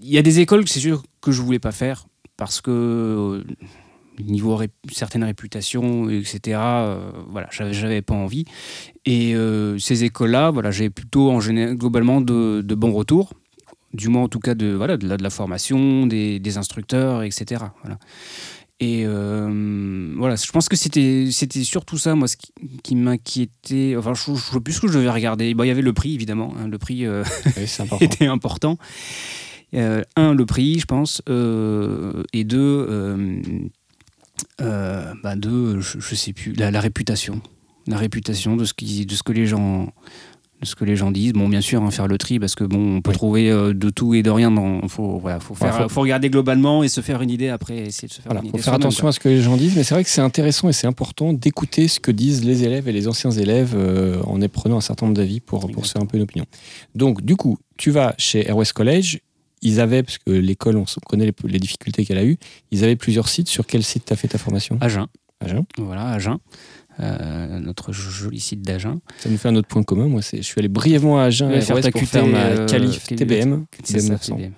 il 0.00 0.08
y 0.08 0.18
a 0.18 0.22
des 0.22 0.40
écoles, 0.40 0.68
c'est 0.68 0.80
sûr, 0.80 1.02
que 1.20 1.32
je 1.32 1.40
voulais 1.42 1.58
pas 1.58 1.72
faire 1.72 2.06
parce 2.36 2.60
que 2.60 2.70
euh, 2.70 3.44
niveau 4.20 4.56
ré- 4.56 4.70
certaines 4.90 5.24
réputations, 5.24 6.08
etc. 6.10 6.58
euh, 6.58 7.12
voilà, 7.28 7.48
j'avais, 7.50 8.02
pas 8.02 8.14
envie. 8.14 8.44
Et 9.06 9.34
euh, 9.34 9.78
ces 9.78 10.04
écoles-là, 10.04 10.50
voilà, 10.50 10.70
j'ai 10.70 10.90
plutôt 10.90 11.30
en 11.30 11.40
général, 11.40 11.76
globalement 11.76 12.20
de, 12.20 12.62
bons 12.74 12.92
retours, 12.92 13.32
du 13.94 14.08
moins 14.08 14.22
en 14.22 14.28
tout 14.28 14.40
cas 14.40 14.54
de 14.54 14.72
voilà 14.72 14.96
de 14.96 15.22
la 15.22 15.30
formation, 15.30 16.06
des, 16.06 16.40
des 16.40 16.58
instructeurs, 16.58 17.22
etc. 17.22 17.64
Voilà. 17.82 17.98
Et 18.82 19.04
euh, 19.06 20.12
voilà, 20.16 20.34
je 20.34 20.50
pense 20.50 20.68
que 20.68 20.74
c'était 20.74 21.30
surtout 21.30 21.98
ça, 21.98 22.16
moi, 22.16 22.26
ce 22.26 22.36
qui, 22.36 22.52
qui 22.82 22.96
m'inquiétait. 22.96 23.94
Enfin, 23.96 24.12
je 24.12 24.32
ne 24.32 24.36
sais 24.36 24.58
plus 24.58 24.72
ce 24.72 24.80
que 24.80 24.88
je 24.88 24.94
devais 24.98 25.08
regarder. 25.08 25.54
Bon, 25.54 25.62
il 25.62 25.68
y 25.68 25.70
avait 25.70 25.82
le 25.82 25.92
prix, 25.92 26.14
évidemment. 26.14 26.52
hein, 26.58 26.66
le 26.66 26.78
prix 26.78 27.06
euh, 27.06 27.22
Oui, 27.56 27.68
c'est 27.68 27.82
important. 27.84 28.04
était 28.04 28.26
important. 28.26 28.78
Euh, 29.74 30.02
un, 30.16 30.34
le 30.34 30.44
prix, 30.46 30.80
je 30.80 30.86
pense. 30.86 31.22
et 31.28 32.42
deux, 32.44 33.30
bah 34.58 35.36
deux 35.36 35.80
je, 35.80 36.00
je 36.00 36.14
sais 36.16 36.32
plus, 36.32 36.52
la, 36.54 36.72
la 36.72 36.80
réputation. 36.80 37.40
La 37.86 37.98
réputation 37.98 38.56
de 38.56 38.64
ce, 38.64 38.74
qui, 38.74 39.06
de 39.06 39.14
ce 39.14 39.22
que 39.22 39.32
les 39.32 39.46
gens 39.46 39.92
de 40.62 40.66
ce 40.66 40.74
que 40.74 40.84
les 40.84 40.96
gens 40.96 41.10
disent. 41.10 41.32
Bon, 41.34 41.48
bien 41.48 41.60
sûr, 41.60 41.82
hein, 41.82 41.90
faire 41.90 42.06
le 42.08 42.16
tri, 42.18 42.38
parce 42.38 42.54
que 42.54 42.64
bon, 42.64 42.96
on 42.96 43.02
peut 43.02 43.10
Oui. 43.10 43.16
trouver 43.16 43.50
euh, 43.50 43.74
de 43.74 43.90
tout 43.90 44.14
et 44.14 44.22
de 44.22 44.30
rien. 44.30 44.50
Il 44.82 44.88
faut, 44.88 45.18
voilà, 45.18 45.40
faut, 45.40 45.54
faire, 45.54 45.76
faut- 45.82 45.88
faut 45.88 46.00
regarder 46.00 46.30
globalement 46.30 46.82
et 46.82 46.88
se 46.88 47.00
faire 47.00 47.20
une 47.20 47.30
idée 47.30 47.48
après, 47.48 47.76
essayer 47.78 48.08
de 48.08 48.12
se 48.12 48.20
faire 48.22 48.26
Voilà, 48.32 48.40
une 48.42 48.50
faut 48.50 48.56
idée 48.56 48.62
faire 48.64 48.74
attention 48.74 49.06
à 49.08 49.12
ce 49.12 49.20
que 49.20 49.28
les 49.28 49.42
gens 49.42 49.56
disent, 49.56 49.76
mais 49.76 49.82
c'est 49.82 49.94
vrai 49.94 50.04
que 50.04 50.10
c'est 50.10 50.20
intéressant 50.20 50.68
et 50.68 50.72
c'est 50.72 50.86
important 50.86 51.32
d'écouter 51.32 51.88
ce 51.88 52.00
que 52.00 52.10
disent 52.12 52.44
les 52.44 52.64
élèves 52.64 52.88
et 52.88 52.92
les 52.92 53.08
anciens 53.08 53.30
élèves 53.32 53.74
euh, 53.76 54.22
en 54.22 54.38
prenant 54.48 54.76
un 54.78 54.80
certain 54.80 55.06
nombre 55.06 55.16
d'avis 55.16 55.40
pour, 55.40 55.70
pour 55.70 55.84
se 55.86 55.92
faire 55.92 56.02
un 56.02 56.06
peu 56.06 56.16
une 56.16 56.22
opinion. 56.24 56.44
Donc, 56.94 57.22
du 57.22 57.36
coup, 57.36 57.58
tu 57.76 57.90
vas 57.90 58.14
chez 58.18 58.46
Air 58.48 58.56
West 58.56 58.72
College. 58.72 59.18
Ils 59.64 59.80
avaient, 59.80 60.02
parce 60.02 60.18
que 60.18 60.30
l'école, 60.32 60.76
on 60.76 60.84
connaît 61.06 61.26
les, 61.26 61.34
les 61.48 61.58
difficultés 61.60 62.04
qu'elle 62.04 62.18
a 62.18 62.24
eues, 62.24 62.36
ils 62.72 62.82
avaient 62.84 62.96
plusieurs 62.96 63.28
sites. 63.28 63.48
Sur 63.48 63.66
quel 63.66 63.82
site 63.84 64.04
tu 64.06 64.12
as 64.12 64.16
fait 64.16 64.26
ta 64.28 64.36
formation? 64.38 64.76
Agen, 64.80 65.06
Agen. 65.40 65.64
voilà, 65.78 66.06
Agen. 66.08 66.38
Euh, 67.00 67.58
notre 67.58 67.92
joli 67.92 68.38
site 68.38 68.62
d'Agen. 68.62 69.00
Ça 69.18 69.30
nous 69.30 69.38
fait 69.38 69.48
un 69.48 69.56
autre 69.56 69.68
point 69.68 69.82
commun. 69.82 70.08
Moi, 70.08 70.20
je 70.20 70.42
suis 70.42 70.58
allé 70.58 70.68
brièvement 70.68 71.18
à 71.18 71.24
Agen 71.24 71.48
Ouais, 71.48 71.60
faire 71.62 71.80
ta 71.80 71.90
pour 71.90 72.02
faire 72.02 72.26
ma 72.26 72.38
euh, 72.38 72.66
qualif 72.66 73.04
TBM. 73.04 73.64
C'est 73.82 74.00
ça, 74.00 74.12
900. 74.12 74.36
TBM. 74.36 74.52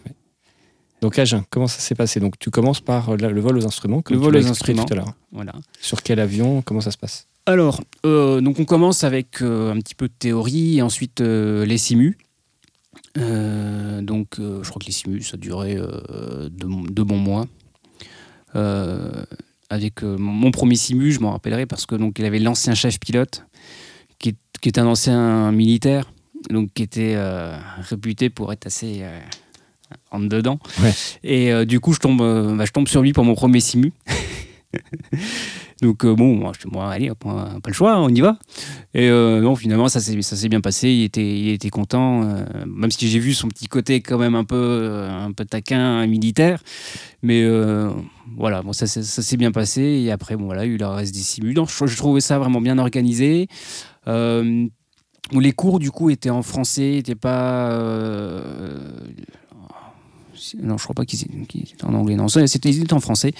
Donc, 1.00 1.18
Agen, 1.18 1.44
comment 1.50 1.66
ça 1.66 1.80
s'est 1.80 1.94
passé? 1.94 2.18
Donc, 2.18 2.38
tu 2.38 2.50
commences 2.50 2.80
par 2.80 3.10
euh, 3.10 3.16
le 3.16 3.40
vol 3.40 3.58
aux 3.58 3.66
instruments, 3.66 4.00
comme 4.02 4.16
Le 4.16 4.20
tu 4.20 4.24
vol 4.24 4.36
aux 4.36 4.46
instruments. 4.46 4.84
tout 4.84 4.94
à 4.94 4.96
l'heure. 4.96 5.12
Voilà. 5.32 5.52
Sur 5.80 6.02
quel 6.02 6.18
avion 6.18 6.62
Comment 6.62 6.80
ça 6.80 6.90
se 6.90 6.98
passe? 6.98 7.26
Alors, 7.46 7.82
euh, 8.06 8.40
donc 8.40 8.58
on 8.58 8.64
commence 8.64 9.04
avec 9.04 9.42
euh, 9.42 9.70
un 9.72 9.78
petit 9.80 9.94
peu 9.94 10.08
de 10.08 10.14
théorie 10.18 10.78
et 10.78 10.82
ensuite 10.82 11.20
les 11.20 11.76
simus. 11.78 12.16
Donc, 13.16 14.36
je 14.38 14.66
crois 14.68 14.80
que 14.80 14.86
les 14.86 14.92
simus, 14.92 15.22
ça 15.22 15.36
durait 15.36 15.76
deux, 16.50 16.68
deux 16.90 17.04
bons 17.04 17.18
mois. 17.18 17.46
Avec 19.74 20.04
euh, 20.04 20.16
mon, 20.16 20.50
premier 20.52 20.76
simu, 20.76 21.10
je 21.10 21.20
m'en 21.20 21.32
rappellerai 21.32 21.66
parce 21.66 21.84
que 21.84 21.96
donc 21.96 22.18
il 22.18 22.24
avait 22.24 22.38
l'ancien 22.38 22.74
chef 22.74 23.00
pilote, 23.00 23.44
qui 24.18 24.30
est, 24.30 24.36
qui 24.60 24.68
est 24.68 24.78
un 24.78 24.86
ancien 24.86 25.50
militaire, 25.50 26.12
donc 26.48 26.70
qui 26.74 26.84
était 26.84 27.14
euh, 27.16 27.56
réputé 27.80 28.30
pour 28.30 28.52
être 28.52 28.66
assez 28.66 29.00
euh, 29.02 29.18
en 30.10 30.20
dedans. 30.20 30.58
Ouais. 30.80 30.92
Et 31.22 31.52
euh, 31.52 31.64
du 31.64 31.80
coup, 31.80 31.92
je 31.92 31.98
tombe, 31.98 32.20
euh, 32.22 32.54
bah, 32.54 32.64
je 32.64 32.72
tombe 32.72 32.88
sur 32.88 33.02
lui 33.02 33.12
pour 33.12 33.24
mon 33.24 33.34
premier 33.34 33.60
simu. 33.60 33.92
Donc 35.84 36.02
euh, 36.06 36.14
bon, 36.14 36.34
moi, 36.34 36.52
je 36.58 36.66
bon, 36.66 36.80
allez, 36.80 37.10
pas 37.20 37.60
le 37.66 37.72
choix, 37.74 38.00
on 38.00 38.08
y 38.08 38.22
va. 38.22 38.38
Et 38.94 39.10
euh, 39.10 39.42
non, 39.42 39.54
finalement, 39.54 39.88
ça 39.88 40.00
s'est 40.00 40.48
bien 40.48 40.62
passé. 40.62 40.88
Il 40.88 41.02
était, 41.02 41.38
il 41.38 41.50
était 41.50 41.68
content, 41.68 42.22
euh, 42.22 42.42
même 42.66 42.90
si 42.90 43.06
j'ai 43.06 43.18
vu 43.18 43.34
son 43.34 43.48
petit 43.48 43.66
côté 43.66 44.00
quand 44.00 44.16
même 44.16 44.34
un 44.34 44.44
peu, 44.44 44.56
euh, 44.56 45.10
un 45.10 45.32
peu 45.32 45.44
taquin, 45.44 46.06
militaire. 46.06 46.62
Mais 47.22 47.46
voilà, 48.34 48.62
bon, 48.62 48.72
ça, 48.72 48.86
ça 48.86 49.02
s'est 49.02 49.36
bien 49.36 49.52
passé. 49.52 49.82
Et 49.82 50.10
après, 50.10 50.36
bon, 50.36 50.46
voilà, 50.46 50.64
il 50.64 50.68
y 50.68 50.72
a 50.72 50.74
eu 50.74 50.78
le 50.78 50.86
reste 50.86 51.14
des. 51.14 51.52
Donc, 51.52 51.68
je, 51.68 51.96
trouvais 51.96 52.22
ça 52.22 52.38
vraiment 52.38 52.62
bien 52.62 52.78
organisé. 52.78 53.48
Où 54.06 55.40
les 55.40 55.52
cours, 55.52 55.80
du 55.80 55.90
coup, 55.90 56.08
étaient 56.08 56.30
en 56.30 56.42
français, 56.42 56.92
n'étaient 56.92 57.14
pas. 57.14 57.78
non, 60.62 60.78
je 60.78 60.82
crois 60.82 60.94
pas 60.94 61.04
qu'ils 61.04 61.24
étaient 61.24 61.84
en 61.84 61.92
anglais. 61.92 62.16
Non, 62.16 62.28
c'était 62.28 62.70
ils 62.70 62.82
étaient 62.82 62.94
en 62.94 63.00
français. 63.00 63.34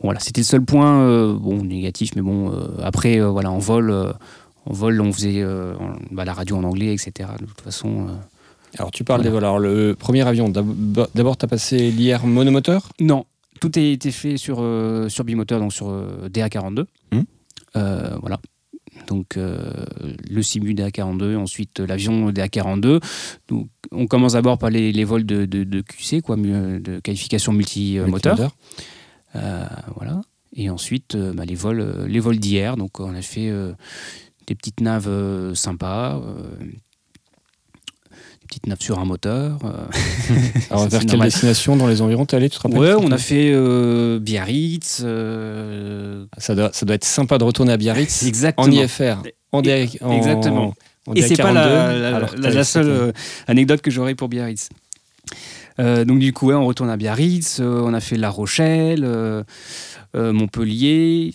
Bon, 0.00 0.08
voilà, 0.08 0.20
c'était 0.20 0.40
le 0.40 0.46
seul 0.46 0.62
point 0.62 1.00
euh, 1.02 1.34
bon 1.36 1.62
négatif, 1.62 2.12
mais 2.16 2.22
bon 2.22 2.50
euh, 2.52 2.68
après 2.82 3.20
euh, 3.20 3.28
voilà 3.28 3.50
en 3.50 3.58
vol, 3.58 3.90
en 4.66 4.72
vol 4.72 5.00
on 5.00 5.12
faisait 5.12 5.44
en- 5.44 5.96
bah, 6.10 6.24
la 6.24 6.32
radio 6.32 6.56
en 6.56 6.64
anglais, 6.64 6.92
etc. 6.94 7.28
De 7.40 7.44
toute 7.46 7.60
façon, 7.60 8.06
Alors, 8.78 8.90
tu 8.92 9.04
parles 9.04 9.20
Voilà. 9.20 9.30
des 9.30 9.34
vols. 9.34 9.44
Alors, 9.44 9.58
le 9.58 9.94
premier 9.98 10.26
avion, 10.26 10.48
d'ab- 10.48 11.08
d'abord, 11.14 11.36
tu 11.36 11.44
as 11.44 11.48
passé 11.48 11.90
l'IR 11.90 12.24
monomoteur? 12.26 12.88
Non, 13.00 13.24
tout 13.60 13.70
a 13.74 13.80
été 13.80 14.10
fait 14.10 14.36
sur 14.36 14.64
sur 15.08 15.24
bimoteur, 15.24 15.58
donc 15.60 15.72
sur 15.72 15.88
euh, 15.90 16.28
DA42. 16.28 16.84
Mhm. 17.12 17.24
Euh, 17.76 18.16
voilà. 18.20 18.38
Donc 19.06 19.36
le 19.36 20.42
simu 20.42 20.72
DA42, 20.74 21.36
ensuite 21.36 21.80
l'avion 21.80 22.30
DA42. 22.30 23.00
Donc 23.48 23.68
on 23.92 24.06
commence 24.06 24.32
d'abord 24.34 24.56
par 24.58 24.70
les, 24.70 24.92
les 24.92 25.04
vols 25.04 25.24
de, 25.24 25.44
de- 25.46 25.64
de 25.64 25.80
QC, 25.80 26.20
quoi, 26.22 26.36
de 26.36 27.00
qualification 27.00 27.52
multi-moteur. 27.52 28.50
Voilà. 29.34 30.20
Et 30.56 30.68
ensuite, 30.70 31.14
euh, 31.14 31.32
bah, 31.32 31.44
les 31.44 31.54
vols, 31.54 31.80
euh, 31.80 32.06
les 32.08 32.18
vols 32.20 32.38
d'hier. 32.38 32.76
Donc, 32.76 32.98
on 33.00 33.14
a 33.14 33.22
fait 33.22 33.48
euh, 33.48 33.72
des 34.48 34.54
petites 34.56 34.80
naves 34.80 35.06
euh, 35.08 35.54
sympas, 35.54 36.16
euh, 36.16 36.42
des 36.60 38.46
petites 38.48 38.66
naves 38.66 38.80
sur 38.80 38.98
un 38.98 39.04
moteur. 39.04 39.58
euh. 39.64 39.86
Alors, 40.70 40.88
vers 40.88 41.06
quelle 41.06 41.20
destination 41.20 41.76
dans 41.76 41.86
les 41.86 42.02
environs 42.02 42.26
t'es 42.26 42.36
allé, 42.36 42.50
tu 42.50 42.56
te 42.58 42.62
rappelles 42.62 42.78
Ouais, 42.80 42.94
on 42.94 43.12
a 43.12 43.18
fait 43.18 43.52
euh, 43.54 44.18
Biarritz. 44.18 45.02
euh, 45.04 46.26
Ça 46.38 46.54
doit, 46.56 46.70
ça 46.72 46.84
doit 46.84 46.96
être 46.96 47.04
sympa 47.04 47.38
de 47.38 47.44
retourner 47.44 47.72
à 47.72 47.76
Biarritz 47.76 48.22
exactement. 48.26 48.66
en 48.66 48.70
IFR. 48.70 49.18
En 49.52 49.62
DA, 49.62 49.84
en- 50.00 50.16
Exactement. 50.16 50.74
en 51.06 51.14
Et 51.14 51.22
c'est 51.22 51.36
pas 51.36 51.52
42, 51.52 52.40
la, 52.40 52.50
la- 52.50 52.64
seule 52.64 52.88
euh, 52.88 53.12
anecdote 53.46 53.80
que 53.82 53.90
j'aurais 53.90 54.14
pour 54.14 54.28
Biarritz. 54.28 54.68
Donc 55.78 56.18
du 56.18 56.32
coup, 56.32 56.52
on 56.52 56.66
retourne 56.66 56.90
à 56.90 56.96
Biarritz, 56.96 57.60
on 57.60 57.94
a 57.94 58.00
fait 58.00 58.16
La 58.16 58.30
Rochelle, 58.30 59.44
Montpellier, 60.14 61.32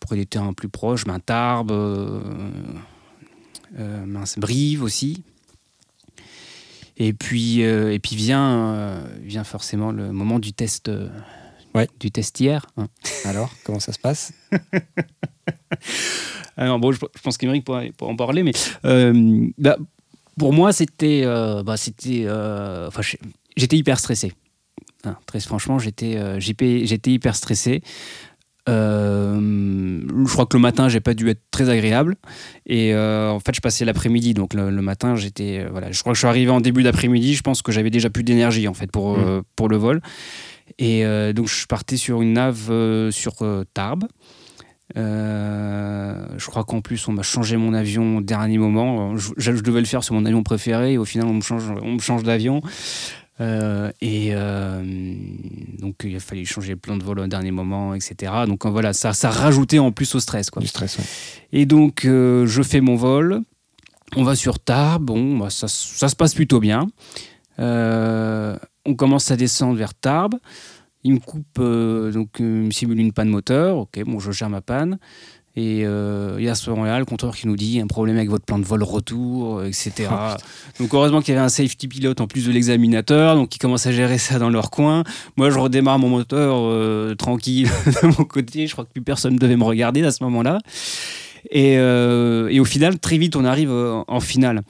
pour 0.00 0.14
des 0.14 0.26
terrains 0.26 0.52
plus 0.52 0.68
proches, 0.68 1.04
ben, 1.04 1.20
Tarbes, 1.20 1.72
mince, 3.78 4.38
Brive 4.38 4.82
aussi. 4.82 5.22
Et 6.98 7.14
puis, 7.14 7.60
et 7.60 7.98
puis 7.98 8.16
vient, 8.16 9.02
vient 9.22 9.44
forcément 9.44 9.90
le 9.90 10.12
moment 10.12 10.38
du 10.38 10.52
test 10.52 10.90
Ouais. 11.74 11.88
Du 11.98 12.10
test 12.10 12.38
hier. 12.40 12.66
Hein. 12.76 12.88
Alors, 13.24 13.50
comment 13.64 13.80
ça 13.80 13.92
se 13.92 13.98
passe? 13.98 14.32
Alors, 16.56 16.78
bon, 16.78 16.92
je, 16.92 17.00
pense 17.22 17.38
qu'Émeric 17.38 17.64
pourrait, 17.64 17.92
en 18.00 18.16
parler, 18.16 18.42
mais 18.42 18.52
euh, 18.84 19.48
bah, 19.58 19.76
pour 20.38 20.52
moi, 20.52 20.72
c'était. 20.72 21.22
Euh, 21.24 21.62
bah, 21.62 21.76
c'était 21.76 22.24
euh, 22.26 22.90
j'étais 23.56 23.76
hyper 23.76 23.98
stressé. 23.98 24.32
Très 25.26 25.40
franchement, 25.40 25.78
j'étais 25.78 26.18
j'étais 26.38 27.10
hyper 27.10 27.34
stressé. 27.34 27.82
je 28.68 30.32
crois 30.32 30.46
que 30.46 30.56
le 30.56 30.62
matin, 30.62 30.88
j'ai 30.88 31.00
pas 31.00 31.14
dû 31.14 31.28
être 31.28 31.42
très 31.50 31.68
agréable. 31.68 32.16
Et 32.66 32.94
en 32.94 33.40
fait, 33.40 33.54
je 33.54 33.60
passais 33.60 33.84
l'après-midi. 33.84 34.34
Donc 34.34 34.54
le, 34.54 34.70
matin, 34.70 35.16
j'étais. 35.16 35.66
voilà, 35.70 35.90
je 35.90 36.00
crois 36.00 36.12
que 36.12 36.16
je 36.16 36.20
suis 36.20 36.28
arrivé 36.28 36.50
en 36.50 36.60
début 36.60 36.84
d'après-midi. 36.84 37.34
Je 37.34 37.42
pense 37.42 37.62
que 37.62 37.72
j'avais 37.72 37.90
déjà 37.90 38.10
plus 38.10 38.22
d'énergie 38.22 38.68
en 38.68 38.74
fait 38.74 38.92
pour, 38.92 39.18
mmh. 39.18 39.42
pour 39.56 39.68
le 39.68 39.76
vol. 39.76 40.00
Et 40.78 41.04
euh, 41.04 41.32
donc, 41.32 41.48
je 41.48 41.66
partais 41.66 41.96
sur 41.96 42.22
une 42.22 42.34
nave 42.34 42.68
euh, 42.70 43.10
sur 43.10 43.42
euh, 43.42 43.64
Tarbes. 43.74 44.06
je 44.94 46.46
crois 46.46 46.64
qu'en 46.64 46.80
plus, 46.80 47.06
on 47.08 47.12
m'a 47.12 47.22
changé 47.22 47.56
mon 47.56 47.74
avion 47.74 48.18
au 48.18 48.20
dernier 48.20 48.58
moment. 48.58 49.16
Je, 49.16 49.50
devais 49.50 49.80
le 49.80 49.86
faire 49.86 50.04
sur 50.04 50.14
mon 50.14 50.24
avion 50.24 50.42
préféré. 50.42 50.94
Et 50.94 50.98
au 50.98 51.04
final, 51.04 51.26
on 51.28 51.34
me 51.34 51.40
change, 51.40 51.64
on 51.82 51.92
me 51.92 52.00
change 52.00 52.22
d'avion. 52.22 52.62
Et 54.00 54.34
donc, 55.78 55.96
il 56.04 56.16
a 56.16 56.20
fallu 56.20 56.46
changer 56.46 56.76
plein 56.76 56.96
de 56.96 57.02
vols 57.02 57.20
au 57.20 57.26
dernier 57.26 57.50
moment, 57.50 57.94
etc. 57.94 58.32
Donc, 58.46 58.66
voilà, 58.66 58.92
ça, 58.92 59.12
ça 59.12 59.30
rajoutait 59.30 59.78
en 59.78 59.92
plus 59.92 60.14
au 60.14 60.20
stress. 60.20 60.50
Quoi. 60.50 60.62
Du 60.62 60.68
stress, 60.68 60.98
Et 61.52 61.66
donc, 61.66 62.02
je 62.04 62.62
fais 62.62 62.80
mon 62.80 62.96
vol. 62.96 63.40
On 64.16 64.24
va 64.24 64.34
sur 64.34 64.58
Tarbes. 64.58 65.04
Bon, 65.04 65.38
bah, 65.38 65.50
ça, 65.50 65.68
ça, 65.68 66.08
se 66.08 66.16
passe 66.16 66.34
plutôt 66.34 66.60
bien. 66.60 66.88
on 67.58 68.94
commence 68.96 69.30
à 69.30 69.36
descendre 69.36 69.76
vers 69.76 69.94
Tarbes. 69.94 70.36
Il 71.04 71.14
me 71.14 71.18
coupe, 71.18 71.58
euh, 71.58 72.12
donc 72.12 72.40
euh, 72.40 72.60
il 72.60 72.66
me 72.66 72.70
simule 72.70 73.00
une 73.00 73.12
panne 73.12 73.28
moteur. 73.28 73.76
Ok, 73.78 74.00
bon, 74.04 74.20
je 74.20 74.30
gère 74.30 74.50
ma 74.50 74.60
panne. 74.60 74.98
Et 75.54 75.82
euh, 75.84 76.36
il 76.38 76.44
y 76.44 76.48
a 76.48 76.54
ce 76.54 76.70
moment-là 76.70 76.98
le 76.98 77.04
compteur 77.04 77.36
qui 77.36 77.46
nous 77.46 77.56
dit 77.56 77.80
un 77.80 77.86
problème 77.86 78.16
avec 78.16 78.30
votre 78.30 78.44
plan 78.44 78.58
de 78.58 78.64
vol 78.64 78.82
retour, 78.82 79.62
etc. 79.64 80.08
donc 80.80 80.94
heureusement 80.94 81.20
qu'il 81.20 81.34
y 81.34 81.36
avait 81.36 81.44
un 81.44 81.50
safety 81.50 81.88
pilote 81.88 82.22
en 82.22 82.26
plus 82.26 82.46
de 82.46 82.52
l'examinateur, 82.52 83.34
donc 83.34 83.54
ils 83.54 83.58
commencent 83.58 83.86
à 83.86 83.92
gérer 83.92 84.16
ça 84.16 84.38
dans 84.38 84.48
leur 84.48 84.70
coin. 84.70 85.04
Moi, 85.36 85.50
je 85.50 85.58
redémarre 85.58 85.98
mon 85.98 86.08
moteur 86.08 87.16
tranquille 87.16 87.68
de 87.86 88.06
mon 88.06 88.24
côté. 88.24 88.66
Je 88.66 88.72
crois 88.72 88.84
que 88.84 88.92
plus 88.92 89.02
personne 89.02 89.34
ne 89.34 89.38
devait 89.38 89.56
me 89.56 89.64
regarder 89.64 90.02
à 90.04 90.10
ce 90.10 90.24
moment-là. 90.24 90.58
Et, 91.50 91.72
et, 91.74 92.60
au 92.60 92.64
final, 92.64 92.98
très 92.98 93.18
vite, 93.18 93.36
on 93.36 93.44
arrive 93.44 93.70
en 93.70 94.20
finale. 94.20 94.62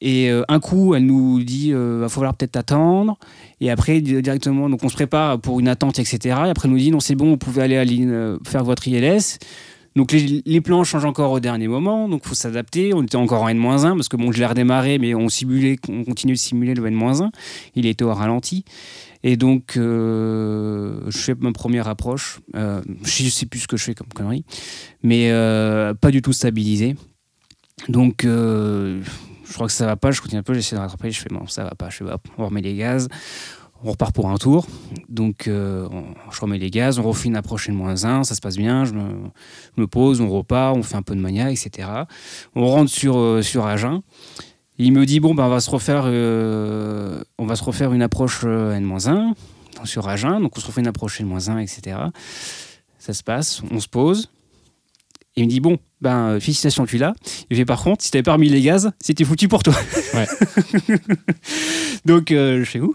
Et 0.00 0.30
euh, 0.30 0.42
un 0.48 0.60
coup, 0.60 0.94
elle 0.94 1.04
nous 1.04 1.42
dit 1.42 1.68
il 1.68 1.74
euh, 1.74 1.98
va 2.00 2.08
falloir 2.08 2.34
peut-être 2.34 2.56
attendre. 2.56 3.18
Et 3.60 3.70
après, 3.70 4.00
directement, 4.00 4.70
donc 4.70 4.82
on 4.82 4.88
se 4.88 4.94
prépare 4.94 5.38
pour 5.38 5.60
une 5.60 5.68
attente, 5.68 5.98
etc. 5.98 6.18
Et 6.46 6.50
après, 6.50 6.66
elle 6.66 6.72
nous 6.72 6.78
dit 6.78 6.90
non, 6.90 7.00
c'est 7.00 7.14
bon, 7.14 7.30
vous 7.30 7.36
pouvez 7.36 7.62
aller 7.62 7.76
à 7.76 7.82
euh, 7.82 8.38
faire 8.46 8.64
votre 8.64 8.88
ILS. 8.88 9.38
Donc 9.96 10.12
les, 10.12 10.60
plans 10.60 10.84
changent 10.84 11.04
encore 11.04 11.32
au 11.32 11.40
dernier 11.40 11.66
moment, 11.66 12.08
donc 12.08 12.22
il 12.24 12.28
faut 12.28 12.34
s'adapter. 12.34 12.94
On 12.94 13.02
était 13.02 13.16
encore 13.16 13.42
en 13.42 13.48
N-1 13.48 13.96
parce 13.96 14.08
que 14.08 14.16
bon, 14.16 14.30
je 14.30 14.38
l'ai 14.38 14.46
redémarré, 14.46 14.98
mais 14.98 15.14
on 15.14 15.28
simulait, 15.28 15.76
on 15.88 16.04
continue 16.04 16.34
de 16.34 16.38
simuler 16.38 16.74
le 16.74 16.86
N-1. 16.86 17.30
Il 17.74 17.86
était 17.86 18.04
au 18.04 18.14
ralenti. 18.14 18.64
Et 19.22 19.36
donc, 19.36 19.72
je 19.74 21.00
fais 21.10 21.34
ma 21.34 21.52
première 21.52 21.88
approche. 21.88 22.40
je 22.54 23.24
ne 23.24 23.28
sais 23.30 23.46
plus 23.46 23.60
ce 23.60 23.68
que 23.68 23.76
je 23.76 23.84
fais 23.84 23.94
comme 23.94 24.08
connerie, 24.08 24.44
mais 25.02 25.30
pas 26.00 26.10
du 26.10 26.22
tout 26.22 26.32
stabilisé. 26.32 26.96
Donc, 27.88 28.24
je 29.50 29.56
crois 29.56 29.66
que 29.66 29.72
ça 29.72 29.86
va 29.86 29.96
pas, 29.96 30.12
je 30.12 30.20
continue 30.20 30.38
un 30.38 30.42
peu, 30.44 30.54
j'essaie 30.54 30.76
de 30.76 30.80
rattraper, 30.80 31.10
je 31.10 31.20
fais 31.20 31.28
bon, 31.28 31.46
ça 31.48 31.64
va 31.64 31.74
pas, 31.74 31.90
je 31.90 31.96
fais 31.96 32.04
hop, 32.04 32.28
on 32.38 32.46
remet 32.46 32.60
les 32.60 32.76
gaz, 32.76 33.08
on 33.82 33.90
repart 33.90 34.14
pour 34.14 34.28
un 34.28 34.36
tour. 34.36 34.66
Donc, 35.08 35.48
euh, 35.48 35.88
je 36.30 36.40
remets 36.40 36.58
les 36.58 36.70
gaz, 36.70 36.98
on 36.98 37.02
refait 37.02 37.28
une 37.28 37.36
approche 37.36 37.68
N 37.68 37.74
moins 37.74 38.04
1, 38.04 38.24
ça 38.24 38.34
se 38.34 38.40
passe 38.40 38.56
bien, 38.56 38.84
je 38.84 38.92
me, 38.92 39.86
pose, 39.86 40.20
on 40.20 40.28
repart, 40.28 40.76
on 40.76 40.82
fait 40.82 40.96
un 40.96 41.02
peu 41.02 41.14
de 41.14 41.20
mania, 41.20 41.50
etc. 41.50 41.88
On 42.54 42.66
rentre 42.66 42.90
sur, 42.90 43.18
euh, 43.18 43.42
sur 43.42 43.66
Agen. 43.66 44.00
Il 44.78 44.92
me 44.92 45.04
dit 45.04 45.20
bon, 45.20 45.34
ben, 45.34 45.44
on, 45.44 45.48
va 45.48 45.60
se 45.60 45.70
refaire, 45.70 46.04
euh, 46.06 47.22
on 47.38 47.46
va 47.46 47.56
se 47.56 47.64
refaire 47.64 47.92
une 47.92 48.02
approche 48.02 48.44
N-1 48.44 49.34
sur 49.84 50.08
Agen. 50.08 50.40
Donc, 50.40 50.56
on 50.56 50.60
se 50.60 50.66
refait 50.66 50.80
une 50.80 50.86
approche 50.86 51.20
N-1, 51.20 51.58
etc. 51.58 51.96
Ça 52.98 53.12
se 53.12 53.22
passe, 53.22 53.62
on 53.70 53.80
se 53.80 53.88
pose. 53.88 54.30
Il 55.36 55.44
me 55.44 55.48
dit 55.48 55.60
bon, 55.60 55.78
ben 56.00 56.38
félicitations, 56.40 56.86
tu 56.86 56.98
l'as. 56.98 57.14
Il 57.50 57.56
fait 57.56 57.64
par 57.64 57.82
contre, 57.82 58.02
si 58.02 58.10
t'avais 58.10 58.22
pas 58.22 58.32
remis 58.32 58.48
les 58.48 58.60
gaz, 58.60 58.90
c'était 59.00 59.24
foutu 59.24 59.48
pour 59.48 59.62
toi. 59.62 59.74
Ouais. 60.12 60.26
Donc 62.04 62.26
je 62.30 62.64
fais 62.64 62.80
où 62.80 62.94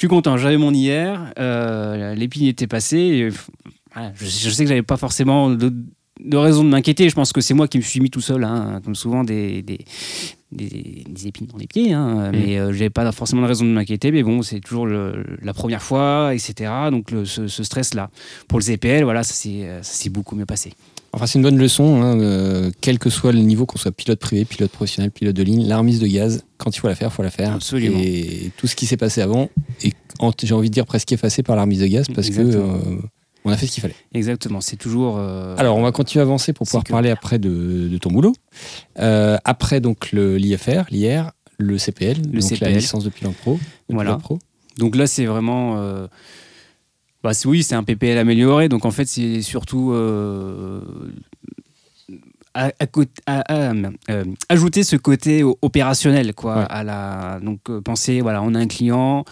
suis 0.00 0.08
content, 0.08 0.38
j'avais 0.38 0.56
mon 0.56 0.72
IR, 0.72 1.32
euh, 1.38 2.14
l'épine 2.14 2.46
était 2.46 2.66
passée. 2.66 3.28
je, 4.14 4.50
sais 4.50 4.64
que 4.64 4.68
j'avais 4.68 4.82
pas 4.82 4.96
forcément 4.96 5.50
de, 5.50 5.72
raison 6.32 6.64
de 6.64 6.70
m'inquiéter. 6.70 7.08
Je 7.10 7.14
pense 7.14 7.32
que 7.32 7.42
c'est 7.42 7.52
moi 7.54 7.68
qui 7.68 7.76
me 7.76 7.82
suis 7.82 8.00
mis 8.00 8.10
tout 8.10 8.22
seul, 8.22 8.44
hein, 8.44 8.80
comme 8.82 8.94
souvent 8.94 9.24
des, 9.24 9.62
des, 9.62 11.26
épines 11.26 11.46
dans 11.46 11.58
les 11.58 11.66
pieds. 11.66 11.92
Hein, 11.92 12.30
mm. 12.30 12.32
Mais 12.32 12.56
je 12.56 12.72
j'avais 12.72 12.88
pas 12.88 13.12
forcément 13.12 13.42
de 13.42 13.46
raison 13.46 13.66
de 13.66 13.70
m'inquiéter. 13.70 14.10
Mais 14.10 14.22
bon, 14.22 14.40
c'est 14.40 14.60
toujours 14.60 14.86
la 14.86 15.52
première 15.52 15.82
fois, 15.82 16.34
etc. 16.34 16.72
Donc 16.90 17.10
ce, 17.24 17.46
ce 17.46 17.62
stress-là. 17.62 18.08
Pour 18.48 18.58
le 18.58 18.64
ZPL, 18.64 19.04
voilà, 19.04 19.22
ça 19.22 19.34
s'est 19.34 20.10
beaucoup 20.10 20.34
mieux 20.34 20.46
passé. 20.46 20.72
Enfin, 21.12 21.26
c'est 21.26 21.38
une 21.38 21.42
bonne 21.42 21.58
leçon, 21.58 22.02
hein, 22.02 22.20
euh, 22.20 22.70
quel 22.80 23.00
que 23.00 23.10
soit 23.10 23.32
le 23.32 23.40
niveau, 23.40 23.66
qu'on 23.66 23.78
soit 23.78 23.90
pilote 23.90 24.20
privé, 24.20 24.44
pilote 24.44 24.70
professionnel, 24.70 25.10
pilote 25.10 25.34
de 25.34 25.42
ligne, 25.42 25.66
la 25.66 25.78
remise 25.78 25.98
de 25.98 26.06
gaz, 26.06 26.44
quand 26.56 26.74
il 26.74 26.78
faut 26.78 26.86
la 26.86 26.94
faire, 26.94 27.08
il 27.08 27.14
faut 27.14 27.22
la 27.24 27.30
faire. 27.30 27.54
Absolument. 27.54 27.98
Et 28.00 28.52
tout 28.56 28.68
ce 28.68 28.76
qui 28.76 28.86
s'est 28.86 28.96
passé 28.96 29.20
avant 29.20 29.48
est, 29.82 29.94
j'ai 30.42 30.54
envie 30.54 30.68
de 30.68 30.74
dire, 30.74 30.86
presque 30.86 31.10
effacé 31.10 31.42
par 31.42 31.56
la 31.56 31.62
remise 31.62 31.80
de 31.80 31.86
gaz 31.86 32.06
parce 32.14 32.30
que 32.30 32.40
euh, 32.40 32.78
on 33.44 33.50
a 33.50 33.56
fait 33.56 33.66
ce 33.66 33.72
qu'il 33.72 33.80
fallait. 33.80 33.96
Exactement, 34.14 34.60
c'est 34.60 34.76
toujours. 34.76 35.16
Euh, 35.18 35.56
Alors, 35.58 35.76
on 35.76 35.82
va 35.82 35.90
continuer 35.90 36.20
à 36.20 36.26
avancer 36.26 36.52
pour 36.52 36.66
pouvoir 36.66 36.84
parler 36.84 37.10
après 37.10 37.40
de, 37.40 37.98
ton 38.00 38.10
boulot. 38.10 38.34
après, 38.96 39.80
donc, 39.80 40.12
l'IFR, 40.12 40.84
l'IR, 40.90 41.32
le 41.58 41.76
CPL, 41.76 42.18
le 42.18 42.40
donc 42.40 42.42
CPL. 42.42 42.70
la 42.70 42.78
licence 42.78 43.02
de 43.02 43.10
pilote 43.10 43.34
pro. 43.34 43.58
voilà. 43.88 44.14
Pro. 44.16 44.38
Donc 44.78 44.94
là, 44.94 45.08
c'est 45.08 45.26
vraiment 45.26 46.06
bah, 47.22 47.32
oui, 47.44 47.62
c'est 47.62 47.74
un 47.74 47.82
PPL 47.82 48.16
amélioré, 48.16 48.68
donc 48.68 48.84
en 48.84 48.90
fait, 48.90 49.04
c'est 49.04 49.42
surtout 49.42 49.92
euh, 49.92 50.80
euh, 52.56 54.24
ajouter 54.48 54.82
ce 54.82 54.96
côté 54.96 55.42
opérationnel, 55.44 56.34
quoi. 56.34 56.62
À 56.62 56.82
la, 56.82 57.38
donc, 57.42 57.60
euh, 57.68 57.80
penser, 57.82 58.22
voilà, 58.22 58.42
on 58.42 58.54
a 58.54 58.58
un 58.58 58.66
client, 58.66 59.24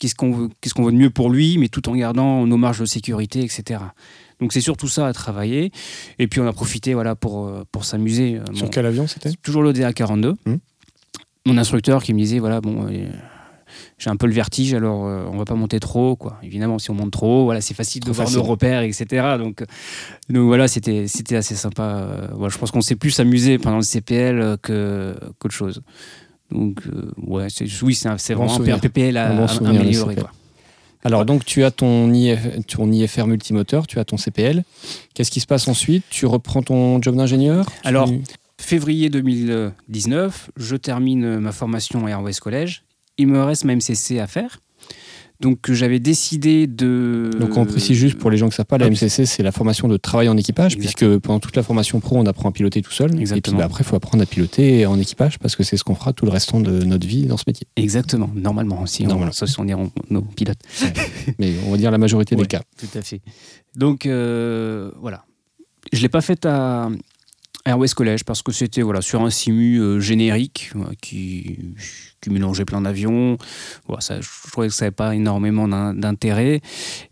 qu'est-ce 0.00 0.16
qu'on 0.16 0.32
veut, 0.32 0.48
qu'est-ce 0.60 0.74
qu'on 0.74 0.84
veut 0.84 0.92
de 0.92 0.96
mieux 0.96 1.10
pour 1.10 1.30
lui, 1.30 1.56
mais 1.58 1.68
tout 1.68 1.88
en 1.88 1.94
gardant 1.94 2.46
nos 2.46 2.56
marges 2.56 2.80
de 2.80 2.84
sécurité, 2.84 3.42
etc. 3.42 3.80
Donc 4.40 4.52
c'est 4.52 4.60
surtout 4.60 4.88
ça 4.88 5.06
à 5.06 5.12
travailler. 5.12 5.70
Et 6.18 6.26
puis 6.26 6.40
on 6.40 6.46
a 6.46 6.52
profité 6.52 6.94
voilà, 6.94 7.14
pour, 7.14 7.50
pour 7.70 7.84
s'amuser. 7.84 8.40
Sur 8.54 8.68
quel 8.68 8.84
avion 8.84 9.06
c'était? 9.06 9.32
Toujours 9.42 9.62
le 9.62 9.72
DA42. 9.72 10.34
Mmh. 10.44 10.54
Mon 11.46 11.58
instructeur 11.58 12.02
qui 12.02 12.12
me 12.12 12.18
disait, 12.18 12.40
voilà, 12.40 12.60
bon, 12.60 12.86
j'ai 13.98 14.10
un 14.10 14.16
peu 14.16 14.26
le 14.26 14.32
vertige, 14.32 14.74
alors 14.74 15.06
euh, 15.06 15.24
on 15.32 15.38
va 15.38 15.44
pas 15.44 15.54
monter 15.54 15.80
trop, 15.80 16.16
quoi. 16.16 16.38
Évidemment, 16.42 16.78
si 16.78 16.90
on 16.90 16.94
monte 16.94 17.12
trop, 17.12 17.44
voilà, 17.44 17.60
c'est 17.60 17.74
facile 17.74 18.02
de 18.04 18.10
voir 18.10 18.30
nos 18.30 18.42
repères, 18.42 18.82
etc. 18.82 19.36
Donc, 19.38 19.64
donc 20.28 20.46
voilà, 20.46 20.68
c'était 20.68 21.08
c'était 21.08 21.36
assez 21.36 21.54
sympa. 21.54 21.82
Euh, 21.82 22.28
voilà, 22.34 22.52
je 22.52 22.58
pense 22.58 22.70
qu'on 22.70 22.82
s'est 22.82 22.96
plus 22.96 23.18
amusé 23.20 23.58
pendant 23.58 23.78
le 23.78 23.82
CPL 23.82 24.38
euh, 24.38 24.56
que 24.60 25.16
qu'autre 25.38 25.54
chose. 25.54 25.82
Donc 26.50 26.82
ouais, 27.16 27.48
oui, 27.82 27.94
c'est 27.94 28.34
vraiment 28.34 28.54
un 28.54 28.78
PPL 28.78 29.16
à, 29.16 29.46
améliorer, 29.64 30.14
quoi. 30.14 30.30
Alors 31.04 31.24
donc 31.24 31.44
tu 31.44 31.62
as 31.62 31.70
ton, 31.70 32.12
ton 32.66 32.90
IFR 32.90 33.26
multimoteur, 33.26 33.86
tu 33.86 33.98
as 33.98 34.04
ton 34.04 34.16
CPL. 34.16 34.64
Qu'est-ce 35.14 35.30
qui 35.30 35.40
se 35.40 35.46
passe 35.46 35.68
ensuite? 35.68 36.04
Tu 36.10 36.26
reprends 36.26 36.62
ton 36.62 37.00
job 37.00 37.16
d'ingénieur? 37.16 37.66
Alors 37.84 38.10
février 38.58 39.08
2019, 39.08 40.50
je 40.56 40.76
termine 40.76 41.38
ma 41.38 41.52
formation 41.52 42.06
à 42.06 42.10
Airways 42.10 42.34
Collège 42.40 42.85
il 43.18 43.28
me 43.28 43.42
reste 43.42 43.64
ma 43.64 43.74
MCC 43.74 44.18
à 44.18 44.26
faire. 44.26 44.60
Donc 45.40 45.70
j'avais 45.70 45.98
décidé 45.98 46.66
de. 46.66 47.30
Donc 47.38 47.56
on 47.58 47.66
précise 47.66 47.96
juste 47.96 48.16
pour 48.16 48.30
les 48.30 48.38
gens 48.38 48.46
qui 48.46 48.52
ne 48.52 48.56
savent 48.56 48.66
pas, 48.66 48.78
la 48.78 48.88
MCC 48.88 49.26
c'est 49.26 49.42
la 49.42 49.52
formation 49.52 49.86
de 49.86 49.98
travail 49.98 50.30
en 50.30 50.36
équipage, 50.36 50.78
puisque 50.78 51.06
pendant 51.18 51.40
toute 51.40 51.56
la 51.56 51.62
formation 51.62 52.00
pro 52.00 52.16
on 52.16 52.24
apprend 52.24 52.48
à 52.48 52.52
piloter 52.52 52.80
tout 52.80 52.92
seul. 52.92 53.20
Et 53.20 53.40
puis 53.40 53.52
bah, 53.52 53.64
après 53.64 53.82
il 53.82 53.86
faut 53.86 53.96
apprendre 53.96 54.22
à 54.22 54.26
piloter 54.26 54.86
en 54.86 54.98
équipage 54.98 55.38
parce 55.38 55.54
que 55.54 55.62
c'est 55.62 55.76
ce 55.76 55.84
qu'on 55.84 55.94
fera 55.94 56.14
tout 56.14 56.24
le 56.24 56.30
restant 56.30 56.60
de 56.60 56.82
notre 56.84 57.06
vie 57.06 57.26
dans 57.26 57.36
ce 57.36 57.44
métier. 57.46 57.66
Exactement, 57.76 58.30
normalement 58.34 58.80
aussi. 58.80 59.04
Normalement. 59.04 59.32
Sauf 59.32 59.50
si 59.50 59.60
on 59.60 59.68
est 59.68 59.74
nos 60.08 60.22
pilotes. 60.22 60.60
Mais 61.38 61.52
on 61.66 61.72
va 61.72 61.76
dire 61.76 61.90
la 61.90 61.98
majorité 61.98 62.34
des 62.34 62.46
cas. 62.46 62.62
Tout 62.78 62.98
à 62.98 63.02
fait. 63.02 63.20
Donc 63.74 64.06
euh, 64.06 64.90
voilà. 65.00 65.26
Je 65.92 65.98
ne 65.98 66.02
l'ai 66.02 66.08
pas 66.08 66.22
faite 66.22 66.46
à, 66.46 66.88
Airways 67.66 67.88
College 67.94 68.24
parce 68.24 68.42
que 68.42 68.52
c'était 68.52 68.82
voilà, 68.82 69.02
sur 69.02 69.22
un 69.22 69.30
simu 69.30 69.78
euh, 69.78 70.00
générique 70.00 70.72
qui, 71.02 71.58
qui, 72.20 72.30
mélangeait 72.30 72.64
plein 72.64 72.80
d'avions. 72.80 73.36
Je 73.88 74.50
trouvais 74.50 74.68
que 74.68 74.74
ça 74.74 74.84
n'avait 74.86 74.94
pas 74.94 75.14
énormément 75.14 75.68
d'intérêt. 75.68 76.60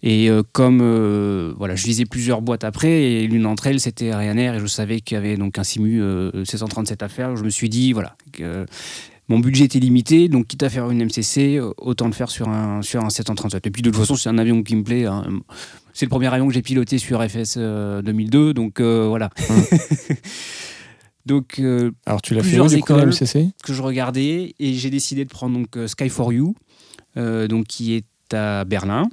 Et 0.03 0.31
euh, 0.31 0.43
comme 0.53 0.81
euh, 0.81 1.53
voilà, 1.59 1.75
je 1.75 1.87
lisais 1.87 2.05
plusieurs 2.05 2.41
boîtes 2.41 2.65
après, 2.65 3.03
et 3.03 3.27
l'une 3.27 3.43
d'entre 3.43 3.67
elles 3.67 3.81
c'était 3.81 4.15
Ryanair, 4.15 4.55
et 4.55 4.61
je 4.61 4.67
savais 4.67 5.01
qu'il 5.01 5.17
y 5.17 5.19
avait 5.19 5.37
donc 5.37 5.59
un 5.59 5.65
simu 5.65 6.01
737 6.45 7.03
à 7.03 7.09
faire, 7.09 7.37
je 7.37 7.45
me 7.45 7.51
suis 7.51 7.69
dit 7.69 7.93
voilà. 7.93 8.17
Que, 8.33 8.65
mon 9.29 9.39
budget 9.39 9.65
était 9.65 9.79
limité, 9.79 10.29
donc 10.29 10.49
quitte 10.49 10.63
à 10.65 10.69
faire 10.69 10.91
une 10.91 11.03
MCC, 11.03 11.59
autant 11.79 12.07
le 12.07 12.13
faire 12.13 12.29
sur 12.29 12.49
un, 12.51 12.83
sur 12.83 13.03
un 13.03 13.09
737. 13.09 13.67
Et 13.67 13.71
puis 13.71 13.81
de 13.81 13.89
toute 13.89 13.99
façon, 13.99 14.17
c'est 14.17 14.29
un 14.29 14.37
avion 14.37 14.63
qui 14.63 14.77
me 14.77 14.85
plaît. 14.85 15.07
Hein. 15.07 15.25
C'est 15.95 16.05
le 16.05 16.11
premier 16.11 16.27
avion 16.27 16.47
que 16.47 16.53
j'ai 16.53 16.63
piloté 16.63 16.99
sur 16.99 17.23
FS 17.27 17.57
2002, 17.57 18.53
donc 18.53 18.81
voilà. 18.81 19.31
donc, 21.27 21.59
euh, 21.59 21.91
Alors 22.07 22.23
tu 22.23 22.35
l'as 22.35 22.43
fait 22.43 22.61
où, 22.61 22.67
écoles 22.73 23.07
MCC 23.07 23.51
que 23.63 23.73
je 23.73 23.83
regardais 23.83 24.55
et 24.59 24.75
j'ai 24.75 24.91
décidé 24.91 25.25
de 25.25 25.31
prendre 25.31 25.59
donc 25.59 25.77
euh, 25.77 25.87
Sky 25.87 26.09
for 26.09 26.33
You, 26.33 26.55
euh, 27.17 27.49
donc 27.49 27.67
qui 27.67 27.95
est 27.95 28.35
à 28.35 28.65
Berlin. 28.65 29.09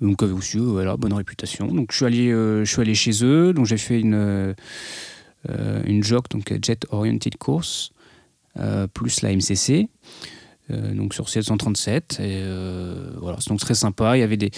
Donc 0.00 0.22
aussi 0.22 0.56
voilà 0.56 0.96
bonne 0.96 1.12
réputation. 1.12 1.66
Donc 1.66 1.92
je 1.92 1.96
suis 1.96 2.06
allé 2.06 2.30
je 2.30 2.64
suis 2.64 2.80
allé 2.80 2.94
chez 2.94 3.24
eux. 3.24 3.52
Donc 3.52 3.66
j'ai 3.66 3.76
fait 3.76 4.00
une 4.00 4.54
une 5.84 6.02
JOC 6.02 6.30
donc 6.30 6.54
Jet 6.62 6.86
Oriented 6.90 7.36
Course 7.36 7.92
plus 8.94 9.20
la 9.20 9.34
MCC. 9.34 9.88
donc 10.70 11.12
sur 11.12 11.28
737 11.28 12.20
et 12.20 12.42
voilà 13.18 13.36
c'est 13.40 13.50
donc 13.50 13.60
très 13.60 13.74
sympa 13.74 14.16
il 14.16 14.20
y 14.20 14.22
avait 14.22 14.38
des 14.38 14.50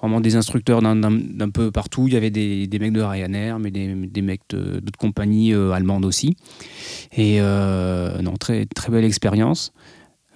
vraiment 0.00 0.20
des 0.20 0.36
instructeurs 0.36 0.80
d'un 0.82 1.50
peu 1.50 1.70
partout. 1.70 2.06
Il 2.06 2.14
y 2.14 2.16
avait 2.16 2.30
des, 2.30 2.66
des 2.66 2.78
mecs 2.78 2.92
de 2.92 3.00
Ryanair, 3.00 3.58
mais 3.58 3.70
des, 3.70 3.94
des 3.94 4.22
mecs 4.22 4.42
d'autres 4.50 4.98
compagnies 4.98 5.52
euh, 5.52 5.72
allemandes 5.72 6.04
aussi. 6.04 6.36
Et 7.16 7.38
euh, 7.40 8.20
non, 8.22 8.34
très, 8.34 8.66
très 8.66 8.92
belle 8.92 9.04
expérience. 9.04 9.72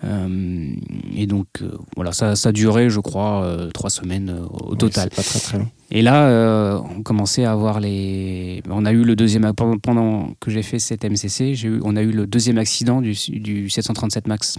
Euh, 0.04 0.72
et 1.14 1.28
donc 1.28 1.46
voilà, 1.94 2.10
ça, 2.10 2.34
ça 2.34 2.48
a 2.48 2.52
duré, 2.52 2.90
je 2.90 2.98
crois, 2.98 3.56
trois 3.72 3.90
semaines 3.90 4.36
au 4.50 4.74
total. 4.74 5.10
Pas 5.10 5.22
très, 5.22 5.38
très 5.38 5.58
long. 5.58 5.68
Et 5.92 6.02
là, 6.02 6.82
on 6.96 7.02
commençait 7.02 7.44
à 7.44 7.52
avoir 7.52 7.78
les. 7.78 8.62
On 8.68 8.84
a 8.84 8.92
eu 8.92 9.04
le 9.04 9.14
deuxième 9.14 9.52
pendant, 9.52 9.78
pendant 9.78 10.32
que 10.40 10.50
j'ai 10.50 10.62
fait 10.62 10.80
cette 10.80 11.04
MCC, 11.04 11.54
eu, 11.64 11.80
on 11.84 11.94
a 11.94 12.02
eu 12.02 12.10
le 12.10 12.26
deuxième 12.26 12.58
accident 12.58 13.00
du, 13.00 13.12
du 13.28 13.70
737 13.70 14.26
Max 14.26 14.58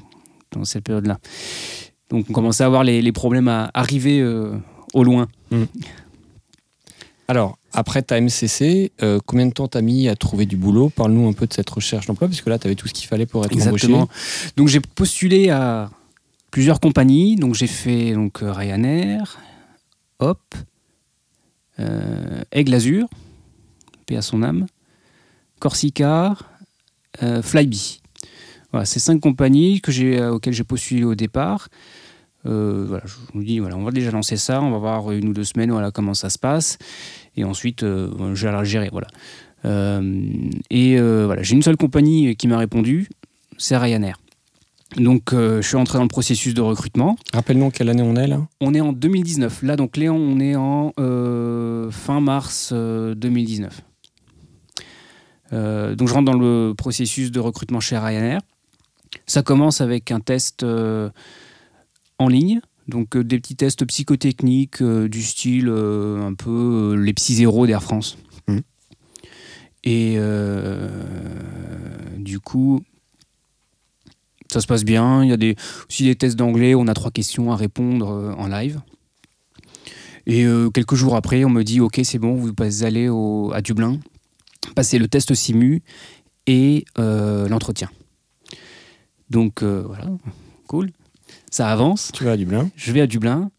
dans 0.53 0.63
cette 0.63 0.85
période-là. 0.85 1.17
Donc 2.09 2.27
on 2.29 2.33
commençait 2.33 2.63
à 2.63 2.67
avoir 2.67 2.85
les, 2.85 3.01
les 3.01 3.11
problèmes 3.11 3.49
à 3.49 3.69
arriver 3.73 4.21
au 4.93 5.03
loin. 5.03 5.27
Hmm. 5.51 5.65
Alors, 7.27 7.57
après 7.71 8.01
ta 8.01 8.19
MCC, 8.19 8.91
euh, 9.01 9.19
combien 9.25 9.47
de 9.47 9.53
temps 9.53 9.67
t'as 9.67 9.81
mis 9.81 10.07
à 10.07 10.15
trouver 10.15 10.45
du 10.45 10.55
boulot? 10.57 10.89
Parle-nous 10.89 11.27
un 11.27 11.33
peu 11.33 11.47
de 11.47 11.53
cette 11.53 11.69
recherche 11.69 12.05
d'emploi, 12.05 12.27
puisque 12.27 12.47
là, 12.47 12.59
tu 12.59 12.67
avais 12.67 12.75
tout 12.75 12.87
ce 12.87 12.93
qu'il 12.93 13.07
fallait 13.07 13.25
pour 13.25 13.45
être 13.45 13.51
Exactement. 13.51 14.07
Donc, 14.55 14.67
j'ai 14.67 14.79
postulé 14.79 15.49
à 15.49 15.89
plusieurs 16.51 16.79
compagnies. 16.79 17.35
Donc, 17.35 17.55
j'ai 17.55 17.67
fait 17.67 18.13
donc, 18.13 18.43
euh, 18.43 18.51
Ryanair, 18.51 19.39
Hop, 20.19 20.55
euh, 21.79 22.43
Aigle 22.51 22.75
Azur, 22.75 23.07
paix 24.05 24.17
à 24.17 24.21
son 24.21 24.43
âme, 24.43 24.67
Corsica, 25.59 26.35
euh, 27.23 27.41
Flybe. 27.41 27.73
Voilà, 28.71 28.85
ces 28.85 28.99
cinq 28.99 29.19
compagnies 29.19 29.81
que 29.81 30.29
auxquelles 30.29 30.53
j'ai 30.53 30.63
postulé 30.63 31.03
au 31.03 31.15
départ. 31.15 31.69
Euh, 32.45 32.85
voilà, 32.87 33.03
je 33.05 33.13
vous 33.33 33.43
dis, 33.43 33.59
voilà, 33.59 33.77
on 33.77 33.83
va 33.83 33.91
déjà 33.91 34.11
lancer 34.11 34.37
ça, 34.37 34.61
on 34.61 34.71
va 34.71 34.77
voir 34.77 35.11
une 35.11 35.29
ou 35.29 35.33
deux 35.33 35.43
semaines 35.43 35.71
voilà, 35.71 35.91
comment 35.91 36.13
ça 36.13 36.29
se 36.29 36.37
passe, 36.37 36.77
et 37.37 37.43
ensuite, 37.43 37.83
euh, 37.83 38.35
je 38.35 38.45
vais 38.45 38.51
la 38.51 38.63
gérer. 38.63 38.89
Voilà. 38.91 39.07
Euh, 39.65 40.27
et 40.69 40.99
voilà, 40.99 41.41
j'ai 41.41 41.55
une 41.55 41.61
seule 41.61 41.77
compagnie 41.77 42.35
qui 42.35 42.47
m'a 42.47 42.57
répondu, 42.57 43.09
c'est 43.57 43.77
Ryanair. 43.77 44.17
Donc, 44.97 45.31
je 45.31 45.61
suis 45.61 45.75
entré 45.75 45.97
dans 45.97 46.03
le 46.03 46.09
processus 46.09 46.53
de 46.53 46.61
recrutement. 46.61 47.17
Rappelle-nous 47.33 47.71
quelle 47.71 47.89
année 47.89 48.03
on 48.03 48.15
est 48.15 48.27
là? 48.27 48.45
On 48.61 48.75
est 48.75 48.81
en 48.81 48.93
2019. 48.93 49.63
Là, 49.63 49.75
donc, 49.75 49.97
Léon, 49.97 50.15
on 50.15 50.39
est 50.39 50.55
en 50.55 50.91
fin 51.89 52.19
mars 52.19 52.71
2019. 52.71 53.81
donc, 55.51 56.07
je 56.07 56.13
rentre 56.13 56.31
dans 56.31 56.37
le 56.37 56.73
processus 56.77 57.31
de 57.31 57.39
recrutement 57.39 57.79
chez 57.79 57.97
Ryanair. 57.97 58.41
Ça 59.25 59.41
commence 59.41 59.81
avec 59.81 60.11
un 60.11 60.19
test 60.19 60.63
en 62.23 62.27
ligne. 62.27 62.61
Donc 62.87 63.15
euh, 63.15 63.23
des 63.23 63.39
petits 63.39 63.55
tests 63.55 63.85
psychotechniques 63.85 64.81
euh, 64.81 65.07
du 65.07 65.21
style 65.21 65.69
euh, 65.69 66.21
un 66.21 66.33
peu 66.33 66.95
les 66.97 67.13
psy 67.13 67.35
zéro 67.35 67.65
d'Air 67.65 67.83
France. 67.83 68.17
Mmh. 68.47 68.59
Et 69.85 70.17
du 72.17 72.39
coup, 72.39 72.81
ça 74.49 74.61
se 74.61 74.67
passe 74.67 74.85
bien. 74.85 75.23
Il 75.23 75.29
y 75.29 75.33
a 75.33 75.37
des, 75.37 75.55
aussi 75.89 76.05
des 76.05 76.15
tests 76.15 76.37
d'anglais. 76.37 76.73
On 76.73 76.87
a 76.87 76.93
trois 76.93 77.11
questions 77.11 77.51
à 77.51 77.57
répondre 77.57 78.33
en 78.37 78.47
live. 78.47 78.81
Et 80.25 80.45
quelques 80.73 80.95
jours 80.95 81.17
après, 81.17 81.43
on 81.43 81.49
me 81.49 81.63
dit 81.63 81.81
Ok, 81.81 81.99
c'est 82.05 82.17
bon, 82.17 82.33
vous 82.35 82.53
allez 82.85 83.09
au, 83.09 83.51
à 83.53 83.61
Dublin, 83.61 83.99
passer 84.73 84.99
le 84.99 85.09
test 85.09 85.33
simu 85.33 85.83
et 86.47 86.85
l'entretien. 86.95 87.89
Donc 89.29 89.63
voilà, 89.63 90.05
cool 90.67 90.91
ça 91.53 91.69
avance. 91.69 92.09
Tu 92.13 92.23
vas 92.23 92.31
à 92.31 92.37
Dublin 92.37 92.69
Je 92.75 92.91
vais 92.91 93.01
à 93.01 93.07
Dublin. 93.07 93.51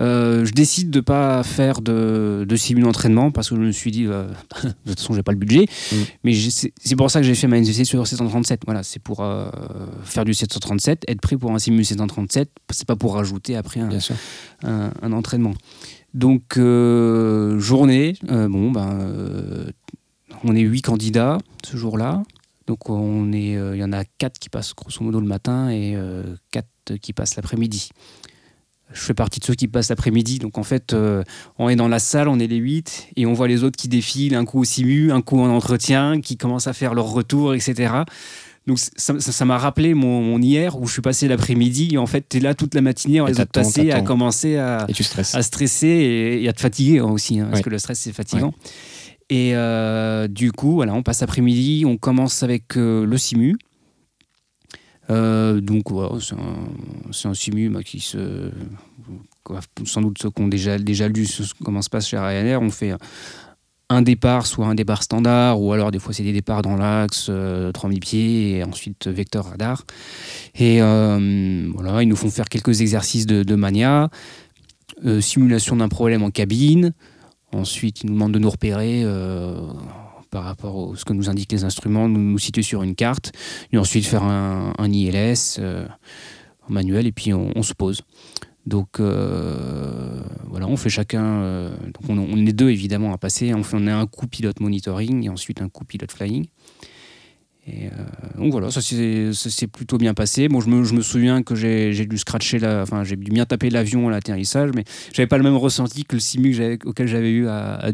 Euh, 0.00 0.44
je 0.44 0.52
décide 0.52 0.90
de 0.90 0.98
ne 0.98 1.02
pas 1.02 1.42
faire 1.44 1.80
de, 1.80 2.44
de 2.48 2.56
simul 2.56 2.84
entraînement 2.86 3.30
parce 3.30 3.50
que 3.50 3.54
je 3.54 3.60
me 3.60 3.70
suis 3.70 3.92
dit, 3.92 4.06
euh, 4.06 4.26
de 4.62 4.70
toute 4.88 4.98
façon, 4.98 5.14
j'ai 5.14 5.22
pas 5.22 5.30
le 5.30 5.38
budget. 5.38 5.66
Mm. 5.92 5.96
Mais 6.24 6.32
c'est 6.34 6.96
pour 6.96 7.12
ça 7.12 7.20
que 7.20 7.26
j'ai 7.26 7.36
fait 7.36 7.46
ma 7.46 7.60
NCC 7.60 7.84
sur 7.84 8.04
737. 8.04 8.62
Voilà, 8.66 8.82
c'est 8.82 9.00
pour 9.00 9.20
euh, 9.20 9.48
faire 10.02 10.24
du 10.24 10.34
737, 10.34 11.04
être 11.06 11.20
prêt 11.20 11.36
pour 11.36 11.52
un 11.52 11.60
simul 11.60 11.84
737. 11.84 12.50
C'est 12.70 12.86
pas 12.86 12.96
pour 12.96 13.14
rajouter 13.14 13.54
après 13.56 13.80
un, 13.80 13.90
un, 15.00 15.12
entraînement. 15.12 15.54
Donc, 16.14 16.58
journée, 16.58 18.14
bon, 18.22 18.72
ben, 18.72 19.68
on 20.42 20.56
est 20.56 20.62
huit 20.62 20.82
candidats 20.82 21.38
ce 21.64 21.76
jour-là. 21.76 22.24
Donc, 22.66 22.90
on 22.90 23.32
est, 23.32 23.52
il 23.52 23.76
y 23.76 23.84
en 23.84 23.92
a 23.92 24.04
quatre 24.04 24.40
qui 24.40 24.48
passent 24.48 24.74
grosso 24.74 25.04
modo 25.04 25.20
le 25.20 25.26
matin 25.26 25.70
et 25.70 25.96
quatre 26.50 26.68
qui 26.96 27.12
passent 27.12 27.36
l'après-midi. 27.36 27.90
Je 28.92 29.00
fais 29.00 29.14
partie 29.14 29.38
de 29.38 29.44
ceux 29.44 29.54
qui 29.54 29.68
passent 29.68 29.90
l'après-midi. 29.90 30.38
Donc 30.38 30.56
en 30.56 30.62
fait, 30.62 30.92
euh, 30.92 31.22
on 31.58 31.68
est 31.68 31.76
dans 31.76 31.88
la 31.88 31.98
salle, 31.98 32.28
on 32.28 32.38
est 32.38 32.46
les 32.46 32.56
8 32.56 33.08
et 33.16 33.26
on 33.26 33.34
voit 33.34 33.48
les 33.48 33.62
autres 33.62 33.76
qui 33.76 33.88
défilent, 33.88 34.34
un 34.34 34.44
coup 34.44 34.60
au 34.60 34.64
simu, 34.64 35.12
un 35.12 35.20
coup 35.20 35.38
en 35.40 35.50
entretien, 35.50 36.20
qui 36.20 36.36
commencent 36.36 36.68
à 36.68 36.72
faire 36.72 36.94
leur 36.94 37.10
retour, 37.10 37.54
etc. 37.54 37.92
Donc 38.66 38.78
ça 38.78 39.44
m'a 39.46 39.56
rappelé 39.56 39.94
mon, 39.94 40.38
hier 40.38 40.78
où 40.78 40.86
je 40.86 40.92
suis 40.92 41.02
passé 41.02 41.26
l'après-midi 41.26 41.90
et 41.94 41.98
en 41.98 42.04
fait 42.04 42.26
tu 42.28 42.36
es 42.36 42.40
là 42.40 42.54
toute 42.54 42.74
la 42.74 42.82
matinée, 42.82 43.18
on 43.22 43.24
les 43.24 43.40
autres 43.40 43.50
passés 43.50 43.92
à 43.92 44.02
commencer 44.02 44.58
à, 44.58 44.86
à 45.32 45.42
stresser 45.42 46.38
et, 46.42 46.48
à 46.50 46.52
te 46.52 46.60
fatiguer 46.60 47.00
aussi, 47.00 47.40
hein, 47.40 47.48
parce 47.50 47.62
que 47.62 47.70
le 47.70 47.78
stress 47.78 47.98
c'est 47.98 48.12
fatigant. 48.12 48.52
Et 49.30 49.52
euh, 49.54 50.26
du 50.26 50.52
coup, 50.52 50.72
voilà, 50.72 50.94
on 50.94 51.02
passe 51.02 51.20
l'après-midi, 51.20 51.84
on 51.86 51.96
commence 51.96 52.42
avec 52.42 52.76
euh, 52.76 53.04
le 53.04 53.18
simu. 53.18 53.56
Euh, 55.10 55.60
donc 55.60 55.84
c'est 57.12 57.28
un, 57.28 57.34
simu 57.34 57.70
bah, 57.70 57.82
qui 57.82 58.00
se. 58.00 58.50
Sans 59.84 60.02
doute 60.02 60.18
ceux 60.20 60.30
qui 60.30 60.42
ont 60.42 60.48
déjà, 60.48 60.78
déjà 60.78 61.08
lu 61.08 61.26
comment 61.64 61.80
se 61.80 61.88
passe 61.88 62.08
chez 62.08 62.18
Ryanair, 62.18 62.60
on 62.60 62.70
fait 62.70 62.92
un 63.88 64.02
départ, 64.02 64.46
soit 64.46 64.66
un 64.66 64.74
départ 64.74 65.02
standard, 65.02 65.62
ou 65.62 65.72
alors 65.72 65.90
des 65.90 65.98
fois 65.98 66.12
c'est 66.12 66.22
des 66.22 66.34
départs 66.34 66.60
dans 66.60 66.76
l'axe, 66.76 67.30
3000 67.72 67.96
euh, 67.96 68.00
pieds, 68.00 68.56
et 68.56 68.64
ensuite 68.64 69.06
vecteur 69.06 69.46
radar. 69.46 69.84
Et 70.54 70.82
euh, 70.82 71.70
voilà, 71.74 72.02
ils 72.02 72.08
nous 72.08 72.16
font 72.16 72.28
faire 72.28 72.50
quelques 72.50 72.82
exercices 72.82 73.26
de 73.26 73.54
mania, 73.54 74.10
simulation 75.20 75.76
d'un 75.76 75.88
problème 75.88 76.22
en 76.22 76.30
cabine. 76.30 76.92
Ensuite, 77.52 78.02
ils 78.02 78.08
nous 78.08 78.12
demandent 78.12 78.34
de 78.34 78.38
nous 78.38 78.50
repérer 78.50 79.04
par 80.30 80.44
rapport 80.44 80.92
à 80.92 80.96
ce 80.96 81.04
que 81.04 81.12
nous 81.12 81.30
indiquent 81.30 81.52
les 81.52 81.64
instruments, 81.64 82.08
nous 82.08 82.20
nous 82.20 82.38
situer 82.38 82.62
sur 82.62 82.82
une 82.82 82.94
carte, 82.94 83.32
et 83.72 83.78
ensuite 83.78 84.06
faire 84.06 84.22
un, 84.22 84.72
ILS 84.78 85.58
euh, 85.58 85.86
manuel, 86.68 87.06
et 87.06 87.12
puis 87.12 87.32
on, 87.32 87.62
se 87.62 87.74
pose. 87.74 88.02
Donc 88.66 89.00
euh, 89.00 90.22
voilà, 90.46 90.66
on 90.68 90.76
fait 90.76 90.90
chacun. 90.90 91.24
Euh, 91.24 91.70
on, 92.08 92.46
est 92.46 92.52
deux 92.52 92.68
évidemment 92.68 93.14
à 93.14 93.18
passer. 93.18 93.54
On, 93.54 93.62
on 93.72 93.86
a 93.86 93.94
un 93.94 94.06
coup 94.06 94.26
pilote 94.26 94.60
monitoring 94.60 95.24
et 95.24 95.28
ensuite 95.30 95.62
un 95.62 95.68
coup 95.68 95.84
pilote 95.84 96.12
flying. 96.12 96.46
Et 97.68 97.86
euh, 97.86 97.90
donc 98.38 98.52
voilà, 98.52 98.70
ça 98.70 98.80
s'est 98.80 99.66
plutôt 99.66 99.98
bien 99.98 100.14
passé. 100.14 100.48
Bon, 100.48 100.60
je 100.60 100.70
me, 100.70 100.84
je 100.84 100.94
me 100.94 101.02
souviens 101.02 101.42
que 101.42 101.54
j'ai 101.54 102.06
dû 102.06 102.16
scratcher, 102.16 102.58
la, 102.58 102.82
enfin 102.82 103.04
j'ai 103.04 103.16
dû 103.16 103.30
bien 103.30 103.44
taper 103.44 103.68
l'avion 103.68 104.08
à 104.08 104.10
l'atterrissage, 104.10 104.70
mais 104.74 104.84
j'avais 105.12 105.26
pas 105.26 105.36
le 105.36 105.42
même 105.42 105.56
ressenti 105.56 106.04
que 106.04 106.16
le 106.16 106.20
simu 106.20 106.56
auquel 106.84 107.08
j'avais 107.08 107.30
eu 107.30 107.46
à, 107.46 107.90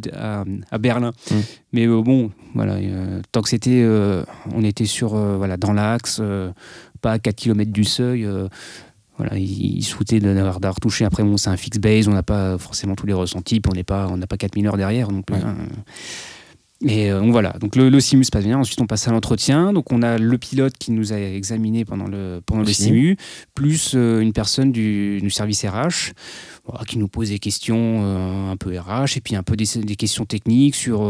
à, 0.70 0.78
Berlin. 0.78 1.12
Mmh. 1.30 1.34
Mais 1.72 1.88
euh, 1.88 2.02
bon, 2.02 2.30
voilà, 2.54 2.74
euh, 2.74 3.20
tant 3.32 3.42
que 3.42 3.48
c'était, 3.48 3.84
on 4.52 4.62
était 4.62 4.86
sur, 4.86 5.16
voilà, 5.16 5.56
dans 5.56 5.72
l'axe, 5.72 6.22
pas 7.00 7.12
à 7.12 7.18
4 7.18 7.34
km 7.34 7.72
du 7.72 7.84
seuil. 7.84 8.28
voilà, 9.18 9.36
il, 9.36 9.82
souhaitait 9.82 10.20
d'avoir 10.20 10.76
touché. 10.80 11.04
Après, 11.04 11.24
bon, 11.24 11.36
c'est 11.36 11.50
un 11.50 11.56
fixe 11.56 11.78
base, 11.78 12.06
on 12.06 12.12
n'a 12.12 12.22
pas 12.22 12.58
forcément 12.58 12.94
tous 12.94 13.06
les 13.06 13.12
ressentis, 13.12 13.60
puis 13.60 13.70
on 13.72 13.74
n'est 13.74 13.82
pas, 13.82 14.06
on 14.08 14.18
n'a 14.18 14.28
pas 14.28 14.36
4000 14.36 14.68
heures 14.68 14.76
derrière 14.76 15.10
non 15.10 15.22
plus. 15.22 15.36
Et 16.86 17.10
donc 17.10 17.30
voilà, 17.30 17.52
donc 17.60 17.76
le, 17.76 17.88
le 17.88 18.00
simu 18.00 18.24
se 18.24 18.30
passe 18.30 18.44
bien. 18.44 18.58
Ensuite, 18.58 18.80
on 18.80 18.86
passe 18.86 19.08
à 19.08 19.10
l'entretien. 19.10 19.72
Donc 19.72 19.90
on 19.90 20.02
a 20.02 20.18
le 20.18 20.38
pilote 20.38 20.74
qui 20.78 20.92
nous 20.92 21.12
a 21.12 21.16
examiné 21.16 21.84
pendant 21.84 22.06
le, 22.06 22.40
pendant 22.44 22.62
le, 22.62 22.72
simu, 22.72 23.16
plus 23.54 23.94
une 23.94 24.32
personne 24.32 24.70
du, 24.70 25.20
du 25.20 25.30
service 25.30 25.64
RH 25.64 26.12
qui 26.86 26.98
nous 26.98 27.08
pose 27.08 27.30
des 27.30 27.38
questions 27.38 28.50
un 28.50 28.56
peu 28.56 28.78
RH 28.78 29.16
et 29.16 29.20
puis 29.20 29.36
un 29.36 29.42
peu 29.42 29.56
des, 29.56 29.66
des 29.76 29.96
questions 29.96 30.24
techniques 30.24 30.74
sur, 30.74 31.00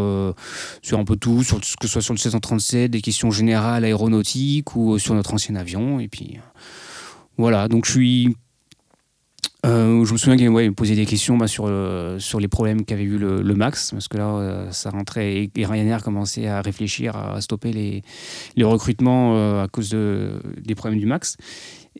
sur 0.82 0.98
un 0.98 1.04
peu 1.04 1.16
tout, 1.16 1.42
sur, 1.42 1.60
que 1.60 1.66
ce 1.86 1.88
soit 1.88 2.02
sur 2.02 2.14
le 2.14 2.18
737, 2.18 2.90
des 2.90 3.00
questions 3.00 3.30
générales 3.30 3.84
aéronautiques 3.84 4.76
ou 4.76 4.98
sur 4.98 5.14
notre 5.14 5.34
ancien 5.34 5.56
avion. 5.56 6.00
Et 6.00 6.08
puis 6.08 6.38
voilà, 7.36 7.68
donc 7.68 7.84
je 7.84 7.90
suis 7.90 8.36
euh, 9.64 10.04
je 10.04 10.12
me 10.12 10.18
souviens 10.18 10.36
qu'il 10.36 10.48
ouais, 10.50 10.68
me 10.68 10.74
posait 10.74 10.94
des 10.94 11.06
questions 11.06 11.36
bah, 11.36 11.48
sur, 11.48 11.64
euh, 11.66 12.18
sur 12.18 12.38
les 12.38 12.48
problèmes 12.48 12.84
qu'avait 12.84 13.04
eu 13.04 13.18
le, 13.18 13.54
Max, 13.54 13.92
parce 13.92 14.08
que 14.08 14.18
là, 14.18 14.28
euh, 14.28 14.70
ça 14.72 14.90
rentrait 14.90 15.50
et, 15.54 15.66
Ryanair 15.66 16.02
commençait 16.02 16.46
à 16.46 16.60
réfléchir 16.60 17.16
à, 17.16 17.40
stopper 17.40 17.72
les, 17.72 18.02
les 18.56 18.64
recrutements 18.64 19.62
à 19.62 19.68
cause 19.68 19.90
de, 19.90 20.32
des 20.60 20.74
problèmes 20.74 20.98
du 20.98 21.06
Max. 21.06 21.36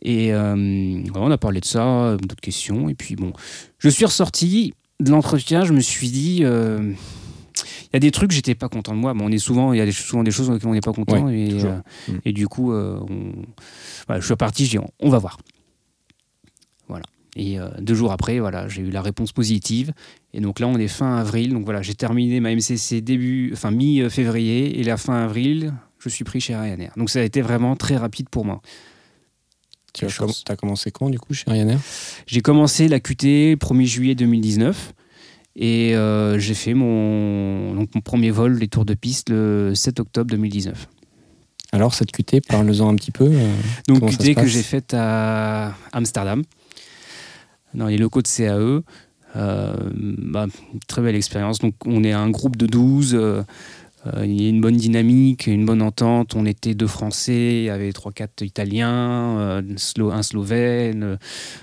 Et 0.01 0.33
on 0.33 1.31
a 1.31 1.37
parlé 1.37 1.61
de 1.61 1.65
ça, 1.65 2.17
d'autres 2.21 2.41
questions. 2.41 2.89
Et 2.89 2.93
puis 2.93 3.15
bon, 3.15 3.33
je 3.79 3.89
suis 3.89 4.05
ressorti 4.05 4.73
de 4.99 5.09
l'entretien, 5.09 5.63
je 5.63 5.73
me 5.73 5.79
suis 5.79 6.09
dit. 6.09 6.37
il 6.39 7.93
y 7.93 7.95
a 7.95 7.99
des 7.99 8.11
trucs, 8.11 8.31
j'étais 8.31 8.55
pas 8.55 8.69
content 8.69 8.93
de 8.93 8.99
moi. 8.99 9.13
Bon, 9.13 9.25
on 9.25 9.31
est 9.31 9.37
souvent, 9.37 9.73
il 9.73 9.79
y 9.79 9.81
a 9.81 9.91
souvent 9.91 10.23
des 10.23 10.31
choses 10.31 10.47
dans 10.47 10.53
lesquelles 10.53 10.69
on 10.69 10.73
n'est 10.73 10.81
pas 10.81 10.93
content. 10.93 11.29
et, 11.29 11.53
mm. 11.53 12.19
et, 12.25 12.33
du 12.33 12.47
coup, 12.47 12.73
je 12.73 14.21
suis 14.21 14.33
reparti, 14.33 14.65
je 14.65 14.77
dis, 14.77 14.85
on 14.99 15.09
va 15.09 15.17
voir. 15.17 15.37
Et 17.35 17.59
euh, 17.59 17.67
deux 17.79 17.95
jours 17.95 18.11
après, 18.11 18.39
voilà, 18.39 18.67
j'ai 18.67 18.81
eu 18.81 18.89
la 18.89 19.01
réponse 19.01 19.31
positive. 19.31 19.91
Et 20.33 20.39
donc 20.39 20.59
là, 20.59 20.67
on 20.67 20.77
est 20.77 20.87
fin 20.87 21.17
avril. 21.17 21.53
Donc 21.53 21.65
voilà, 21.65 21.81
j'ai 21.81 21.93
terminé 21.93 22.39
ma 22.39 22.55
MCC 22.55 23.01
début, 23.01 23.51
enfin 23.53 23.71
mi-février. 23.71 24.79
Et 24.79 24.83
la 24.83 24.97
fin 24.97 25.23
avril, 25.23 25.73
je 25.99 26.09
suis 26.09 26.23
pris 26.23 26.39
chez 26.39 26.55
Ryanair. 26.55 26.93
Donc 26.95 27.09
ça 27.09 27.19
a 27.19 27.23
été 27.23 27.41
vraiment 27.41 27.75
très 27.75 27.97
rapide 27.97 28.29
pour 28.29 28.45
moi. 28.45 28.61
Tu 29.93 30.05
as, 30.05 30.55
commencé 30.57 30.91
quand 30.91 31.09
du 31.09 31.19
coup 31.19 31.33
chez 31.33 31.49
Ryanair? 31.49 31.79
J'ai 32.27 32.41
commencé 32.41 32.89
la 32.89 32.99
QT 32.99 33.55
1er 33.55 33.85
juillet 33.85 34.15
2019. 34.15 34.93
Et 35.57 35.95
euh, 35.95 36.37
j'ai 36.37 36.53
fait 36.53 36.73
mon, 36.73 37.73
donc 37.75 37.95
mon 37.95 38.01
premier 38.01 38.29
vol, 38.29 38.57
les 38.57 38.67
tours 38.67 38.83
de 38.83 38.93
piste, 38.93 39.29
le 39.29 39.73
7 39.73 40.01
octobre 40.01 40.29
2019. 40.29 40.89
Alors, 41.71 41.93
cette 41.93 42.11
QT, 42.11 42.41
parle-en 42.41 42.89
un 42.89 42.95
petit 42.95 43.11
peu. 43.11 43.29
Euh, 43.31 43.53
donc, 43.87 44.09
QT 44.09 44.35
que 44.35 44.47
j'ai 44.47 44.63
faite 44.63 44.93
à 44.93 45.73
Amsterdam 45.93 46.43
dans 47.75 47.87
les 47.87 47.97
locaux 47.97 48.21
de 48.21 48.27
CAE. 48.27 48.81
Euh, 49.35 49.73
bah, 49.93 50.47
très 50.87 51.01
belle 51.01 51.15
expérience. 51.15 51.59
Donc 51.59 51.75
on 51.85 52.03
est 52.03 52.13
un 52.13 52.29
groupe 52.29 52.55
de 52.55 52.67
12. 52.67 53.15
Euh, 53.15 53.43
euh, 54.07 54.23
il 54.23 54.39
y 54.41 54.45
a 54.45 54.49
une 54.49 54.61
bonne 54.61 54.77
dynamique, 54.77 55.47
une 55.47 55.65
bonne 55.65 55.81
entente. 55.81 56.35
On 56.35 56.45
était 56.45 56.73
deux 56.75 56.87
Français, 56.87 57.57
il 57.57 57.63
y 57.63 57.69
avait 57.69 57.91
trois, 57.91 58.11
quatre 58.11 58.43
Italiens, 58.43 59.63
un 60.07 60.23
Slovène. 60.23 61.17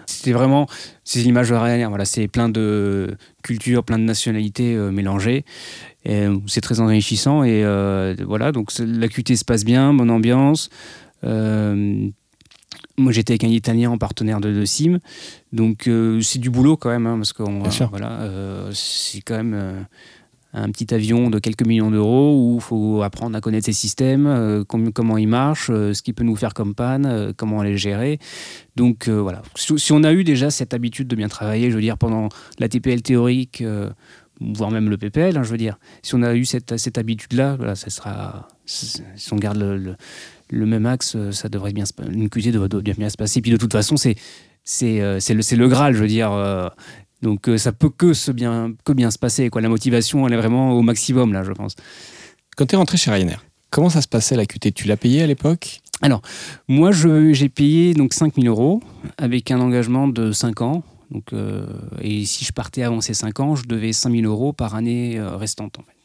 C'était 0.07 0.33
vraiment, 0.33 0.67
c'est 1.05 1.21
l'image 1.21 1.51
de. 1.51 1.89
Voilà, 1.89 2.05
c'est 2.05 2.27
plein 2.27 2.49
de 2.49 3.17
cultures, 3.45 3.85
plein 3.85 3.99
de 3.99 4.05
nationalités 4.05 4.75
mélangées. 4.75 5.45
C'est 6.05 6.61
très 6.61 6.81
enrichissant 6.81 7.45
et 7.45 7.63
voilà. 8.25 8.51
Donc 8.51 8.73
la 8.77 9.07
QT 9.07 9.37
se 9.37 9.45
passe 9.45 9.65
bien, 9.65 9.95
bonne 9.95 10.11
ambiance. 10.11 10.69
Moi, 12.99 13.13
j'étais 13.13 13.33
avec 13.33 13.45
un 13.45 13.49
Italien 13.49 13.91
en 13.91 13.99
partenaire 13.99 14.41
de, 14.41 14.53
de 14.53 14.65
Sim, 14.65 14.99
donc 15.53 15.87
euh, 15.87 16.21
c'est 16.21 16.39
du 16.39 16.51
boulot 16.51 16.77
quand 16.77 16.91
même, 16.91 17.07
hein, 17.07 17.17
parce 17.17 17.33
que 17.33 17.43
voilà, 17.89 18.21
euh, 18.21 18.71
c'est 18.75 19.23
quand 19.23 19.37
même 19.37 19.55
euh, 19.55 19.81
un 20.53 20.71
petit 20.71 20.93
avion 20.93 21.31
de 21.31 21.39
quelques 21.39 21.67
millions 21.67 21.91
d'euros 21.91 22.37
où 22.37 22.57
il 22.57 22.61
faut 22.61 23.03
apprendre 23.03 23.35
à 23.37 23.41
connaître 23.41 23.65
ses 23.65 23.73
systèmes, 23.73 24.65
comment 24.69 25.17
ils 25.17 25.27
marchent, 25.27 25.69
ce 25.69 26.03
qui 26.03 26.13
peut 26.13 26.25
nous 26.25 26.37
faire 26.37 26.53
comme 26.53 26.75
panne, 26.75 27.33
comment 27.39 27.63
les 27.63 27.79
gérer. 27.79 28.19
Donc 28.77 29.09
voilà, 29.09 29.41
si, 29.55 29.93
on 29.93 30.05
a 30.05 30.13
eu 30.13 30.25
déjà 30.25 30.51
cette 30.51 30.75
habitude 30.75 31.09
de 31.09 31.17
bien 31.17 31.29
travailler, 31.29 31.71
je 31.71 31.77
veux 31.77 31.81
dire 31.81 31.97
pendant 31.97 32.29
la 32.59 32.69
TPL 32.69 33.01
théorique 33.01 33.65
voire 34.41 34.71
même 34.71 34.89
le 34.89 34.99
PPL, 34.99 35.37
hein, 35.37 35.43
je 35.43 35.51
veux 35.51 35.57
dire. 35.57 35.79
Si 36.03 36.15
on 36.15 36.23
a 36.23 36.35
eu 36.35 36.45
cette, 36.45 36.77
cette 36.77 36.99
habitude-là, 36.99 37.57
voilà, 37.57 37.75
ça 37.75 37.91
sera, 37.91 38.49
si 38.67 39.03
on 39.33 39.37
garde 39.37 39.59
le, 39.59 39.77
le 39.79 39.97
même 40.67 40.87
axe, 40.87 41.15
euh, 41.17 41.33
ça 41.33 41.49
devrait 41.49 41.73
bien 41.73 41.85
se, 41.85 41.93
une 42.11 42.29
QT 42.29 42.53
devrait 42.53 42.69
bien 42.97 43.09
se 43.09 43.17
passer. 43.17 43.41
Puis 43.41 43.51
de 43.51 43.57
toute 43.57 43.73
façon, 43.73 43.97
c'est 43.97 44.15
c'est 44.65 45.01
euh, 45.01 45.19
le, 45.29 45.57
le 45.57 45.69
Graal, 45.69 45.95
je 45.95 46.01
veux 46.01 46.09
dire. 46.09 46.33
Euh, 46.33 46.69
donc 47.23 47.49
ça 47.57 47.73
peut 47.73 47.89
que, 47.89 48.15
se 48.15 48.33
bien, 48.33 48.73
que 48.85 48.93
bien 48.93 49.11
se 49.11 49.19
passer. 49.19 49.49
Quoi. 49.49 49.61
La 49.61 49.69
motivation, 49.69 50.27
elle 50.27 50.35
est 50.35 50.37
vraiment 50.37 50.73
au 50.73 50.83
maximum, 50.83 51.33
là, 51.33 51.45
je 51.45 51.53
pense. 51.53 51.77
Quand 52.57 52.67
tu 52.67 52.75
es 52.75 52.79
rentré 52.79 52.97
chez 52.97 53.13
Ryanair, 53.13 53.45
comment 53.71 53.91
ça 53.91 54.03
se 54.03 54.09
passait 54.09 54.35
la 54.35 54.45
QT 54.45 54.73
Tu 54.73 54.89
l'as 54.89 54.97
payé 54.97 55.23
à 55.23 55.27
l'époque? 55.27 55.81
Alors, 56.01 56.21
moi, 56.67 56.91
j'ai 56.91 57.49
payé 57.49 57.95
donc 57.95 58.13
5000 58.13 58.49
euros 58.49 58.83
avec 59.19 59.53
un 59.53 59.61
engagement 59.61 60.09
de 60.09 60.33
5 60.33 60.63
ans. 60.63 60.83
Donc, 61.13 61.33
et 62.01 62.25
si 62.25 62.45
je 62.45 62.53
partais 62.53 62.83
avant 62.83 63.01
ces 63.01 63.15
5 63.15 63.39
ans, 63.39 63.55
je 63.55 63.67
devais 63.67 63.93
5000 63.93 64.27
euros 64.27 64.53
par 64.53 64.75
année 64.75 65.21
restante. 65.21 65.79
En 65.79 65.83
fait. 65.83 66.02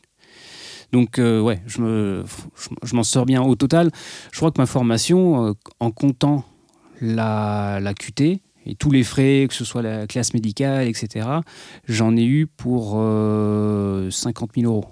Donc, 0.91 1.19
euh, 1.19 1.41
ouais, 1.41 1.61
je, 1.67 1.81
me, 1.81 2.23
je, 2.83 2.95
m'en 2.95 3.03
sors 3.03 3.25
bien. 3.25 3.41
Au 3.41 3.55
total, 3.55 3.91
je 4.31 4.37
crois 4.37 4.51
que 4.51 4.59
ma 4.59 4.65
formation, 4.65 5.47
euh, 5.47 5.53
en 5.79 5.91
comptant 5.91 6.45
la, 7.01 7.79
la 7.81 7.93
QT, 7.93 8.41
et 8.69 8.75
tous 8.75 8.91
les 8.91 9.03
frais, 9.03 9.45
que 9.47 9.53
ce 9.53 9.63
soit 9.63 9.81
la 9.81 10.07
classe 10.07 10.33
médicale, 10.33 10.87
etc., 10.87 11.27
j'en 11.87 12.15
ai 12.17 12.25
eu 12.25 12.47
pour 12.47 12.91
50 12.91 12.97
euh, 12.97 14.09
000 14.09 14.71
euros. 14.71 14.85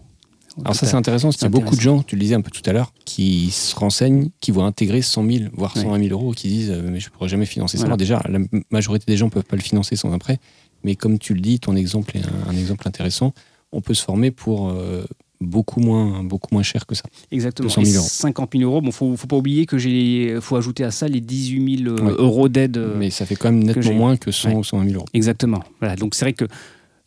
Alors 0.63 0.73
ça 0.73 0.85
c'est 0.85 0.95
intéressant, 0.95 1.27
parce 1.27 1.35
qu'il 1.35 1.43
y 1.43 1.47
a 1.47 1.49
beaucoup 1.49 1.75
de 1.75 1.81
gens, 1.81 2.01
tu 2.01 2.15
le 2.15 2.21
disais 2.21 2.35
un 2.35 2.39
peu 2.39 2.49
tout 2.49 2.61
à 2.65 2.71
l'heure, 2.71 2.93
qui 3.03 3.51
se 3.51 3.75
renseignent, 3.75 4.29
qui 4.39 4.51
vont 4.51 4.63
intégrer 4.63 5.01
100 5.01 5.29
000, 5.29 5.43
voire 5.51 5.75
120 5.75 6.07
000 6.07 6.17
euros, 6.17 6.31
qui 6.31 6.47
disent 6.47 6.71
mais 6.71 7.01
je 7.01 7.09
ne 7.09 7.11
pourrais 7.11 7.27
jamais 7.27 7.45
financer 7.45 7.77
ça. 7.77 7.93
déjà, 7.97 8.23
la 8.29 8.39
majorité 8.71 9.03
des 9.05 9.17
gens 9.17 9.25
ne 9.25 9.31
peuvent 9.31 9.43
pas 9.43 9.57
le 9.57 9.61
financer 9.61 9.97
sans 9.97 10.13
un 10.13 10.17
prêt, 10.17 10.39
mais 10.85 10.95
comme 10.95 11.19
tu 11.19 11.33
le 11.33 11.41
dis, 11.41 11.59
ton 11.59 11.75
exemple 11.75 12.15
est 12.15 12.21
un, 12.47 12.55
exemple 12.55 12.87
intéressant. 12.87 13.33
On 13.73 13.81
peut 13.81 13.93
se 13.93 14.03
former 14.05 14.31
pour 14.31 14.73
beaucoup 15.45 15.79
moins, 15.79 16.23
beaucoup 16.23 16.53
moins 16.53 16.63
cher 16.63 16.85
que 16.85 16.95
ça. 16.95 17.03
Exactement. 17.31 17.69
000 17.69 17.85
euros. 17.85 18.07
50 18.07 18.51
000 18.57 18.63
euros. 18.63 18.81
Bon, 18.81 18.91
faut, 18.91 19.15
faut 19.15 19.27
pas 19.27 19.35
oublier 19.35 19.65
que 19.65 19.77
j'ai, 19.77 20.37
faut 20.41 20.55
ajouter 20.55 20.83
à 20.83 20.91
ça 20.91 21.07
les 21.07 21.21
18 21.21 21.83
000 21.83 21.95
euh, 21.95 22.15
euros 22.17 22.49
d'aide. 22.49 22.77
Euh, 22.77 22.95
Mais 22.97 23.09
ça 23.09 23.25
fait 23.25 23.35
quand 23.35 23.51
même 23.51 23.63
nettement 23.63 23.93
moins 23.93 24.17
que 24.17 24.31
100 24.31 24.53
ou 24.53 24.63
120 24.63 24.85
000 24.85 24.95
euros. 24.95 25.07
Exactement. 25.13 25.63
Voilà. 25.79 25.95
Donc 25.95 26.15
c'est 26.15 26.25
vrai 26.25 26.33
que 26.33 26.45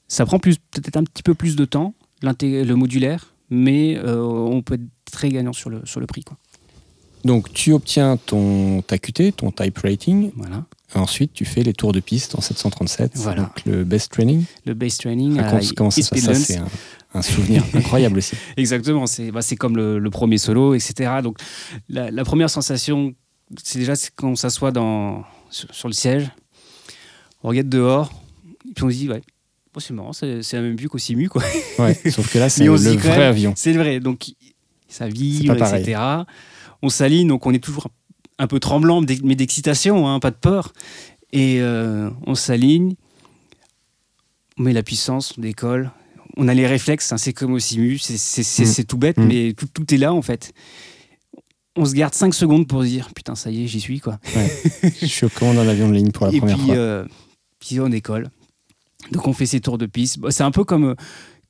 ça 0.09 0.25
prend 0.25 0.39
plus, 0.39 0.57
peut-être 0.71 0.97
un 0.97 1.05
petit 1.05 1.23
peu 1.23 1.35
plus 1.35 1.57
de 1.57 1.65
temps, 1.65 1.95
le 2.23 2.75
modulaire, 2.75 3.35
mais 3.51 3.97
euh, 3.99 4.23
on 4.23 4.63
peut 4.63 4.75
être 4.75 4.87
très 5.11 5.29
gagnant 5.29 5.53
sur 5.53 5.71
le, 5.71 5.83
sur 5.85 6.01
le 6.01 6.07
prix. 6.07 6.23
Quoi. 6.23 6.37
Donc 7.25 7.53
tu 7.53 7.73
obtiens 7.73 8.17
ton 8.17 8.83
ta 8.83 8.99
QT, 8.99 9.33
ton 9.33 9.51
type 9.51 9.79
rating. 9.79 10.31
Voilà. 10.37 10.65
Ensuite, 10.95 11.35
tu 11.35 11.45
fais 11.45 11.63
les 11.63 11.75
tours 11.75 11.93
de 11.93 12.01
piste 12.01 12.35
en 12.35 12.41
737, 12.41 13.13
voilà. 13.17 13.43
donc 13.43 13.65
le 13.67 13.85
best 13.85 14.11
training. 14.11 14.45
Le 14.65 14.73
best 14.73 15.01
training. 15.01 15.39
À 15.39 15.61
comment 15.77 15.91
ça 15.91 16.03
C'est 16.03 16.57
un, 16.57 16.67
souvenir 17.23 17.65
incroyable 17.75 18.19
aussi. 18.19 18.37
Exactement, 18.57 19.07
c'est 19.07 19.31
bah, 19.31 19.41
comme 19.59 19.77
le, 19.77 20.11
premier 20.11 20.39
solo, 20.39 20.75
etc. 20.75 21.11
Donc 21.23 21.39
la, 21.89 22.25
première 22.25 22.51
sensation, 22.51 23.15
c'est 23.63 23.79
déjà 23.79 23.95
quand 24.17 24.29
on 24.29 24.37
s'assoit 24.37 24.73
sur, 25.51 25.75
sur, 25.75 25.89
le 25.89 25.95
siège, 25.95 26.31
on 27.43 27.49
regarde 27.49 27.69
dehors, 27.69 28.13
et 28.69 28.73
puis 28.75 28.85
on 28.85 28.91
se 28.91 28.95
dit, 28.95 29.09
ouais, 29.09 29.23
c'est 29.81 29.95
marrant, 29.95 30.13
c'est 30.13 30.53
la 30.53 30.61
même 30.61 30.77
vue 30.77 30.89
qu'au 30.89 30.99
Simu. 30.99 31.29
Quoi. 31.29 31.43
Ouais, 31.79 31.95
sauf 32.11 32.33
que 32.33 32.39
là, 32.39 32.49
c'est 32.49 32.65
le 32.65 32.73
vrai 32.73 33.25
avion. 33.25 33.53
C'est 33.57 33.73
le 33.73 33.79
vrai, 33.79 34.01
donc 34.01 34.27
ça 34.89 35.09
vibre, 35.09 35.55
etc. 35.55 36.01
On 36.83 36.89
s'aligne, 36.89 37.29
donc 37.29 37.47
on 37.47 37.53
est 37.53 37.63
toujours 37.63 37.89
un 38.39 38.47
peu 38.47 38.61
tremblant, 38.61 39.03
mais 39.25 39.35
d'excitation, 39.35 40.09
hein, 40.09 40.21
pas 40.21 40.31
de 40.31 40.37
peur. 40.37 40.73
Et 41.33 41.61
euh, 41.61 42.11
on 42.27 42.35
s'aligne, 42.35 42.95
on 44.59 44.63
met 44.63 44.73
la 44.73 44.83
puissance, 44.83 45.35
on 45.37 45.41
décolle. 45.41 45.91
On 46.41 46.49
a 46.49 46.55
les 46.55 46.67
réflexes, 46.67 47.13
hein, 47.13 47.19
c'est 47.19 47.33
comme 47.33 47.53
au 47.53 47.59
simu, 47.59 47.99
c'est 47.99 48.81
mm. 48.81 48.85
tout 48.85 48.97
bête, 48.97 49.19
mm. 49.19 49.27
mais 49.27 49.55
tout, 49.55 49.95
est 49.95 49.99
là 49.99 50.15
en 50.15 50.23
fait. 50.23 50.53
On 51.77 51.85
se 51.85 51.95
garde 51.95 52.15
5 52.15 52.33
secondes 52.33 52.67
pour 52.67 52.83
se 52.83 52.89
dire 52.89 53.11
putain, 53.15 53.35
ça 53.35 53.51
y 53.51 53.65
est, 53.65 53.67
j'y 53.67 53.81
suis 53.81 54.01
quoi. 54.01 54.19
Je 54.83 55.07
suis 55.07 55.27
au 55.27 55.29
commande 55.29 55.57
d'un 55.57 55.69
avion 55.69 55.89
de 55.89 55.95
ligne 55.95 56.13
pour 56.13 56.27
la 56.27 56.33
première 56.33 56.59
fois. 56.59 56.75
Euh, 56.75 57.05
puis 57.59 57.81
on 57.81 57.89
décolle. 57.89 58.31
Donc 59.13 59.27
on 59.27 59.33
fait 59.33 59.47
ses 59.47 59.61
tours 59.61 59.79
de 59.79 59.87
piste. 59.87 60.19
C'est 60.31 60.45
un 60.45 60.51
peu 60.51 60.65
comme, 60.65 60.95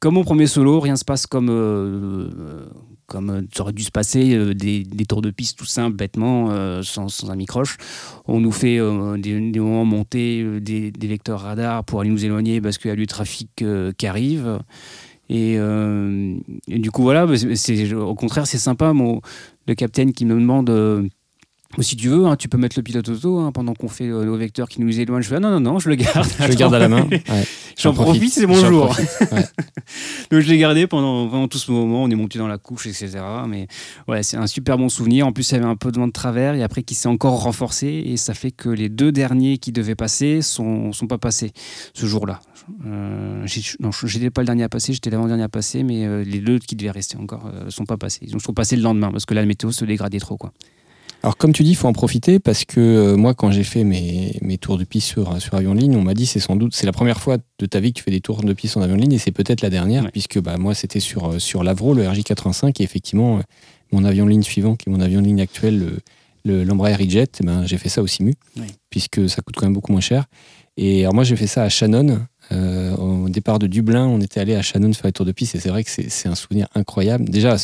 comme 0.00 0.14
mon 0.14 0.24
premier 0.24 0.46
solo, 0.46 0.80
rien 0.80 0.96
se 0.96 1.04
passe 1.04 1.26
comme, 1.26 1.50
euh, 1.50 2.66
comme 3.08 3.30
euh, 3.30 3.42
ça 3.52 3.62
aurait 3.62 3.72
dû 3.72 3.82
se 3.82 3.90
passer, 3.90 4.34
euh, 4.34 4.54
des, 4.54 4.84
tours 5.08 5.22
de 5.22 5.30
piste 5.30 5.58
tout 5.58 5.64
simples, 5.64 5.96
bêtement, 5.96 6.50
euh, 6.50 6.82
sans, 6.82 7.28
un 7.28 7.36
microche. 7.36 7.76
On 8.26 8.38
nous 8.38 8.52
fait 8.52 8.78
des, 9.18 9.60
moments 9.60 9.84
monter 9.84 10.60
des, 10.60 10.92
vecteurs 11.00 11.40
radars 11.40 11.84
pour 11.84 12.00
aller 12.00 12.10
nous 12.10 12.24
éloigner 12.24 12.60
parce 12.60 12.78
qu'il 12.78 12.90
y 12.90 12.92
a 12.92 12.96
du 12.96 13.06
trafic 13.06 13.64
qui 13.96 14.06
arrive. 14.06 14.58
Et, 15.30 15.58
du 16.68 16.90
coup, 16.90 17.02
voilà, 17.02 17.26
au 17.26 18.14
contraire, 18.14 18.46
c'est 18.46 18.58
sympa. 18.58 18.92
Le 19.66 19.74
capitaine 19.74 20.12
qui 20.12 20.26
me 20.26 20.34
demande 20.34 21.10
si 21.80 21.96
tu 21.96 22.08
veux, 22.08 22.26
hein, 22.26 22.36
tu 22.36 22.48
peux 22.48 22.58
mettre 22.58 22.78
le 22.78 22.82
pilote 22.82 23.08
auto 23.08 23.38
hein, 23.38 23.52
pendant 23.52 23.74
qu'on 23.74 23.88
fait 23.88 24.08
euh, 24.08 24.24
le 24.24 24.34
vecteur 24.36 24.68
qui 24.68 24.80
nous 24.80 24.98
éloigne. 24.98 25.22
Je 25.22 25.28
fais 25.28 25.36
ah, 25.36 25.40
non, 25.40 25.50
non, 25.50 25.60
non, 25.60 25.78
je 25.78 25.88
le 25.88 25.94
garde. 25.96 26.26
Je 26.40 26.48
le 26.48 26.54
garde 26.54 26.74
à 26.74 26.78
la 26.78 26.88
main. 26.88 27.06
Ouais. 27.10 27.22
J'en 27.76 27.92
profite, 27.92 28.16
profite, 28.16 28.32
c'est 28.32 28.46
mon 28.46 28.54
jour. 28.54 28.96
ouais. 29.32 29.44
Donc 30.30 30.40
je 30.40 30.48
l'ai 30.48 30.58
gardé 30.58 30.86
pendant 30.86 31.26
vraiment 31.26 31.46
tout 31.46 31.58
ce 31.58 31.70
moment. 31.70 32.02
On 32.02 32.10
est 32.10 32.14
monté 32.14 32.38
dans 32.38 32.48
la 32.48 32.58
couche, 32.58 32.86
etc. 32.86 33.18
Mais 33.46 33.68
ouais, 34.08 34.22
c'est 34.22 34.36
un 34.36 34.46
super 34.46 34.78
bon 34.78 34.88
souvenir. 34.88 35.26
En 35.26 35.32
plus, 35.32 35.50
il 35.50 35.54
y 35.54 35.58
avait 35.58 35.66
un 35.66 35.76
peu 35.76 35.92
de 35.92 35.98
vent 35.98 36.06
de 36.06 36.12
travers 36.12 36.54
et 36.54 36.62
après 36.62 36.82
qui 36.82 36.94
s'est 36.94 37.08
encore 37.08 37.42
renforcé. 37.42 38.02
Et 38.06 38.16
ça 38.16 38.34
fait 38.34 38.50
que 38.50 38.70
les 38.70 38.88
deux 38.88 39.12
derniers 39.12 39.58
qui 39.58 39.70
devaient 39.70 39.94
passer 39.94 40.42
sont, 40.42 40.92
sont 40.92 41.06
pas 41.06 41.18
passés 41.18 41.52
ce 41.94 42.06
jour-là. 42.06 42.40
Euh, 42.86 43.46
non, 43.80 43.90
je 43.92 44.18
n'étais 44.18 44.30
pas 44.30 44.42
le 44.42 44.46
dernier 44.46 44.64
à 44.64 44.68
passer, 44.68 44.92
j'étais 44.92 45.10
l'avant-dernier 45.10 45.42
à 45.42 45.48
passer, 45.48 45.82
mais 45.82 46.06
euh, 46.06 46.22
les 46.22 46.40
deux 46.40 46.58
qui 46.58 46.76
devaient 46.76 46.90
rester 46.90 47.16
encore 47.16 47.46
euh, 47.46 47.70
sont 47.70 47.84
pas 47.84 47.96
passés. 47.96 48.20
Ils 48.22 48.40
sont 48.40 48.52
passés 48.52 48.76
le 48.76 48.82
lendemain 48.82 49.10
parce 49.10 49.24
que 49.24 49.34
là, 49.34 49.40
la 49.40 49.46
météo 49.46 49.72
se 49.72 49.84
dégradait 49.84 50.18
trop. 50.18 50.36
Quoi. 50.36 50.52
Alors 51.24 51.36
comme 51.36 51.52
tu 51.52 51.64
dis, 51.64 51.70
il 51.70 51.74
faut 51.74 51.88
en 51.88 51.92
profiter 51.92 52.38
parce 52.38 52.64
que 52.64 52.78
euh, 52.80 53.16
moi, 53.16 53.34
quand 53.34 53.50
j'ai 53.50 53.64
fait 53.64 53.82
mes, 53.82 54.38
mes 54.40 54.56
tours 54.56 54.78
de 54.78 54.84
piste 54.84 55.08
sur, 55.08 55.40
sur 55.42 55.54
avion 55.54 55.74
de 55.74 55.80
ligne, 55.80 55.96
on 55.96 56.02
m'a 56.02 56.14
dit 56.14 56.26
c'est 56.26 56.38
sans 56.38 56.54
doute 56.54 56.74
c'est 56.74 56.86
la 56.86 56.92
première 56.92 57.20
fois 57.20 57.38
de 57.58 57.66
ta 57.66 57.80
vie 57.80 57.92
que 57.92 57.98
tu 57.98 58.04
fais 58.04 58.12
des 58.12 58.20
tours 58.20 58.42
de 58.44 58.52
piste 58.52 58.76
en 58.76 58.82
avion 58.82 58.94
de 58.96 59.00
ligne 59.02 59.12
et 59.14 59.18
c'est 59.18 59.32
peut-être 59.32 59.60
la 59.62 59.70
dernière 59.70 60.04
Ouais. 60.04 60.10
puisque 60.12 60.38
bah, 60.40 60.56
moi 60.58 60.74
c'était 60.74 61.00
sur, 61.00 61.26
euh, 61.32 61.38
sur 61.40 61.64
l'Avro, 61.64 61.92
le 61.92 62.04
RJ85 62.04 62.72
et 62.80 62.84
effectivement 62.84 63.38
euh, 63.38 63.42
mon 63.90 64.04
avion 64.04 64.26
de 64.26 64.30
ligne 64.30 64.42
suivant 64.44 64.76
qui 64.76 64.88
est 64.88 64.92
mon 64.92 65.00
avion 65.00 65.20
de 65.20 65.26
ligne 65.26 65.40
actuel, 65.40 65.78
le- 65.80 65.98
le- 66.44 66.62
l'Embraer 66.62 66.94
E-Jet, 67.04 67.38
eh 67.42 67.44
ben, 67.44 67.66
j'ai 67.66 67.78
fait 67.78 67.88
ça 67.88 68.00
au 68.00 68.06
Simu 68.06 68.34
puisque 68.88 69.28
ça 69.28 69.42
coûte 69.42 69.56
quand 69.56 69.66
même 69.66 69.74
beaucoup 69.74 69.90
moins 69.92 70.00
cher. 70.00 70.26
Et 70.76 71.00
alors 71.02 71.14
moi 71.14 71.24
j'ai 71.24 71.34
fait 71.34 71.48
ça 71.48 71.64
à 71.64 71.68
Shannon. 71.68 72.20
Euh, 72.52 72.94
au 72.96 73.28
départ 73.28 73.58
de 73.58 73.66
Dublin, 73.66 74.06
on 74.06 74.20
était 74.20 74.38
allé 74.40 74.54
à 74.54 74.62
Shannon 74.62 74.92
faire 74.92 75.06
les 75.06 75.12
tours 75.12 75.26
de 75.26 75.32
piste 75.32 75.56
et 75.56 75.60
c'est 75.60 75.68
vrai 75.68 75.82
que 75.82 75.90
c'est 75.90 76.08
c'est 76.10 76.28
un 76.28 76.36
souvenir 76.36 76.68
incroyable. 76.76 77.28
Déjà, 77.28 77.56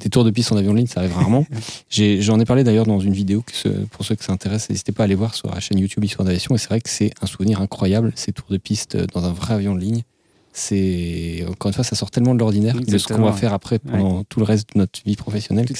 des 0.00 0.08
tours 0.10 0.24
de 0.24 0.30
piste 0.30 0.52
en 0.52 0.56
avion 0.56 0.72
de 0.72 0.78
ligne, 0.78 0.86
ça 0.86 1.00
arrive 1.00 1.14
rarement. 1.14 1.46
J'en 1.90 2.40
ai, 2.40 2.44
parlé 2.44 2.64
d'ailleurs 2.64 2.86
dans 2.86 3.00
une 3.00 3.12
vidéo, 3.12 3.42
que 3.42 3.54
ce- 3.54 3.68
pour 3.68 4.04
ceux 4.04 4.14
que 4.16 4.24
ça 4.24 4.32
intéresse, 4.32 4.68
n'hésitez 4.70 4.92
pas 4.92 5.02
à 5.02 5.04
aller 5.04 5.14
voir 5.14 5.34
sur 5.34 5.48
la 5.52 5.60
chaîne 5.60 5.78
YouTube 5.78 6.04
Histoire 6.04 6.24
d'aviation. 6.24 6.54
Et 6.54 6.58
c'est 6.58 6.68
vrai 6.68 6.80
que 6.80 6.88
c'est 6.90 7.12
un 7.22 7.26
souvenir 7.26 7.60
incroyable, 7.60 8.12
ces 8.16 8.32
tours 8.32 8.48
de 8.50 8.56
piste 8.56 8.94
euh, 8.96 9.06
dans 9.14 9.24
un 9.24 9.32
vrai 9.32 9.54
avion 9.54 9.74
de 9.74 9.80
ligne. 9.80 10.02
C'est 10.52 11.44
encore 11.48 11.68
une 11.68 11.74
fois, 11.74 11.84
ça 11.84 11.94
sort 11.94 12.10
tellement 12.10 12.34
de 12.34 12.40
l'ordinaire 12.40 12.74
de 12.74 12.98
ce 12.98 13.06
qu'on 13.06 13.22
va 13.22 13.32
faire 13.32 13.52
après 13.52 13.78
pendant 13.78 14.24
tout 14.24 14.40
le 14.40 14.44
reste 14.44 14.74
de 14.74 14.80
notre 14.80 15.00
vie 15.06 15.16
professionnelle. 15.16 15.66
Tout 15.66 15.74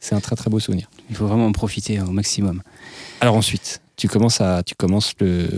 C'est 0.00 0.14
un 0.14 0.20
très 0.20 0.34
très 0.34 0.50
beau 0.50 0.58
souvenir. 0.58 0.90
Il 1.10 1.16
faut 1.16 1.26
vraiment 1.26 1.46
en 1.46 1.52
profiter 1.52 2.00
au 2.00 2.10
maximum. 2.10 2.62
Alors 3.20 3.36
ensuite, 3.36 3.80
tu 3.96 4.08
commences 4.08 4.40
à, 4.40 4.62
tu 4.64 4.74
commences 4.74 5.12
le, 5.20 5.48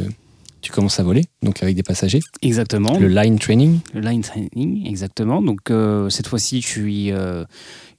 tu 0.61 0.71
commences 0.71 1.01
à 1.01 1.03
voler, 1.03 1.25
donc 1.43 1.63
avec 1.63 1.77
des 1.77 1.83
passagers. 1.83 2.21
Exactement. 2.43 2.99
Le 2.99 3.09
line 3.09 3.39
training. 3.39 3.81
Le 3.95 4.01
line 4.01 4.23
training, 4.23 4.87
exactement. 4.87 5.41
Donc 5.43 5.71
euh, 5.71 6.09
cette 6.11 6.29
fois-ci, 6.29 6.61
je 6.61 6.67
suis, 6.67 7.11
euh, 7.11 7.45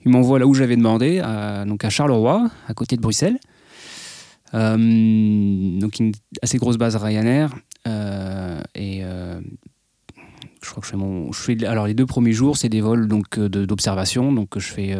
il 0.05 0.11
m'envoie 0.11 0.39
là 0.39 0.47
où 0.47 0.53
j'avais 0.53 0.75
demandé, 0.75 1.19
à, 1.19 1.65
donc 1.65 1.85
à 1.85 1.89
Charleroi, 1.89 2.49
à 2.67 2.73
côté 2.73 2.95
de 2.95 3.01
Bruxelles. 3.01 3.39
Euh, 4.53 5.79
donc 5.79 5.99
une 5.99 6.11
assez 6.41 6.57
grosse 6.57 6.77
base 6.77 6.95
Ryanair. 6.95 7.53
euh, 7.87 8.61
et 8.75 9.03
euh, 9.03 9.39
je 10.61 10.69
crois 10.69 10.81
que 10.81 10.85
je 10.85 10.91
fais 10.91 10.97
mon, 10.97 11.31
je 11.31 11.39
fais, 11.39 11.65
alors 11.65 11.87
les 11.87 11.93
deux 11.93 12.05
premiers 12.05 12.31
jours, 12.31 12.55
c'est 12.55 12.69
des 12.69 12.79
vols 12.79 13.07
donc 13.07 13.37
d'observation. 13.39 14.31
Donc 14.31 14.57
je 14.57 14.67
fais 14.67 14.95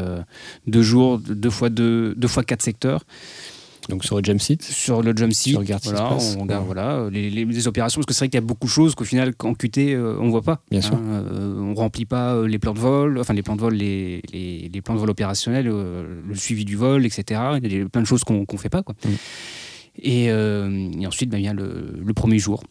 deux 0.68 0.82
jours, 0.82 1.20
deux 1.20 1.50
fois 1.50 1.70
deux, 1.70 2.16
deux 2.16 2.28
fois 2.28 2.44
quatre 2.44 2.62
secteurs 2.62 3.06
Donc 3.90 4.04
sur 4.06 4.16
le 4.18 4.24
jump 4.24 4.40
seat. 4.42 4.64
sur 4.64 5.02
le 5.02 5.14
jump 5.16 5.34
seat. 5.34 5.56
Voilà, 5.56 6.14
on 6.38 6.42
regarde 6.44 6.62
Ouais. 6.62 6.66
voilà, 6.66 7.10
les, 7.12 7.30
les- 7.30 7.46
les 7.46 7.68
opérations, 7.68 8.00
parce 8.00 8.06
que 8.06 8.14
c'est 8.14 8.20
vrai 8.20 8.30
qu'il 8.30 8.38
y 8.38 8.44
a 8.44 8.46
beaucoup 8.46 8.68
de 8.68 8.72
choses 8.72 8.96
qu'au 8.96 9.04
final, 9.04 9.34
en 9.44 9.54
QT, 9.54 9.94
euh, 9.94 10.16
on 10.20 10.30
voit 10.30 10.42
pas. 10.42 10.62
Bien 10.72 10.82
sûr. 10.82 10.98
Euh, 11.02 11.60
on 11.60 11.74
remplit 11.74 12.06
pas 12.06 12.34
euh, 12.36 12.48
les 12.48 12.60
plans 12.60 12.74
de 12.74 12.80
vol, 12.80 13.20
enfin 13.20 13.34
les 13.34 13.44
plans 13.44 13.56
de 13.56 13.62
vol, 13.62 13.74
les, 13.74 14.22
les, 14.32 14.82
plans 14.82 14.94
de 14.96 15.00
vol 15.00 15.10
opérationnels, 15.10 15.68
euh, 15.68 16.22
le 16.28 16.36
suivi 16.36 16.64
du 16.66 16.76
vol, 16.78 17.06
etc. 17.06 17.42
Il 17.62 17.74
y 17.74 17.82
a 17.82 17.90
plein 17.90 18.02
de 18.02 18.08
choses 18.08 18.24
qu'on 18.24 18.46
qu'on 18.46 18.58
fait 18.58 18.70
pas. 18.70 18.84
Quoi. 18.84 18.96
Mm. 19.06 19.10
Et, 20.02 20.32
euh, 20.32 20.90
et 21.00 21.06
ensuite, 21.06 21.30
ben, 21.30 21.38
vient 21.38 21.54
le, 21.54 21.94
le 22.04 22.14
premier 22.14 22.40
jour. 22.40 22.64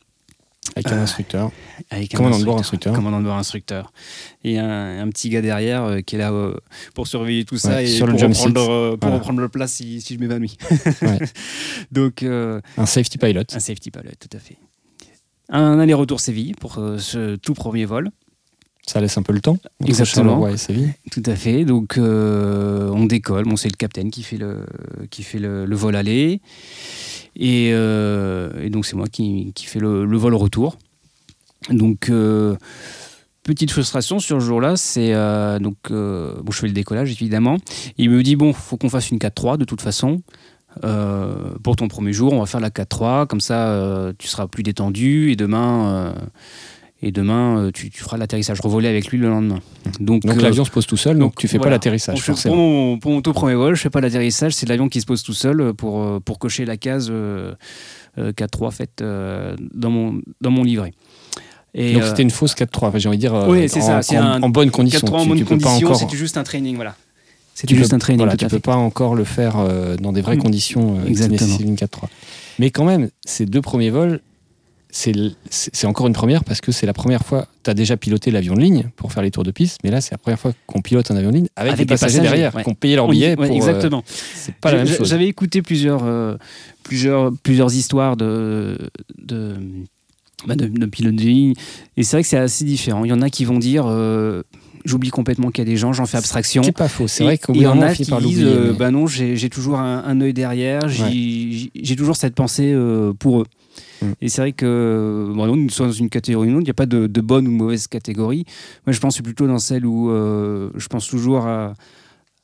Avec 0.75 0.87
un 0.93 0.99
Euh, 0.99 1.03
instructeur. 1.03 1.51
Avec 1.91 2.15
un 2.15 2.17
Commandant 2.19 2.39
de 2.39 2.45
bord 2.45 2.59
instructeur. 2.59 2.95
Commandant 2.95 3.21
de 3.21 3.25
bord 3.25 3.37
instructeur. 3.37 3.93
Et 4.45 4.59
un, 4.59 5.01
un 5.01 5.09
petit 5.11 5.29
gars 5.29 5.43
derrière 5.43 5.85
euh, 5.85 6.01
qui 6.01 6.17
est 6.17 6.19
là 6.19 6.33
euh, 6.33 6.55
pour 6.95 7.07
surveiller 7.07 7.45
tout 7.45 7.59
ça 7.59 7.71
Ouais, 7.77 7.85
et 7.85 7.87
sur 7.87 8.07
pour, 8.07 8.15
reprendre, 8.15 8.35
seat. 8.35 8.57
euh, 8.57 8.91
pour 8.91 8.99
Voilà. 9.03 9.17
reprendre 9.17 9.41
le 9.41 9.49
place 9.49 9.73
si, 9.73 10.01
si 10.01 10.15
je 10.15 10.19
m'évanouis. 10.21 10.57
Ouais. 11.03 11.19
Donc, 11.93 12.23
Un 12.23 12.87
safety 12.87 13.19
pilot. 13.19 13.43
un 13.53 13.61
safety 13.61 13.91
pilot, 13.91 14.13
tout 14.19 14.35
à 14.37 14.41
fait. 14.41 14.57
Un 15.51 15.79
aller-retour 15.79 16.21
Séville 16.21 16.55
pour 16.55 16.75
ce 16.99 17.37
tout 17.37 17.53
premier 17.55 17.85
vol. 17.85 18.11
Ça 18.87 19.01
laisse 19.01 19.17
un 19.17 19.23
peu 19.23 19.33
le 19.33 19.41
temps. 19.41 19.59
Exactement. 19.85 20.25
Charleroi 20.25 20.53
et 20.53 20.57
Séville. 20.57 20.93
Tout 21.11 21.23
à 21.27 21.37
fait. 21.37 21.65
Donc, 21.65 21.99
euh, 21.99 22.91
on 22.91 23.05
décolle. 23.05 23.45
Bon, 23.45 23.57
c'est 23.57 23.69
le 23.69 23.77
capitaine 23.77 24.11
qui 24.11 24.23
fait 24.23 24.37
le, 24.37 24.67
qui 25.11 25.23
fait 25.23 25.39
le, 25.39 25.67
le 25.67 25.77
vol 25.77 25.95
aller. 25.95 26.41
Et, 27.37 27.71
euh, 27.73 28.51
et 28.61 28.71
donc, 28.71 28.85
c'est 28.85 28.97
moi 28.97 29.07
qui, 29.07 29.53
qui 29.55 29.67
fais 29.67 29.79
le, 29.79 30.05
le 30.05 30.17
vol 30.17 30.35
retour. 30.35 30.79
Donc, 31.71 32.11
euh, 32.11 32.57
petite 33.45 33.71
frustration 33.71 34.19
sur 34.19 34.41
ce 34.41 34.47
jour-là, 34.47 34.77
c'est. 34.77 35.13
donc, 35.61 35.77
bon, 35.89 36.51
je 36.51 36.59
fais 36.59 36.67
le 36.67 36.73
décollage, 36.73 37.13
évidemment. 37.13 37.59
Il 37.99 38.11
me 38.11 38.23
dit 38.23 38.35
bon, 38.35 38.53
faut 38.53 38.77
qu'on 38.77 38.91
fasse 38.91 39.11
une 39.11 39.19
4-3 39.19 39.59
de 39.59 39.65
toute 39.65 39.81
façon. 39.81 40.23
Euh, 40.85 41.55
pour 41.63 41.77
ton 41.77 41.89
premier 41.89 42.13
jour, 42.13 42.33
on 42.33 42.41
va 42.41 42.47
faire 42.47 42.61
la 42.61 42.71
4-3, 42.71 43.27
comme 43.27 43.41
ça 43.41 43.69
euh, 43.69 44.13
tu 44.19 44.29
seras 44.29 44.47
plus 44.47 44.63
détendu 44.63 45.31
et 45.31 45.37
demain, 45.37 45.87
euh, 45.87 46.13
et 47.03 47.11
demain 47.13 47.59
euh, 47.59 47.71
tu, 47.73 47.91
tu 47.91 48.01
feras 48.03 48.17
l'atterrissage 48.17 48.61
revolé 48.61 48.89
avec 48.89 49.09
lui 49.09 49.19
le 49.19 49.29
lendemain. 49.29 49.59
Donc, 50.01 50.23
Donc 50.23 50.37
euh, 50.39 50.41
l'avion 50.41 50.65
se 50.65 50.71
pose 50.71 50.87
tout 50.87 50.97
seul, 50.97 51.15
donc, 51.19 51.33
donc, 51.33 51.37
tu 51.39 51.49
fais 51.49 51.59
pas 51.59 51.69
l'atterrissage 51.71 52.21
forcément. 52.21 52.55
Pour 52.55 52.63
mon, 52.65 52.99
pour 52.99 53.11
mon 53.13 53.21
tout 53.23 53.33
premier 53.33 53.55
vol, 53.55 53.75
je 53.75 53.81
fais 53.81 53.91
pas 53.91 54.01
l'atterrissage, 54.01 54.55
c'est 54.55 54.69
l'avion 54.69 54.89
qui 54.89 55.01
se 55.01 55.07
pose 55.07 55.23
tout 55.23 55.35
seul 55.35 55.61
euh, 55.61 55.73
pour, 55.73 56.21
pour 56.23 56.39
cocher 56.39 56.65
la 56.65 56.77
case 56.77 57.09
euh, 57.11 57.55
euh, 58.19 58.33
4-3 58.33 58.71
faite 58.73 59.03
dans, 59.03 59.91
mon, 59.91 60.21
dans 60.41 60.51
mon 60.51 60.63
livret. 60.65 60.93
Et, 61.75 61.95
Donc 61.95 62.05
c'était 62.05 62.23
une 62.23 62.31
fausse 62.31 62.55
4-3. 62.55 62.67
Enfin, 62.89 62.99
j'ai 62.99 63.09
envie 63.09 63.17
de 63.19 63.23
dire 63.23 63.35
Oui, 63.49 63.65
en, 63.65 63.69
ça, 63.69 64.01
en- 64.01 64.17
un 64.23 64.43
en 64.43 64.49
bonne 64.51 64.71
condition. 64.71 65.07
4-3 65.09 65.13
en 65.15 65.27
bonne 65.27 65.45
condition, 65.45 65.95
c'était 65.95 66.17
juste 66.17 66.37
un 66.37 66.43
training, 66.45 66.77
voilà. 66.77 66.95
C'était 67.55 67.75
juste 67.75 67.91
peux- 67.91 67.97
un 67.97 67.99
training, 67.99 68.19
Voilà, 68.19 68.37
tu 68.37 68.45
à 68.45 68.49
peux 68.49 68.61
pas 68.61 68.77
encore 68.77 69.15
le 69.15 69.25
faire 69.25 69.57
dans 70.01 70.13
des 70.13 70.21
vraies 70.23 70.37
Mm. 70.37 70.43
conditions 70.43 71.01
Exactement. 71.07 71.41
nécessitent 71.41 71.67
une 71.67 71.75
4-3. 71.77 72.09
Mais 72.59 72.71
quand 72.71 72.85
même, 72.85 73.09
ces 73.27 73.45
deux 73.47 73.61
premiers 73.63 73.91
vols, 73.91 74.21
c'est 74.95 75.87
encore 75.87 76.07
une 76.07 76.13
première 76.13 76.45
parce 76.45 76.61
que 76.61 76.71
c'est 76.71 76.85
la 76.87 76.93
première 76.93 77.25
fois. 77.25 77.47
Tu 77.65 77.71
as 77.71 77.75
déjà 77.75 77.97
piloté 77.97 78.31
l'avion 78.31 78.55
de 78.55 78.61
ligne 78.61 78.91
pour 78.97 79.11
faire 79.13 79.23
les 79.23 79.31
tours 79.31 79.43
de 79.43 79.51
piste, 79.51 79.79
mais 79.83 79.91
là, 79.91 80.01
c'est 80.03 80.11
la 80.13 80.19
première 80.19 80.39
fois 80.39 80.53
qu'on 80.67 80.83
pilote 80.83 81.11
un 81.11 81.17
avion 81.17 81.31
de 81.31 81.37
ligne 81.37 81.49
avec, 81.57 81.73
Avec 81.73 81.87
des 81.89 81.93
passagers, 81.95 82.19
passagers, 82.19 82.29
derrière, 82.31 82.55
ouais. 82.55 82.63
qui 82.63 82.69
ont 82.69 82.75
payé 82.75 82.97
leur 82.97 83.09
billet. 83.09 83.31
ouais, 83.31 83.37
pour, 83.37 83.45
euh, 83.47 83.49
exactement. 83.57 84.05
c'est 84.07 84.55
pas 84.57 84.71
la 84.71 84.79
même 84.85 84.87
chose. 84.87 85.09
J'avais 85.09 85.27
écouté 85.27 85.63
plusieurs, 85.63 86.03
euh, 86.05 86.37
plusieurs, 86.83 87.33
plusieurs 87.43 87.75
histoires 87.75 88.17
de, 88.19 88.77
de, 89.19 89.55
bah, 90.47 90.57
de, 90.57 90.67
de 90.67 90.87
pilotes 90.87 91.17
de 91.17 91.23
ligne. 91.23 91.55
Et 91.97 92.03
c'est 92.03 92.17
vrai 92.17 92.23
que 92.23 92.29
c'est 92.29 92.37
assez 92.37 92.65
différent. 92.67 93.05
Il 93.05 93.09
y 93.09 93.15
en 93.15 93.23
a 93.23 93.31
qui 93.31 93.47
vont 93.47 93.59
dire 93.59 93.85
euh, 93.87 94.43
j'oublie 94.85 95.11
complètement 95.11 95.51
qu'il 95.51 95.65
y 95.65 95.67
a 95.67 95.71
des 95.71 95.79
gens, 95.79 95.95
j'en 95.95 96.05
fais 96.07 96.19
abstraction. 96.19 96.63
C'est 96.65 96.73
pas 96.73 96.89
faux. 96.89 97.09
C'est 97.09 97.25
vrai 97.25 97.39
qu'au 97.39 97.53
et 97.55 97.57
bout 97.57 97.61
il 97.61 97.63
y 97.63 97.65
d'un 97.65 97.79
en 97.79 97.81
a 97.83 97.95
qui 97.95 98.05
par 98.05 98.21
disent 98.21 98.43
euh, 98.43 98.73
mais- 98.73 98.79
bah 98.79 98.91
non, 98.91 99.07
j'ai 99.07 99.49
toujours 99.49 99.79
un, 99.79 100.03
un 100.05 100.21
œil 100.21 100.35
derrière, 100.35 100.87
j'ai 100.89 101.97
toujours 101.97 102.17
cette 102.17 102.35
pensée 102.35 102.73
euh, 102.75 103.13
pour 103.19 103.41
eux. 103.41 103.47
Et 104.21 104.29
c'est 104.29 104.41
vrai 104.43 104.53
que 104.53 105.33
bon, 105.35 105.57
nous, 105.57 105.71
sommes 105.71 105.87
dans 105.89 105.93
une 105.93 106.09
catégorie 106.11 106.49
ou 106.49 106.51
une 106.51 106.57
autre, 106.57 106.63
il 106.65 106.67
n'y 106.67 106.71
a 106.71 106.75
pas 106.75 106.87
de, 106.87 107.07
de 107.07 107.21
bonne 107.21 107.47
ou 107.49 107.51
mauvaise 107.53 107.87
catégorie. 107.87 108.45
Moi, 108.87 108.93
je 108.93 109.01
pense 109.01 109.21
plutôt 109.21 109.47
dans 109.47 109.59
celle 109.59 109.87
où 109.87 110.11
euh, 110.11 110.71
je 110.77 110.87
pense 110.89 111.07
toujours 111.09 111.47
à, 111.47 111.75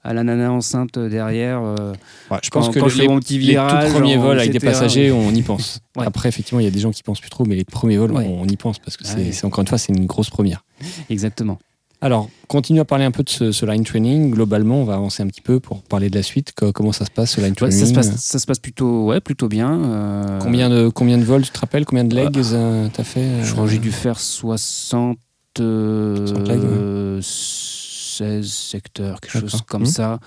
à 0.05 0.15
la 0.15 0.23
nana 0.25 0.53
enceinte 0.53 0.99
derrière. 0.99 1.61
euh, 1.63 1.93
Ouais, 2.31 2.39
je 2.43 2.51
pense 2.51 2.67
quand- 2.67 2.73
que 2.73 2.79
quand 2.81 2.87
le- 2.87 2.91
je 2.91 2.97
fais 2.97 3.03
les, 3.03 3.09
mon 3.09 3.19
petit 3.21 3.35
les 3.35 3.39
virage, 3.41 3.87
tout 3.89 3.93
premiers 3.99 4.17
vols 4.17 4.39
avec 4.39 4.53
des 4.53 4.61
passagers, 4.61 5.11
on 5.13 5.31
y 5.31 5.43
pense. 5.43 5.81
Ouais. 5.99 6.07
Après, 6.07 6.29
effectivement, 6.29 6.61
il 6.61 6.65
y 6.65 6.69
a 6.69 6.71
des 6.71 6.79
gens 6.79 6.93
qui 6.93 7.03
pensent 7.03 7.21
plus 7.21 7.29
trop, 7.31 7.45
mais 7.45 7.57
les 7.57 7.65
premiers 7.65 7.97
vols, 7.99 8.13
Ouais. 8.13 8.25
on 8.29 8.47
y 8.47 8.57
pense 8.57 8.79
parce 8.79 8.97
que 8.97 9.05
c'est- 9.05 9.45
encore 9.45 9.63
une 9.63 9.67
fois, 9.69 9.79
c'est 9.79 9.93
une 9.93 10.07
grosse 10.07 10.31
première. 10.31 10.65
Exactement. 11.11 11.59
Alors, 12.01 12.29
continue 12.47 12.79
à 12.79 12.85
parler 12.85 13.05
un 13.05 13.11
peu 13.11 13.25
de 13.25 13.29
ce, 13.29 13.51
ce 13.51 13.67
line 13.67 13.83
training. 13.83 14.31
Globalement, 14.31 14.81
on 14.83 14.85
va 14.85 14.95
avancer 14.95 15.23
un 15.23 15.27
petit 15.27 15.41
peu 15.41 15.59
pour 15.59 15.83
parler 15.83 16.11
de 16.11 16.15
la 16.17 16.23
suite. 16.23 16.53
Co- 16.57 16.73
Comment 16.73 16.93
ça 16.93 17.05
se 17.05 17.11
passe, 17.11 17.33
ce 17.33 17.41
line 17.41 17.51
Ouais, 17.51 17.55
training 17.57 17.79
ça, 17.81 17.87
se 17.87 17.93
passe, 17.95 18.21
ça 18.21 18.39
se 18.39 18.47
passe 18.47 18.61
plutôt, 18.61 19.07
ouais, 19.07 19.21
plutôt 19.21 19.49
bien. 19.49 19.73
euh, 19.83 20.39
Combien 20.41 20.71
de, 20.71 20.89
combien 20.91 21.19
de 21.19 21.25
vols, 21.25 21.43
tu 21.43 21.51
te 21.51 21.59
rappelles? 21.59 21.85
Combien 21.85 22.05
de 22.05 22.15
legs 22.15 22.39
euh, 22.53 22.89
t'as 22.93 23.03
fait 23.03 23.21
euh, 23.21 23.43
Je 23.45 23.53
crois 23.53 23.65
que 23.65 23.71
j'ai 23.71 23.79
dû 23.79 23.91
faire 23.91 24.21
60, 24.21 25.19
euh, 25.59 26.17
60 26.29 26.49
legs, 26.49 26.61
ouais. 26.63 26.69
euh, 26.71 27.21
16 27.21 28.47
secteurs, 28.49 29.21
quelque 29.21 29.41
chose 29.41 29.63
comme 29.69 29.83
Mhm. 29.83 29.87
ça. 29.89 30.21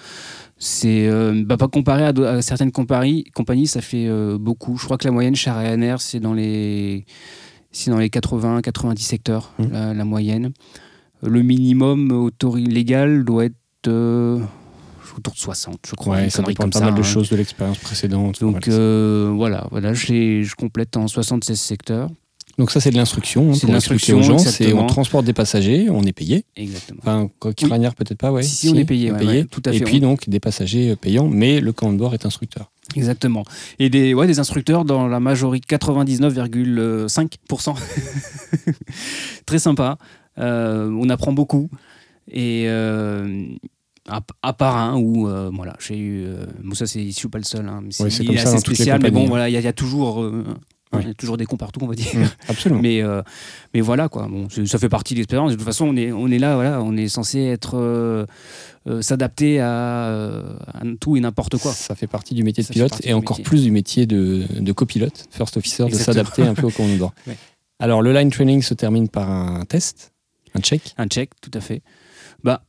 C'est 0.57 1.07
euh, 1.07 1.41
bah, 1.45 1.55
pas 1.55 1.69
comparé 1.69 2.03
à, 2.05 2.41
certaines 2.41 2.71
compagnies, 2.73 3.23
compagnies, 3.33 3.67
ça 3.67 3.79
fait 3.81 4.07
euh, 4.07 4.37
beaucoup. 4.37 4.77
Je 4.77 4.83
crois 4.85 4.97
que 4.97 5.05
la 5.05 5.11
moyenne 5.11 5.35
chez 5.35 5.49
Ryanair, 5.51 6.01
c'est 6.01 6.19
dans 6.19 6.33
les 6.33 7.05
c'est 7.71 7.89
dans 7.89 7.97
les 7.97 8.09
80 8.09 8.61
90 8.61 9.01
secteurs 9.01 9.53
Mhm. 9.57 9.69
la, 9.71 9.93
la 9.93 10.03
moyenne. 10.05 10.51
Le 11.23 11.41
minimum 11.43 12.11
autori 12.11 12.65
légal 12.65 13.23
doit 13.23 13.45
être 13.45 13.55
euh, 13.87 14.39
autour 15.17 15.33
de 15.33 15.39
60, 15.39 15.79
je 15.87 15.95
crois. 15.95 16.15
Ouais, 16.17 16.29
ça 16.29 16.41
dépend 16.41 16.63
comme 16.63 16.71
pas 16.71 16.79
mal 16.79 16.95
de 16.95 16.99
hein. 16.99 17.03
choses 17.03 17.29
de 17.29 17.35
l'expérience 17.35 17.77
précédente. 17.79 18.39
Donc 18.41 18.67
Voilà. 18.67 18.77
euh, 18.77 19.33
voilà, 19.69 19.93
je 19.93 20.55
complète 20.55 20.97
en 20.97 21.07
76 21.07 21.59
secteurs. 21.59 22.09
Donc 22.57 22.69
ça, 22.69 22.79
c'est 22.81 22.91
de 22.91 22.97
l'instruction. 22.97 23.51
hein, 23.51 23.53
c'est 23.53 23.67
l'instruction, 23.67 24.19
aux 24.19 24.23
gens. 24.23 24.37
C'est 24.37 24.49
exactement. 24.65 24.83
on 24.83 24.87
transporte 24.87 25.25
des 25.25 25.33
passagers, 25.33 25.89
on 25.89 26.03
est 26.03 26.11
payé. 26.11 26.43
Exactement. 26.55 26.99
Enfin, 27.01 27.29
quoi 27.39 27.51
Oui. 27.61 27.69
Peut-être 27.95 28.17
pas, 28.17 28.31
ouais. 28.31 28.43
Si, 28.43 28.55
si, 28.67 28.69
on 28.69 28.75
est 28.75 28.83
payé, 28.85 29.11
ouais, 29.11 29.25
ouais, 29.25 29.43
tout 29.45 29.61
à 29.65 29.73
Et 29.73 29.79
fait, 29.79 29.85
puis 29.85 29.97
on- 29.97 30.09
donc 30.09 30.27
des 30.29 30.39
passagers 30.39 30.91
euh, 30.91 30.95
payants, 30.95 31.27
mais 31.29 31.61
le 31.61 31.71
commandant 31.71 31.95
de 31.95 31.99
bord 31.99 32.13
est 32.13 32.25
instructeur. 32.25 32.69
Exactement. 32.95 33.45
Et 33.79 33.89
des, 33.89 34.13
ouais, 34.13 34.27
des 34.27 34.39
instructeurs 34.39 34.83
dans 34.85 35.07
la 35.07 35.19
majorité, 35.21 35.65
99,5%. 35.77 37.73
Très 39.45 39.59
sympa. 39.59 39.97
Euh, 40.37 40.89
on 40.99 41.09
apprend 41.09 41.33
beaucoup. 41.33 41.69
Et 42.31 42.65
euh, 42.67 43.45
à, 44.41 44.53
part 44.53 44.77
un 44.77 44.97
où, 44.97 45.27
euh, 45.27 45.49
voilà, 45.53 45.75
j'ai 45.79 45.97
eu. 45.97 46.23
euh, 46.25 46.45
bon, 46.63 46.73
ça, 46.75 46.85
c'est, 46.87 47.05
je 47.05 47.11
suis 47.11 47.27
pas 47.27 47.37
le 47.39 47.43
seul. 47.43 47.67
Hein, 47.67 47.81
mais 47.83 47.91
c'est, 47.91 48.09
ça 48.09 48.31
assez 48.31 48.53
les 48.53 48.59
spécial. 48.59 48.99
Mais 49.01 49.09
bon, 49.09 49.15
compagnies. 49.15 49.27
voilà, 49.29 49.49
il 49.49 49.53
y, 49.53 49.57
a- 49.57 49.59
il 49.59 49.65
y 49.65 49.67
a 49.67 49.73
toujours. 49.73 50.21
euh, 50.23 50.43
y 50.93 51.09
a 51.09 51.13
toujours 51.13 51.37
des 51.37 51.45
cons 51.45 51.55
partout, 51.57 51.79
on 51.83 51.87
va 51.87 51.95
dire. 51.95 52.07
Absolument. 52.49 52.81
Mais, 52.81 53.01
mais 53.73 53.79
voilà, 53.81 54.09
quoi. 54.09 54.27
Bon, 54.27 54.47
ça 54.65 54.77
fait 54.77 54.89
partie 54.89 55.13
de 55.13 55.19
l'expérience. 55.19 55.51
De 55.51 55.55
toute 55.55 55.65
façon, 55.65 55.85
on 55.87 55.95
est, 55.95 56.11
on 56.11 56.27
est 56.27 56.39
là, 56.39 56.55
voilà, 56.55 56.81
on 56.83 56.95
est 56.97 57.07
censé 57.07 57.39
être. 57.39 58.25
s'adapter 59.01 59.59
à, 59.61 60.07
à 60.73 60.81
tout 60.99 61.15
et 61.17 61.19
n'importe 61.21 61.57
quoi. 61.57 61.71
Ça 61.73 61.95
fait 61.95 62.07
partie 62.07 62.33
du 62.35 62.43
métier 62.43 62.63
de 62.63 62.67
Ça 62.67 62.73
pilote 62.73 62.99
et 63.03 63.13
encore 63.13 63.37
métier. 63.37 63.43
plus 63.45 63.63
du 63.63 63.71
métier 63.71 64.05
de, 64.05 64.45
de 64.59 64.71
copilote, 64.73 65.27
first 65.31 65.55
officer, 65.57 65.85
de 65.85 65.95
s'adapter 65.95 66.43
un 66.43 66.53
peu 66.53 66.67
au 66.67 66.71
commandant. 66.71 67.11
Ouais. 67.27 67.37
Alors, 67.79 68.01
le 68.03 68.13
line 68.13 68.29
training 68.29 68.61
se 68.61 68.73
termine 68.75 69.09
par 69.09 69.29
un 69.31 69.65
test, 69.65 70.11
un 70.55 70.59
check? 70.61 70.93
Un 70.97 71.07
check, 71.07 71.31
tout 71.41 71.51
à 71.53 71.61
fait. 71.61 71.81
Bah, 72.43 72.63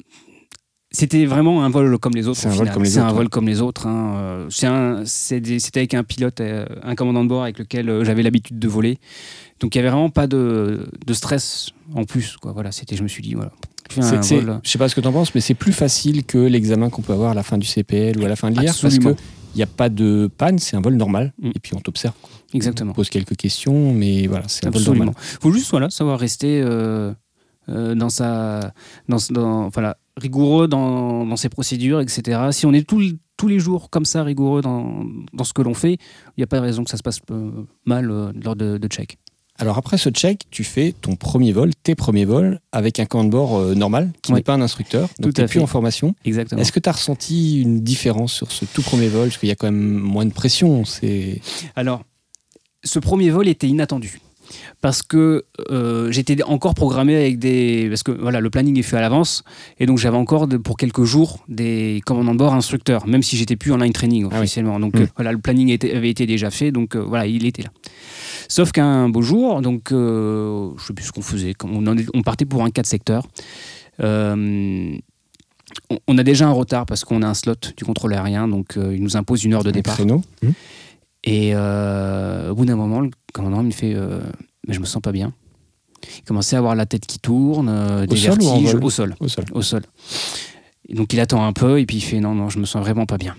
c'était 0.94 1.24
vraiment 1.24 1.64
un 1.64 1.70
vol 1.70 1.98
comme 1.98 2.14
les 2.14 2.28
autres. 2.28 2.38
C'est 2.38 2.48
un 2.48 2.52
vol 2.52 2.70
comme 2.70 2.82
les 2.82 2.98
autres, 2.98 3.06
un 3.06 3.10
ouais. 3.10 3.16
vol 3.16 3.28
comme 3.30 3.46
les 3.48 3.60
autres. 3.62 3.86
hein. 3.86 4.48
Euh, 4.50 5.02
C'était 5.06 5.80
avec 5.80 5.94
un 5.94 6.04
pilote, 6.04 6.40
euh, 6.40 6.66
un 6.82 6.94
commandant 6.94 7.24
de 7.24 7.28
bord 7.30 7.42
avec 7.44 7.58
lequel 7.58 7.88
euh, 7.88 8.04
j'avais 8.04 8.22
l'habitude 8.22 8.58
de 8.58 8.68
voler. 8.68 8.98
Donc 9.60 9.74
il 9.74 9.78
y 9.78 9.80
avait 9.80 9.88
vraiment 9.88 10.10
pas 10.10 10.26
de, 10.26 10.86
de 11.06 11.14
stress 11.14 11.70
en 11.94 12.04
plus. 12.04 12.36
Quoi. 12.36 12.52
Voilà, 12.52 12.72
c'était. 12.72 12.94
Je 12.96 13.02
me 13.02 13.08
suis 13.08 13.22
dit 13.22 13.32
voilà. 13.34 13.52
je. 13.88 14.00
Je 14.62 14.70
sais 14.70 14.78
pas 14.78 14.88
ce 14.88 14.94
que 14.94 15.00
tu 15.00 15.06
en 15.08 15.12
penses, 15.12 15.34
mais 15.34 15.40
c'est 15.40 15.54
plus 15.54 15.72
facile 15.72 16.24
que 16.24 16.36
l'examen 16.38 16.90
qu'on 16.90 17.02
peut 17.02 17.14
avoir 17.14 17.30
à 17.30 17.34
la 17.34 17.42
fin 17.42 17.56
du 17.56 17.66
CPL 17.66 18.18
ou 18.20 18.24
à 18.26 18.28
la 18.28 18.36
fin 18.36 18.50
de 18.50 18.56
l'IR 18.60 18.66
parce 18.66 18.84
Absolument. 18.84 19.14
que 19.14 19.20
il 19.54 19.58
n'y 19.58 19.62
a 19.62 19.66
pas 19.66 19.88
de 19.90 20.30
panne, 20.38 20.58
c'est 20.58 20.76
un 20.76 20.80
vol 20.80 20.94
normal 20.94 21.32
Mm. 21.40 21.50
et 21.54 21.58
puis 21.58 21.74
on 21.74 21.80
t'observe. 21.80 22.14
On 22.52 22.56
Exactement. 22.56 22.92
pose 22.92 23.08
quelques 23.10 23.36
questions, 23.36 23.92
mais 23.94 24.26
voilà, 24.26 24.44
c'est 24.48 24.66
un 24.66 24.70
vol 24.70 24.82
normal. 24.82 25.10
faut 25.40 25.52
juste 25.52 25.70
voilà, 25.70 25.88
savoir 25.90 26.18
rester 26.18 26.60
euh, 26.64 27.12
euh, 27.68 27.94
dans 27.94 28.08
sa. 28.10 28.72
Dans, 29.08 29.18
dans- 29.30 29.68
voilà, 29.68 29.96
rigoureux 30.16 30.68
dans, 30.68 31.24
dans 31.24 31.36
ses 31.36 31.48
procédures, 31.48 32.00
etc. 32.00 32.40
Si 32.52 32.66
on 32.66 32.72
est 32.72 32.86
tout 32.86 33.00
tous 33.38 33.48
les 33.48 33.58
jours 33.58 33.90
comme 33.90 34.04
ça, 34.04 34.22
rigoureux 34.22 34.60
dans, 34.60 35.04
dans 35.32 35.42
ce 35.44 35.52
que 35.52 35.62
l'on 35.62 35.74
fait, 35.74 35.94
il 35.94 35.98
n'y 36.38 36.44
a 36.44 36.46
pas 36.46 36.58
de 36.58 36.62
raison 36.62 36.84
que 36.84 36.90
ça 36.90 36.96
se 36.96 37.02
passe 37.02 37.18
euh, 37.32 37.50
mal 37.86 38.10
euh, 38.10 38.30
lors 38.44 38.54
de, 38.54 38.78
de 38.78 38.88
check. 38.88 39.16
Alors 39.58 39.78
après 39.78 39.98
ce 39.98 40.10
check, 40.10 40.42
tu 40.50 40.64
fais 40.64 40.94
ton 41.00 41.16
premier 41.16 41.52
vol, 41.52 41.70
tes 41.82 41.94
premiers 41.94 42.24
vols, 42.24 42.60
avec 42.72 43.00
un 43.00 43.04
camp 43.06 43.24
de 43.24 43.30
bord 43.30 43.56
euh, 43.56 43.74
normal, 43.74 44.12
qui 44.22 44.32
n'est 44.32 44.42
pas 44.42 44.54
un 44.54 44.60
instructeur, 44.60 45.08
donc 45.18 45.34
tu 45.34 45.40
n'es 45.40 45.46
plus 45.48 45.60
en 45.60 45.66
formation. 45.66 46.14
Exactement. 46.24 46.60
Est-ce 46.60 46.72
que 46.72 46.80
tu 46.80 46.88
as 46.88 46.92
ressenti 46.92 47.60
une 47.60 47.80
différence 47.80 48.32
sur 48.32 48.52
ce 48.52 48.64
tout 48.64 48.82
premier 48.82 49.08
vol? 49.08 49.28
Parce 49.28 49.38
qu'il 49.38 49.48
y 49.48 49.52
a 49.52 49.56
quand 49.56 49.66
même 49.70 49.98
moins 49.98 50.24
de 50.24 50.32
pression. 50.32 50.84
C'est 50.84 51.40
Alors, 51.74 52.02
ce 52.84 52.98
premier 52.98 53.30
vol 53.30 53.48
était 53.48 53.68
inattendu. 53.68 54.20
Parce 54.80 55.02
que 55.02 55.44
euh, 55.70 56.10
j'étais 56.12 56.42
encore 56.42 56.74
programmé 56.74 57.14
avec 57.16 57.38
des. 57.38 57.86
Parce 57.88 58.02
que 58.02 58.12
voilà, 58.12 58.40
le 58.40 58.50
planning 58.50 58.78
est 58.78 58.82
fait 58.82 58.96
à 58.96 59.00
l'avance. 59.00 59.44
Et 59.78 59.86
donc, 59.86 59.98
j'avais 59.98 60.16
encore 60.16 60.46
de- 60.46 60.56
pour 60.56 60.76
quelques 60.76 61.04
jours 61.04 61.44
des 61.48 62.00
commandants 62.06 62.32
de 62.32 62.38
bord 62.38 62.54
instructeurs, 62.54 63.06
même 63.06 63.22
si 63.22 63.36
j'étais 63.36 63.56
plus 63.56 63.72
en 63.72 63.76
line 63.78 63.92
training 63.92 64.24
Ah 64.30 64.34
oui. 64.34 64.38
officiellement. 64.40 64.78
Donc, 64.80 64.94
Mm. 64.94 65.02
euh, 65.02 65.06
voilà, 65.16 65.32
le 65.32 65.38
planning 65.38 65.68
était- 65.70 65.94
avait 65.94 66.10
été 66.10 66.26
déjà 66.26 66.50
fait. 66.50 66.72
Donc, 66.72 66.96
euh, 66.96 67.00
voilà, 67.00 67.26
il 67.26 67.46
était 67.46 67.62
là. 67.62 67.70
Sauf 68.48 68.72
qu'un 68.72 69.08
beau 69.08 69.22
jour, 69.22 69.62
donc, 69.62 69.88
je 69.90 70.72
sais 70.86 70.92
plus 70.92 71.04
ce 71.06 71.12
qu'on 71.12 71.22
faisait. 71.22 71.54
On, 71.64 71.86
en 71.86 71.96
est- 71.96 72.08
on 72.14 72.22
partait 72.22 72.44
pour 72.44 72.62
un 72.64 72.70
4 72.70 72.86
secteurs. 72.86 73.26
Euh, 74.00 74.94
on- 76.06 76.18
a 76.18 76.22
déjà 76.22 76.46
un 76.48 76.52
retard 76.52 76.86
parce 76.86 77.04
qu'on 77.04 77.22
a 77.22 77.26
un 77.28 77.34
slot 77.34 77.54
du 77.76 77.84
contrôle 77.84 78.12
aérien, 78.14 78.48
donc 78.48 78.74
il 78.76 79.02
nous 79.02 79.16
impose 79.16 79.44
une 79.44 79.54
heure 79.54 79.64
de 79.64 79.70
un 79.70 79.72
départ. 79.72 79.94
créneau. 79.94 80.22
Hmm. 80.42 80.50
Et 81.24 81.52
euh, 81.54 82.50
au 82.50 82.54
bout 82.54 82.64
d'un 82.64 82.76
moment, 82.76 83.00
le 83.00 83.10
commandant 83.32 83.62
me 83.62 83.70
fait 83.70 83.94
euh, 83.94 84.20
Mais 84.66 84.74
je 84.74 84.80
me 84.80 84.86
sens 84.86 85.02
pas 85.02 85.12
bien. 85.12 85.32
Il 86.18 86.24
commençait 86.24 86.56
à 86.56 86.58
avoir 86.58 86.74
la 86.74 86.84
tête 86.84 87.06
qui 87.06 87.20
tourne, 87.20 87.68
euh, 87.68 88.06
des 88.06 88.16
vertiges 88.16 88.74
au 88.74 88.90
sol. 88.90 89.14
Au 89.20 89.28
sol. 89.28 89.44
Au 89.52 89.62
sol. 89.62 89.82
Et 90.88 90.94
donc 90.94 91.12
il 91.12 91.20
attend 91.20 91.44
un 91.44 91.52
peu 91.52 91.80
et 91.80 91.86
puis 91.86 91.98
il 91.98 92.00
fait 92.00 92.18
Non, 92.20 92.34
non, 92.34 92.48
je 92.48 92.58
me 92.58 92.64
sens 92.64 92.82
vraiment 92.82 93.06
pas 93.06 93.18
bien. 93.18 93.36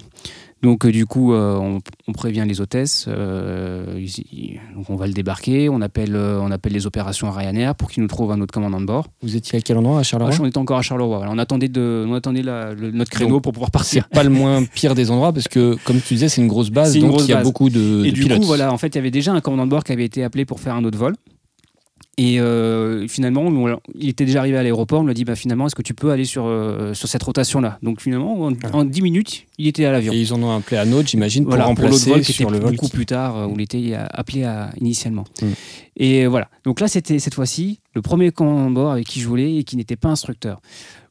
Donc 0.63 0.85
euh, 0.85 0.91
du 0.91 1.05
coup, 1.05 1.33
euh, 1.33 1.57
on, 1.57 1.79
on 2.07 2.11
prévient 2.13 2.45
les 2.47 2.61
hôtesses. 2.61 3.05
euh, 3.09 3.93
ils- 3.97 4.23
ils- 4.31 4.59
donc 4.75 4.89
on 4.89 4.95
va 4.95 5.07
le 5.07 5.13
débarquer. 5.13 5.67
On 5.69 5.81
appelle, 5.81 6.15
on 6.15 6.49
appelle 6.51 6.71
les 6.73 6.85
opérations 6.87 7.27
à 7.27 7.31
Ryanair 7.31 7.75
pour 7.75 7.91
qu'ils 7.91 8.01
nous 8.01 8.07
trouvent 8.09 8.31
un 8.31 8.39
autre 8.41 8.53
commandant 8.53 8.79
de 8.79 8.85
bord. 8.85 9.07
Vous 9.21 9.35
étiez 9.35 9.59
à 9.59 9.61
quel 9.61 9.77
endroit 9.77 9.99
à 9.99 10.03
Charleroi 10.03 10.33
on 10.41 10.45
était 10.45 10.57
encore 10.57 10.77
à 10.77 10.81
Charleroi. 10.81 11.17
voilà. 11.17 11.31
On 11.33 11.37
attendait, 11.37 11.67
de, 11.67 12.05
on 12.07 12.13
attendait 12.13 12.41
la- 12.43 12.73
le- 12.73 12.91
notre 12.91 13.11
créneau 13.11 13.29
Donc, 13.31 13.43
pour 13.43 13.51
pouvoir 13.53 13.69
C'est 13.83 13.99
partir. 13.99 14.09
pas 14.09 14.23
le 14.23 14.29
moins 14.29 14.63
pire 14.63 14.95
des 14.95 15.11
endroits 15.11 15.33
parce 15.33 15.47
que, 15.49 15.75
comme 15.83 15.99
tu 15.99 16.13
disais, 16.13 16.29
c'est 16.29 16.41
une 16.41 16.47
grosse 16.47 16.69
base, 16.69 16.95
une 16.95 17.01
donc 17.01 17.11
grosse 17.11 17.25
il 17.25 17.29
y 17.29 17.33
a 17.33 17.37
base. 17.37 17.43
beaucoup 17.45 17.69
de, 17.69 18.05
Et 18.05 18.11
de 18.11 18.15
du 18.15 18.21
pilotes. 18.23 18.39
coup, 18.39 18.45
voilà, 18.45 18.71
en 18.71 18.77
fait, 18.77 18.87
il 18.87 18.95
y 18.95 18.99
avait 18.99 19.11
déjà 19.11 19.33
un 19.33 19.41
commandant 19.41 19.65
de 19.65 19.69
bord 19.71 19.83
qui 19.83 19.91
avait 19.91 20.05
été 20.05 20.23
appelé 20.23 20.45
pour 20.45 20.59
faire 20.61 20.75
un 20.75 20.83
autre 20.85 20.97
vol. 20.97 21.13
Et 22.17 22.39
euh, 22.39 23.07
finalement, 23.07 23.41
on- 23.41 23.79
il 23.97 24.09
était 24.09 24.25
déjà 24.25 24.39
arrivé 24.39 24.55
à 24.55 24.61
l'aéroport. 24.61 25.01
On 25.01 25.03
lui 25.05 25.11
a 25.11 25.13
dit 25.15 25.25
bah, 25.25 25.35
finalement, 25.35 25.65
est-ce 25.65 25.73
que 25.73 25.81
tu 25.81 25.95
peux 25.95 26.11
aller 26.11 26.25
sur, 26.25 26.45
euh, 26.45 26.93
sur 26.93 27.07
cette 27.07 27.23
rotation-là? 27.23 27.79
Donc 27.81 28.01
finalement, 28.01 28.39
en, 28.43 28.53
Ah. 28.63 28.69
en 28.73 28.85
10 28.85 29.01
minutes, 29.01 29.45
il 29.57 29.67
était 29.67 29.85
à 29.85 29.91
l'avion. 29.91 30.13
Et 30.13 30.17
ils 30.17 30.31
en 30.31 30.41
ont 30.43 30.55
appelé 30.55 30.77
un 30.77 30.91
autre, 30.91 31.07
j'imagine, 31.09 31.43
pour 31.43 31.49
Voilà, 31.53 31.63
pour 31.63 31.69
remplacer 31.83 32.11
vol 32.11 32.19
qui 32.21 32.31
était 32.31 32.33
sur 32.43 32.51
le 32.51 32.59
vol. 32.59 32.71
beaucoup 32.73 32.85
qui- 32.85 32.91
plus 32.91 33.07
tard, 33.07 33.37
euh, 33.37 33.47
où 33.47 33.55
il 33.55 33.61
était 33.61 33.93
appelé 33.95 34.43
à- 34.43 34.69
initialement. 34.79 35.23
Mm. 35.41 35.45
Et 35.97 36.27
voilà. 36.27 36.49
Donc 36.65 36.79
là, 36.81 36.87
c'était 36.87 37.17
cette 37.17 37.33
fois-ci 37.33 37.79
le 37.95 38.03
premier 38.03 38.31
commandant 38.31 38.69
de 38.69 38.75
bord 38.75 38.91
avec 38.91 39.07
qui 39.07 39.19
je 39.19 39.27
volais 39.27 39.55
et 39.57 39.63
qui 39.63 39.75
n'était 39.75 39.95
pas 39.95 40.09
instructeur. 40.09 40.61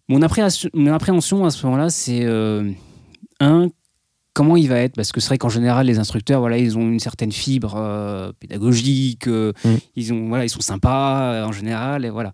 Mon 0.09 0.22
appréhension, 0.22 0.70
mon 0.72 0.92
appréhension 0.92 1.44
à 1.44 1.50
ce 1.50 1.66
moment-là, 1.66 1.90
c'est 1.90 2.20
euh, 2.24 2.70
un 3.40 3.70
comment 4.35 4.57
il 4.57 4.68
va 4.68 4.78
être? 4.78 4.95
Parce 4.95 5.12
que 5.12 5.20
c'est 5.20 5.28
vrai 5.28 5.39
qu'en 5.39 5.49
général 5.49 5.87
les 5.87 5.99
instructeurs 5.99 6.41
voilà 6.41 6.59
ils 6.59 6.76
ont 6.78 6.83
une 6.83 7.01
certaine 7.01 7.33
fibre 7.33 7.74
euh, 7.76 8.33
pédagogique 8.41 9.26
euh, 9.28 9.53
Mm. 9.64 9.74
ils 9.97 10.12
ont 10.12 10.28
voilà 10.28 10.45
ils 10.45 10.49
sont 10.49 10.61
sympas 10.61 11.33
euh, 11.33 11.45
en 11.45 11.53
général 11.53 12.05
et 12.05 12.11
voilà. 12.11 12.33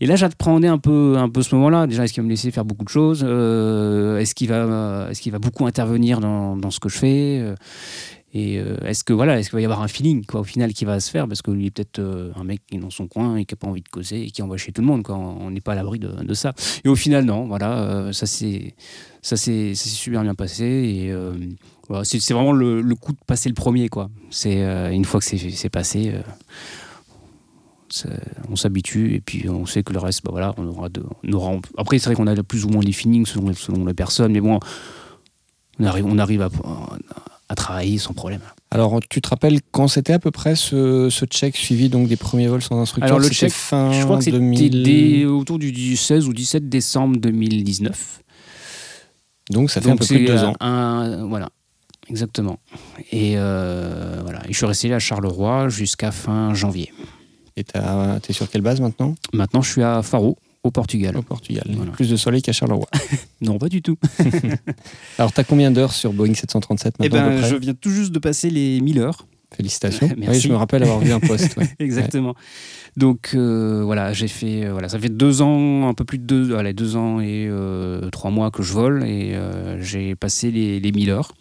Et 0.00 0.06
là 0.06 0.16
j'appréhendais 0.16 0.68
un 0.68 0.78
peu 0.78 1.16
un 1.18 1.28
peu 1.28 1.42
ce 1.42 1.54
moment-là. 1.56 1.86
Déjà 1.86 2.04
est-ce 2.04 2.12
qu'il 2.12 2.22
va 2.22 2.26
me 2.26 2.30
laisser 2.30 2.50
faire 2.50 2.64
beaucoup 2.64 2.84
de 2.84 2.90
choses? 2.90 3.22
Est-ce 3.22 4.34
qu'il 4.34 4.48
va 4.48 5.08
est-ce 5.10 5.20
qu'il 5.20 5.32
va 5.32 5.38
beaucoup 5.38 5.66
intervenir 5.66 6.20
dans, 6.20 6.56
dans 6.56 6.70
ce 6.70 6.80
que 6.80 6.88
je 6.88 6.98
fais? 6.98 7.54
Et 8.34 8.58
euh, 8.58 8.76
est-ce 8.84 9.04
que 9.04 9.14
voilà 9.14 9.38
est-ce 9.38 9.48
qu'il 9.48 9.56
va 9.56 9.62
y 9.62 9.64
avoir 9.64 9.80
un 9.80 9.88
feeling 9.88 10.24
quoi 10.26 10.40
au 10.40 10.44
final 10.44 10.74
qui 10.74 10.84
va 10.84 11.00
se 11.00 11.10
faire? 11.10 11.26
Parce 11.26 11.40
que 11.40 11.50
lui 11.50 11.66
est 11.66 11.70
peut-être 11.70 11.98
euh, 11.98 12.30
un 12.36 12.44
mec 12.44 12.60
qui 12.66 12.76
est 12.76 12.78
dans 12.78 12.90
son 12.90 13.08
coin 13.08 13.36
et 13.36 13.46
qui 13.46 13.54
a 13.54 13.56
pas 13.56 13.68
envie 13.68 13.80
de 13.80 13.88
causer 13.88 14.22
et 14.22 14.30
qui 14.30 14.42
envoie 14.42 14.58
chez 14.58 14.70
tout 14.70 14.82
le 14.82 14.86
monde 14.86 15.02
quoi. 15.02 15.16
On 15.16 15.50
n'est 15.50 15.62
pas 15.62 15.72
à 15.72 15.74
l'abri 15.76 15.98
de, 15.98 16.34
ça. 16.34 16.52
Et 16.84 16.88
au 16.88 16.96
final 16.96 17.24
non 17.24 17.46
voilà 17.46 17.78
euh, 17.78 18.12
ça 18.12 18.26
c'est 18.26 18.74
ça 19.22 19.36
s'est 19.36 19.74
super 19.74 20.22
bien 20.22 20.34
passé 20.34 20.64
et 20.64 21.14
c'est 22.04 22.20
c'est 22.20 22.34
vraiment 22.34 22.52
le, 22.52 22.82
coup 22.94 23.12
de 23.12 23.18
passer 23.26 23.48
le 23.48 23.54
premier 23.54 23.88
quoi. 23.88 24.10
C'est 24.30 24.60
une 24.94 25.06
fois 25.06 25.20
que 25.20 25.26
c'est 25.26 25.38
c'est 25.38 25.70
passé 25.70 26.12
on 28.50 28.56
s'habitue 28.56 29.14
et 29.14 29.20
puis 29.20 29.48
on 29.48 29.64
sait 29.64 29.82
que 29.82 29.94
le 29.94 29.98
reste 29.98 30.22
bah 30.22 30.30
voilà 30.30 30.54
on 30.58 30.66
aura 30.66 30.90
de, 30.90 31.02
on 31.24 31.32
aura 31.32 31.52
après 31.78 31.98
c'est 31.98 32.10
vrai 32.10 32.16
qu'on 32.16 32.26
a 32.26 32.42
plus 32.42 32.66
ou 32.66 32.68
moins 32.68 32.82
les 32.82 32.92
feelings 32.92 33.24
selon, 33.24 33.54
selon 33.54 33.86
les 33.86 33.94
personnes 33.94 34.32
mais 34.32 34.42
bon 34.42 34.60
on 35.80 35.84
arrive 35.84 36.04
on 36.04 36.18
arrive 36.18 36.42
à 36.42 36.50
travailler 37.54 37.98
sans 37.98 38.12
problème 38.14 38.40
Alors, 38.70 39.00
tu 39.08 39.20
te 39.20 39.28
rappelles 39.28 39.60
quand 39.70 39.88
c'était 39.88 40.12
à 40.12 40.18
peu 40.18 40.30
près 40.30 40.54
ce, 40.56 41.08
ce 41.10 41.24
check 41.24 41.56
suivi 41.56 41.88
donc 41.88 42.08
des 42.08 42.16
premiers 42.16 42.48
vols 42.48 42.62
sans 42.62 42.80
instructeur? 42.80 43.06
Alors, 43.08 43.18
le 43.18 43.28
check, 43.28 43.50
fin 43.52 43.90
je 43.92 44.04
crois 44.04 44.18
que 44.18 44.24
c'était 44.24 44.38
2000... 44.38 44.82
dès- 44.82 45.24
autour 45.24 45.58
du 45.58 45.96
16 45.96 46.26
ou 46.28 46.32
17 46.32 46.68
décembre 46.68 47.16
2019 47.18 48.22
Donc 49.50 49.70
ça 49.70 49.80
fait 49.80 49.88
Donc 49.88 49.96
un 49.96 49.98
peu 49.98 50.06
plus 50.06 50.20
de 50.20 50.26
deux 50.26 50.44
euh, 50.44 50.46
ans. 50.48 50.54
un- 50.60 51.26
voilà, 51.26 51.48
exactement. 52.08 52.58
Et 53.12 53.34
euh, 53.36 54.20
voilà, 54.22 54.40
et 54.46 54.52
je 54.52 54.56
suis 54.56 54.66
resté 54.66 54.92
à 54.92 54.98
Charleroi 54.98 55.68
jusqu'à 55.68 56.10
fin 56.10 56.52
janvier. 56.54 56.92
Et 57.56 57.64
t'as- 57.64 58.20
t'es 58.20 58.32
sur 58.32 58.48
quelle 58.50 58.62
base 58.62 58.80
maintenant? 58.80 59.14
Maintenant, 59.32 59.62
je 59.62 59.70
suis 59.72 59.82
à 59.82 60.02
Faro, 60.02 60.36
au 60.64 60.70
Portugal. 60.70 61.16
Au 61.16 61.22
Portugal. 61.22 61.64
Voilà. 61.68 61.92
Plus 61.92 62.10
de 62.10 62.16
soleil 62.16 62.42
qu'à 62.42 62.52
Charleroi. 62.52 62.86
Non, 63.40 63.56
pas 63.58 63.68
du 63.68 63.82
tout. 63.82 63.96
Alors, 65.18 65.32
t'as 65.32 65.44
combien 65.44 65.70
d'heures 65.70 65.92
sur 65.92 66.12
Boeing 66.12 66.34
737 66.34 66.94
Eh 66.98 67.08
maintenant 67.08 67.28
peu 67.28 67.40
ben, 67.40 67.46
je 67.46 67.54
viens 67.54 67.74
tout 67.74 67.90
juste 67.90 68.10
de 68.10 68.18
passer 68.18 68.50
les 68.50 68.80
1000 68.80 68.98
heures. 68.98 69.27
Félicitations. 69.56 70.08
Merci. 70.16 70.36
Oui, 70.36 70.40
je 70.40 70.48
me 70.48 70.56
rappelle 70.56 70.82
avoir 70.82 71.00
vu 71.00 71.10
un 71.12 71.20
post. 71.20 71.56
ouais. 71.56 71.68
Exactement. 71.78 72.34
Donc 72.96 73.30
euh, 73.34 73.82
voilà, 73.84 74.12
j'ai 74.12 74.28
fait 74.28 74.64
euh, 74.66 74.72
voilà, 74.72 74.88
ça 74.88 74.98
fait 74.98 75.08
deux 75.08 75.40
ans, 75.42 75.88
un 75.88 75.94
peu 75.94 76.04
plus 76.04 76.18
de 76.18 76.24
deux, 76.24 76.56
allez, 76.56 76.72
deux 76.72 76.96
ans 76.96 77.20
et 77.20 77.46
euh, 77.48 78.10
trois 78.10 78.30
mois 78.30 78.50
que 78.50 78.62
je 78.62 78.72
vole 78.72 79.04
et 79.04 79.34
j'ai 79.80 80.14
passé 80.14 80.50
les, 80.50 80.80
les 80.80 80.92
1000 80.92 81.10
heures. 81.10 81.32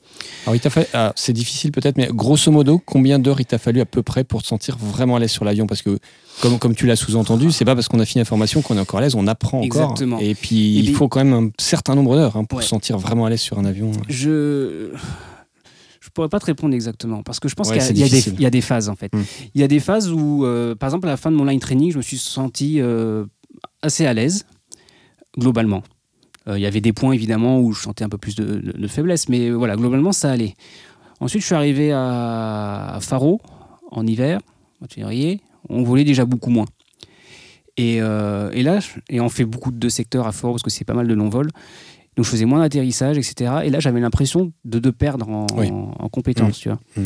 Alors, 0.45 0.55
il 0.55 0.59
t'a 0.59 0.69
fallu- 0.69 0.87
ah, 0.93 1.13
c'est 1.15 1.33
difficile 1.33 1.71
peut-être, 1.71 1.95
mais 1.97 2.07
grosso 2.11 2.49
modo, 2.51 2.81
combien 2.83 3.19
d'heures 3.19 3.39
il 3.39 3.45
t'a 3.45 3.59
fallu 3.59 3.81
à 3.81 3.85
peu 3.85 4.01
près 4.01 4.23
pour 4.23 4.41
te 4.41 4.47
sentir 4.47 4.75
vraiment 4.77 5.15
à 5.15 5.19
l'aise 5.19 5.29
sur 5.29 5.45
l'avion? 5.45 5.67
Parce 5.67 5.83
que, 5.83 5.99
comme, 6.41 6.57
comme 6.57 6.73
tu 6.73 6.87
l'as 6.87 6.95
sous-entendu, 6.95 7.51
c'est 7.51 7.65
pas 7.65 7.75
parce 7.75 7.87
qu'on 7.87 7.99
a 7.99 8.05
fini 8.05 8.21
la 8.21 8.25
formation 8.25 8.61
qu'on 8.63 8.77
est 8.77 8.79
encore 8.79 8.97
à 8.99 9.01
l'aise, 9.03 9.13
on 9.15 9.27
apprend 9.27 9.59
encore. 9.59 9.65
Exactement. 9.91 10.17
Et 10.19 10.33
puis, 10.33 10.77
Et 10.77 10.79
il 10.79 10.85
puis- 10.85 10.93
faut 10.93 11.07
quand 11.07 11.23
même 11.23 11.33
un 11.33 11.49
certain 11.59 11.93
nombre 11.93 12.15
d'heures 12.15 12.35
hein, 12.35 12.45
pour 12.45 12.57
Ouais. 12.57 12.63
se 12.63 12.69
sentir 12.69 12.97
vraiment 12.97 13.25
à 13.25 13.29
l'aise 13.29 13.41
sur 13.41 13.59
un 13.59 13.65
avion. 13.65 13.91
Je 14.09 14.89
pourrais 16.17 16.29
pas 16.29 16.39
te 16.39 16.45
répondre 16.45 16.73
exactement 16.75 17.23
parce 17.23 17.39
que 17.39 17.47
je 17.47 17.55
pense 17.55 17.69
Ouais, 17.69 17.77
qu'il 17.77 17.83
y 17.97 18.03
a- 18.03 18.05
y, 18.05 18.09
des- 18.09 18.15
difficile. 18.15 18.33
il 18.37 18.41
y 18.41 18.45
a 18.45 18.49
des 18.49 18.61
phases 18.61 18.89
en 18.89 18.95
fait. 18.95 19.13
Mm. 19.15 19.21
Il 19.55 19.61
y 19.61 19.63
a 19.63 19.67
des 19.67 19.79
phases 19.79 20.11
où, 20.11 20.45
euh, 20.45 20.75
par 20.75 20.87
exemple, 20.89 21.07
à 21.07 21.11
la 21.11 21.17
fin 21.17 21.31
de 21.31 21.35
mon 21.37 21.45
line 21.45 21.59
training, 21.59 21.91
je 21.91 21.97
me 21.97 22.01
suis 22.01 22.17
senti 22.17 22.81
euh, 22.81 23.25
assez 23.81 24.05
à 24.05 24.13
l'aise 24.13 24.45
globalement. 25.37 25.83
Euh, 26.47 26.57
Il 26.57 26.61
y 26.61 26.65
avait 26.65 26.81
des 26.81 26.93
points 26.93 27.13
évidemment 27.13 27.59
où 27.61 27.71
je 27.73 27.81
sentais 27.81 28.03
un 28.03 28.09
peu 28.09 28.17
plus 28.17 28.35
de, 28.35 28.43
de- 28.45 28.71
de 28.77 28.87
faiblesse, 28.87 29.29
mais 29.29 29.49
voilà, 29.51 29.75
globalement 29.75 30.11
ça 30.11 30.31
allait. 30.31 30.55
Ensuite, 31.19 31.41
je 31.41 31.47
suis 31.47 31.55
arrivé 31.55 31.91
à 31.93 32.99
Faro 33.01 33.41
en 33.91 34.05
hiver, 34.05 34.39
en 34.83 34.87
février. 34.87 35.39
On 35.69 35.83
volait 35.83 36.03
déjà 36.03 36.25
beaucoup 36.25 36.49
moins. 36.49 36.65
Et, 37.75 38.01
euh, 38.01 38.49
et, 38.53 38.63
là, 38.63 38.79
et 39.09 39.19
on 39.21 39.29
fait 39.29 39.45
beaucoup 39.45 39.71
de 39.71 39.89
secteurs 39.89 40.25
à 40.27 40.31
Faro 40.31 40.53
parce 40.53 40.63
que 40.63 40.69
c'est 40.69 40.85
pas 40.85 40.93
mal 40.93 41.07
de 41.07 41.13
long 41.13 41.29
vol. 41.29 41.49
Donc 42.17 42.25
je 42.25 42.31
faisais 42.31 42.45
moins 42.45 42.59
d'atterrissage, 42.59 43.17
etc. 43.17 43.61
Et 43.63 43.69
là, 43.69 43.79
j'avais 43.79 43.99
l'impression 43.99 44.51
de, 44.65 44.79
de 44.79 44.89
perdre 44.89 45.29
en, 45.29 45.45
en 45.47 46.09
compétences, 46.09 46.57
mmh. 46.57 46.61
tu 46.61 46.69
vois. 46.69 46.79
Mmh. 46.97 47.03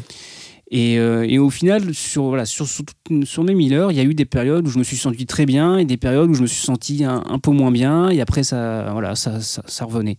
Et, 0.74 0.98
euh, 1.00 1.26
et, 1.28 1.38
au 1.38 1.50
final, 1.50 1.94
sur, 1.94 2.24
voilà, 2.24 2.46
sur, 2.46 2.66
sur, 2.66 2.86
sur, 3.26 3.44
mes 3.44 3.54
1000 3.54 3.74
heures, 3.74 3.92
il 3.92 3.98
y 3.98 4.00
a 4.00 4.06
eu 4.06 4.14
des 4.14 4.24
périodes 4.24 4.66
où 4.66 4.70
je 4.72 4.80
me 4.80 4.86
suis 4.86 4.96
senti 4.96 5.26
très 5.26 5.46
bien 5.46 5.78
et 5.78 5.84
des 5.84 5.98
périodes 5.98 6.30
où 6.30 6.34
je 6.34 6.42
me 6.42 6.48
suis 6.48 6.66
senti 6.66 7.04
un, 7.04 7.22
un 7.28 7.40
peu 7.40 7.52
moins 7.52 7.72
bien. 7.72 8.10
Et 8.10 8.22
après, 8.22 8.44
ça, 8.44 8.88
voilà, 8.94 9.16
ça, 9.16 9.42
ça, 9.42 9.64
ça 9.68 9.84
revenait. 9.84 10.18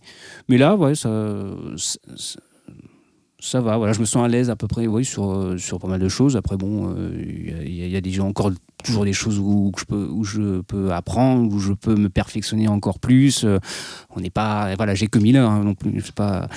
Mais 0.49 0.59
là, 0.59 0.75
ouais, 0.75 0.93
ça, 0.93 1.09
ça, 1.75 2.39
ça 3.43 3.59
va, 3.59 3.75
voilà, 3.75 3.91
je 3.91 3.99
me 3.99 4.05
sens 4.05 4.23
à 4.23 4.29
l'aise 4.29 4.49
à 4.49 4.55
peu 4.55 4.67
près 4.67 4.87
sur, 5.03 5.31
euh, 5.31 5.57
sur 5.57 5.77
pas 5.77 5.89
mal 5.89 5.99
de 5.99 6.07
choses. 6.07 6.37
Après, 6.37 6.55
bon, 6.55 6.95
il 6.95 7.53
euh, 7.53 7.65
y, 7.65 7.95
a 7.97 7.99
des 7.99 8.21
encore 8.21 8.51
toujours 8.81 9.03
des 9.03 9.11
choses 9.11 9.37
où, 9.37 9.69
je 9.77 9.83
peux, 9.83 10.07
où 10.07 10.23
je 10.23 10.61
peux 10.61 10.93
apprendre, 10.93 11.53
où 11.53 11.59
je 11.59 11.73
peux 11.73 11.95
me 11.95 12.07
perfectionner 12.07 12.69
encore 12.69 12.99
plus. 12.99 13.43
Euh, 13.43 13.59
on 14.15 14.21
n'est 14.21 14.29
pas, 14.29 14.73
voilà, 14.77 14.95
j'ai 14.95 15.07
que 15.07 15.19
1000 15.19 15.35
heures 15.35 15.51
hein, 15.51 15.63
non 15.65 15.75
plus. 15.75 15.91
Je 15.91 16.07
ne 16.07 16.11
pas, 16.13 16.47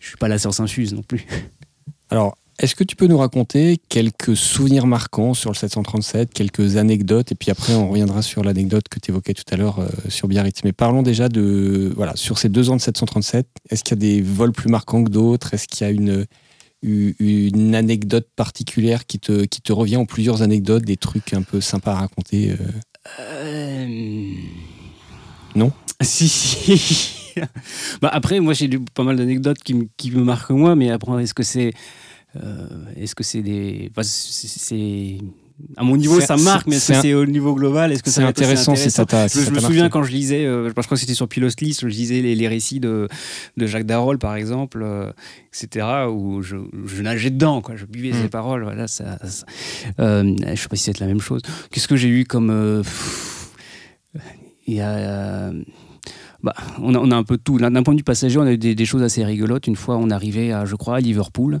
suis 0.00 0.16
pas 0.16 0.26
la 0.26 0.38
science 0.38 0.58
infuse 0.58 0.92
non 0.92 1.02
plus. 1.02 1.24
Alors, 2.10 2.36
est-ce 2.58 2.74
que 2.74 2.82
tu 2.82 2.96
peux 2.96 3.06
nous 3.06 3.18
raconter 3.18 3.78
quelques 3.88 4.36
souvenirs 4.36 4.86
marquants 4.86 5.32
sur 5.32 5.50
le 5.50 5.56
737, 5.56 6.32
quelques 6.32 6.76
anecdotes, 6.76 7.30
et 7.30 7.34
puis 7.36 7.52
après 7.52 7.74
on 7.74 7.88
reviendra 7.88 8.20
sur 8.20 8.42
l'anecdote 8.42 8.88
que 8.88 8.98
tu 8.98 9.12
évoquais 9.12 9.34
tout 9.34 9.44
à 9.52 9.56
l'heure 9.56 9.78
euh, 9.78 9.88
sur 10.08 10.26
Biarritz. 10.26 10.64
Mais 10.64 10.72
parlons 10.72 11.02
déjà 11.02 11.28
de, 11.28 11.92
voilà, 11.94 12.16
sur 12.16 12.38
ces 12.38 12.48
deux 12.48 12.70
ans 12.70 12.76
de 12.76 12.80
737, 12.80 13.46
est-ce 13.70 13.84
qu'il 13.84 13.96
y 13.96 13.98
a 13.98 14.16
des 14.16 14.22
vols 14.22 14.52
plus 14.52 14.68
marquants 14.68 15.04
que 15.04 15.10
d'autres? 15.10 15.54
Est-ce 15.54 15.68
qu'il 15.68 15.86
y 15.86 15.90
a 15.90 15.92
une, 15.92 16.26
une 16.82 17.74
anecdote 17.76 18.28
particulière 18.34 19.06
qui 19.06 19.20
te, 19.20 19.44
qui 19.44 19.60
te 19.60 19.72
revient, 19.72 19.96
ou 19.96 20.06
plusieurs 20.06 20.42
anecdotes, 20.42 20.84
des 20.84 20.96
trucs 20.96 21.32
un 21.34 21.42
peu 21.42 21.60
sympas 21.60 21.92
à 21.92 22.00
raconter 22.00 22.50
euh... 22.50 22.56
Euh... 23.20 23.86
Non? 25.54 25.72
Si, 26.00 26.28
si. 26.28 27.34
bah 28.02 28.10
après, 28.12 28.40
moi 28.40 28.52
j'ai 28.52 28.68
pas 28.94 29.04
mal 29.04 29.16
d'anecdotes 29.16 29.58
qui, 29.58 29.88
qui, 29.96 30.10
me 30.10 30.22
marquent 30.22 30.50
moi, 30.50 30.74
mais 30.74 30.90
après, 30.90 31.22
est-ce 31.22 31.34
que 31.34 31.42
c'est 31.42 31.72
est-ce 32.96 33.14
que 33.14 33.24
c'est 33.24 33.42
des. 33.42 33.90
c'est 34.02 35.18
à 35.76 35.82
mon 35.82 35.96
niveau, 35.96 36.20
ça 36.20 36.36
marque, 36.36 36.66
mais 36.66 36.76
est-ce 36.76 36.92
que 36.92 37.00
c'est 37.00 37.14
au 37.14 37.26
niveau 37.26 37.54
global? 37.54 37.92
Est-ce 37.92 38.02
que 38.02 38.10
c'est 38.10 38.22
intéressant, 38.22 38.76
si 38.76 38.90
ça 38.90 39.04
t'a. 39.04 39.26
je, 39.26 39.50
me 39.50 39.58
souviens 39.58 39.88
quand 39.88 40.02
je 40.02 40.12
lisais, 40.12 40.44
euh, 40.44 40.68
je 40.68 40.72
crois 40.72 40.84
que 40.84 40.96
c'était 40.96 41.14
sur 41.14 41.28
Pilos 41.28 41.50
List, 41.60 41.80
je 41.80 41.86
lisais 41.86 42.20
les, 42.20 42.34
les 42.34 42.48
récits 42.48 42.80
de, 42.80 43.08
de, 43.56 43.66
Jacques 43.66 43.86
Darol, 43.86 44.18
par 44.18 44.36
exemple, 44.36 44.82
euh, 44.82 45.10
etc., 45.52 45.86
où 46.10 46.42
je, 46.42 46.56
je, 46.86 47.02
nageais 47.02 47.30
dedans, 47.30 47.60
quoi. 47.60 47.76
Je 47.76 47.86
buvais 47.86 48.12
ses 48.12 48.24
hmm. 48.24 48.30
paroles. 48.30 48.62
Voilà, 48.62 48.86
ça. 48.86 49.18
euh, 49.98 50.34
je 50.46 50.54
sais 50.54 50.68
pas 50.68 50.76
si 50.76 50.84
c'est 50.84 51.00
la 51.00 51.06
même 51.06 51.20
chose. 51.20 51.42
Qu'est-ce 51.70 51.88
que 51.88 51.96
j'ai 51.96 52.08
eu 52.08 52.24
comme. 52.24 52.82
Il 54.66 54.74
y 54.74 54.80
a. 54.80 55.50
Bah, 56.40 56.54
on, 56.80 56.94
a, 56.94 56.98
on, 56.98 57.10
a, 57.10 57.16
un 57.16 57.24
peu 57.24 57.36
de 57.36 57.42
tout. 57.42 57.58
D'un 57.58 57.82
point 57.82 57.94
de 57.94 57.98
vue 57.98 58.04
passager, 58.04 58.38
on 58.38 58.42
a 58.42 58.52
eu 58.52 58.58
des, 58.58 58.76
des, 58.76 58.84
choses 58.84 59.02
assez 59.02 59.24
rigolotes. 59.24 59.66
Une 59.66 59.74
fois, 59.74 59.96
on 59.96 60.08
arrivait, 60.10 60.52
à, 60.52 60.66
je 60.66 60.76
crois, 60.76 60.96
à 60.96 61.00
Liverpool 61.00 61.58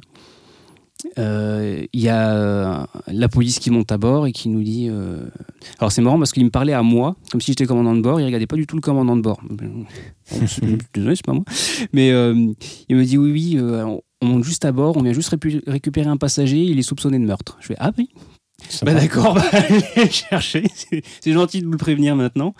il 1.04 1.12
euh, 1.18 1.86
y 1.92 2.08
a 2.08 2.34
euh, 2.34 2.86
la 3.06 3.28
police 3.28 3.58
qui 3.58 3.70
monte 3.70 3.92
à 3.92 3.98
bord 3.98 4.26
et 4.26 4.32
qui 4.32 4.48
nous 4.48 4.62
dit. 4.62 4.88
Euh... 4.90 5.26
Alors 5.78 5.92
c'est 5.92 6.02
marrant 6.02 6.18
parce 6.18 6.32
qu'il 6.32 6.44
me 6.44 6.50
parlait 6.50 6.72
à 6.72 6.82
moi, 6.82 7.16
comme 7.30 7.40
si 7.40 7.52
j'étais 7.52 7.66
commandant 7.66 7.94
de 7.94 8.00
bord, 8.00 8.20
il 8.20 8.24
regardait 8.24 8.46
pas 8.46 8.56
du 8.56 8.66
tout 8.66 8.74
le 8.74 8.82
commandant 8.82 9.16
de 9.16 9.22
bord. 9.22 9.40
Désolé, 10.94 11.16
c'est 11.16 11.24
pas 11.24 11.32
moi. 11.32 11.44
Mais 11.92 12.08
il 12.08 12.96
me 12.96 13.04
dit 13.04 13.16
oui, 13.16 13.32
oui, 13.32 13.60
on 13.60 14.26
monte 14.26 14.44
juste 14.44 14.64
à 14.64 14.72
bord, 14.72 14.96
on 14.96 15.02
vient 15.02 15.12
juste 15.12 15.34
récupérer 15.66 16.08
un 16.08 16.16
passager, 16.16 16.58
il 16.58 16.78
est 16.78 16.82
soupçonné 16.82 17.18
de 17.18 17.24
meurtre. 17.24 17.56
Je 17.60 17.68
fais 17.68 17.76
ah 17.78 17.92
oui. 17.96 18.08
Bah 18.82 18.92
d'accord, 18.92 19.34
bah, 19.34 19.44
allez 19.52 20.10
chercher. 20.10 20.64
C'est 21.20 21.32
gentil 21.32 21.60
de 21.60 21.66
vous 21.66 21.72
le 21.72 21.78
prévenir 21.78 22.16
maintenant. 22.16 22.54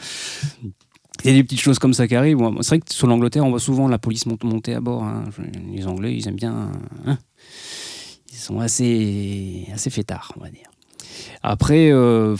Il 1.24 1.30
y 1.30 1.34
a 1.34 1.36
des 1.36 1.43
petites 1.43 1.61
choses 1.61 1.80
comme 1.80 1.95
ça 1.95 2.07
qui 2.07 2.14
arrivent. 2.14 2.39
C'est 2.61 2.68
vrai 2.68 2.78
que 2.78 2.95
sur 2.95 3.09
l'Angleterre, 3.09 3.45
on 3.45 3.51
voit 3.51 3.59
souvent 3.59 3.89
la 3.89 3.99
police 3.99 4.24
monter 4.26 4.74
à 4.74 4.80
bord. 4.80 5.03
Hein. 5.03 5.24
Les 5.72 5.89
Anglais, 5.89 6.14
ils 6.14 6.28
aiment 6.28 6.36
bien. 6.36 6.70
Hein 7.05 7.18
sont 8.39 8.61
assez, 8.61 9.66
assez 9.72 9.91
fêtards, 9.91 10.32
on 10.36 10.43
va 10.43 10.51
dire. 10.51 10.70
Après, 11.43 11.91
euh, 11.91 12.36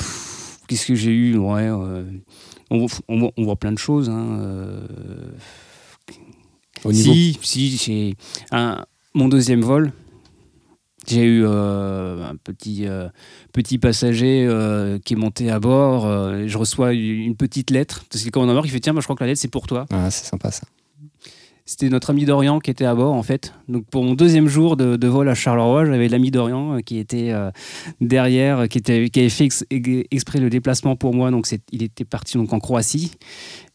qu'est-ce 0.67 0.87
que 0.87 0.95
j'ai 0.95 1.11
eu? 1.11 1.37
Ouais, 1.37 1.69
euh, 1.69 2.05
on, 2.71 2.87
on, 3.09 3.31
on, 3.37 3.45
voit 3.45 3.57
plein 3.57 3.73
de 3.73 3.79
choses. 3.79 4.09
Hein, 4.09 4.39
euh, 4.41 4.87
Au 6.85 6.93
niveau... 6.93 7.13
Si, 7.13 7.39
si, 7.43 7.77
j'ai 7.77 8.15
un, 8.51 8.85
mon 9.15 9.29
deuxième 9.29 9.63
vol. 9.63 9.93
J'ai 11.07 11.25
eu 11.25 11.47
un 11.47 12.37
petit, 12.45 12.87
petit 13.55 13.79
passager 13.79 14.47
qui 15.07 15.15
est 15.15 15.17
monté 15.17 15.49
à 15.51 15.59
bord. 15.59 16.03
je 16.47 16.59
reçois 16.59 16.93
une 16.93 17.35
petite 17.35 17.71
lettre. 17.71 18.05
C'est 18.11 18.27
le 18.27 18.31
commandant 18.31 18.61
qui 18.61 18.69
fait 18.69 18.81
Tiens, 18.81 18.93
moi, 18.93 19.01
je 19.01 19.07
crois 19.07 19.17
que 19.17 19.25
la 19.25 19.29
lettre, 19.29 19.41
c'est 19.41 19.49
pour 19.49 19.67
toi. 19.67 19.87
Ah, 19.91 20.11
c'est 20.11 20.27
sympa 20.27 20.51
ça. 20.51 20.67
C'était 21.69 21.91
notre 21.91 22.09
ami 22.09 22.25
d'Orient 22.25 22.61
qui 22.61 22.71
était 22.71 22.87
à 22.87 22.95
bord 22.95 23.13
en 23.13 23.23
fait. 23.23 23.53
Donc 23.69 23.85
pour 23.91 24.03
mon 24.03 24.15
deuxième 24.15 24.49
jour 24.49 24.75
de, 24.75 25.07
vol 25.07 25.29
à 25.29 25.35
Charleroi, 25.35 25.85
j'avais 25.85 26.09
l'ami 26.09 26.31
d'Orient 26.31 26.77
euh, 26.77 26.81
qui 26.81 26.97
était 26.97 27.29
euh, 27.29 27.51
derrière, 28.01 28.71
qui, 28.71 28.79
était, 28.79 29.11
qui 29.11 29.21
avait 29.21 29.29
fait 29.29 29.51
exprès 30.11 30.41
le 30.41 30.49
déplacement 30.49 30.97
pour 30.97 31.13
moi. 31.13 31.31
Donc 31.31 31.47
il 31.71 31.83
était 31.83 32.07
parti 32.07 32.39
donc 32.39 32.55
en 32.55 32.59
Croatie 32.59 33.13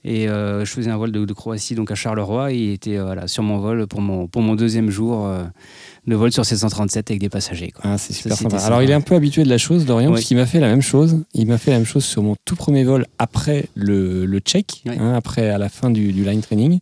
et 0.04 0.28
euh, 0.28 0.66
je 0.66 0.72
faisais 0.72 0.90
un 0.90 0.98
vol 0.98 1.12
de, 1.12 1.34
Croatie 1.34 1.76
donc 1.76 1.92
à 1.92 1.96
Charleroi 1.96 2.52
et 2.52 2.58
il 2.58 2.72
était 2.72 2.98
voilà, 2.98 3.28
sur 3.28 3.44
mon 3.44 3.60
vol 3.60 3.86
pour 3.86 4.02
mon, 4.02 4.26
pour 4.26 4.42
mon 4.42 4.56
deuxième 4.56 4.90
jour 4.90 5.30
de 6.08 6.16
vol 6.16 6.32
sur 6.32 6.46
737 6.46 7.12
avec 7.12 7.22
des 7.22 7.30
passagers. 7.30 7.70
Quoi. 7.70 7.84
Ah, 7.84 8.00
c'est 8.00 8.14
super 8.14 8.36
sympa. 8.36 8.58
Alors 8.58 8.82
il 8.82 8.90
est 8.90 8.96
un 8.96 9.02
peu 9.02 9.14
habitué 9.14 9.44
de 9.44 9.50
la 9.50 9.60
chose 9.60 9.86
d'Orient 9.86 10.10
parce 10.10 10.24
qu'il 10.24 10.38
m'a 10.38 10.48
fait 10.48 10.60
la 10.60 10.68
même 10.68 10.82
chose. 10.82 11.24
Il 11.36 11.46
m'a 11.46 11.60
fait 11.60 11.70
la 11.70 11.78
même 11.78 11.86
chose 11.86 12.06
sur 12.06 12.24
mon 12.24 12.36
tout 12.44 12.56
premier 12.56 12.86
vol 12.86 13.06
après 13.20 13.68
le, 13.76 14.26
le 14.26 14.40
check, 14.40 14.82
hein, 14.88 15.14
après 15.14 15.52
à 15.52 15.60
la 15.60 15.70
fin 15.70 15.92
du, 15.92 16.12
du 16.12 16.24
line 16.24 16.42
training. 16.42 16.80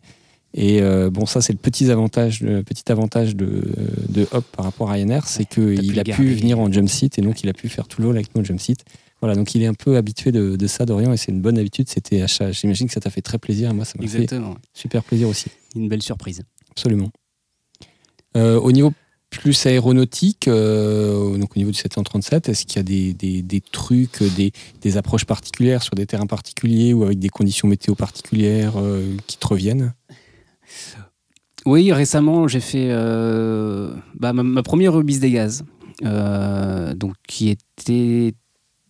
Et 0.54 0.82
euh, 0.82 1.10
bon, 1.10 1.26
ça, 1.26 1.42
c'est 1.42 1.54
le 1.54 1.60
petit 1.60 1.90
avantage, 1.90 2.42
le 2.42 2.64
petit 2.64 2.92
avantage 2.92 3.36
de, 3.36 3.64
de 4.10 4.28
Hop 4.32 4.46
par 4.52 4.66
rapport 4.66 4.90
à 4.90 4.94
Ryanair, 4.94 5.28
c'est 5.28 5.46
qu'il 5.46 6.00
a 6.00 6.04
pu 6.04 6.34
venir 6.34 6.60
en 6.60 6.72
jump 6.72 6.90
seat 6.90 7.18
et 7.18 7.22
donc 7.22 7.44
il 7.44 7.50
a 7.50 7.54
pu 7.54 7.70
faire 7.70 7.88
tout 7.88 8.02
le 8.02 8.08
vol 8.08 8.18
avec 8.18 8.36
nos 8.36 8.44
jump 8.44 8.60
seat. 8.60 8.84
Voilà, 9.22 9.36
donc 9.36 9.54
il 9.56 9.62
est 9.62 9.68
un 9.68 9.74
peu 9.74 9.98
habitué 9.98 10.32
de, 10.32 10.56
de 10.56 10.68
ça 10.68 10.86
d'Orient 10.86 11.14
et 11.14 11.18
c'est 11.18 11.32
une 11.32 11.42
bonne 11.42 11.58
habitude. 11.58 11.88
C'était 11.88 12.22
achat. 12.22 12.52
J'imagine 12.52 12.88
que 12.88 12.94
ça 12.94 13.00
t'a 13.00 13.12
fait 13.12 13.22
très 13.22 13.38
plaisir. 13.38 13.74
Moi, 13.74 13.86
ça 13.86 13.94
m'a 14.00 14.08
fait 14.08 14.28
super 14.74 15.04
plaisir 15.04 15.30
aussi. 15.30 15.48
Une 15.76 15.88
belle 15.88 16.02
surprise. 16.02 16.42
Absolument. 16.72 17.12
Euh, 18.36 18.60
au 18.60 18.72
niveau 18.72 18.92
plus 19.30 19.66
aéronautique, 19.66 20.50
euh, 20.50 21.38
donc 21.38 21.56
au 21.56 21.60
niveau 21.60 21.72
du 21.72 21.78
737, 21.78 22.50
est-ce 22.50 22.66
qu'il 22.66 22.78
y 22.78 22.80
a 22.80 22.84
des, 22.84 23.14
des, 23.14 23.42
des 23.42 23.62
trucs, 23.62 24.22
des, 24.36 24.52
des, 24.82 24.98
approches 24.98 25.24
particulières 25.24 25.84
sur 25.84 25.96
des 25.96 26.06
terrains 26.06 26.26
particuliers 26.26 26.94
ou 26.94 27.04
avec 27.04 27.20
des 27.20 27.30
conditions 27.30 27.70
météo 27.70 27.96
particulières 27.96 28.74
qui 29.28 29.38
te 29.38 29.48
reviennent? 29.48 29.94
Oui, 31.66 31.92
récemment, 31.92 32.48
j'ai 32.48 32.60
fait 32.60 32.88
euh, 32.90 33.94
bah, 34.16 34.34
ma, 34.34 34.64
première 34.64 34.94
remise 34.94 35.20
des 35.20 35.32
gaz, 35.32 35.64
euh, 36.04 36.94
donc, 36.96 37.16
qui 37.28 37.50
était 37.50 38.34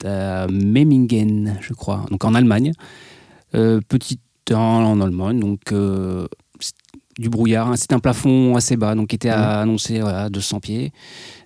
à 0.05 0.47
Memmingen, 0.47 1.57
je 1.61 1.73
crois, 1.73 2.05
donc 2.09 2.23
en 2.23 2.33
Allemagne. 2.33 2.71
Euh, 3.55 3.81
petit 3.87 4.19
temps 4.45 4.89
en 4.89 5.01
Allemagne, 5.01 5.39
donc 5.39 5.73
du 7.19 7.29
brouillard. 7.29 7.71
Hein. 7.71 7.75
C'est 7.75 7.91
un 7.91 7.99
plafond 7.99 8.55
assez 8.55 8.77
bas, 8.77 8.95
donc 8.95 9.09
qui 9.09 9.15
était 9.15 9.29
à, 9.29 9.59
annoncé 9.59 9.99
à 9.99 10.29
200 10.29 10.59
pieds. 10.61 10.91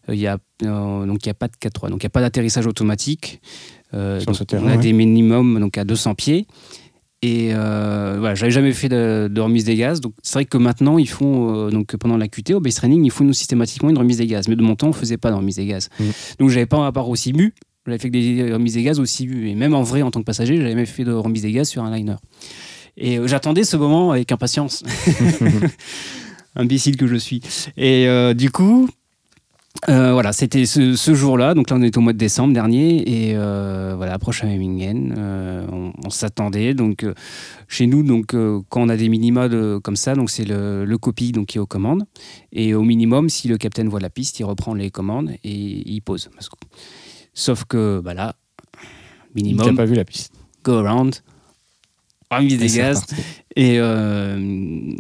Il 0.08 0.16
y 0.20 0.28
a, 0.28 0.38
donc 0.62 1.26
il 1.26 1.28
n'y 1.28 1.32
a 1.32 1.34
pas 1.34 1.48
de 1.48 1.56
4 1.60 1.90
donc 1.90 2.04
il 2.04 2.06
n'y 2.06 2.08
a 2.08 2.12
pas 2.12 2.22
d'atterrissage 2.22 2.68
automatique. 2.68 3.42
on 3.92 4.68
a 4.68 4.78
des 4.78 4.94
minimums 4.94 5.60
donc 5.60 5.80
à 5.80 5.84
200 5.84 6.14
pieds. 6.14 6.46
Et 7.22 7.50
euh, 7.54 8.18
voilà, 8.20 8.36
j'avais 8.36 8.52
jamais 8.52 8.74
fait 8.74 8.90
de, 8.90 9.40
remise 9.40 9.66
des 9.66 9.76
gaz. 9.76 10.02
Donc 10.02 10.14
c'est 10.22 10.34
vrai 10.34 10.46
que 10.46 10.58
maintenant, 10.58 10.98
ils 10.98 11.10
font, 11.10 11.68
euh, 11.68 11.70
donc 11.72 11.96
pendant 11.96 12.18
la 12.18 12.28
QT, 12.28 12.54
au 12.54 12.60
base 12.60 12.76
training, 12.76 13.04
ils 13.04 13.12
font 13.12 13.32
systématiquement 13.34 13.90
une 13.90 13.98
remise 13.98 14.18
des 14.18 14.28
gaz. 14.28 14.48
Mais 14.48 14.56
de 14.56 14.62
mon 14.62 14.76
temps, 14.76 14.90
on 14.90 14.94
faisait 14.94 15.18
pas 15.18 15.32
de 15.32 15.36
remise 15.36 15.56
des 15.56 15.66
gaz. 15.66 15.90
Mmh. 16.00 16.04
Donc 16.40 16.50
j'avais 16.50 16.66
pas 16.66 16.78
un 16.78 16.92
part 16.92 17.10
aussi 17.10 17.34
mu. 17.34 17.54
J'avais 17.86 18.00
fait 18.00 18.10
des 18.10 18.52
remises 18.52 18.74
des 18.74 18.84
gaz 18.84 19.00
aussi 19.00 19.28
mu. 19.28 19.50
Et 19.50 19.56
même 19.56 19.76
en 19.76 19.84
vrai, 19.84 20.02
en 20.02 20.10
tant 20.10 20.20
que 20.20 20.26
passager, 20.26 20.58
j'avais 20.58 20.72
jamais 20.72 20.86
fait 20.86 21.04
de 21.04 21.12
remise 21.12 21.44
des 21.44 21.52
gaz 21.52 21.70
sur 21.70 21.84
un 21.84 21.96
liner. 21.96 22.16
Et 22.98 23.20
euh, 23.20 23.28
j'attendais 23.28 23.64
ce 23.64 23.78
moment 23.78 24.12
avec 24.12 24.32
impatience. 24.32 24.84
Imbécile 26.56 26.98
que 26.98 27.06
je 27.06 27.16
suis. 27.16 27.42
Et 27.78 28.08
euh, 28.08 28.34
du 28.34 28.50
coup, 28.50 28.90
euh, 29.90 30.14
voilà, 30.14 30.34
c'était 30.34 30.66
ce, 30.66 31.14
jour-là. 31.14 31.54
Donc 31.54 31.70
là, 31.70 31.76
on 31.78 31.82
est 31.82 31.96
au 31.98 32.02
mois 32.02 32.14
de 32.14 32.18
décembre 32.18 32.54
dernier. 32.54 33.30
Et 33.30 33.36
euh, 33.36 33.94
voilà, 33.96 34.14
approche 34.14 34.44
à 34.44 34.48
Memmingen. 34.48 35.14
Euh, 35.18 35.68
on, 36.04 36.10
s'attendait. 36.10 36.74
Donc, 36.74 37.06
chez 37.68 37.88
nous, 37.88 38.04
donc, 38.04 38.28
quand 38.70 38.82
on 38.82 38.90
a 38.90 38.98
des 38.98 39.10
minima 39.10 39.48
comme 39.84 39.96
ça, 39.96 40.16
donc 40.16 40.30
c'est 40.30 40.46
le, 40.46 40.86
le, 40.86 40.98
copie 40.98 41.32
donc, 41.32 41.48
qui 41.48 41.58
est 41.58 41.62
aux 41.62 41.68
commandes. 41.68 42.06
Et 42.52 42.74
au 42.74 42.84
minimum, 42.84 43.30
si 43.30 43.48
le 43.48 43.58
capitaine 43.58 43.90
voit 43.90 44.00
la 44.00 44.10
piste, 44.10 44.40
il 44.40 44.44
reprend 44.44 44.74
les 44.74 44.92
commandes 44.92 45.32
et 45.44 45.92
il 45.92 46.02
pose. 46.02 46.30
Sauf 47.34 47.66
que 47.66 48.00
bah 48.04 48.14
là, 48.14 48.36
minimum. 49.36 49.68
Il 49.70 49.76
pas 49.76 49.86
vu 49.86 49.96
la 49.96 50.06
piste. 50.06 50.34
Go 50.64 50.78
around. 50.78 51.22
Remise 52.32 52.58
des 52.58 52.68
gaz. 52.78 53.06
Et, 53.56 53.78
euh, 53.80 54.38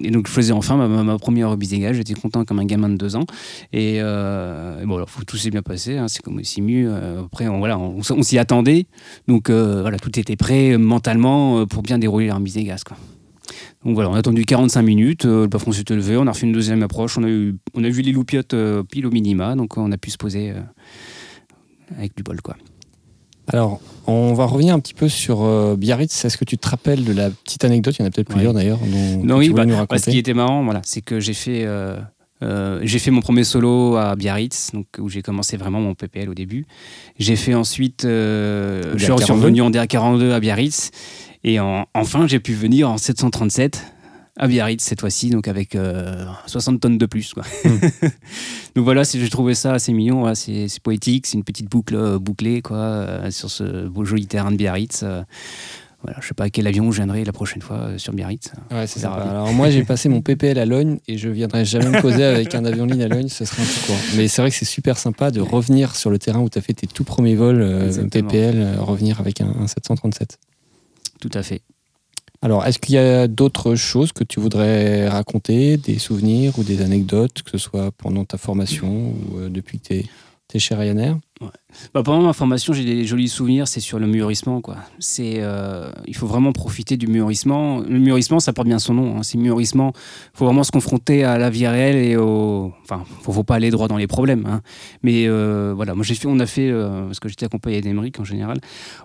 et 0.01 0.11
donc, 0.11 0.28
je 0.28 0.32
faisais 0.32 0.53
enfin 0.53 0.78
ma, 0.78 0.88
ma- 1.03 1.17
première 1.17 1.49
remise 1.49 1.69
des 1.71 1.80
gaz. 1.80 1.95
J'étais 1.95 2.13
content 2.13 2.45
comme 2.45 2.59
un 2.59 2.65
gamin 2.65 2.89
de 2.89 2.95
deux 2.95 3.15
ans. 3.15 3.26
Et, 3.73 3.97
euh, 3.99 4.82
et 4.82 4.86
bon, 4.86 4.95
alors, 4.95 5.09
tout 5.28 5.36
s'est 5.38 5.49
bien 5.49 5.61
passé. 5.61 5.97
hein, 5.97 6.07
c'est 6.07 6.21
comme 6.21 6.38
aussi 6.38 6.61
mieux. 6.61 6.93
Après, 7.26 7.47
on, 7.47 7.59
voilà, 7.59 7.78
on, 7.78 8.01
s'y 8.23 8.38
attendait. 8.38 8.86
Donc, 9.28 9.49
euh, 9.49 9.82
voilà, 9.82 9.97
tout 9.99 10.17
était 10.19 10.36
prêt 10.36 10.71
euh, 10.73 10.78
mentalement 10.78 11.65
pour 11.65 11.82
bien 11.82 11.97
dérouler 11.97 12.28
la 12.28 12.36
remise 12.36 12.53
des 12.53 12.63
gaz. 12.63 12.84
Quoi. 12.84 12.97
Donc 13.84 13.93
voilà, 13.93 14.09
on 14.09 14.13
a 14.13 14.19
attendu 14.19 14.45
45 14.45 14.82
minutes, 14.82 15.26
le 15.26 15.47
plafond 15.47 15.71
s'est 15.71 15.84
levé, 15.89 16.17
on 16.17 16.26
a 16.26 16.32
refait 16.32 16.47
une 16.47 16.53
deuxième 16.53 16.82
approche, 16.82 17.17
on 17.19 17.23
a, 17.23 17.30
eu, 17.30 17.55
on 17.76 17.84
a 17.84 17.89
vu 17.89 18.01
les 18.01 18.11
loupiottes 18.11 18.55
pile 18.89 19.05
au 19.05 19.11
minima, 19.11 19.55
donc 19.55 19.78
on 19.78 19.91
a 19.91 19.97
pu 19.97 20.09
se 20.09 20.17
poser 20.17 20.53
avec 21.95 22.15
du 22.17 22.23
bol. 22.23 22.41
quoi. 22.41 22.55
Alors, 23.51 23.79
on 24.07 24.33
va 24.33 24.45
revenir 24.45 24.73
un 24.73 24.79
petit 24.79 24.93
peu 24.93 25.07
sur 25.09 25.43
euh, 25.43 25.75
Biarritz. 25.75 26.25
Est-ce 26.25 26.37
que 26.37 26.45
tu 26.45 26.57
te 26.57 26.67
rappelles 26.67 27.03
de 27.03 27.13
la 27.13 27.29
petite 27.29 27.63
anecdote? 27.63 27.95
Il 27.97 28.01
y 28.01 28.05
en 28.05 28.07
a 28.07 28.11
peut-être 28.11 28.29
Ouais. 28.29 28.35
plusieurs 28.35 28.53
d'ailleurs. 28.53 28.79
Non, 29.23 29.37
oui, 29.37 29.49
bah, 29.49 29.65
bah, 29.65 29.97
ce 29.97 30.09
qui 30.09 30.17
était 30.17 30.33
marrant, 30.33 30.63
voilà, 30.63 30.81
c'est 30.83 31.01
que 31.01 31.19
j'ai 31.19 31.33
fait, 31.33 31.63
euh, 31.65 31.97
euh, 32.43 32.79
j'ai 32.83 32.99
fait 32.99 33.11
mon 33.11 33.21
premier 33.21 33.43
solo 33.43 33.95
à 33.95 34.15
Biarritz, 34.15 34.71
donc, 34.73 34.87
où 34.99 35.09
j'ai 35.09 35.21
commencé 35.21 35.57
vraiment 35.57 35.79
mon 35.79 35.93
PPL 35.93 36.29
au 36.29 36.33
début. 36.33 36.65
J'ai 37.19 37.35
fait 37.35 37.53
ensuite, 37.53 38.01
je 38.03 38.93
suis 38.97 39.07
DA42. 39.07 39.31
revenu 39.31 39.61
en 39.61 39.69
DA42 39.69 40.31
à 40.31 40.39
Biarritz, 40.39 40.91
et 41.43 41.59
en- 41.59 41.85
enfin 41.93 42.25
j'ai 42.27 42.39
pu 42.39 42.53
venir 42.53 42.89
en 42.89 42.97
737 42.97 43.83
à 44.38 44.47
Biarritz 44.47 44.83
cette 44.83 44.99
fois-ci, 44.99 45.29
donc 45.29 45.47
avec 45.47 45.75
euh, 45.75 46.25
60 46.45 46.81
tonnes 46.81 46.97
de 46.97 47.05
plus. 47.05 47.33
Quoi. 47.33 47.43
Hmm. 47.63 47.77
donc 48.75 48.83
voilà, 48.83 49.03
j'ai 49.03 49.29
trouvé 49.29 49.55
ça 49.55 49.73
assez 49.73 49.93
mignon, 49.93 50.19
voilà, 50.19 50.36
c'est 50.36 50.67
poétique, 50.83 51.25
c'est 51.25 51.38
une 51.38 51.43
petite 51.43 51.69
boucle 51.69 51.95
euh, 51.95 52.19
bouclée 52.19 52.61
quoi, 52.61 52.77
euh, 52.77 53.31
sur 53.31 53.49
ce 53.49 53.88
beau 53.88 54.03
joli 54.03 54.27
terrain 54.27 54.51
de 54.51 54.57
Biarritz. 54.57 55.03
euh. 55.03 55.23
voilà, 56.03 56.19
je 56.21 56.27
sais 56.27 56.33
pas 56.33 56.45
à 56.45 56.49
quel 56.49 56.67
avion 56.67 56.91
je 56.91 56.97
viendrai 56.97 57.23
la 57.23 57.31
prochaine 57.31 57.61
fois 57.61 57.91
sur 57.97 58.11
Biarritz. 58.11 58.51
Ouais, 58.71 58.88
c'est 58.88 58.99
sympa. 58.99 59.21
Alors 59.21 59.53
moi 59.53 59.69
j'ai 59.69 59.83
passé 59.83 60.09
mon 60.09 60.21
PPL 60.23 60.59
à 60.59 60.65
Logne 60.65 60.99
et 61.07 61.17
je 61.17 61.29
viendrai 61.29 61.63
jamais 61.63 61.89
me 61.89 62.01
poser 62.01 62.25
avec 62.25 62.53
un 62.55 62.65
avion 62.65 62.86
ligne 62.86 63.03
à 63.03 63.07
Logne, 63.07 63.29
ce 63.29 63.45
serait 63.45 63.61
un 63.61 63.65
peu 63.65 63.88
court. 63.88 63.99
Mais 64.17 64.27
c'est 64.27 64.41
vrai 64.41 64.51
que 64.51 64.57
c'est 64.57 64.65
super 64.65 64.97
sympa 64.97 65.31
de 65.31 65.39
revenir 65.39 65.95
sur 65.95 66.09
le 66.09 66.19
terrain 66.19 66.41
où 66.41 66.49
tu 66.49 66.57
as 66.57 66.61
fait 66.61 66.73
tes 66.73 66.88
tout 66.88 67.05
premiers 67.05 67.36
vols. 67.36 67.89
PPL, 68.11 68.79
revenir 68.79 69.21
avec 69.21 69.39
un, 69.39 69.47
un 69.61 69.67
737. 69.67 70.39
Tout 71.21 71.31
à 71.33 71.41
fait. 71.41 71.61
Alors 72.45 72.63
est-ce 72.63 72.77
qu'il 72.77 72.93
y 72.93 72.99
a 72.99 73.27
d'autres 73.27 73.73
choses 73.73 74.11
que 74.11 74.23
tu 74.23 74.39
voudrais 74.39 75.09
raconter, 75.09 75.77
des 75.77 75.97
souvenirs 75.97 76.59
ou 76.59 76.63
des 76.63 76.83
anecdotes, 76.83 77.41
que 77.41 77.49
ce 77.49 77.57
soit 77.57 77.89
pendant 77.97 78.23
ta 78.23 78.37
formation 78.37 79.15
ou 79.15 79.39
euh, 79.39 79.49
depuis 79.49 79.79
que 79.79 79.87
tu 79.87 79.93
es, 80.53 80.59
chez 80.59 80.75
Ryanair? 80.75 81.17
Bah, 81.91 82.03
pendant 82.03 82.21
ma 82.21 82.33
formation, 82.33 82.71
j'ai 82.71 82.85
des 82.85 83.03
jolis 83.03 83.29
souvenirs, 83.29 83.67
c'est 83.67 83.79
sur 83.79 83.97
le 83.97 84.05
mûrissement. 84.05 84.61
Quoi. 84.61 84.77
Euh, 85.19 85.91
il 86.05 86.15
faut 86.15 86.27
vraiment 86.27 86.51
profiter 86.51 86.97
du 86.97 87.07
mûrissement. 87.07 87.79
Le 87.79 87.97
mûrissement, 87.97 88.39
ça 88.39 88.53
porte 88.53 88.67
bien 88.67 88.77
son 88.77 88.93
nom. 88.93 89.17
hein. 89.17 89.23
C'est 89.23 89.39
mûrissement. 89.39 89.91
Il 89.95 90.37
faut 90.37 90.45
vraiment 90.45 90.63
se 90.63 90.71
confronter 90.71 91.23
à 91.23 91.39
la 91.39 91.49
vie 91.49 91.65
réelle 91.65 91.95
et 91.95 92.15
au. 92.15 92.71
Enfin, 92.83 93.03
il 93.25 93.27
ne 93.27 93.33
faut 93.33 93.43
pas 93.43 93.55
aller 93.55 93.71
droit 93.71 93.87
dans 93.87 93.97
les 93.97 94.07
problèmes. 94.07 94.45
hein. 94.45 94.61
Mais 95.01 95.25
euh, 95.27 95.73
voilà, 95.75 95.95
moi, 95.95 96.05
j'ai 96.05 96.13
fait, 96.13 96.27
on 96.27 96.39
a 96.39 96.45
fait, 96.45 96.71
parce 96.71 97.19
que 97.19 97.27
j'étais 97.27 97.47
accompagné 97.47 97.81
d'Emeric 97.81 98.19
en 98.19 98.23
général, 98.23 98.59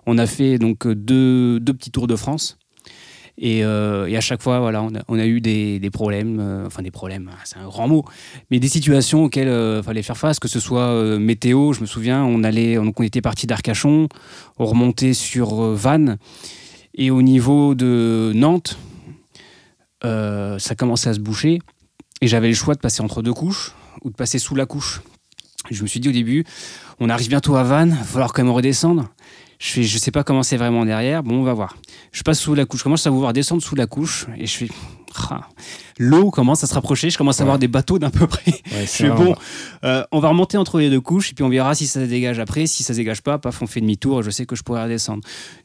on 0.05 0.19
a 0.19 0.27
fait 0.27 0.59
donc 0.59 0.87
deux, 0.87 1.59
deux 1.59 1.73
petits 1.73 1.91
tours 1.91 2.07
de 2.07 2.17
France. 2.17 2.59
Et, 3.43 3.65
euh, 3.65 4.07
et 4.07 4.19
à 4.19 4.21
chaque 4.21 4.43
fois, 4.43 4.61
voilà, 4.61 4.87
on 5.09 5.19
a, 5.19 5.27
eu 5.27 5.41
des, 5.41 5.81
problèmes, 5.91 6.39
euh, 6.41 6.67
enfin 6.67 6.83
des 6.83 6.91
problèmes, 6.91 7.31
c'est 7.45 7.57
un 7.57 7.65
grand 7.65 7.89
mot, 7.89 8.05
mais 8.51 8.61
des 8.61 8.69
situations 8.69 9.25
auxquelles 9.25 9.49
il 9.49 9.83
fallait 9.83 10.03
faire 10.03 10.19
face, 10.19 10.39
que 10.39 10.47
ce 10.47 10.61
soit 10.61 10.89
euh, 10.89 11.19
météo, 11.19 11.73
je 11.73 11.81
me 11.81 11.87
souviens, 11.87 12.23
on, 12.23 12.45
allait, 12.45 12.77
on, 12.77 12.93
on 12.95 13.03
était 13.03 13.23
parti 13.23 13.47
d'Arcachon, 13.47 14.09
on 14.59 14.67
remontait 14.67 15.15
sur 15.15 15.65
euh, 15.65 15.75
Vannes, 15.75 16.19
et 16.95 17.11
au 17.11 17.23
niveau 17.23 17.75
de 17.75 18.33
Nantes, 18.35 18.77
euh, 20.05 20.59
ça 20.59 20.75
commençait 20.75 21.09
à 21.09 21.15
se 21.15 21.21
boucher, 21.21 21.61
et 22.21 22.27
j'avais 22.27 22.49
le 22.49 22.55
choix 22.55 22.75
de 22.75 22.81
passer 22.81 23.03
entre 23.03 23.23
deux 23.23 23.33
couches 23.33 23.73
ou 24.03 24.11
de 24.11 24.15
passer 24.15 24.39
sous 24.39 24.55
la 24.55 24.67
couche. 24.67 25.01
Je 25.71 25.83
me 25.83 25.89
suis 25.89 26.01
dit 26.01 26.11
au 26.11 26.13
début, 26.13 26.45
on 26.99 27.09
arrive 27.09 27.29
bientôt 27.31 27.57
à 27.57 27.63
Vannes, 27.63 27.97
il 27.97 27.99
va 27.99 28.05
falloir 28.05 28.33
quand 28.35 28.43
même 28.43 28.53
redescendre. 28.53 29.09
Je 29.61 29.73
fais, 29.73 29.83
je 29.83 29.99
sais 29.99 30.11
pas 30.11 30.25
comment 30.25 30.43
c'est 30.43 30.57
vraiment 30.57 30.87
derrière. 30.87 31.23
Bon, 31.23 31.37
on 31.37 31.43
va 31.43 31.53
voir. 31.53 31.77
Je 32.13 32.23
passe 32.23 32.41
sous 32.41 32.55
la 32.55 32.65
couche. 32.65 32.81
Je 32.81 32.85
commence 32.85 33.07
à 33.07 33.11
vous 33.11 33.21
voir 33.21 33.35
descendre 33.35 33.63
sous 33.63 33.77
la 33.77 33.87
couche 33.87 34.27
et 34.39 34.47
je 34.47 34.57
fais. 34.57 34.69
Ah. 35.31 35.49
L'eau 35.99 36.31
commence 36.31 36.65
à 36.65 36.67
se 36.67 36.75
rapprocher. 36.75 37.11
Je 37.11 37.19
commence 37.19 37.41
à 37.41 37.45
Ouais. 37.45 37.47
voir 37.47 37.59
des 37.59 37.69
bateaux 37.69 37.99
d'un 37.99 38.11
peu 38.11 38.27
près. 38.27 38.51
Ouais, 38.53 38.61
Je 38.83 38.87
fais 38.87 39.11
bon. 39.11 39.35
euh, 39.85 40.03
on 40.13 40.21
va 40.21 40.29
remonter 40.29 40.57
entre 40.57 40.79
les 40.79 40.89
deux 40.91 41.01
couches 41.01 41.31
et 41.31 41.35
puis 41.35 41.45
on 41.45 41.49
verra 41.49 41.75
si 41.75 41.87
ça 41.87 42.07
dégage 42.07 42.39
après. 42.39 42.67
Si 42.67 42.83
ça 42.83 42.95
dégage 42.95 43.23
pas, 43.23 43.39
paf, 43.39 43.61
on 43.63 43.67
fait 43.67 43.81
demi-tour. 43.81 44.23
Je 44.23 44.31
sais 44.31 44.47
que 44.47 44.57
je 44.57 44.63
pourrais 44.63 44.83
redescendre. 44.85 45.23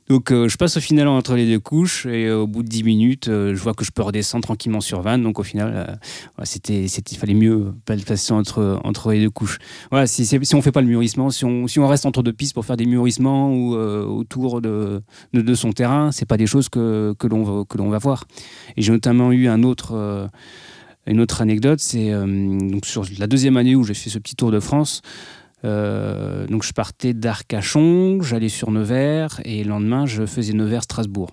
Donc 0.10 0.32
euh, 0.32 0.48
je 0.48 0.58
passe 0.58 0.78
au 0.78 0.82
final 0.82 1.08
entre 1.08 1.36
les 1.36 1.48
deux 1.48 1.60
couches 1.60 2.06
et 2.06 2.26
euh, 2.26 2.42
au 2.42 2.48
bout 2.48 2.64
de 2.64 2.68
10 2.68 2.84
minutes, 2.84 3.26
je 3.28 3.56
vois 3.56 3.74
que 3.74 3.84
je 3.86 3.92
peux 3.92 4.04
redescendre 4.04 4.44
tranquillement 4.44 4.82
sur 4.82 5.02
Vannes. 5.02 5.24
Donc 5.24 5.40
au 5.40 5.44
final, 5.44 6.00
c'était, 6.44 6.86
il 6.86 7.18
fallait 7.18 7.34
mieux 7.34 7.74
passer 7.86 8.34
entre, 8.34 8.80
entre 8.84 9.12
les 9.12 9.22
deux 9.22 9.30
couches. 9.30 9.58
Voilà, 9.90 10.06
si, 10.08 10.26
si, 10.26 10.56
on 10.56 10.62
fait 10.62 10.72
pas 10.72 10.82
le 10.82 10.88
mûrissement, 10.88 11.30
si 11.32 11.46
on, 11.46 11.68
si 11.68 11.80
on 11.80 11.88
reste 11.88 12.06
entre 12.06 12.22
deux 12.24 12.34
pistes 12.34 12.54
pour 12.54 12.66
faire 12.66 12.78
des 12.78 12.86
mûrissements 12.86 13.52
ou 13.54 13.74
autour 13.76 14.62
de, 14.62 15.02
de, 15.34 15.42
de 15.42 15.54
son 15.56 15.72
terrain, 15.72 16.12
c'est 16.12 16.26
pas 16.26 16.38
des 16.38 16.48
choses 16.48 16.70
que, 16.70 17.16
que, 17.18 17.28
l'on 17.28 17.44
va, 17.44 17.64
que 17.68 17.78
l'on 17.78 17.90
va 17.90 17.98
voir. 17.98 18.26
Et 18.78 18.82
j'ai 18.82 18.92
notamment 18.92 19.32
eu 19.32 19.35
un 19.48 19.64
autre, 19.64 19.94
euh, 19.94 20.28
une 21.08 21.20
autre 21.20 21.42
anecdote, 21.42 21.80
c'est 21.80 22.12
euh, 22.12 22.26
donc 22.26 22.86
sur 22.86 23.06
la 23.18 23.28
deuxième 23.28 23.58
année 23.58 23.76
où 23.76 23.84
j'ai 23.84 23.94
fait 23.94 24.10
ce 24.10 24.20
petit 24.20 24.36
tour 24.36 24.52
de 24.52 24.60
France. 24.60 25.02
euh, 25.64 26.48
donc 26.48 26.64
je 26.64 26.74
partais 26.74 27.14
d'Arcachon, 27.14 28.22
j'allais 28.22 28.50
sur 28.50 28.72
Nevers 28.72 29.42
et 29.46 29.64
le 29.64 29.70
lendemain 29.70 30.06
je 30.06 30.26
faisais 30.26 30.54
Nevers-Strasbourg. 30.54 31.32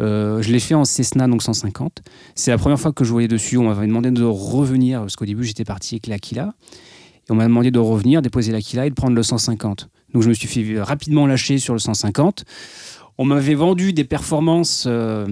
Je 0.00 0.52
l'ai 0.52 0.60
fait 0.60 0.74
en 0.74 0.84
Cessna 0.84 1.26
donc 1.26 1.42
150. 1.42 2.02
C'est 2.36 2.52
la 2.52 2.58
première 2.58 2.78
fois 2.78 2.92
que 2.92 3.02
je 3.04 3.10
voyais 3.10 3.26
dessus. 3.26 3.56
On 3.56 3.64
m'avait 3.64 3.88
demandé 3.88 4.12
de 4.12 4.22
revenir 4.22 5.00
parce 5.00 5.16
qu'au 5.16 5.24
début 5.24 5.42
j'étais 5.42 5.64
parti 5.64 5.96
avec 5.96 6.06
l'Aquila 6.06 6.54
et 7.28 7.32
on 7.32 7.34
m'a 7.34 7.44
demandé 7.44 7.72
de 7.72 7.80
revenir, 7.80 8.22
déposer 8.22 8.52
l'Aquila 8.52 8.86
et 8.86 8.90
de 8.90 8.94
prendre 8.94 9.16
le 9.16 9.22
150. 9.24 9.88
Donc 10.14 10.22
je 10.22 10.28
me 10.28 10.34
suis 10.34 10.46
fait 10.46 10.80
rapidement 10.80 11.26
lâcher 11.26 11.58
sur 11.58 11.74
le 11.74 11.80
150. 11.80 12.44
On 13.18 13.24
m'avait 13.24 13.54
vendu 13.54 13.92
des 13.92 14.04
performances 14.04 14.84
euh, 14.86 15.26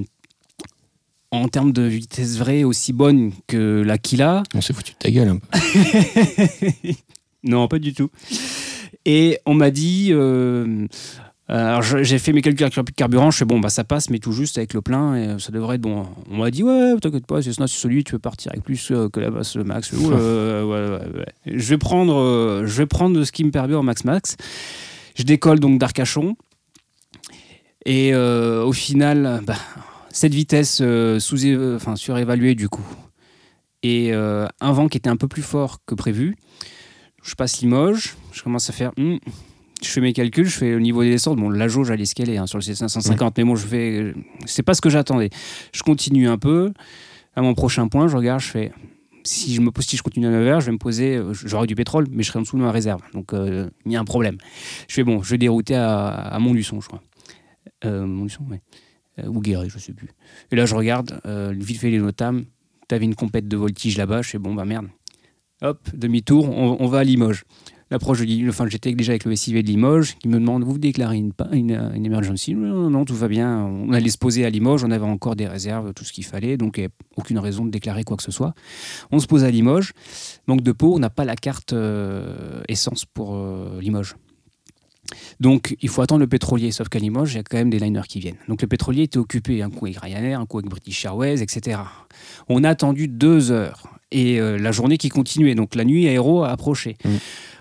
en 1.43 1.49
termes 1.49 1.73
de 1.73 1.83
vitesse 1.83 2.39
vraie 2.39 2.65
aussi 2.65 2.93
bonnes 2.93 3.33
que 3.47 3.83
l'Aquila. 3.83 4.43
On 4.55 4.61
s'est 4.61 4.73
foutu 4.73 4.93
de 4.93 4.99
ta 4.99 5.11
gueule 5.11 5.29
un 5.29 5.39
peu. 5.39 6.91
non, 7.45 7.69
pas 7.69 7.79
du 7.79 7.95
tout. 7.95 8.11
Et 9.05 9.39
on 9.47 9.55
m'a 9.55 9.71
dit. 9.71 10.09
euh, 10.13 10.87
alors 11.49 11.83
j'ai 11.83 12.19
fait 12.19 12.33
mes 12.33 12.43
calculs 12.43 12.65
avec 12.65 12.77
le 12.77 12.83
carburant, 12.83 13.31
je 13.31 13.39
fais 13.39 13.45
bon 13.45 13.61
bah 13.61 13.69
ça 13.69 13.85
passe 13.85 14.11
mais 14.11 14.19
tout 14.19 14.33
juste 14.33 14.59
avec 14.59 14.75
le 14.75 14.83
plein 14.83 15.15
et 15.15 15.29
euh, 15.29 15.39
ça 15.39 15.53
devrait 15.53 15.77
être 15.77 15.81
bon. 15.83 16.05
On 16.29 16.39
m'a 16.39 16.51
dit 16.51 16.65
ouais 16.65 16.95
t'inquiète 17.01 17.25
pas 17.25 17.41
c'est 17.41 17.53
celui 17.69 18.03
tu 18.03 18.13
peux 18.13 18.19
partir 18.19 18.51
avec 18.51 18.65
plus 18.65 18.91
euh, 18.91 19.09
que 19.09 19.21
la 19.21 19.31
basse 19.31 19.55
max. 19.55 19.93
Ouh, 19.93 20.11
euh, 20.11 20.65
ouais, 20.65 21.07
ouais, 21.07 21.19
ouais. 21.21 21.27
Je 21.47 21.69
vais 21.69 21.79
prendre 21.79 22.17
euh, 22.17 22.67
je 22.67 22.77
vais 22.79 22.87
prendre 22.87 23.23
ce 23.23 23.31
qui 23.31 23.45
me 23.45 23.53
permet 23.53 23.77
en 23.77 23.85
max 23.85 24.05
max. 24.05 24.37
Je 25.15 25.23
décolle 25.23 25.61
donc 25.61 25.79
d'Arcachon 25.79 26.37
et 27.85 28.13
au 28.17 28.73
final 28.73 29.41
bah, 29.47 29.55
cette 30.17 30.35
vitesse 30.35 30.79
euh, 30.83 31.19
sous 31.21 31.39
enfin 31.75 31.95
surévaluée 31.95 32.55
du 32.55 32.69
coup 32.69 32.85
et 33.83 34.13
euh, 34.13 34.47
un 34.61 34.73
vent 34.73 34.89
qui 34.89 34.97
était 34.97 35.11
un 35.11 35.17
peu 35.17 35.29
plus 35.29 35.43
fort 35.43 35.81
que 35.87 35.95
prévu. 35.95 36.37
Je 37.23 37.35
passe 37.35 37.61
Limoges, 37.61 38.17
je 38.33 38.43
commence 38.43 38.71
à 38.71 38.73
faire. 38.73 38.93
hmm, 38.97 39.17
je 39.83 39.89
fais 39.89 40.01
mes 40.01 40.13
calculs, 40.13 40.47
je 40.47 40.57
fais 40.57 40.71
le 40.71 40.81
niveau 40.81 41.03
des 41.03 41.11
descentes. 41.11 41.39
Bon, 41.39 41.51
la 41.51 41.69
jauge, 41.69 41.91
elle 41.91 42.01
est 42.01 42.05
escalée 42.05 42.39
hein, 42.39 42.47
sur 42.47 42.57
le 42.59 42.63
C550, 42.63 43.33
mais 43.37 43.45
bon, 43.45 43.57
je 43.57 43.67
fais. 43.67 44.15
C'est 44.47 44.63
pas 44.63 44.75
ce 44.75 44.81
que 44.81 44.89
j'attendais. 44.89 45.29
Je 45.73 45.83
continue 45.83 46.29
un 46.29 46.39
peu. 46.39 46.73
À 47.35 47.43
mon 47.43 47.53
prochain 47.55 47.87
point, 47.89 48.09
je 48.09 48.17
regarde, 48.17 48.41
je 48.41 48.49
fais. 48.49 48.73
Si 49.25 49.55
je 49.55 49.61
me 49.61 49.71
pose, 49.71 49.85
si 49.85 49.97
je 49.97 50.03
continue 50.03 50.27
à 50.29 50.31
9h, 50.31 50.61
je 50.61 50.67
vais 50.67 50.73
me 50.73 50.79
poser. 50.79 51.17
euh, 51.17 51.35
J'aurai 51.35 51.67
du 51.67 51.75
pétrole, 51.75 52.07
mais 52.11 52.23
je 52.23 52.29
serai 52.29 52.39
en 52.39 52.43
dessous 52.43 52.57
de 52.57 52.63
ma 52.63 52.73
réserve. 52.73 53.03
Donc, 53.13 53.35
euh, 53.35 53.69
il 53.85 53.93
y 53.93 53.97
a 53.97 54.01
un 54.01 54.05
problème. 54.05 54.39
Je 54.89 54.95
fais 54.95 55.05
bon, 55.05 55.23
je 55.23 55.31
vais 55.31 55.39
dérouter 55.39 55.75
à, 55.75 56.09
à 56.09 56.39
Montluçon, 56.39 56.81
je 56.81 56.87
crois. 56.87 57.03
Euh, 57.85 58.07
Montluçon, 58.07 58.45
ouais. 58.51 58.63
Euh, 59.19 59.27
ou 59.29 59.41
Guéret, 59.41 59.69
je 59.69 59.79
sais 59.79 59.93
plus. 59.93 60.09
Et 60.51 60.57
là, 60.57 60.67
je 60.67 60.75
regarde, 60.75 61.21
euh, 61.27 61.55
vite 61.57 61.79
fait 61.79 61.91
les 61.91 61.99
notames. 61.99 62.45
T'avais 62.89 63.05
une 63.05 63.15
compète 63.15 63.49
de 63.49 63.57
voltige 63.57 63.97
là-bas. 63.97 64.23
Je 64.23 64.31
fais 64.31 64.39
bon, 64.39 64.55
bah 64.55 64.65
merde. 64.65 64.87
Hop, 65.63 65.89
demi-tour, 65.95 66.51
on, 66.51 66.87
va 66.87 66.99
à 66.99 67.05
Limoges. 67.05 67.45
L'approche 67.91 68.21
de 68.21 68.25
Limoges, 68.25 68.51
enfin 68.51 68.67
j'étais 68.69 68.93
déjà 68.93 69.13
avec 69.13 69.25
le 69.25 69.35
SIV 69.35 69.63
de 69.63 69.67
Limoges 69.67 70.17
qui 70.19 70.29
me 70.29 70.39
demande 70.39 70.65
vous 70.65 70.77
déclarez 70.77 71.17
une, 71.17 71.33
une, 71.53 71.93
une 71.95 72.05
emergency? 72.05 72.55
Non, 72.55 72.75
non, 72.75 72.91
non, 72.91 73.05
tout 73.07 73.15
va 73.15 73.27
bien. 73.27 73.65
On 73.65 73.91
allait 73.93 74.11
se 74.11 74.19
poser 74.19 74.45
à 74.45 74.51
Limoges, 74.51 74.85
on 74.85 74.91
avait 74.91 75.07
encore 75.07 75.35
des 75.35 75.47
réserves, 75.47 75.95
tout 75.95 76.05
ce 76.05 76.13
qu'il 76.13 76.27
fallait, 76.27 76.59
donc 76.59 76.79
aucune 77.17 77.39
raison 77.39 77.65
de 77.65 77.71
déclarer 77.71 78.05
quoi 78.05 78.19
que 78.19 78.23
ce 78.23 78.33
soit. 78.33 78.55
On 79.11 79.19
se 79.19 79.27
pose 79.27 79.45
à 79.45 79.51
Limoges. 79.51 79.93
Manque 80.47 80.61
de 80.61 80.73
peau, 80.73 80.95
on 80.95 80.99
n'a 80.99 81.11
pas 81.11 81.25
la 81.25 81.37
carte 81.37 81.73
euh, 81.73 82.61
essence 82.69 83.07
pour 83.07 83.35
euh, 83.35 83.81
Limoges. 83.81 84.17
Donc 85.41 85.77
il 85.81 85.89
faut 85.89 86.03
attendre 86.03 86.21
le 86.21 86.27
pétrolier, 86.27 86.71
sauf 86.71 86.89
qu'à 86.89 86.99
Limoges, 86.99 87.35
il 87.35 87.37
y 87.37 87.41
a 87.41 87.43
quand 87.43 87.57
même 87.57 87.71
des 87.71 87.79
liners 87.79 88.07
qui 88.09 88.21
viennent. 88.21 88.37
Donc 88.49 88.63
le 88.63 88.69
pétrolier 88.69 89.05
était 89.05 89.19
occupé, 89.19 89.63
un 89.63 89.71
coup 89.71 89.87
avec 89.87 89.99
Ryanair, 89.99 90.41
un 90.41 90.47
coup 90.47 90.59
avec 90.59 90.71
British 90.71 91.05
Airways, 91.05 91.43
etc. 91.43 91.81
On 92.49 92.65
a 92.65 92.69
attendu 92.71 93.09
deux 93.09 93.51
heures 93.51 93.83
et 94.11 94.41
euh, 94.41 94.59
la 94.59 94.73
journée 94.73 94.99
qui 94.99 95.09
continuait. 95.09 95.55
Donc 95.55 95.75
la 95.75 95.85
nuit 95.85 96.09
aéro 96.09 96.45
a 96.45 96.51
approché. 96.51 96.97
Mm. 97.05 97.09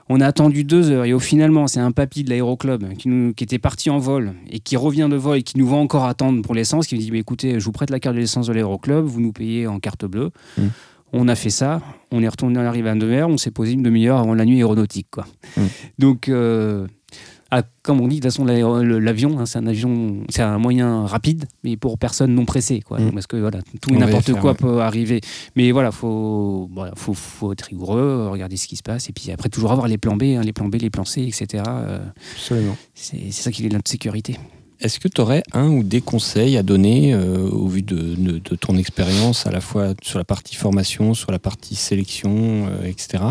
On 0.08 0.22
a 0.22 0.28
attendu 0.28 0.64
deux 0.64 0.92
heures 0.92 1.06
et 1.06 1.14
au 1.14 1.20
finalement, 1.20 1.68
c'est 1.68 1.80
un 1.80 1.92
papy 1.92 2.24
de 2.24 2.30
l'aéroclub 2.30 2.94
qui, 2.94 3.10
nous, 3.10 3.34
qui 3.34 3.44
était 3.44 3.58
parti 3.58 3.90
en 3.90 3.98
vol 3.98 4.34
et 4.52 4.60
qui 4.60 4.78
revient 4.78 5.08
de 5.10 5.16
vol 5.16 5.38
et 5.38 5.44
qui 5.44 5.58
nous 5.58 5.68
va 5.68 5.78
encore 5.78 6.06
attendre 6.06 6.44
pour 6.44 6.54
l'essence, 6.54 6.86
qui 6.86 6.96
nous 6.96 7.02
dit 7.02 7.12
mais 7.12 7.20
écoutez, 7.20 7.60
je 7.60 7.66
vous 7.66 7.72
prête 7.72 7.90
la 7.90 8.00
carte 8.00 8.16
de 8.16 8.22
l'essence 8.22 8.48
de 8.48 8.54
l'aéroclub, 8.54 9.04
vous 9.04 9.20
nous 9.20 9.32
payez 9.32 9.66
en 9.66 9.80
carte 9.80 10.06
bleue. 10.06 10.30
Mm. 10.58 10.68
On 11.14 11.28
a 11.28 11.36
fait 11.36 11.50
ça, 11.50 11.82
on 12.12 12.22
est 12.22 12.28
retourné 12.28 12.60
à 12.60 12.64
l'arrivée 12.64 12.90
à 12.90 12.96
2h, 12.96 13.24
on 13.26 13.38
s'est 13.38 13.52
posé 13.52 13.72
une 13.72 13.84
demi-heure 13.84 14.20
avant 14.20 14.36
la 14.36 14.46
nuit 14.46 14.58
aéronautique. 14.58 15.08
Quoi. 15.10 15.26
Mm. 15.58 15.62
Donc, 15.98 16.30
euh, 16.30 16.88
comme 17.84 18.02
on 18.02 18.08
dit, 18.08 18.16
de 18.20 18.22
toute 18.22 18.32
façon, 18.32 18.46
l'avion, 18.46 19.40
hein, 19.40 19.46
c'est 19.46 19.60
un 19.60 19.68
avion, 19.68 20.24
c'est 20.30 20.42
un 20.42 20.58
moyen 20.58 21.06
rapide, 21.06 21.46
mais 21.64 21.78
pour 21.78 21.98
personne 21.98 22.34
non 22.34 22.46
pressé, 22.46 22.82
quoi. 22.82 23.00
Mm. 23.00 23.12
Parce 23.12 23.28
que 23.28 23.38
voilà, 23.38 23.60
tout 23.82 23.94
et 23.94 23.98
n'importe 23.98 24.34
quoi 24.34 24.52
ouais. 24.52 24.58
peut 24.58 24.82
arriver. 24.82 25.22
Mais 25.56 25.72
voilà, 25.72 25.92
faut, 25.92 26.70
voilà, 26.74 26.94
faut, 26.96 27.14
faut 27.14 27.52
être 27.54 27.64
rigoureux, 27.64 28.28
regarder 28.32 28.58
ce 28.58 28.68
qui 28.68 28.76
se 28.76 28.84
passe, 28.84 29.10
et 29.10 29.14
puis 29.14 29.32
après 29.32 29.50
toujours 29.50 29.72
avoir 29.72 29.88
les 29.88 29.98
plans 29.98 30.16
B, 30.16 30.24
hein, 30.24 30.42
les 30.44 30.54
plans 30.54 30.68
B, 30.68 30.76
les 30.76 30.90
plans 30.90 31.06
C, 31.06 31.22
etc. 31.22 31.64
euh, 31.68 32.00
Absolument. 32.36 32.78
c'est 32.94 33.18
c'est 33.32 33.44
ça 33.44 33.52
qui 33.52 33.66
est 33.66 33.70
notre 33.70 33.90
sécurité. 33.90 34.38
Est-ce 34.82 35.00
que 35.00 35.08
tu 35.08 35.22
aurais 35.22 35.42
un 35.54 35.70
ou 35.70 35.84
des 35.84 36.02
conseils 36.02 36.58
à 36.58 36.64
donner 36.64 37.14
euh, 37.14 37.50
au 37.50 37.68
vu 37.68 37.82
de, 37.82 37.96
de- 38.16 38.40
de 38.40 38.56
ton 38.58 38.76
expérience 38.76 39.48
à 39.48 39.52
la 39.52 39.62
fois 39.62 39.94
sur 40.04 40.20
la 40.20 40.26
partie 40.26 40.56
formation, 40.56 41.14
sur 41.14 41.32
la 41.32 41.40
partie 41.40 41.76
sélection, 41.76 42.68
euh, 42.70 42.84
etc., 42.86 43.24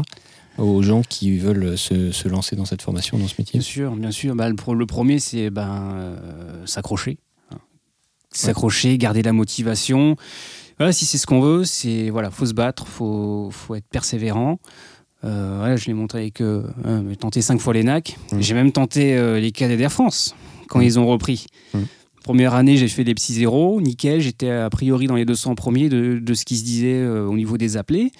aux 0.58 0.82
gens 0.82 1.02
qui 1.02 1.38
veulent 1.38 1.76
se, 1.76 2.12
se 2.12 2.28
lancer 2.28 2.56
dans 2.56 2.64
cette 2.64 2.82
formation, 2.82 3.18
dans 3.18 3.28
ce 3.28 3.34
métier 3.38 3.58
Bien 3.58 3.66
sûr, 3.66 3.96
bien 3.96 4.10
sûr. 4.10 4.34
Bah, 4.36 4.48
le, 4.48 4.86
premier, 4.86 5.18
c'est 5.18 5.50
ben, 5.50 5.92
euh, 5.94 6.66
s'accrocher. 6.66 7.18
hein. 7.50 7.58
S'accrocher, 8.30 8.96
garder 8.98 9.22
la 9.22 9.32
motivation. 9.32 10.16
Voilà, 10.78 10.92
si 10.92 11.04
c'est 11.06 11.18
ce 11.18 11.26
qu'on 11.26 11.40
veut, 11.40 11.64
c'est 11.64 12.10
voilà, 12.10 12.30
faut 12.30 12.46
se 12.46 12.54
battre, 12.54 12.86
faut, 12.86 13.48
faut 13.52 13.74
être 13.76 13.86
persévérant. 13.88 14.58
Euh, 15.24 15.56
voilà, 15.58 15.76
je 15.76 15.86
l'ai 15.86 15.94
montré 15.94 16.18
avec 16.20 16.40
euh, 16.40 16.64
j'ai 17.08 17.16
tenté 17.16 17.40
cinq 17.42 17.60
fois 17.60 17.72
les 17.74 17.82
NAC. 17.84 18.16
Mm. 18.32 18.40
J'ai 18.40 18.54
même 18.54 18.72
tenté 18.72 19.16
euh, 19.16 19.40
les 19.40 19.52
cadets 19.52 19.76
d'Air 19.76 19.92
France 19.92 20.34
quand 20.68 20.80
Mm. 20.80 20.82
ils 20.82 20.98
ont 20.98 21.06
repris. 21.06 21.46
Mm. 21.74 21.78
Première 22.24 22.54
année, 22.54 22.76
j'ai 22.76 22.88
fait 22.88 23.04
les 23.04 23.14
petits 23.14 23.34
zéros, 23.34 23.80
nickel. 23.80 24.20
J'étais 24.20 24.50
a 24.50 24.68
priori 24.70 25.06
dans 25.06 25.14
les 25.14 25.24
200 25.24 25.54
premiers 25.54 25.88
de, 25.88 26.18
de 26.18 26.34
ce 26.34 26.44
qui 26.44 26.56
se 26.56 26.64
disait 26.64 26.94
euh, 27.00 27.26
au 27.26 27.36
niveau 27.36 27.56
des 27.56 27.76
appelés. 27.76 28.10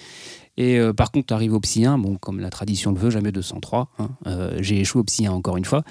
Et 0.57 0.79
euh, 0.79 0.93
par 0.93 1.11
contre, 1.11 1.33
arrivé 1.33 1.53
au 1.53 1.59
psy 1.59 1.85
1, 1.85 1.97
bon, 1.97 2.15
comme 2.15 2.39
la 2.39 2.49
tradition 2.49 2.91
le 2.91 2.97
veut, 2.97 3.09
jamais 3.09 3.31
203. 3.31 3.89
hein, 3.99 4.09
euh, 4.27 4.57
j'ai 4.61 4.79
échoué 4.79 5.01
au 5.01 5.03
psy 5.03 5.25
1 5.27 5.31
encore 5.31 5.57
une 5.57 5.65
fois. 5.65 5.83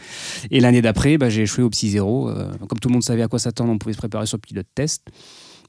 Et 0.51 0.61
l'année 0.61 0.81
d'après, 0.83 1.19
bah, 1.19 1.29
j'ai 1.29 1.43
échoué 1.43 1.63
au 1.65 1.71
psy 1.71 1.91
0. 1.91 2.29
euh, 2.31 2.49
comme 2.69 2.79
tout 2.79 2.89
le 2.89 2.95
monde 2.95 3.03
savait 3.03 3.23
à 3.23 3.29
quoi 3.29 3.39
s'attendre, 3.39 3.71
on 3.73 3.79
pouvait 3.79 3.93
se 3.93 3.99
préparer 3.99 4.27
sur 4.27 4.37
le 4.39 4.41
pilote 4.41 4.67
test. 4.75 5.03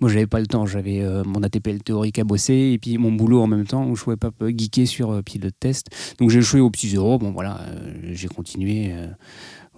Moi, 0.01 0.09
j'avais 0.09 0.27
pas 0.27 0.39
le 0.39 0.47
temps. 0.47 0.65
J'avais 0.65 1.01
euh, 1.01 1.23
mon 1.25 1.41
ATPL 1.43 1.81
théorique 1.83 2.19
à 2.19 2.23
bosser 2.23 2.71
et 2.73 2.77
puis 2.77 2.97
mon 2.97 3.11
boulot 3.11 3.41
en 3.41 3.47
même 3.47 3.65
temps 3.65 3.85
où 3.85 3.95
je 3.95 4.03
pouvais 4.03 4.17
pas 4.17 4.29
geeker 4.41 4.87
sur 4.87 5.23
pilote 5.23 5.55
test. 5.59 5.87
Donc 6.19 6.29
j'ai 6.29 6.39
échoué 6.39 6.59
au 6.59 6.69
psy 6.69 6.89
0. 6.89 7.17
Bon, 7.17 7.31
voilà, 7.31 7.61
j'ai 8.11 8.27
continué. 8.27 8.93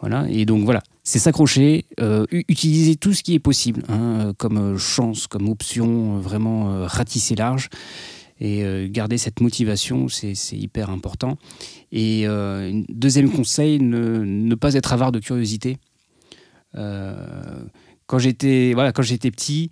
voilà. 0.01 0.25
Et 0.29 0.45
donc 0.45 0.63
voilà, 0.63 0.81
c'est 1.03 1.19
s'accrocher, 1.19 1.85
utiliser 2.31 2.95
tout 2.95 3.13
ce 3.13 3.21
qui 3.21 3.35
est 3.35 3.39
possible, 3.39 3.83
hein, 3.89 4.33
comme 4.39 4.77
chance, 4.79 5.27
comme 5.27 5.49
option, 5.49 6.17
vraiment 6.19 6.71
euh, 6.71 6.87
ratisser 6.87 7.35
large. 7.35 7.69
Et 8.39 8.63
euh, 8.63 8.87
garder 8.89 9.17
cette 9.17 9.41
motivation, 9.41 10.07
c'est 10.09 10.35
hyper 10.51 10.89
important. 10.89 11.37
Et 11.91 12.27
euh, 12.27 12.83
deuxième 12.89 13.31
conseil, 13.31 13.79
ne, 13.79 14.55
pas 14.55 14.73
être 14.75 14.93
avare 14.93 15.11
de 15.11 15.19
curiosité. 15.19 15.77
Euh, 16.75 17.15
quand 18.05 18.19
j'étais 18.19 18.73
voilà, 18.73 18.91
quand 18.91 19.01
j'étais 19.01 19.31
petit, 19.31 19.71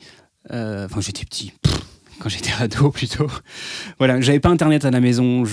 enfin 0.49 0.99
j'étais 0.99 1.25
petit, 1.25 1.53
quand 2.19 2.29
j'étais 2.29 2.51
ado 2.59 2.89
plutôt, 2.89 3.27
voilà, 3.99 4.19
j'avais 4.21 4.39
pas 4.39 4.49
internet 4.49 4.85
à 4.85 4.91
la 4.91 4.99
maison, 4.99 5.43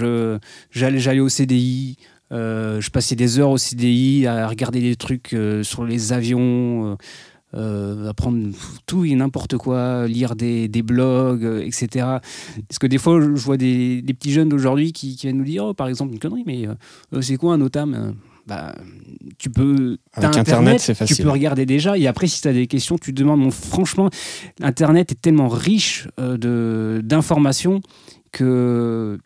j'allais 0.70 1.20
au 1.20 1.28
CDI, 1.28 1.98
je 2.30 2.90
passais 2.90 3.14
des 3.14 3.38
heures 3.38 3.50
au 3.50 3.58
CDI 3.58 4.26
à 4.26 4.48
regarder 4.48 4.80
des 4.80 4.96
trucs 4.96 5.36
sur 5.62 5.84
les 5.84 6.12
avions. 6.12 6.96
Euh, 7.54 8.08
apprendre 8.10 8.48
tout 8.86 9.04
et 9.04 9.14
n'importe 9.14 9.56
quoi, 9.56 10.06
lire 10.06 10.34
des, 10.36 10.68
des 10.68 10.82
blogs, 10.82 11.44
euh, 11.44 11.60
etc. 11.60 11.86
Parce 12.68 12.78
que 12.80 12.86
des 12.86 12.98
fois, 12.98 13.20
je 13.20 13.26
vois 13.42 13.56
des, 13.56 14.02
des 14.02 14.14
petits 14.14 14.32
jeunes 14.32 14.48
d'aujourd'hui 14.48 14.92
qui, 14.92 15.16
qui 15.16 15.26
viennent 15.26 15.38
nous 15.38 15.44
dire, 15.44 15.64
oh, 15.64 15.74
par 15.74 15.88
exemple, 15.88 16.12
une 16.12 16.18
connerie, 16.18 16.44
mais 16.46 16.66
euh, 16.66 17.20
c'est 17.20 17.36
quoi 17.36 17.54
un 17.54 17.60
OTAM? 17.60 18.14
Bah, 18.46 18.74
tu 19.38 19.50
peux. 19.50 19.98
Avec 20.14 20.36
Internet, 20.36 20.80
c'est 20.80 20.94
facile. 20.94 21.16
Tu 21.16 21.22
peux 21.22 21.30
regarder 21.30 21.64
déjà. 21.64 21.96
Et 21.96 22.08
après, 22.08 22.26
si 22.26 22.40
tu 22.42 22.48
as 22.48 22.52
des 22.52 22.66
questions, 22.66 22.98
tu 22.98 23.14
te 23.14 23.20
demandes. 23.20 23.40
Bon, 23.40 23.50
franchement, 23.52 24.10
Internet 24.60 25.12
est 25.12 25.20
tellement 25.20 25.48
riche 25.48 26.08
de- 26.18 27.00
d'informations 27.04 27.80
que. 28.32 29.18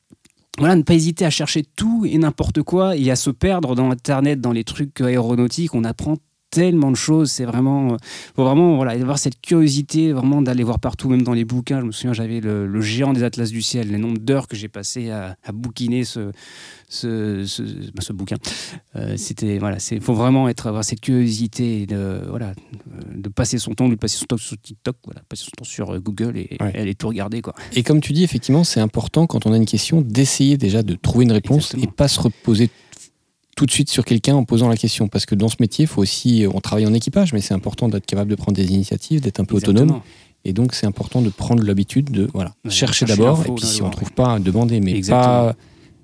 Voilà, 0.59 0.74
ne 0.74 0.82
pas 0.82 0.94
hésiter 0.94 1.27
à 1.27 1.31
chercher 1.31 1.65
tout 1.77 2.07
et 2.07 2.16
n'importe 2.16 2.62
quoi 2.62 2.97
et 2.97 3.11
à 3.11 3.16
se 3.16 3.28
perdre 3.28 3.74
dans 3.74 3.90
Internet, 3.90 4.40
dans 4.40 4.53
les 4.53 4.65
trucs 4.65 5.01
aéronautiques. 5.03 5.74
On 5.74 5.85
apprend 5.85 6.16
tellement 6.51 6.90
de 6.90 6.97
choses. 6.97 7.31
C'est 7.31 7.44
vraiment. 7.44 7.94
euh, 7.94 7.97
faut 8.35 8.44
vraiment 8.44 8.77
voilà, 8.77 8.93
avoir 8.93 9.18
cette 9.18 9.40
curiosité, 9.40 10.12
vraiment 10.12 10.43
d'aller 10.43 10.62
voir 10.64 10.78
partout, 10.78 11.09
même 11.09 11.23
dans 11.23 11.32
les 11.35 11.44
bouquins. 11.44 11.81
Je 11.81 11.86
me 11.86 11.93
souviens, 11.93 12.12
j'avais 12.12 12.40
le, 12.40 12.66
le 12.66 12.81
géant 12.81 13.12
des 13.12 13.23
atlas 13.24 13.51
du 13.51 13.62
ciel, 13.62 13.90
les 13.90 13.98
nombres 13.98 14.18
d'heures 14.20 14.48
que 14.48 14.56
j'ai 14.56 14.68
passé 14.68 15.10
à, 15.10 15.36
à 15.44 15.52
bouquiner 15.52 16.05
ce, 16.05 16.31
ce, 16.89 17.44
ce, 17.47 17.62
bah, 17.62 18.01
ce 18.01 18.12
bouquin. 18.12 18.36
Euh, 18.97 19.14
C'était 19.16 19.59
voilà, 19.59 19.78
c'est 19.78 20.01
faut 20.01 20.14
vraiment 20.14 20.48
être 20.48 20.66
avoir 20.66 20.85
cette 20.85 21.01
curiosité 21.01 21.82
et 21.82 21.86
de 21.86 22.23
voilà, 22.28 22.48
euh, 22.51 23.01
de 23.16 23.28
passer 23.28 23.59
son 23.59 23.73
temps, 23.74 23.89
de 23.89 23.94
passer 23.97 24.16
son 24.18 24.27
temps 24.27 24.36
sur 24.36 24.56
TikTok, 24.59 24.97
voilà, 25.05 25.23
passer 25.28 25.44
son 25.44 25.51
temps 25.56 25.64
sur 25.64 25.90
euh, 25.94 25.98
Google 26.01 26.36
et, 26.36 26.56
Ouais. 26.60 26.73
et 26.74 26.78
aller 26.81 26.94
tout 26.94 27.09
regarder 27.09 27.43
quoi. 27.43 27.55
Et 27.74 27.82
comme 27.82 28.01
tu 28.01 28.12
dis, 28.12 28.23
effectivement, 28.24 28.64
c'est 28.64 28.81
important 28.81 29.27
quand 29.27 29.47
on 29.47 29.52
a 29.52 29.56
une 29.56 29.66
question 29.66 30.01
d'essayer 30.01 30.56
déjà 30.56 30.82
de 30.82 30.94
trouver 30.94 31.24
une 31.24 31.32
réponse 31.32 31.74
Exactement. 31.74 31.85
et 31.85 31.94
pas 31.94 32.09
se 32.09 32.20
reposer 32.20 32.70
tout 33.57 33.66
de 33.66 33.70
suite 33.73 33.91
sur 33.91 34.05
quelqu'un 34.05 34.37
en 34.37 34.45
posant 34.45 34.69
la 34.69 34.77
question. 34.77 35.09
Parce 35.09 35.27
que 35.27 35.35
dans 35.35 35.49
ce 35.49 35.57
métier, 35.59 35.87
faut 35.87 36.01
aussi, 36.03 36.47
on 36.53 36.61
travaille 36.61 36.87
en 36.87 36.95
équipage, 36.95 37.33
mais 37.33 37.41
c'est 37.41 37.55
important 37.55 37.89
d'être 37.89 38.07
capable 38.07 38.31
de 38.31 38.37
prendre 38.37 38.53
des 38.57 38.66
initiatives, 38.73 39.20
d'être 39.20 39.41
un 39.41 39.45
peu 39.45 39.57
autonome. 39.57 40.01
Et 40.45 40.53
donc, 40.53 40.74
c'est 40.74 40.87
important 40.87 41.23
de 41.23 41.28
prendre 41.31 41.65
l'habitude 41.65 42.11
de 42.12 42.28
voilà, 42.33 42.55
Ouais, 42.65 42.70
chercher 42.70 43.07
chercher 43.07 43.20
d'abord, 43.20 43.41
et 43.45 43.51
puis 43.53 43.66
si 43.66 43.83
on 43.83 43.89
ne 43.89 43.93
trouve 43.93 44.12
pas, 44.12 44.39
demander, 44.39 44.78
mais 44.81 44.93
Exactement. 44.95 45.53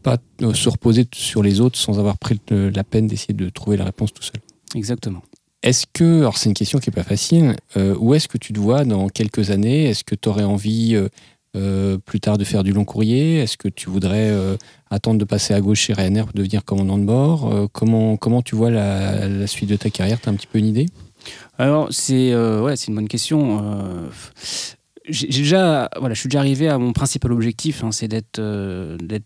pas, 0.03 0.16
pas 0.16 0.47
euh, 0.49 0.53
se 0.55 0.69
reposer 0.69 1.07
sur 1.15 1.45
les 1.45 1.61
autres 1.61 1.79
sans 1.79 2.01
avoir 2.01 2.19
pris 2.19 2.41
le- 2.51 2.70
la 2.70 2.83
peine 2.83 3.07
d'essayer 3.07 3.35
de 3.35 3.49
trouver 3.51 3.77
la 3.77 3.85
réponse 3.85 4.12
tout 4.12 4.23
seul. 4.24 4.41
Exactement. 4.74 5.23
Est-ce 5.62 5.85
que, 5.93 6.20
alors 6.23 6.39
c'est 6.39 6.49
une 6.49 6.55
question 6.57 6.81
qui 6.81 6.91
n'est 6.91 6.95
pas 6.97 7.05
facile, 7.05 7.55
euh, 7.77 7.95
où 8.01 8.15
est-ce 8.15 8.27
que 8.27 8.37
tu 8.37 8.53
te 8.53 8.59
vois 8.59 8.85
dans 8.85 9.07
quelques 9.09 9.51
années? 9.53 9.85
Est-ce 9.85 10.03
que 10.03 10.16
tu 10.16 10.29
aurais 10.29 10.43
envie 10.43 10.97
euh, 10.97 11.09
euh, 11.55 11.99
plus 11.99 12.19
tard 12.19 12.39
de 12.39 12.45
faire 12.45 12.65
du 12.65 12.73
long 12.73 12.87
courrier 12.87 13.37
Est-ce 13.41 13.59
que 13.59 13.69
tu 13.69 13.91
voudrais 13.91 14.31
euh, 14.31 14.57
attendre 14.91 15.19
de 15.19 15.24
passer 15.27 15.53
à 15.53 15.61
gauche 15.61 15.81
chez 15.81 15.93
Ryanair 15.93 16.24
pour 16.24 16.33
devenir 16.33 16.65
commandant 16.65 16.97
de 16.97 17.05
bord 17.05 17.53
Euh, 17.53 17.66
comment, 17.70 18.16
comment 18.16 18.41
tu 18.41 18.57
vois 18.57 18.70
la, 18.70 19.47
suite 19.47 19.69
de 19.69 19.77
ta 19.77 19.91
carrière? 19.91 20.19
Tu 20.19 20.31
as 20.31 20.33
un 20.33 20.35
petit 20.35 20.47
peu 20.47 20.59
une 20.59 20.66
idée? 20.66 20.87
Alors, 21.59 21.89
c'est 21.91 22.35
ouais, 22.35 22.74
une 22.74 22.95
bonne 22.95 23.09
question. 23.09 23.62
J'ai 25.09 25.27
déjà, 25.27 25.91
voilà, 25.99 26.15
je 26.15 26.20
suis 26.20 26.29
déjà 26.29 26.39
arrivé 26.39 26.69
à 26.69 26.79
mon 26.79 26.93
principal 26.93 27.33
objectif, 27.33 27.85
hein, 27.85 27.93
c'est 27.93 28.09
d'être 28.09 28.41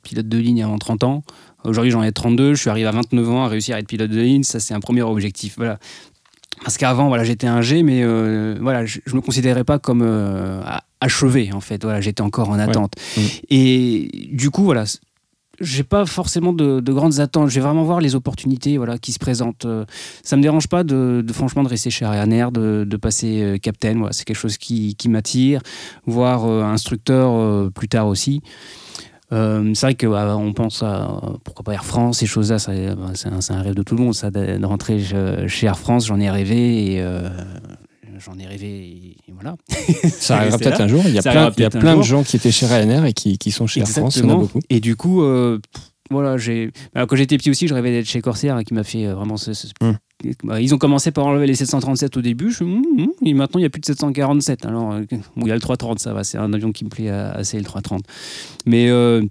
pilote 0.02 0.28
de 0.28 0.38
ligne 0.38 0.64
avant 0.64 0.78
30 0.78 1.04
ans. 1.04 1.22
Aujourd'hui, 1.64 1.92
j'en 1.92 2.02
ai 2.02 2.12
32, 2.12 2.54
je 2.54 2.60
suis 2.60 2.70
arrivé 2.70 2.88
à 2.88 2.90
29 2.90 3.30
ans 3.30 3.44
à 3.44 3.48
réussir 3.48 3.76
à 3.76 3.78
être 3.78 3.86
pilote 3.86 4.10
de 4.10 4.20
ligne, 4.20 4.42
ça 4.42 4.58
c'est 4.58 4.74
un 4.74 4.80
premier 4.80 5.02
objectif. 5.02 5.54
Voilà. 5.56 5.78
Parce 6.64 6.76
qu'avant, 6.76 7.08
voilà, 7.08 7.24
j'étais 7.24 7.46
un 7.46 7.62
G, 7.62 7.82
mais 7.82 8.04
voilà, 8.60 8.84
je, 8.84 8.98
je 9.06 9.14
me 9.14 9.20
considérais 9.20 9.64
pas 9.64 9.78
comme 9.78 10.02
achevé 11.00 11.50
en 11.52 11.60
fait. 11.60 11.82
Voilà, 11.82 12.00
j'étais 12.00 12.22
encore 12.22 12.48
en 12.50 12.58
attente. 12.58 12.94
Mhm. 13.16 13.22
Et 13.50 14.28
du 14.32 14.50
coup, 14.50 14.64
voilà, 14.64 14.84
j'ai 15.60 15.84
pas 15.84 16.04
forcément 16.04 16.52
de, 16.52 16.80
de 16.80 16.92
grandes 16.92 17.18
attentes. 17.20 17.48
Je 17.48 17.54
vais 17.54 17.60
vraiment 17.62 17.84
voir 17.84 18.00
les 18.00 18.14
opportunités, 18.14 18.76
voilà, 18.76 18.98
qui 18.98 19.12
se 19.12 19.18
présentent. 19.18 19.64
Euh, 19.64 19.84
Ça 20.22 20.36
me 20.36 20.42
dérange 20.42 20.68
pas 20.68 20.84
de, 20.84 21.22
de, 21.26 21.32
franchement 21.32 21.62
de 21.62 21.68
rester 21.68 21.88
chez 21.90 22.04
Ryanair, 22.06 22.52
de, 22.52 22.84
de 22.86 22.96
passer 22.96 23.42
euh, 23.42 23.56
captain. 23.58 23.94
Voilà, 23.96 24.12
c'est 24.12 24.24
quelque 24.24 24.36
chose 24.36 24.58
qui, 24.58 24.94
qui 24.96 25.08
m'attire. 25.08 25.60
Voir 26.06 26.44
euh, 26.44 26.62
instructeur 26.62 27.30
euh, 27.32 27.70
plus 27.70 27.88
tard 27.88 28.06
aussi. 28.06 28.42
Euh, 29.32 29.72
c'est 29.74 29.86
vrai 29.86 29.94
que 29.96 30.06
bah, 30.06 30.36
on 30.38 30.52
pense 30.52 30.82
à 30.84 31.20
pourquoi 31.42 31.64
pas 31.64 31.72
Air 31.72 31.84
France, 31.84 32.18
ces 32.18 32.26
choses-là, 32.26 32.58
bah, 32.94 33.10
c'est 33.14 33.52
un, 33.52 33.60
rêve 33.62 33.74
de 33.74 33.82
tout 33.82 33.96
le 33.96 34.04
monde, 34.04 34.14
ça, 34.14 34.30
de, 34.30 34.56
de 34.58 34.64
rentrer 34.66 35.00
chez- 35.02 35.48
chez 35.48 35.66
Air 35.66 35.78
France. 35.78 36.06
J'en 36.06 36.20
ai 36.20 36.30
rêvé 36.30 36.92
et 36.92 37.00
euh, 37.00 37.28
j'en 38.18 38.38
ai 38.38 38.46
rêvé 38.46 38.66
et, 38.68 39.16
et 39.28 39.32
voilà. 39.32 39.56
Ça 40.10 40.38
arrivera 40.38 40.58
peut-être 40.58 40.80
un 40.80 40.88
jour. 40.88 41.02
Il 41.06 41.14
y 41.14 41.18
a 41.18 41.22
Ça 41.22 41.30
plein, 41.32 41.50
il 41.56 41.62
y 41.62 41.64
a 41.64 41.70
plein 41.70 41.92
de 41.96 42.02
jour. 42.02 42.18
gens 42.18 42.22
qui 42.24 42.36
étaient 42.36 42.50
chez 42.52 42.66
Ryanair 42.66 43.04
et 43.04 43.12
qui, 43.12 43.38
qui 43.38 43.50
sont 43.50 43.66
chez 43.66 43.80
Air 43.80 43.88
France. 43.88 44.16
Il 44.16 44.24
y 44.24 44.26
en 44.26 44.30
a 44.30 44.34
beaucoup. 44.36 44.60
Et 44.70 44.80
du 44.80 44.96
coup, 44.96 45.22
euh, 45.22 45.58
voilà, 46.10 46.36
j'ai. 46.38 46.70
Alors, 46.94 47.08
quand 47.08 47.16
j'étais 47.16 47.36
petit 47.36 47.50
aussi, 47.50 47.66
je 47.68 47.74
rêvais 47.74 47.90
d'être 47.90 48.06
chez 48.06 48.20
Corsair, 48.20 48.56
hein, 48.56 48.64
qui 48.64 48.74
m'a 48.74 48.84
fait 48.84 49.06
euh, 49.06 49.14
vraiment. 49.14 49.36
ce- 49.36 49.54
ce- 49.54 49.68
Hum. 49.82 49.96
Bah, 50.44 50.60
Ils 50.62 50.74
ont 50.74 50.78
commencé 50.78 51.10
par 51.10 51.26
enlever 51.26 51.46
les 51.46 51.54
737 51.54 52.16
au 52.16 52.22
début. 52.22 52.50
Je... 52.50 52.64
hum, 52.64 52.82
hum, 52.98 53.08
et 53.24 53.34
maintenant, 53.34 53.58
il 53.58 53.62
n'y 53.62 53.66
a 53.66 53.70
plus 53.70 53.80
de 53.80 53.86
747. 53.86 54.64
Alors, 54.64 54.92
euh, 54.92 55.02
bon, 55.36 55.42
il 55.46 55.48
y 55.48 55.50
a 55.50 55.54
le 55.54 55.60
330, 55.60 55.98
ça 55.98 56.12
va. 56.14 56.24
C'est 56.24 56.38
un 56.38 56.52
avion 56.52 56.72
qui 56.72 56.84
me 56.84 56.90
plaît 56.90 57.08
assez, 57.10 57.58
le 57.58 57.64
330. 57.64 58.02
Mais. 58.66 58.88
euh, 58.88 59.22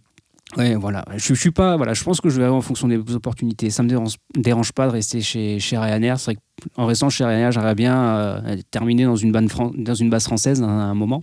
Ouais, 0.57 0.75
voilà. 0.75 1.03
Je, 1.15 1.33
je 1.33 1.39
suis 1.39 1.51
pas. 1.51 1.77
Voilà, 1.77 1.93
je 1.93 2.03
pense 2.03 2.21
que 2.21 2.29
je 2.29 2.39
vais 2.39 2.47
en 2.47 2.61
fonction 2.61 2.87
des 2.87 2.97
opportunités. 3.13 3.69
Ça 3.69 3.83
me 3.83 3.89
dérange, 3.89 4.15
dérange 4.35 4.71
pas 4.71 4.87
de 4.87 4.91
rester 4.91 5.21
chez, 5.21 5.59
chez 5.59 5.77
Ryanair. 5.77 6.19
C'est 6.19 6.33
vrai 6.33 6.41
qu'en 6.75 6.85
restant 6.85 7.09
chez 7.09 7.25
Ryanair, 7.25 7.51
j'aimerais 7.51 7.75
bien 7.75 7.97
euh, 7.97 8.57
terminer 8.71 9.05
dans 9.05 9.15
une, 9.15 9.31
base 9.31 9.47
dans 9.75 9.95
une 9.95 10.09
base 10.09 10.25
française 10.25 10.61
à 10.61 10.65
un, 10.65 10.93
moment 10.93 11.21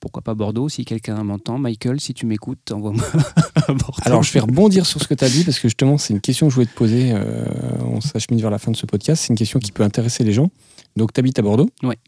pourquoi 0.00 0.22
pas 0.22 0.32
Bordeaux 0.32 0.70
si 0.70 0.86
quelqu'un 0.86 1.22
m'entend. 1.22 1.58
Michael, 1.58 2.00
si 2.00 2.14
tu 2.14 2.24
m'écoutes, 2.24 2.72
envoie-moi 2.72 3.04
à 3.54 3.66
Bordeaux. 3.74 4.00
Alors, 4.02 4.22
je 4.22 4.32
vais 4.32 4.40
rebondir 4.40 4.86
sur 4.86 4.98
ce 4.98 5.06
que 5.06 5.12
tu 5.12 5.22
as 5.22 5.28
dit 5.28 5.44
parce 5.44 5.58
que 5.58 5.68
justement, 5.68 5.98
c'est 5.98 6.14
une 6.14 6.22
question 6.22 6.46
que 6.46 6.52
je 6.52 6.54
voulais 6.54 6.66
te 6.66 6.74
poser. 6.74 7.12
euh, 7.12 7.44
on 7.84 8.00
s'achemine 8.00 8.40
vers 8.40 8.50
la 8.50 8.58
fin 8.58 8.70
de 8.70 8.76
ce 8.78 8.86
podcast. 8.86 9.22
C'est 9.22 9.28
une 9.28 9.36
question 9.36 9.58
qui 9.58 9.72
peut 9.72 9.82
intéresser 9.82 10.24
les 10.24 10.32
gens. 10.32 10.50
Donc, 10.96 11.12
tu 11.12 11.20
habites 11.20 11.38
à 11.38 11.42
Bordeaux? 11.42 11.68
Ouais. 11.82 11.98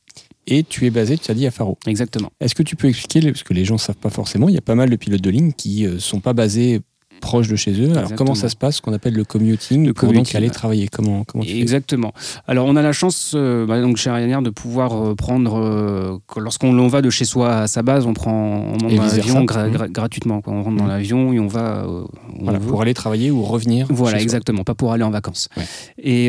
Et 0.46 0.64
tu 0.64 0.86
es 0.86 0.90
basé, 0.90 1.18
tu 1.18 1.30
as 1.30 1.34
dit, 1.34 1.46
à 1.46 1.50
Faro. 1.50 1.78
Exactement. 1.86 2.30
Est-ce 2.40 2.54
que 2.54 2.62
tu 2.62 2.76
peux 2.76 2.88
expliquer, 2.88 3.20
parce 3.30 3.42
que 3.42 3.54
les 3.54 3.64
gens 3.64 3.74
ne 3.74 3.80
savent 3.80 3.96
pas 3.96 4.10
forcément, 4.10 4.48
il 4.48 4.54
y 4.54 4.58
a 4.58 4.62
pas 4.62 4.74
mal 4.74 4.90
de 4.90 4.96
pilotes 4.96 5.20
de 5.20 5.30
ligne 5.30 5.52
qui 5.52 5.84
ne 5.84 5.98
sont 5.98 6.20
pas 6.20 6.32
basés 6.32 6.80
proches 7.22 7.48
de 7.48 7.56
chez 7.56 7.72
eux. 7.72 7.84
Alors, 7.84 7.96
Exactement. 8.02 8.16
comment 8.18 8.34
ça 8.34 8.50
se 8.50 8.56
passe, 8.56 8.76
ce 8.76 8.82
qu'on 8.82 8.92
appelle 8.92 9.14
le 9.14 9.24
commuting, 9.24 9.86
Le 9.86 9.94
pour 9.94 10.12
donc 10.12 10.34
aller 10.34 10.50
travailler 10.50 10.88
Comment, 10.88 11.24
comment 11.24 11.42
tu 11.42 11.50
fais 11.50 11.58
Exactement. 11.58 12.12
Alors, 12.46 12.66
on 12.66 12.76
a 12.76 12.82
la 12.82 12.92
chance, 12.92 13.32
euh, 13.34 13.64
bah, 13.64 13.80
donc 13.80 13.96
chez 13.96 14.10
Ryanair, 14.10 14.42
de 14.42 14.50
pouvoir 14.50 14.92
euh, 15.02 15.14
prendre, 15.14 15.58
euh, 15.58 16.18
lorsqu'on 16.36 16.86
va 16.88 17.00
de 17.00 17.08
chez 17.08 17.24
soi 17.24 17.60
à 17.60 17.66
sa 17.66 17.82
base, 17.82 18.04
on 18.04 18.12
prend 18.12 18.74
on 18.82 18.88
l'avion 18.88 19.44
gra- 19.46 19.68
Mhm. 19.68 19.74
gra- 19.74 19.88
gratuitement. 19.90 20.42
quoi. 20.42 20.52
On 20.52 20.62
rentre 20.62 20.76
dans 20.76 20.84
Mhm. 20.84 20.90
l'avion 20.90 21.32
et 21.32 21.40
on 21.40 21.46
va. 21.46 21.84
euh, 21.86 22.04
on 22.38 22.44
Voilà, 22.44 22.58
pour 22.58 22.82
aller 22.82 22.92
travailler 22.94 23.30
ou 23.30 23.42
revenir. 23.42 23.86
Voilà, 23.88 24.18
soi. 24.18 24.22
exactement, 24.22 24.64
pas 24.64 24.74
pour 24.74 24.92
aller 24.92 25.04
en 25.04 25.10
vacances. 25.10 25.48
Ouais. 25.56 25.64
Et 25.98 26.28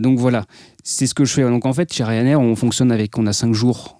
donc 0.00 0.18
voilà, 0.18 0.44
c'est 0.84 1.06
ce 1.06 1.14
que 1.14 1.24
je 1.24 1.32
fais. 1.32 1.42
Donc 1.42 1.66
en 1.66 1.72
fait, 1.72 1.92
chez 1.92 2.04
Ryanair, 2.04 2.40
on 2.40 2.54
fonctionne 2.54 2.92
avec, 2.92 3.16
on 3.18 3.26
a 3.26 3.32
5 3.32 3.54
jours 3.54 3.98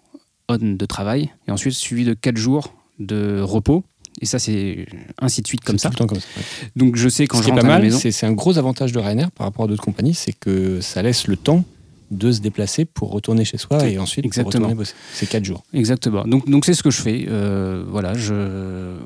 on 0.50 0.56
de 0.76 0.86
travail 0.86 1.30
et 1.46 1.50
ensuite 1.50 1.74
suivi 1.74 2.04
de 2.04 2.14
4 2.14 2.36
jours 2.36 2.74
de 2.98 3.40
repos. 3.40 3.84
Et 4.20 4.26
ça, 4.26 4.38
c'est 4.38 4.86
ainsi 5.20 5.42
de 5.42 5.46
suite 5.46 5.62
comme 5.64 5.78
ça. 5.78 5.88
tout 5.88 5.94
le 5.94 5.98
temps 5.98 6.06
comme 6.06 6.20
ça. 6.20 6.26
ouais. 6.36 6.42
Donc 6.76 6.96
je 6.96 7.08
sais 7.08 7.26
quand 7.26 7.38
Ce 7.38 7.44
je 7.44 7.48
rentre 7.50 7.60
pas 7.62 7.66
à 7.66 7.70
la 7.70 7.74
mal, 7.76 7.82
maison. 7.84 7.98
c'est 8.00 8.26
un 8.26 8.32
gros 8.32 8.58
avantage 8.58 8.92
de 8.92 8.98
Ryanair 8.98 9.30
par 9.30 9.46
rapport 9.46 9.64
à 9.64 9.68
d'autres 9.68 9.82
compagnies, 9.84 10.14
c'est 10.14 10.32
que 10.32 10.80
ça 10.80 11.02
laisse 11.02 11.26
le 11.26 11.36
temps 11.36 11.64
de 12.10 12.32
se 12.32 12.40
déplacer 12.40 12.86
pour 12.86 13.10
retourner 13.10 13.44
chez 13.44 13.58
soi 13.58 13.86
et 13.86 13.98
ensuite 13.98 14.22
pour 14.24 14.28
Exactement. 14.30 14.64
retourner 14.66 14.74
bosser. 14.74 14.94
C'est 15.12 15.28
4 15.28 15.44
jours. 15.44 15.62
Exactement. 15.74 16.24
Donc 16.24 16.48
donc 16.48 16.64
c'est 16.64 16.72
ce 16.74 16.82
que 16.82 16.90
je 16.90 17.02
fais. 17.02 17.26
Euh, 17.28 17.84
voilà, 17.86 18.14
je 18.14 18.96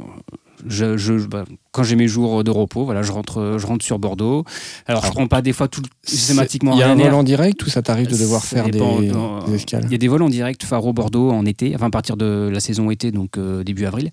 je, 0.68 0.96
je- 0.96 1.14
bah, 1.26 1.44
quand 1.72 1.82
j'ai 1.82 1.96
mes 1.96 2.06
jours 2.06 2.44
de 2.44 2.50
repos, 2.52 2.84
voilà, 2.84 3.02
je 3.02 3.10
rentre, 3.10 3.56
je 3.58 3.66
rentre 3.66 3.84
sur 3.84 3.98
Bordeaux. 3.98 4.44
Alors, 4.86 5.00
je 5.02 5.06
Alors, 5.06 5.14
prends 5.16 5.26
pas 5.26 5.42
des 5.42 5.52
fois 5.52 5.66
tout 5.66 5.82
systématiquement 6.04 6.74
Il 6.74 6.78
y 6.78 6.82
a 6.84 6.90
un 6.90 6.94
vol 6.94 7.14
en 7.14 7.24
direct 7.24 7.60
ou 7.66 7.70
ça 7.70 7.82
t'arrive 7.82 8.06
de 8.06 8.16
devoir 8.16 8.44
faire 8.44 8.68
des, 8.68 8.78
des 8.78 9.54
escales? 9.54 9.82
Il 9.86 9.90
y 9.90 9.94
a 9.96 9.98
des 9.98 10.06
vols 10.06 10.22
en 10.22 10.28
direct 10.28 10.62
Faro-Bordeaux 10.62 11.30
en 11.32 11.44
été, 11.46 11.74
enfin 11.74 11.86
à 11.86 11.90
partir 11.90 12.16
de 12.16 12.48
la 12.52 12.60
saison 12.60 12.92
été, 12.92 13.10
donc 13.10 13.38
euh, 13.38 13.64
début 13.64 13.86
avril. 13.86 14.12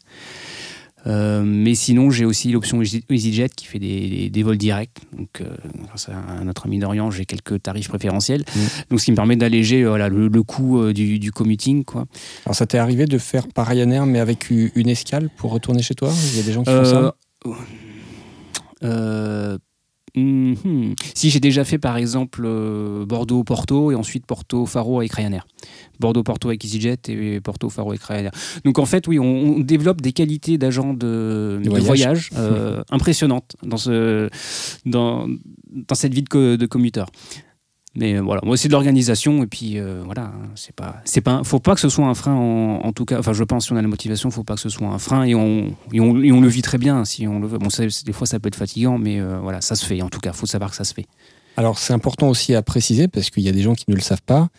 Euh, 1.09 1.41
mais 1.43 1.73
sinon, 1.75 2.11
j'ai 2.11 2.23
aussi 2.23 2.51
l'option 2.51 2.81
Easy- 2.81 3.03
EasyJet 3.09 3.49
qui 3.49 3.65
fait 3.65 3.79
des, 3.79 4.09
des- 4.09 4.29
des 4.29 4.43
vols 4.43 4.57
directs. 4.57 4.99
Donc, 5.17 5.41
euh, 5.41 5.45
grâce 5.87 6.07
à 6.09 6.43
notre 6.43 6.67
ami 6.67 6.77
d'Orient, 6.79 7.09
j'ai 7.11 7.25
quelques 7.25 7.61
tarifs 7.63 7.89
préférentiels. 7.89 8.43
Mm. 8.55 8.59
Donc, 8.91 8.99
ce 8.99 9.05
qui 9.05 9.11
me 9.11 9.15
permet 9.15 9.35
d'alléger 9.35 9.81
euh, 9.83 9.89
voilà, 9.89 10.07
le, 10.07 10.27
le 10.27 10.43
coût 10.43 10.93
du, 10.93 11.17
du 11.19 11.31
commuting. 11.31 11.83
Quoi. 11.83 12.05
Alors 12.45 12.55
ça 12.55 12.65
t'est 12.65 12.77
arrivé 12.77 13.05
de 13.05 13.17
faire 13.17 13.47
par 13.47 13.67
Ryanair 13.67 14.05
mais 14.05 14.19
avec 14.19 14.49
une 14.51 14.89
escale 14.89 15.29
pour 15.37 15.51
retourner 15.51 15.81
chez 15.81 15.95
toi? 15.95 16.11
Il 16.33 16.37
y 16.37 16.41
a 16.41 16.43
des 16.43 16.53
gens 16.53 16.63
qui 16.63 16.71
font 16.71 16.85
ça? 16.85 17.15
Euh, 18.83 19.57
mhm. 20.19 20.95
Si 21.13 21.29
j'ai 21.29 21.39
déjà 21.39 21.63
fait 21.63 21.77
par 21.77 21.97
exemple 21.97 22.43
euh, 22.45 23.05
Bordeaux-Porto 23.05 23.91
et 23.91 23.95
ensuite 23.95 24.25
Porto-Faro 24.25 24.99
avec 24.99 25.13
Ryanair. 25.13 25.47
Bordeaux-Porto 25.99 26.49
avec 26.49 26.63
EasyJet 26.63 26.97
et 27.09 27.39
Porto-Faro 27.41 27.89
avec 27.89 28.01
Ryanair. 28.03 28.31
Donc 28.63 28.79
en 28.79 28.85
fait, 28.85 29.07
oui, 29.07 29.19
on, 29.19 29.25
on 29.25 29.59
développe 29.59 30.01
des 30.01 30.13
qualités 30.13 30.57
d'agent 30.57 30.93
de, 30.93 31.61
voyage. 31.65 31.85
voyage, 31.85 32.29
euh, 32.37 32.81
impressionnantes 32.89 33.55
dans, 33.63 33.77
ce, 33.77 34.29
dans, 34.85 35.27
dans 35.27 35.95
cette 35.95 36.13
vie 36.13 36.23
de, 36.23 36.55
de 36.55 36.65
commuteur. 36.65 37.07
Mais 37.95 38.15
euh, 38.15 38.21
voilà, 38.21 38.41
moi 38.43 38.55
c'est 38.55 38.67
de 38.67 38.73
l'organisation 38.73 39.43
et 39.43 39.47
puis 39.47 39.79
euh, 39.79 40.01
voilà, 40.05 40.25
hein, 40.25 40.49
c'est 40.55 40.75
pas, 40.75 40.97
c'est 41.05 41.21
pas, 41.21 41.43
faut 41.43 41.59
pas 41.59 41.73
que 41.73 41.81
ce 41.81 41.89
soit 41.89 42.05
un 42.05 42.13
frein 42.13 42.33
en, 42.33 42.81
en 42.85 42.93
tout 42.93 43.05
cas. 43.05 43.17
Enfin, 43.19 43.33
je 43.33 43.43
pense 43.43 43.65
si 43.65 43.73
on 43.73 43.77
a 43.77 43.81
la 43.81 43.87
motivation, 43.87 44.29
faut 44.29 44.43
pas 44.43 44.55
que 44.55 44.61
ce 44.61 44.69
soit 44.69 44.87
un 44.87 44.99
frein 44.99 45.23
et 45.23 45.33
on, 45.33 45.75
et 45.91 45.99
on, 45.99 46.13
le 46.13 46.47
vit 46.47 46.61
très 46.61 46.77
bien 46.77 47.03
si 47.03 47.27
on 47.27 47.39
le 47.39 47.47
veut. 47.47 47.57
Bon, 47.57 47.67
des 47.67 48.13
fois 48.13 48.27
ça 48.27 48.39
peut 48.39 48.47
être 48.47 48.55
fatigant, 48.55 48.97
mais 48.99 49.19
euh, 49.19 49.39
voilà, 49.39 49.61
ça 49.61 49.75
se 49.75 49.85
fait. 49.85 50.01
En 50.01 50.09
tout 50.09 50.19
cas, 50.19 50.33
faut 50.33 50.45
savoir 50.45 50.69
que 50.69 50.75
ça 50.75 50.83
se 50.83 50.93
fait. 50.93 51.07
Alors 51.57 51.79
c'est 51.79 51.93
important 51.93 52.29
aussi 52.29 52.53
à 52.53 52.61
préciser 52.61 53.07
parce 53.07 53.31
qu'il 53.31 53.43
y 53.43 53.49
a 53.49 53.51
des 53.51 53.61
gens 53.61 53.73
qui 53.73 53.85
ne 53.87 53.95
le 53.95 54.01
savent 54.01 54.21
pas. 54.25 54.49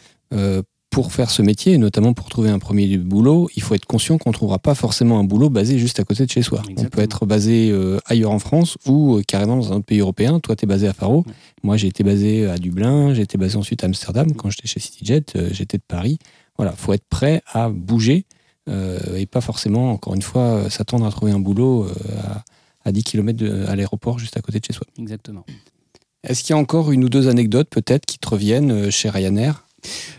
Pour 0.90 1.12
faire 1.12 1.30
ce 1.30 1.40
métier, 1.40 1.74
et 1.74 1.78
notamment 1.78 2.12
pour 2.14 2.28
trouver 2.28 2.50
un 2.50 2.58
premier 2.58 2.98
boulot, 2.98 3.48
il 3.54 3.62
faut 3.62 3.74
être 3.74 3.86
conscient 3.86 4.18
qu'on 4.18 4.30
ne 4.30 4.34
trouvera 4.34 4.58
pas 4.58 4.74
forcément 4.74 5.20
un 5.20 5.24
boulot 5.24 5.48
basé 5.48 5.78
juste 5.78 6.00
à 6.00 6.04
côté 6.04 6.26
de 6.26 6.30
chez 6.30 6.42
soi. 6.42 6.62
On 6.76 6.84
peut 6.84 7.00
être 7.00 7.26
basé 7.26 7.70
euh, 7.70 7.98
ailleurs 8.06 8.32
en 8.32 8.40
France 8.40 8.76
ou 8.86 9.16
euh, 9.16 9.22
carrément 9.22 9.56
dans 9.56 9.72
un 9.72 9.76
autre 9.76 9.84
pays 9.84 10.00
européen. 10.00 10.40
Toi, 10.40 10.56
tu 10.56 10.64
es 10.64 10.68
basé 10.68 10.88
à 10.88 10.92
Faro. 10.92 11.18
Ouais. 11.18 11.32
Moi, 11.62 11.76
j'ai 11.76 11.86
été 11.86 12.02
basé 12.02 12.46
à 12.46 12.58
Dublin. 12.58 13.14
J'ai 13.14 13.22
été 13.22 13.38
basé 13.38 13.56
ensuite 13.56 13.84
à 13.84 13.86
Amsterdam. 13.86 14.34
Quand 14.34 14.50
j'étais 14.50 14.66
chez 14.66 14.80
CityJet, 14.80 15.36
euh, 15.36 15.48
j'étais 15.52 15.78
de 15.78 15.84
Paris. 15.86 16.18
Voilà, 16.56 16.72
faut 16.72 16.92
être 16.92 17.06
prêt 17.08 17.42
à 17.52 17.68
bouger 17.70 18.26
et 19.16 19.26
pas 19.26 19.40
forcément, 19.40 19.90
encore 19.90 20.14
une 20.14 20.22
fois, 20.22 20.70
s'attendre 20.70 21.04
à 21.04 21.10
trouver 21.10 21.32
un 21.32 21.40
boulot 21.40 21.88
à, 22.22 22.44
à 22.84 22.92
10 22.92 23.02
km 23.02 23.44
à 23.66 23.74
l'aéroport 23.74 24.20
juste 24.20 24.36
à 24.36 24.42
côté 24.42 24.60
de 24.60 24.64
chez 24.64 24.72
soi. 24.72 24.86
Exactement. 24.96 25.44
Est-ce 26.22 26.44
qu'il 26.44 26.54
y 26.54 26.56
a 26.56 26.60
encore 26.60 26.92
une 26.92 27.02
ou 27.02 27.08
deux 27.08 27.26
anecdotes 27.26 27.68
peut-être 27.68 28.06
qui 28.06 28.20
te 28.20 28.28
reviennent 28.28 28.92
chez 28.92 29.10
Ryanair? 29.10 29.64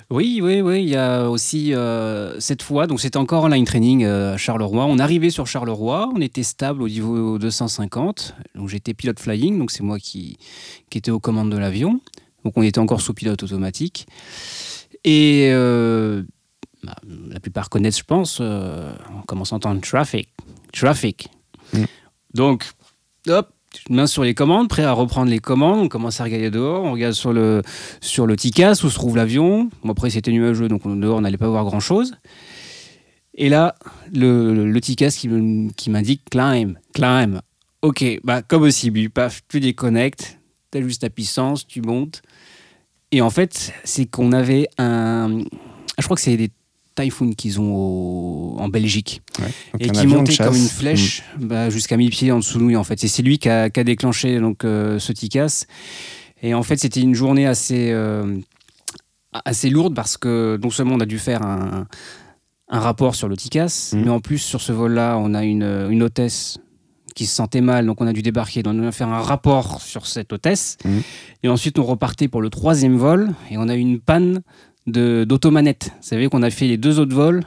Oui, 0.10 0.40
oui, 0.44 0.62
oui. 0.62 0.84
Il 0.84 0.90
y 0.90 0.96
a 0.96 1.30
aussi 1.30 1.74
euh, 1.74 2.40
cette 2.40 2.62
fois, 2.62 2.88
donc 2.88 3.00
c'était 3.00 3.18
encore 3.18 3.46
en 3.46 3.48
line 3.48 3.66
training 3.66 4.04
euh, 4.04 4.34
à 4.34 4.38
Charleroi. 4.38 4.86
On 4.86 5.00
arrivait 5.00 5.30
sur 5.30 5.48
Charleroi, 5.48 6.10
on 6.14 6.22
était 6.22 6.44
stable 6.44 6.82
au 6.82 6.90
niveau 6.90 7.38
250. 7.38 8.36
Donc 8.56 8.70
j'étais 8.70 8.94
pilote 8.94 9.20
flying, 9.20 9.58
donc 9.58 9.72
c'est 9.72 9.84
moi 9.84 10.00
qui, 10.00 10.38
qui 10.90 10.98
étais 10.98 11.12
aux 11.12 11.20
commandes 11.20 11.52
de 11.52 11.58
l'avion. 11.58 12.02
Donc 12.44 12.58
on 12.58 12.62
était 12.62 12.80
encore 12.80 13.02
sous 13.02 13.14
pilote 13.14 13.42
automatique. 13.44 14.08
Et 15.04 15.50
euh, 15.52 16.24
bah, 16.84 16.96
la 17.30 17.40
plupart 17.40 17.70
connaissent, 17.70 18.00
je 18.00 18.04
pense, 18.04 18.40
on 18.40 19.22
commence 19.28 19.54
à 19.54 19.56
entendre 19.56 19.82
traffic. 19.82 20.30
Traffic. 20.74 21.30
Mm. 21.74 21.84
Donc, 22.34 22.66
hop, 23.28 23.50
main 23.90 24.08
sur 24.08 24.24
les 24.24 24.34
commandes, 24.34 24.68
prêt 24.68 24.84
à 24.84 24.92
reprendre 24.92 25.30
les 25.30 25.40
commandes. 25.40 25.80
On 25.80 25.88
commence 25.88 26.22
à 26.22 26.24
regarder 26.26 26.50
dehors, 26.50 26.84
on 26.84 26.92
regarde 26.94 27.14
sur 27.14 27.34
le, 27.34 27.62
sur 28.02 28.28
le 28.28 28.36
TICAS 28.36 28.84
où 28.84 28.90
se 28.90 28.96
trouve 28.96 29.16
l'avion. 29.16 29.70
Bon, 29.84 29.92
après, 29.92 30.10
c'était 30.10 30.32
nuageux, 30.32 30.68
donc 30.68 30.86
on- 30.86 30.96
dehors, 30.96 31.18
on 31.18 31.22
n'allait 31.22 31.38
pas 31.38 31.50
voir 31.50 31.66
grand-chose. 31.66 32.16
Et 33.34 33.50
là, 33.50 33.76
le, 34.14 34.66
le, 34.70 34.82
TICAS 34.82 35.18
qui, 35.18 35.90
m'indique 35.90 36.22
climb, 36.30 36.78
climb. 36.94 37.42
Ok, 37.82 38.04
bah, 38.24 38.42
comme 38.42 38.64
au 38.64 38.70
Cibu, 38.70 39.10
paf, 39.10 39.42
tu 39.48 39.60
déconnectes, 39.60 40.38
tu 40.72 40.98
ta 40.98 41.10
puissance, 41.10 41.66
tu 41.66 41.82
montes. 41.82 42.22
Et 43.12 43.22
en 43.22 43.30
fait, 43.30 43.74
c'est 43.84 44.06
qu'on 44.06 44.32
avait 44.32 44.68
un. 44.78 45.40
Je 45.98 46.04
crois 46.04 46.16
que 46.16 46.22
c'est 46.22 46.38
des 46.38 46.52
Typhoon 46.96 47.32
qu'ils 47.32 47.60
ont 47.60 47.74
au- 47.74 48.56
en 48.60 48.68
Belgique 48.70 49.22
et 49.80 49.90
qui 49.90 50.08
montait 50.08 50.36
comme 50.38 50.56
une 50.56 50.68
flèche 50.68 51.24
bah, 51.40 51.70
jusqu'à 51.70 51.96
mi-pied 51.98 52.32
en 52.32 52.40
dessous 52.40 52.58
de 52.60 52.64
nous 52.64 52.76
en 52.78 52.84
fait. 52.84 53.04
Et 53.04 53.08
c'est 53.08 53.22
lui 53.24 53.40
qui 53.40 53.50
a, 53.50 53.70
qui 53.70 53.80
a 53.80 53.84
déclenché 53.84 54.40
donc 54.40 54.64
euh, 54.66 55.00
ce 55.00 55.12
TICAS. 55.14 55.66
Et 56.44 56.54
en 56.54 56.64
fait, 56.64 56.78
c'était 56.78 57.02
une 57.02 57.14
journée 57.16 57.46
assez 57.48 57.92
euh, 57.92 58.38
assez 59.46 59.70
lourde 59.70 59.96
parce 59.96 60.18
que 60.18 60.60
non 60.62 60.70
seulement 60.70 60.96
on 60.96 61.00
a 61.00 61.06
dû 61.06 61.18
faire 61.20 61.42
un, 61.44 61.88
un 62.70 62.80
rapport 62.80 63.16
sur 63.16 63.28
le 63.30 63.38
TICAS, 63.38 63.92
Mhm. 63.94 64.04
mais 64.04 64.10
en 64.10 64.20
plus 64.20 64.40
sur 64.40 64.62
ce 64.62 64.72
vol-là, 64.72 65.18
on 65.18 65.34
a 65.34 65.44
une, 65.44 65.88
une 65.90 66.04
hôtesse 66.04 66.58
qui 67.16 67.26
se 67.26 67.36
sentait 67.36 67.62
mal, 67.62 67.86
donc 67.86 68.00
on 68.02 68.08
a 68.08 68.14
dû 68.14 68.22
débarquer, 68.22 68.64
donc 68.64 68.76
on 68.80 68.88
a 68.88 68.92
fait 68.94 69.04
un 69.04 69.20
rapport 69.22 69.82
sur 69.82 70.08
cette 70.08 70.32
hôtesse, 70.34 70.78
Mhm. 70.86 71.02
et 71.44 71.50
ensuite 71.50 71.78
on 71.80 71.84
repartait 71.84 72.28
pour 72.30 72.42
le 72.42 72.50
troisième 72.50 72.96
vol, 72.98 73.34
et 73.50 73.58
on 73.58 73.68
a 73.70 73.76
eu 73.76 73.80
une 73.80 74.00
panne 74.00 74.42
de- 74.88 75.24
d'automanette. 75.24 75.86
Vous 76.02 76.08
savez 76.08 76.28
qu'on 76.28 76.44
a 76.44 76.50
fait 76.50 76.68
les 76.68 76.78
deux 76.78 77.00
autres 77.00 77.16
vols 77.16 77.42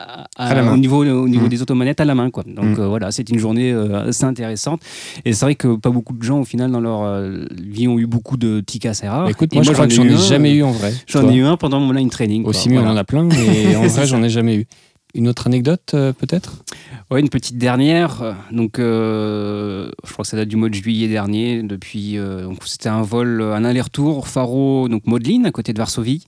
à- 0.00 0.26
à- 0.36 0.46
À 0.50 0.54
la 0.54 0.62
main. 0.62 0.74
au 0.74 0.76
niveau, 0.76 1.04
au 1.04 1.28
niveau 1.28 1.44
Mhm. 1.44 1.48
des 1.48 1.60
automanettes 1.62 2.00
à 2.00 2.04
la 2.04 2.14
main. 2.14 2.30
Quoi. 2.30 2.44
Donc 2.44 2.64
Mhm. 2.64 2.80
euh, 2.80 2.86
voilà, 2.86 3.10
c'était 3.10 3.32
une 3.32 3.40
journée 3.40 3.72
euh, 3.72 4.08
assez 4.08 4.22
intéressante. 4.24 4.80
Et 5.24 5.32
c'est 5.32 5.44
vrai 5.44 5.54
que 5.56 5.76
pas 5.76 5.90
beaucoup 5.90 6.12
de 6.14 6.22
gens, 6.22 6.38
au 6.40 6.44
final, 6.44 6.70
dans 6.70 6.80
leur 6.80 7.02
euh, 7.02 7.44
vie, 7.60 7.88
ont 7.88 7.98
eu 7.98 8.06
beaucoup 8.06 8.36
de 8.36 8.60
TICAS 8.60 9.00
et 9.02 9.08
rares. 9.08 9.24
Bah, 9.24 9.30
écoute, 9.30 9.52
moi, 9.54 9.64
je 9.64 9.72
crois 9.72 9.86
que 9.88 9.92
j'en 9.94 10.04
ai 10.04 10.12
un, 10.14 10.16
jamais 10.18 10.54
eu 10.54 10.62
en 10.62 10.70
vrai. 10.70 10.92
J'en 11.08 11.28
ai 11.28 11.34
eu 11.34 11.42
un 11.44 11.56
pendant 11.56 11.80
mon 11.80 11.92
line 11.92 12.10
training. 12.10 12.44
mais 12.46 12.52
Voilà. 12.74 12.88
on 12.90 12.92
en 12.92 12.96
a 12.96 13.04
plein, 13.04 13.24
mais 13.24 13.34
en 13.76 13.82
C'est 13.82 13.88
vrai, 13.88 14.06
j'en 14.06 14.22
ai 14.22 14.28
jamais 14.30 14.54
eu. 14.56 14.66
Une 15.14 15.26
autre 15.26 15.46
anecdote, 15.46 15.92
euh, 15.94 16.12
peut-être? 16.12 16.62
Ouais, 17.10 17.20
une 17.20 17.30
petite 17.30 17.56
dernière. 17.56 18.36
Donc, 18.52 18.78
euh, 18.78 19.90
je 20.04 20.12
crois 20.12 20.22
que 20.22 20.28
ça 20.28 20.36
date 20.36 20.48
du 20.48 20.56
mois 20.56 20.68
de 20.68 20.74
juillet 20.74 21.08
dernier. 21.08 21.62
Depuis, 21.62 22.18
euh, 22.18 22.52
c'était 22.66 22.90
un 22.90 23.00
vol, 23.00 23.40
un 23.40 23.64
aller-retour 23.64 24.28
Faro, 24.28 24.88
donc 24.88 25.06
Modlin, 25.06 25.44
à 25.44 25.50
côté 25.50 25.72
de 25.72 25.78
Varsovie. 25.78 26.26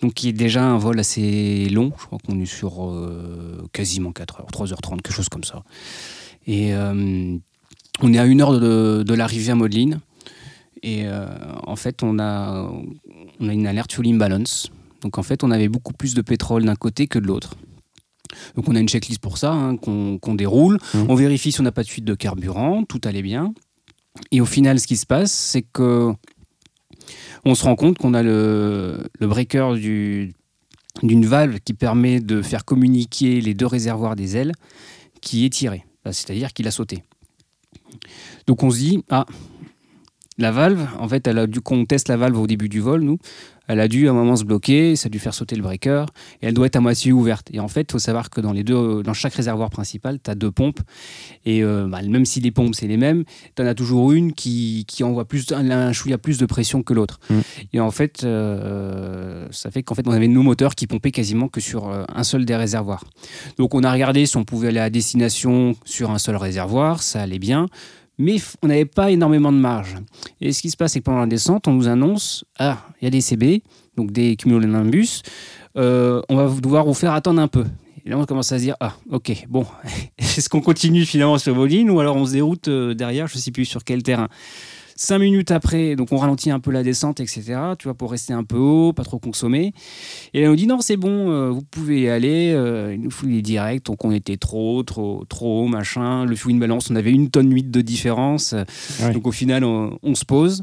Donc, 0.00 0.14
qui 0.14 0.30
est 0.30 0.32
déjà 0.32 0.64
un 0.64 0.78
vol 0.78 0.98
assez 0.98 1.68
long. 1.68 1.92
Je 1.98 2.06
crois 2.06 2.18
qu'on 2.26 2.40
est 2.40 2.46
sur 2.46 2.92
quasiment 3.72 4.12
4 4.12 4.40
heures, 4.40 4.48
3h30, 4.50 5.02
quelque 5.02 5.12
chose 5.12 5.28
comme 5.28 5.44
ça. 5.44 5.62
Et 6.46 6.72
on 6.74 8.12
est 8.12 8.18
à 8.18 8.24
une 8.24 8.40
heure 8.42 8.58
de, 8.58 9.04
de 9.06 9.14
l'arrivée 9.14 9.52
à 9.52 9.54
Modlin. 9.54 10.00
Et 10.82 11.06
en 11.66 11.76
fait, 11.76 12.02
on 12.02 12.18
a, 12.18 12.70
on 13.40 13.48
a 13.48 13.52
une 13.52 13.66
alerte 13.66 13.92
fuel 13.92 14.06
imbalance. 14.08 14.70
Donc, 15.00 15.16
en 15.16 15.22
fait, 15.22 15.44
on 15.44 15.50
avait 15.50 15.68
beaucoup 15.68 15.94
plus 15.94 16.12
de 16.14 16.20
pétrole 16.20 16.64
d'un 16.64 16.76
côté 16.76 17.06
que 17.06 17.18
de 17.18 17.26
l'autre. 17.26 17.56
Donc 18.54 18.68
on 18.68 18.74
a 18.74 18.80
une 18.80 18.88
checklist 18.88 19.20
pour 19.20 19.38
ça 19.38 19.52
hein, 19.52 19.76
qu'on 19.76 20.34
déroule. 20.34 20.78
Mhm. 20.94 21.06
On 21.08 21.14
vérifie 21.14 21.52
si 21.52 21.60
on 21.60 21.64
n'a 21.64 21.72
pas 21.72 21.82
de 21.82 21.88
fuite 21.88 22.04
de 22.04 22.14
carburant, 22.14 22.84
tout 22.84 23.00
allait 23.04 23.22
bien. 23.22 23.52
Et 24.30 24.40
au 24.40 24.46
final, 24.46 24.80
ce 24.80 24.86
qui 24.86 24.96
se 24.96 25.06
passe, 25.06 25.32
c'est 25.32 25.62
que 25.62 26.12
on 27.44 27.54
se 27.54 27.64
rend 27.64 27.76
compte 27.76 27.98
qu'on 27.98 28.14
a 28.14 28.22
le, 28.22 29.04
le 29.20 29.26
breaker 29.26 29.74
du, 29.76 30.32
d'une 31.02 31.26
valve 31.26 31.60
qui 31.60 31.74
permet 31.74 32.20
de 32.20 32.42
faire 32.42 32.64
communiquer 32.64 33.40
les 33.40 33.54
deux 33.54 33.66
réservoirs 33.66 34.16
des 34.16 34.36
ailes 34.36 34.52
qui 35.20 35.44
est 35.44 35.50
tiré, 35.50 35.84
c'est-à-dire 36.04 36.52
qu'il 36.52 36.66
a 36.66 36.70
sauté. 36.70 37.02
Donc 38.46 38.62
on 38.62 38.70
se 38.70 38.78
dit, 38.78 39.04
ah, 39.10 39.26
la 40.38 40.50
valve, 40.50 40.86
en 40.98 41.08
fait, 41.08 41.26
elle 41.26 41.38
a 41.38 41.46
dû, 41.46 41.60
qu'on 41.60 41.86
teste 41.86 42.08
la 42.08 42.16
valve 42.16 42.38
au 42.38 42.46
début 42.46 42.68
du 42.68 42.80
vol, 42.80 43.02
nous, 43.02 43.18
elle 43.68 43.80
a 43.80 43.88
dû 43.88 44.06
à 44.06 44.12
un 44.12 44.14
moment 44.14 44.36
se 44.36 44.44
bloquer, 44.44 44.94
ça 44.94 45.06
a 45.06 45.10
dû 45.10 45.18
faire 45.18 45.34
sauter 45.34 45.56
le 45.56 45.62
breaker, 45.62 46.06
et 46.40 46.46
elle 46.46 46.54
doit 46.54 46.66
être 46.66 46.76
à 46.76 46.80
moitié 46.80 47.12
ouverte. 47.12 47.48
Et 47.52 47.60
en 47.60 47.68
fait, 47.68 47.88
il 47.88 47.92
faut 47.92 47.98
savoir 47.98 48.30
que 48.30 48.40
dans, 48.40 48.52
les 48.52 48.62
deux, 48.62 49.02
dans 49.02 49.14
chaque 49.14 49.34
réservoir 49.34 49.70
principal, 49.70 50.18
tu 50.22 50.30
as 50.30 50.34
deux 50.34 50.50
pompes, 50.50 50.80
et 51.44 51.62
euh, 51.64 51.86
bah, 51.88 52.02
même 52.02 52.24
si 52.24 52.40
les 52.40 52.50
pompes, 52.50 52.74
c'est 52.74 52.86
les 52.86 52.96
mêmes, 52.96 53.24
tu 53.56 53.62
en 53.62 53.66
as 53.66 53.74
toujours 53.74 54.12
une 54.12 54.32
qui, 54.32 54.84
qui 54.86 55.02
envoie 55.04 55.24
plus, 55.24 55.46
un 55.52 55.92
chouïa 55.92 56.18
plus 56.18 56.38
de 56.38 56.46
pression 56.46 56.82
que 56.82 56.94
l'autre. 56.94 57.18
Mm. 57.28 57.40
Et 57.72 57.80
en 57.80 57.90
fait, 57.90 58.22
euh, 58.24 59.46
ça 59.50 59.70
fait 59.70 59.82
qu'en 59.82 59.94
fait, 59.94 60.06
on 60.06 60.12
avait 60.12 60.28
nos 60.28 60.42
moteurs 60.42 60.74
qui 60.74 60.86
pompaient 60.86 61.12
quasiment 61.12 61.48
que 61.48 61.60
sur 61.60 61.88
euh, 61.88 62.04
un 62.14 62.24
seul 62.24 62.44
des 62.44 62.56
réservoirs. 62.56 63.04
Donc 63.58 63.74
on 63.74 63.82
a 63.82 63.92
regardé 63.92 64.26
si 64.26 64.36
on 64.36 64.44
pouvait 64.44 64.68
aller 64.68 64.80
à 64.80 64.90
destination 64.90 65.74
sur 65.84 66.10
un 66.10 66.18
seul 66.18 66.36
réservoir, 66.36 67.02
ça 67.02 67.22
allait 67.22 67.38
bien 67.38 67.68
mais 68.18 68.36
on 68.62 68.68
n'avait 68.68 68.84
pas 68.84 69.10
énormément 69.10 69.52
de 69.52 69.58
marge. 69.58 69.96
Et 70.40 70.52
ce 70.52 70.62
qui 70.62 70.70
se 70.70 70.76
passe, 70.76 70.92
c'est 70.92 71.00
que 71.00 71.04
pendant 71.04 71.20
la 71.20 71.26
descente, 71.26 71.68
on 71.68 71.72
nous 71.72 71.88
annonce 71.88 72.44
Ah, 72.58 72.78
il 73.00 73.04
y 73.04 73.08
a 73.08 73.10
des 73.10 73.20
CB, 73.20 73.62
donc 73.96 74.12
des 74.12 74.36
cumulonimbus, 74.36 75.22
euh, 75.76 76.22
on 76.28 76.36
va 76.36 76.48
devoir 76.60 76.84
vous 76.84 76.94
faire 76.94 77.12
attendre 77.12 77.40
un 77.40 77.48
peu. 77.48 77.64
Et 78.04 78.10
là, 78.10 78.18
on 78.18 78.24
commence 78.24 78.52
à 78.52 78.58
se 78.58 78.62
dire 78.62 78.76
Ah, 78.80 78.94
ok, 79.10 79.46
bon, 79.48 79.66
est-ce 80.18 80.48
qu'on 80.48 80.60
continue 80.60 81.04
finalement 81.04 81.38
sur 81.38 81.54
vos 81.54 81.66
ou 81.66 82.00
alors 82.00 82.16
on 82.16 82.26
se 82.26 82.32
déroute 82.32 82.68
euh, 82.68 82.94
derrière, 82.94 83.26
je 83.26 83.36
ne 83.36 83.40
sais 83.40 83.50
plus 83.50 83.64
sur 83.64 83.84
quel 83.84 84.02
terrain? 84.02 84.28
Cinq 84.98 85.18
minutes 85.18 85.50
après, 85.50 85.94
donc 85.94 86.08
on 86.10 86.16
ralentit 86.16 86.50
un 86.50 86.58
peu 86.58 86.70
la 86.70 86.82
descente, 86.82 87.20
etc. 87.20 87.42
Tu 87.78 87.84
vois, 87.84 87.92
pour 87.92 88.10
rester 88.10 88.32
un 88.32 88.44
peu 88.44 88.56
haut, 88.56 88.94
pas 88.94 89.04
trop 89.04 89.18
consommer. 89.18 89.74
Et 90.32 90.40
là, 90.40 90.50
on 90.50 90.54
dit 90.54 90.66
non, 90.66 90.80
c'est 90.80 90.96
bon, 90.96 91.30
euh, 91.30 91.50
vous 91.50 91.60
pouvez 91.60 92.00
y 92.00 92.08
aller. 92.08 92.52
Euh, 92.54 92.94
il 92.94 93.02
nous 93.02 93.10
faut 93.10 93.26
les 93.26 93.42
directs. 93.42 93.84
Donc 93.84 94.06
on 94.06 94.10
était 94.10 94.38
trop, 94.38 94.82
trop, 94.84 95.26
trop 95.28 95.64
haut, 95.64 95.68
machin. 95.68 96.24
Le 96.24 96.34
fouille 96.34 96.54
balance, 96.54 96.90
on 96.90 96.96
avait 96.96 97.10
une 97.12 97.28
tonne 97.28 97.52
huit 97.52 97.70
de 97.70 97.82
différence. 97.82 98.54
Donc 99.12 99.26
au 99.26 99.32
final, 99.32 99.64
on, 99.64 100.14
se 100.14 100.24
pose. 100.24 100.62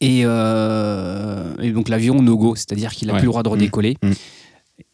Et, 0.00 0.22
euh, 0.24 1.52
et 1.60 1.72
donc 1.72 1.88
l'avion 1.88 2.22
no 2.22 2.38
go, 2.38 2.54
c'est-à-dire 2.54 2.92
qu'il 2.92 3.08
n'a 3.08 3.14
plus 3.14 3.22
le 3.22 3.30
droit 3.30 3.42
de 3.42 3.48
mmh. 3.48 3.52
redécoller. 3.52 3.96
Mmh. 4.00 4.10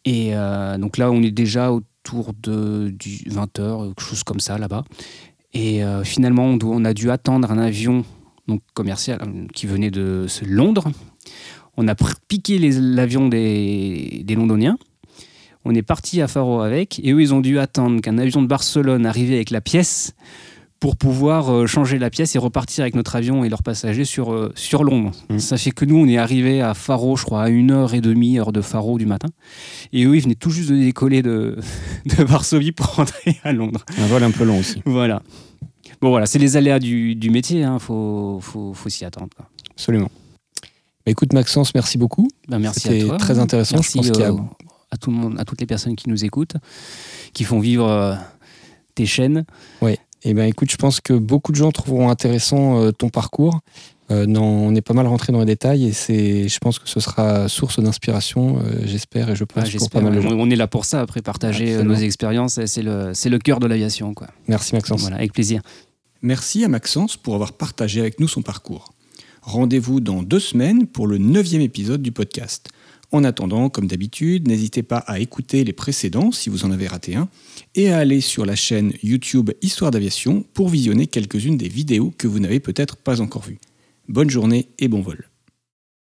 Et 0.05 0.31
donc 0.79 0.97
là, 0.97 1.11
on 1.11 1.21
est 1.21 1.29
déjà 1.29 1.71
autour 1.71 2.33
de 2.41 2.91
20h, 2.97 3.87
quelque 3.89 4.01
chose 4.01 4.23
comme 4.23 4.39
ça 4.39 4.57
là-bas. 4.57 4.83
Et 5.53 5.81
finalement, 6.03 6.45
on, 6.45 6.57
on, 6.63 6.85
a 6.85 6.93
dû 6.95 7.11
attendre 7.11 7.51
un 7.51 7.59
avion 7.59 8.03
donc 8.47 8.61
commercial, 8.73 9.19
hein, 9.21 9.47
qui 9.53 9.67
venait 9.67 9.91
de 9.91 10.27
Londres. 10.45 10.91
On 11.77 11.87
a 11.87 11.95
piqué 12.27 12.57
l'avion 12.57 13.27
des, 13.27 14.25
Londoniens. 14.35 14.77
On 15.63 15.75
est 15.75 15.83
parti 15.83 16.21
à 16.21 16.27
Faro 16.27 16.61
avec, 16.61 16.99
et 17.03 17.11
eux, 17.11 17.21
ils 17.21 17.33
ont 17.33 17.41
dû 17.41 17.59
attendre 17.59 18.01
qu'un 18.01 18.17
avion 18.17 18.41
de 18.41 18.47
Barcelone 18.47 19.05
arrive 19.05 19.31
avec 19.31 19.51
la 19.51 19.61
pièce 19.61 20.13
pour 20.79 20.95
pouvoir 20.95 21.51
euh, 21.51 21.65
changer 21.65 21.97
la 21.97 22.09
pièce 22.09 22.35
et 22.35 22.39
repartir 22.39 22.83
avec 22.83 22.95
notre 22.95 23.15
avion 23.15 23.43
et 23.43 23.49
leurs 23.49 23.63
passagers 23.63 24.05
sur, 24.05 24.31
euh, 24.31 24.51
sur 24.55 24.83
Londres. 24.83 25.11
Mmh. 25.29 25.39
Ça 25.39 25.57
fait 25.57 25.71
que 25.71 25.85
nous, 25.85 25.97
on 25.97 26.07
est 26.07 26.17
arrivé 26.17 26.61
à 26.61 26.73
Faro, 26.73 27.15
je 27.15 27.25
crois, 27.25 27.43
à 27.43 27.49
une 27.49 27.71
heure 27.71 27.93
et 27.93 28.01
demie, 28.01 28.39
heure 28.39 28.51
de 28.51 28.61
Faro 28.61 28.97
du 28.97 29.05
matin. 29.05 29.29
Et 29.91 30.05
eux, 30.05 30.15
ils 30.15 30.21
venaient 30.21 30.35
tout 30.35 30.51
juste 30.51 30.69
de 30.69 30.75
décoller 30.75 31.21
de, 31.21 31.57
de 32.05 32.23
Varsovie 32.23 32.71
pour 32.71 32.87
rentrer 32.87 33.37
à 33.43 33.53
Londres. 33.53 33.83
Un 33.97 34.05
vol 34.05 34.23
un 34.23 34.31
peu 34.31 34.43
long 34.43 34.59
aussi. 34.59 34.81
Voilà. 34.85 35.21
Bon, 36.01 36.09
voilà, 36.09 36.25
c'est 36.25 36.39
les 36.39 36.57
aléas 36.57 36.79
du, 36.79 37.15
du 37.15 37.29
métier, 37.29 37.61
il 37.61 37.63
hein, 37.63 37.79
faut, 37.79 38.39
faut, 38.41 38.73
faut 38.73 38.89
s'y 38.89 39.05
attendre. 39.05 39.29
Absolument. 39.71 40.09
Bah, 41.07 41.11
écoute, 41.11 41.31
Maxence, 41.31 41.73
merci 41.73 41.97
beaucoup. 41.97 42.27
Ben, 42.49 42.59
merci 42.59 42.89
à 42.89 43.05
toi. 43.05 43.17
très 43.17 43.39
intéressant. 43.39 43.77
Merci 43.77 44.03
je 44.03 44.11
pense 44.11 44.21
a... 44.21 44.33
à, 44.91 44.97
tout 44.97 45.09
le 45.09 45.15
monde, 45.15 45.39
à 45.39 45.45
toutes 45.45 45.61
les 45.61 45.65
personnes 45.65 45.95
qui 45.95 46.09
nous 46.09 46.25
écoutent, 46.25 46.55
qui 47.31 47.45
font 47.45 47.59
vivre 47.59 47.87
euh, 47.87 48.13
tes 48.93 49.05
chaînes. 49.05 49.45
Oui. 49.81 49.95
Eh 50.23 50.33
ben 50.33 50.43
écoute, 50.43 50.69
je 50.69 50.75
pense 50.75 50.99
que 50.99 51.13
beaucoup 51.13 51.53
de 51.53 51.57
gens 51.57 51.71
trouveront 51.71 52.09
intéressant 52.09 52.81
euh, 52.81 52.91
ton 52.91 53.07
parcours. 53.07 53.61
Euh, 54.11 54.25
on 54.35 54.75
est 54.75 54.81
pas 54.81 54.93
mal 54.93 55.07
rentré 55.07 55.31
dans 55.31 55.39
les 55.39 55.45
détails 55.45 55.85
et 55.85 55.93
c'est, 55.93 56.49
je 56.49 56.59
pense 56.59 56.79
que 56.79 56.89
ce 56.89 56.99
sera 56.99 57.47
source 57.47 57.79
d'inspiration, 57.81 58.61
j'espère 58.83 59.29
et 59.29 59.35
je 59.35 59.43
pense 59.43 59.69
pour 59.69 59.89
pas 59.89 60.01
mal 60.01 60.15
de 60.15 60.21
gens. 60.21 60.29
On 60.31 60.49
est 60.49 60.55
là 60.55 60.67
pour 60.67 60.85
ça, 60.85 61.01
après 61.01 61.21
partager 61.21 61.83
nos 61.83 61.93
expériences, 61.93 62.63
c'est 62.65 62.81
le, 62.81 63.11
c'est 63.13 63.29
le 63.29 63.37
cœur 63.37 63.59
de 63.59 63.67
l'aviation. 63.67 64.13
Quoi. 64.13 64.27
Merci 64.47 64.75
Maxence. 64.75 65.01
Voilà, 65.01 65.17
avec 65.17 65.33
plaisir. 65.33 65.61
Merci 66.21 66.63
à 66.63 66.67
Maxence 66.67 67.15
pour 67.15 67.35
avoir 67.35 67.53
partagé 67.53 67.99
avec 67.99 68.19
nous 68.19 68.27
son 68.27 68.41
parcours. 68.41 68.93
Rendez-vous 69.41 69.99
dans 69.99 70.23
deux 70.23 70.39
semaines 70.39 70.87
pour 70.87 71.07
le 71.07 71.17
neuvième 71.17 71.61
épisode 71.61 72.01
du 72.01 72.11
podcast. 72.11 72.69
En 73.11 73.23
attendant, 73.23 73.69
comme 73.69 73.87
d'habitude, 73.87 74.47
n'hésitez 74.47 74.83
pas 74.83 74.97
à 74.97 75.19
écouter 75.19 75.63
les 75.63 75.73
précédents 75.73 76.31
si 76.31 76.49
vous 76.49 76.65
en 76.65 76.71
avez 76.71 76.87
raté 76.87 77.15
un, 77.15 77.29
et 77.75 77.91
à 77.91 77.99
aller 77.99 78.19
sur 78.19 78.45
la 78.45 78.55
chaîne 78.55 78.91
YouTube 79.03 79.51
Histoire 79.61 79.91
d'aviation 79.91 80.43
pour 80.53 80.67
visionner 80.69 81.07
quelques-unes 81.07 81.57
des 81.57 81.69
vidéos 81.69 82.13
que 82.17 82.27
vous 82.27 82.39
n'avez 82.39 82.59
peut-être 82.59 82.97
pas 82.97 83.21
encore 83.21 83.43
vues. 83.43 83.59
Bonne 84.09 84.29
journée 84.29 84.67
et 84.79 84.87
bon 84.87 85.01
vol. 85.01 85.29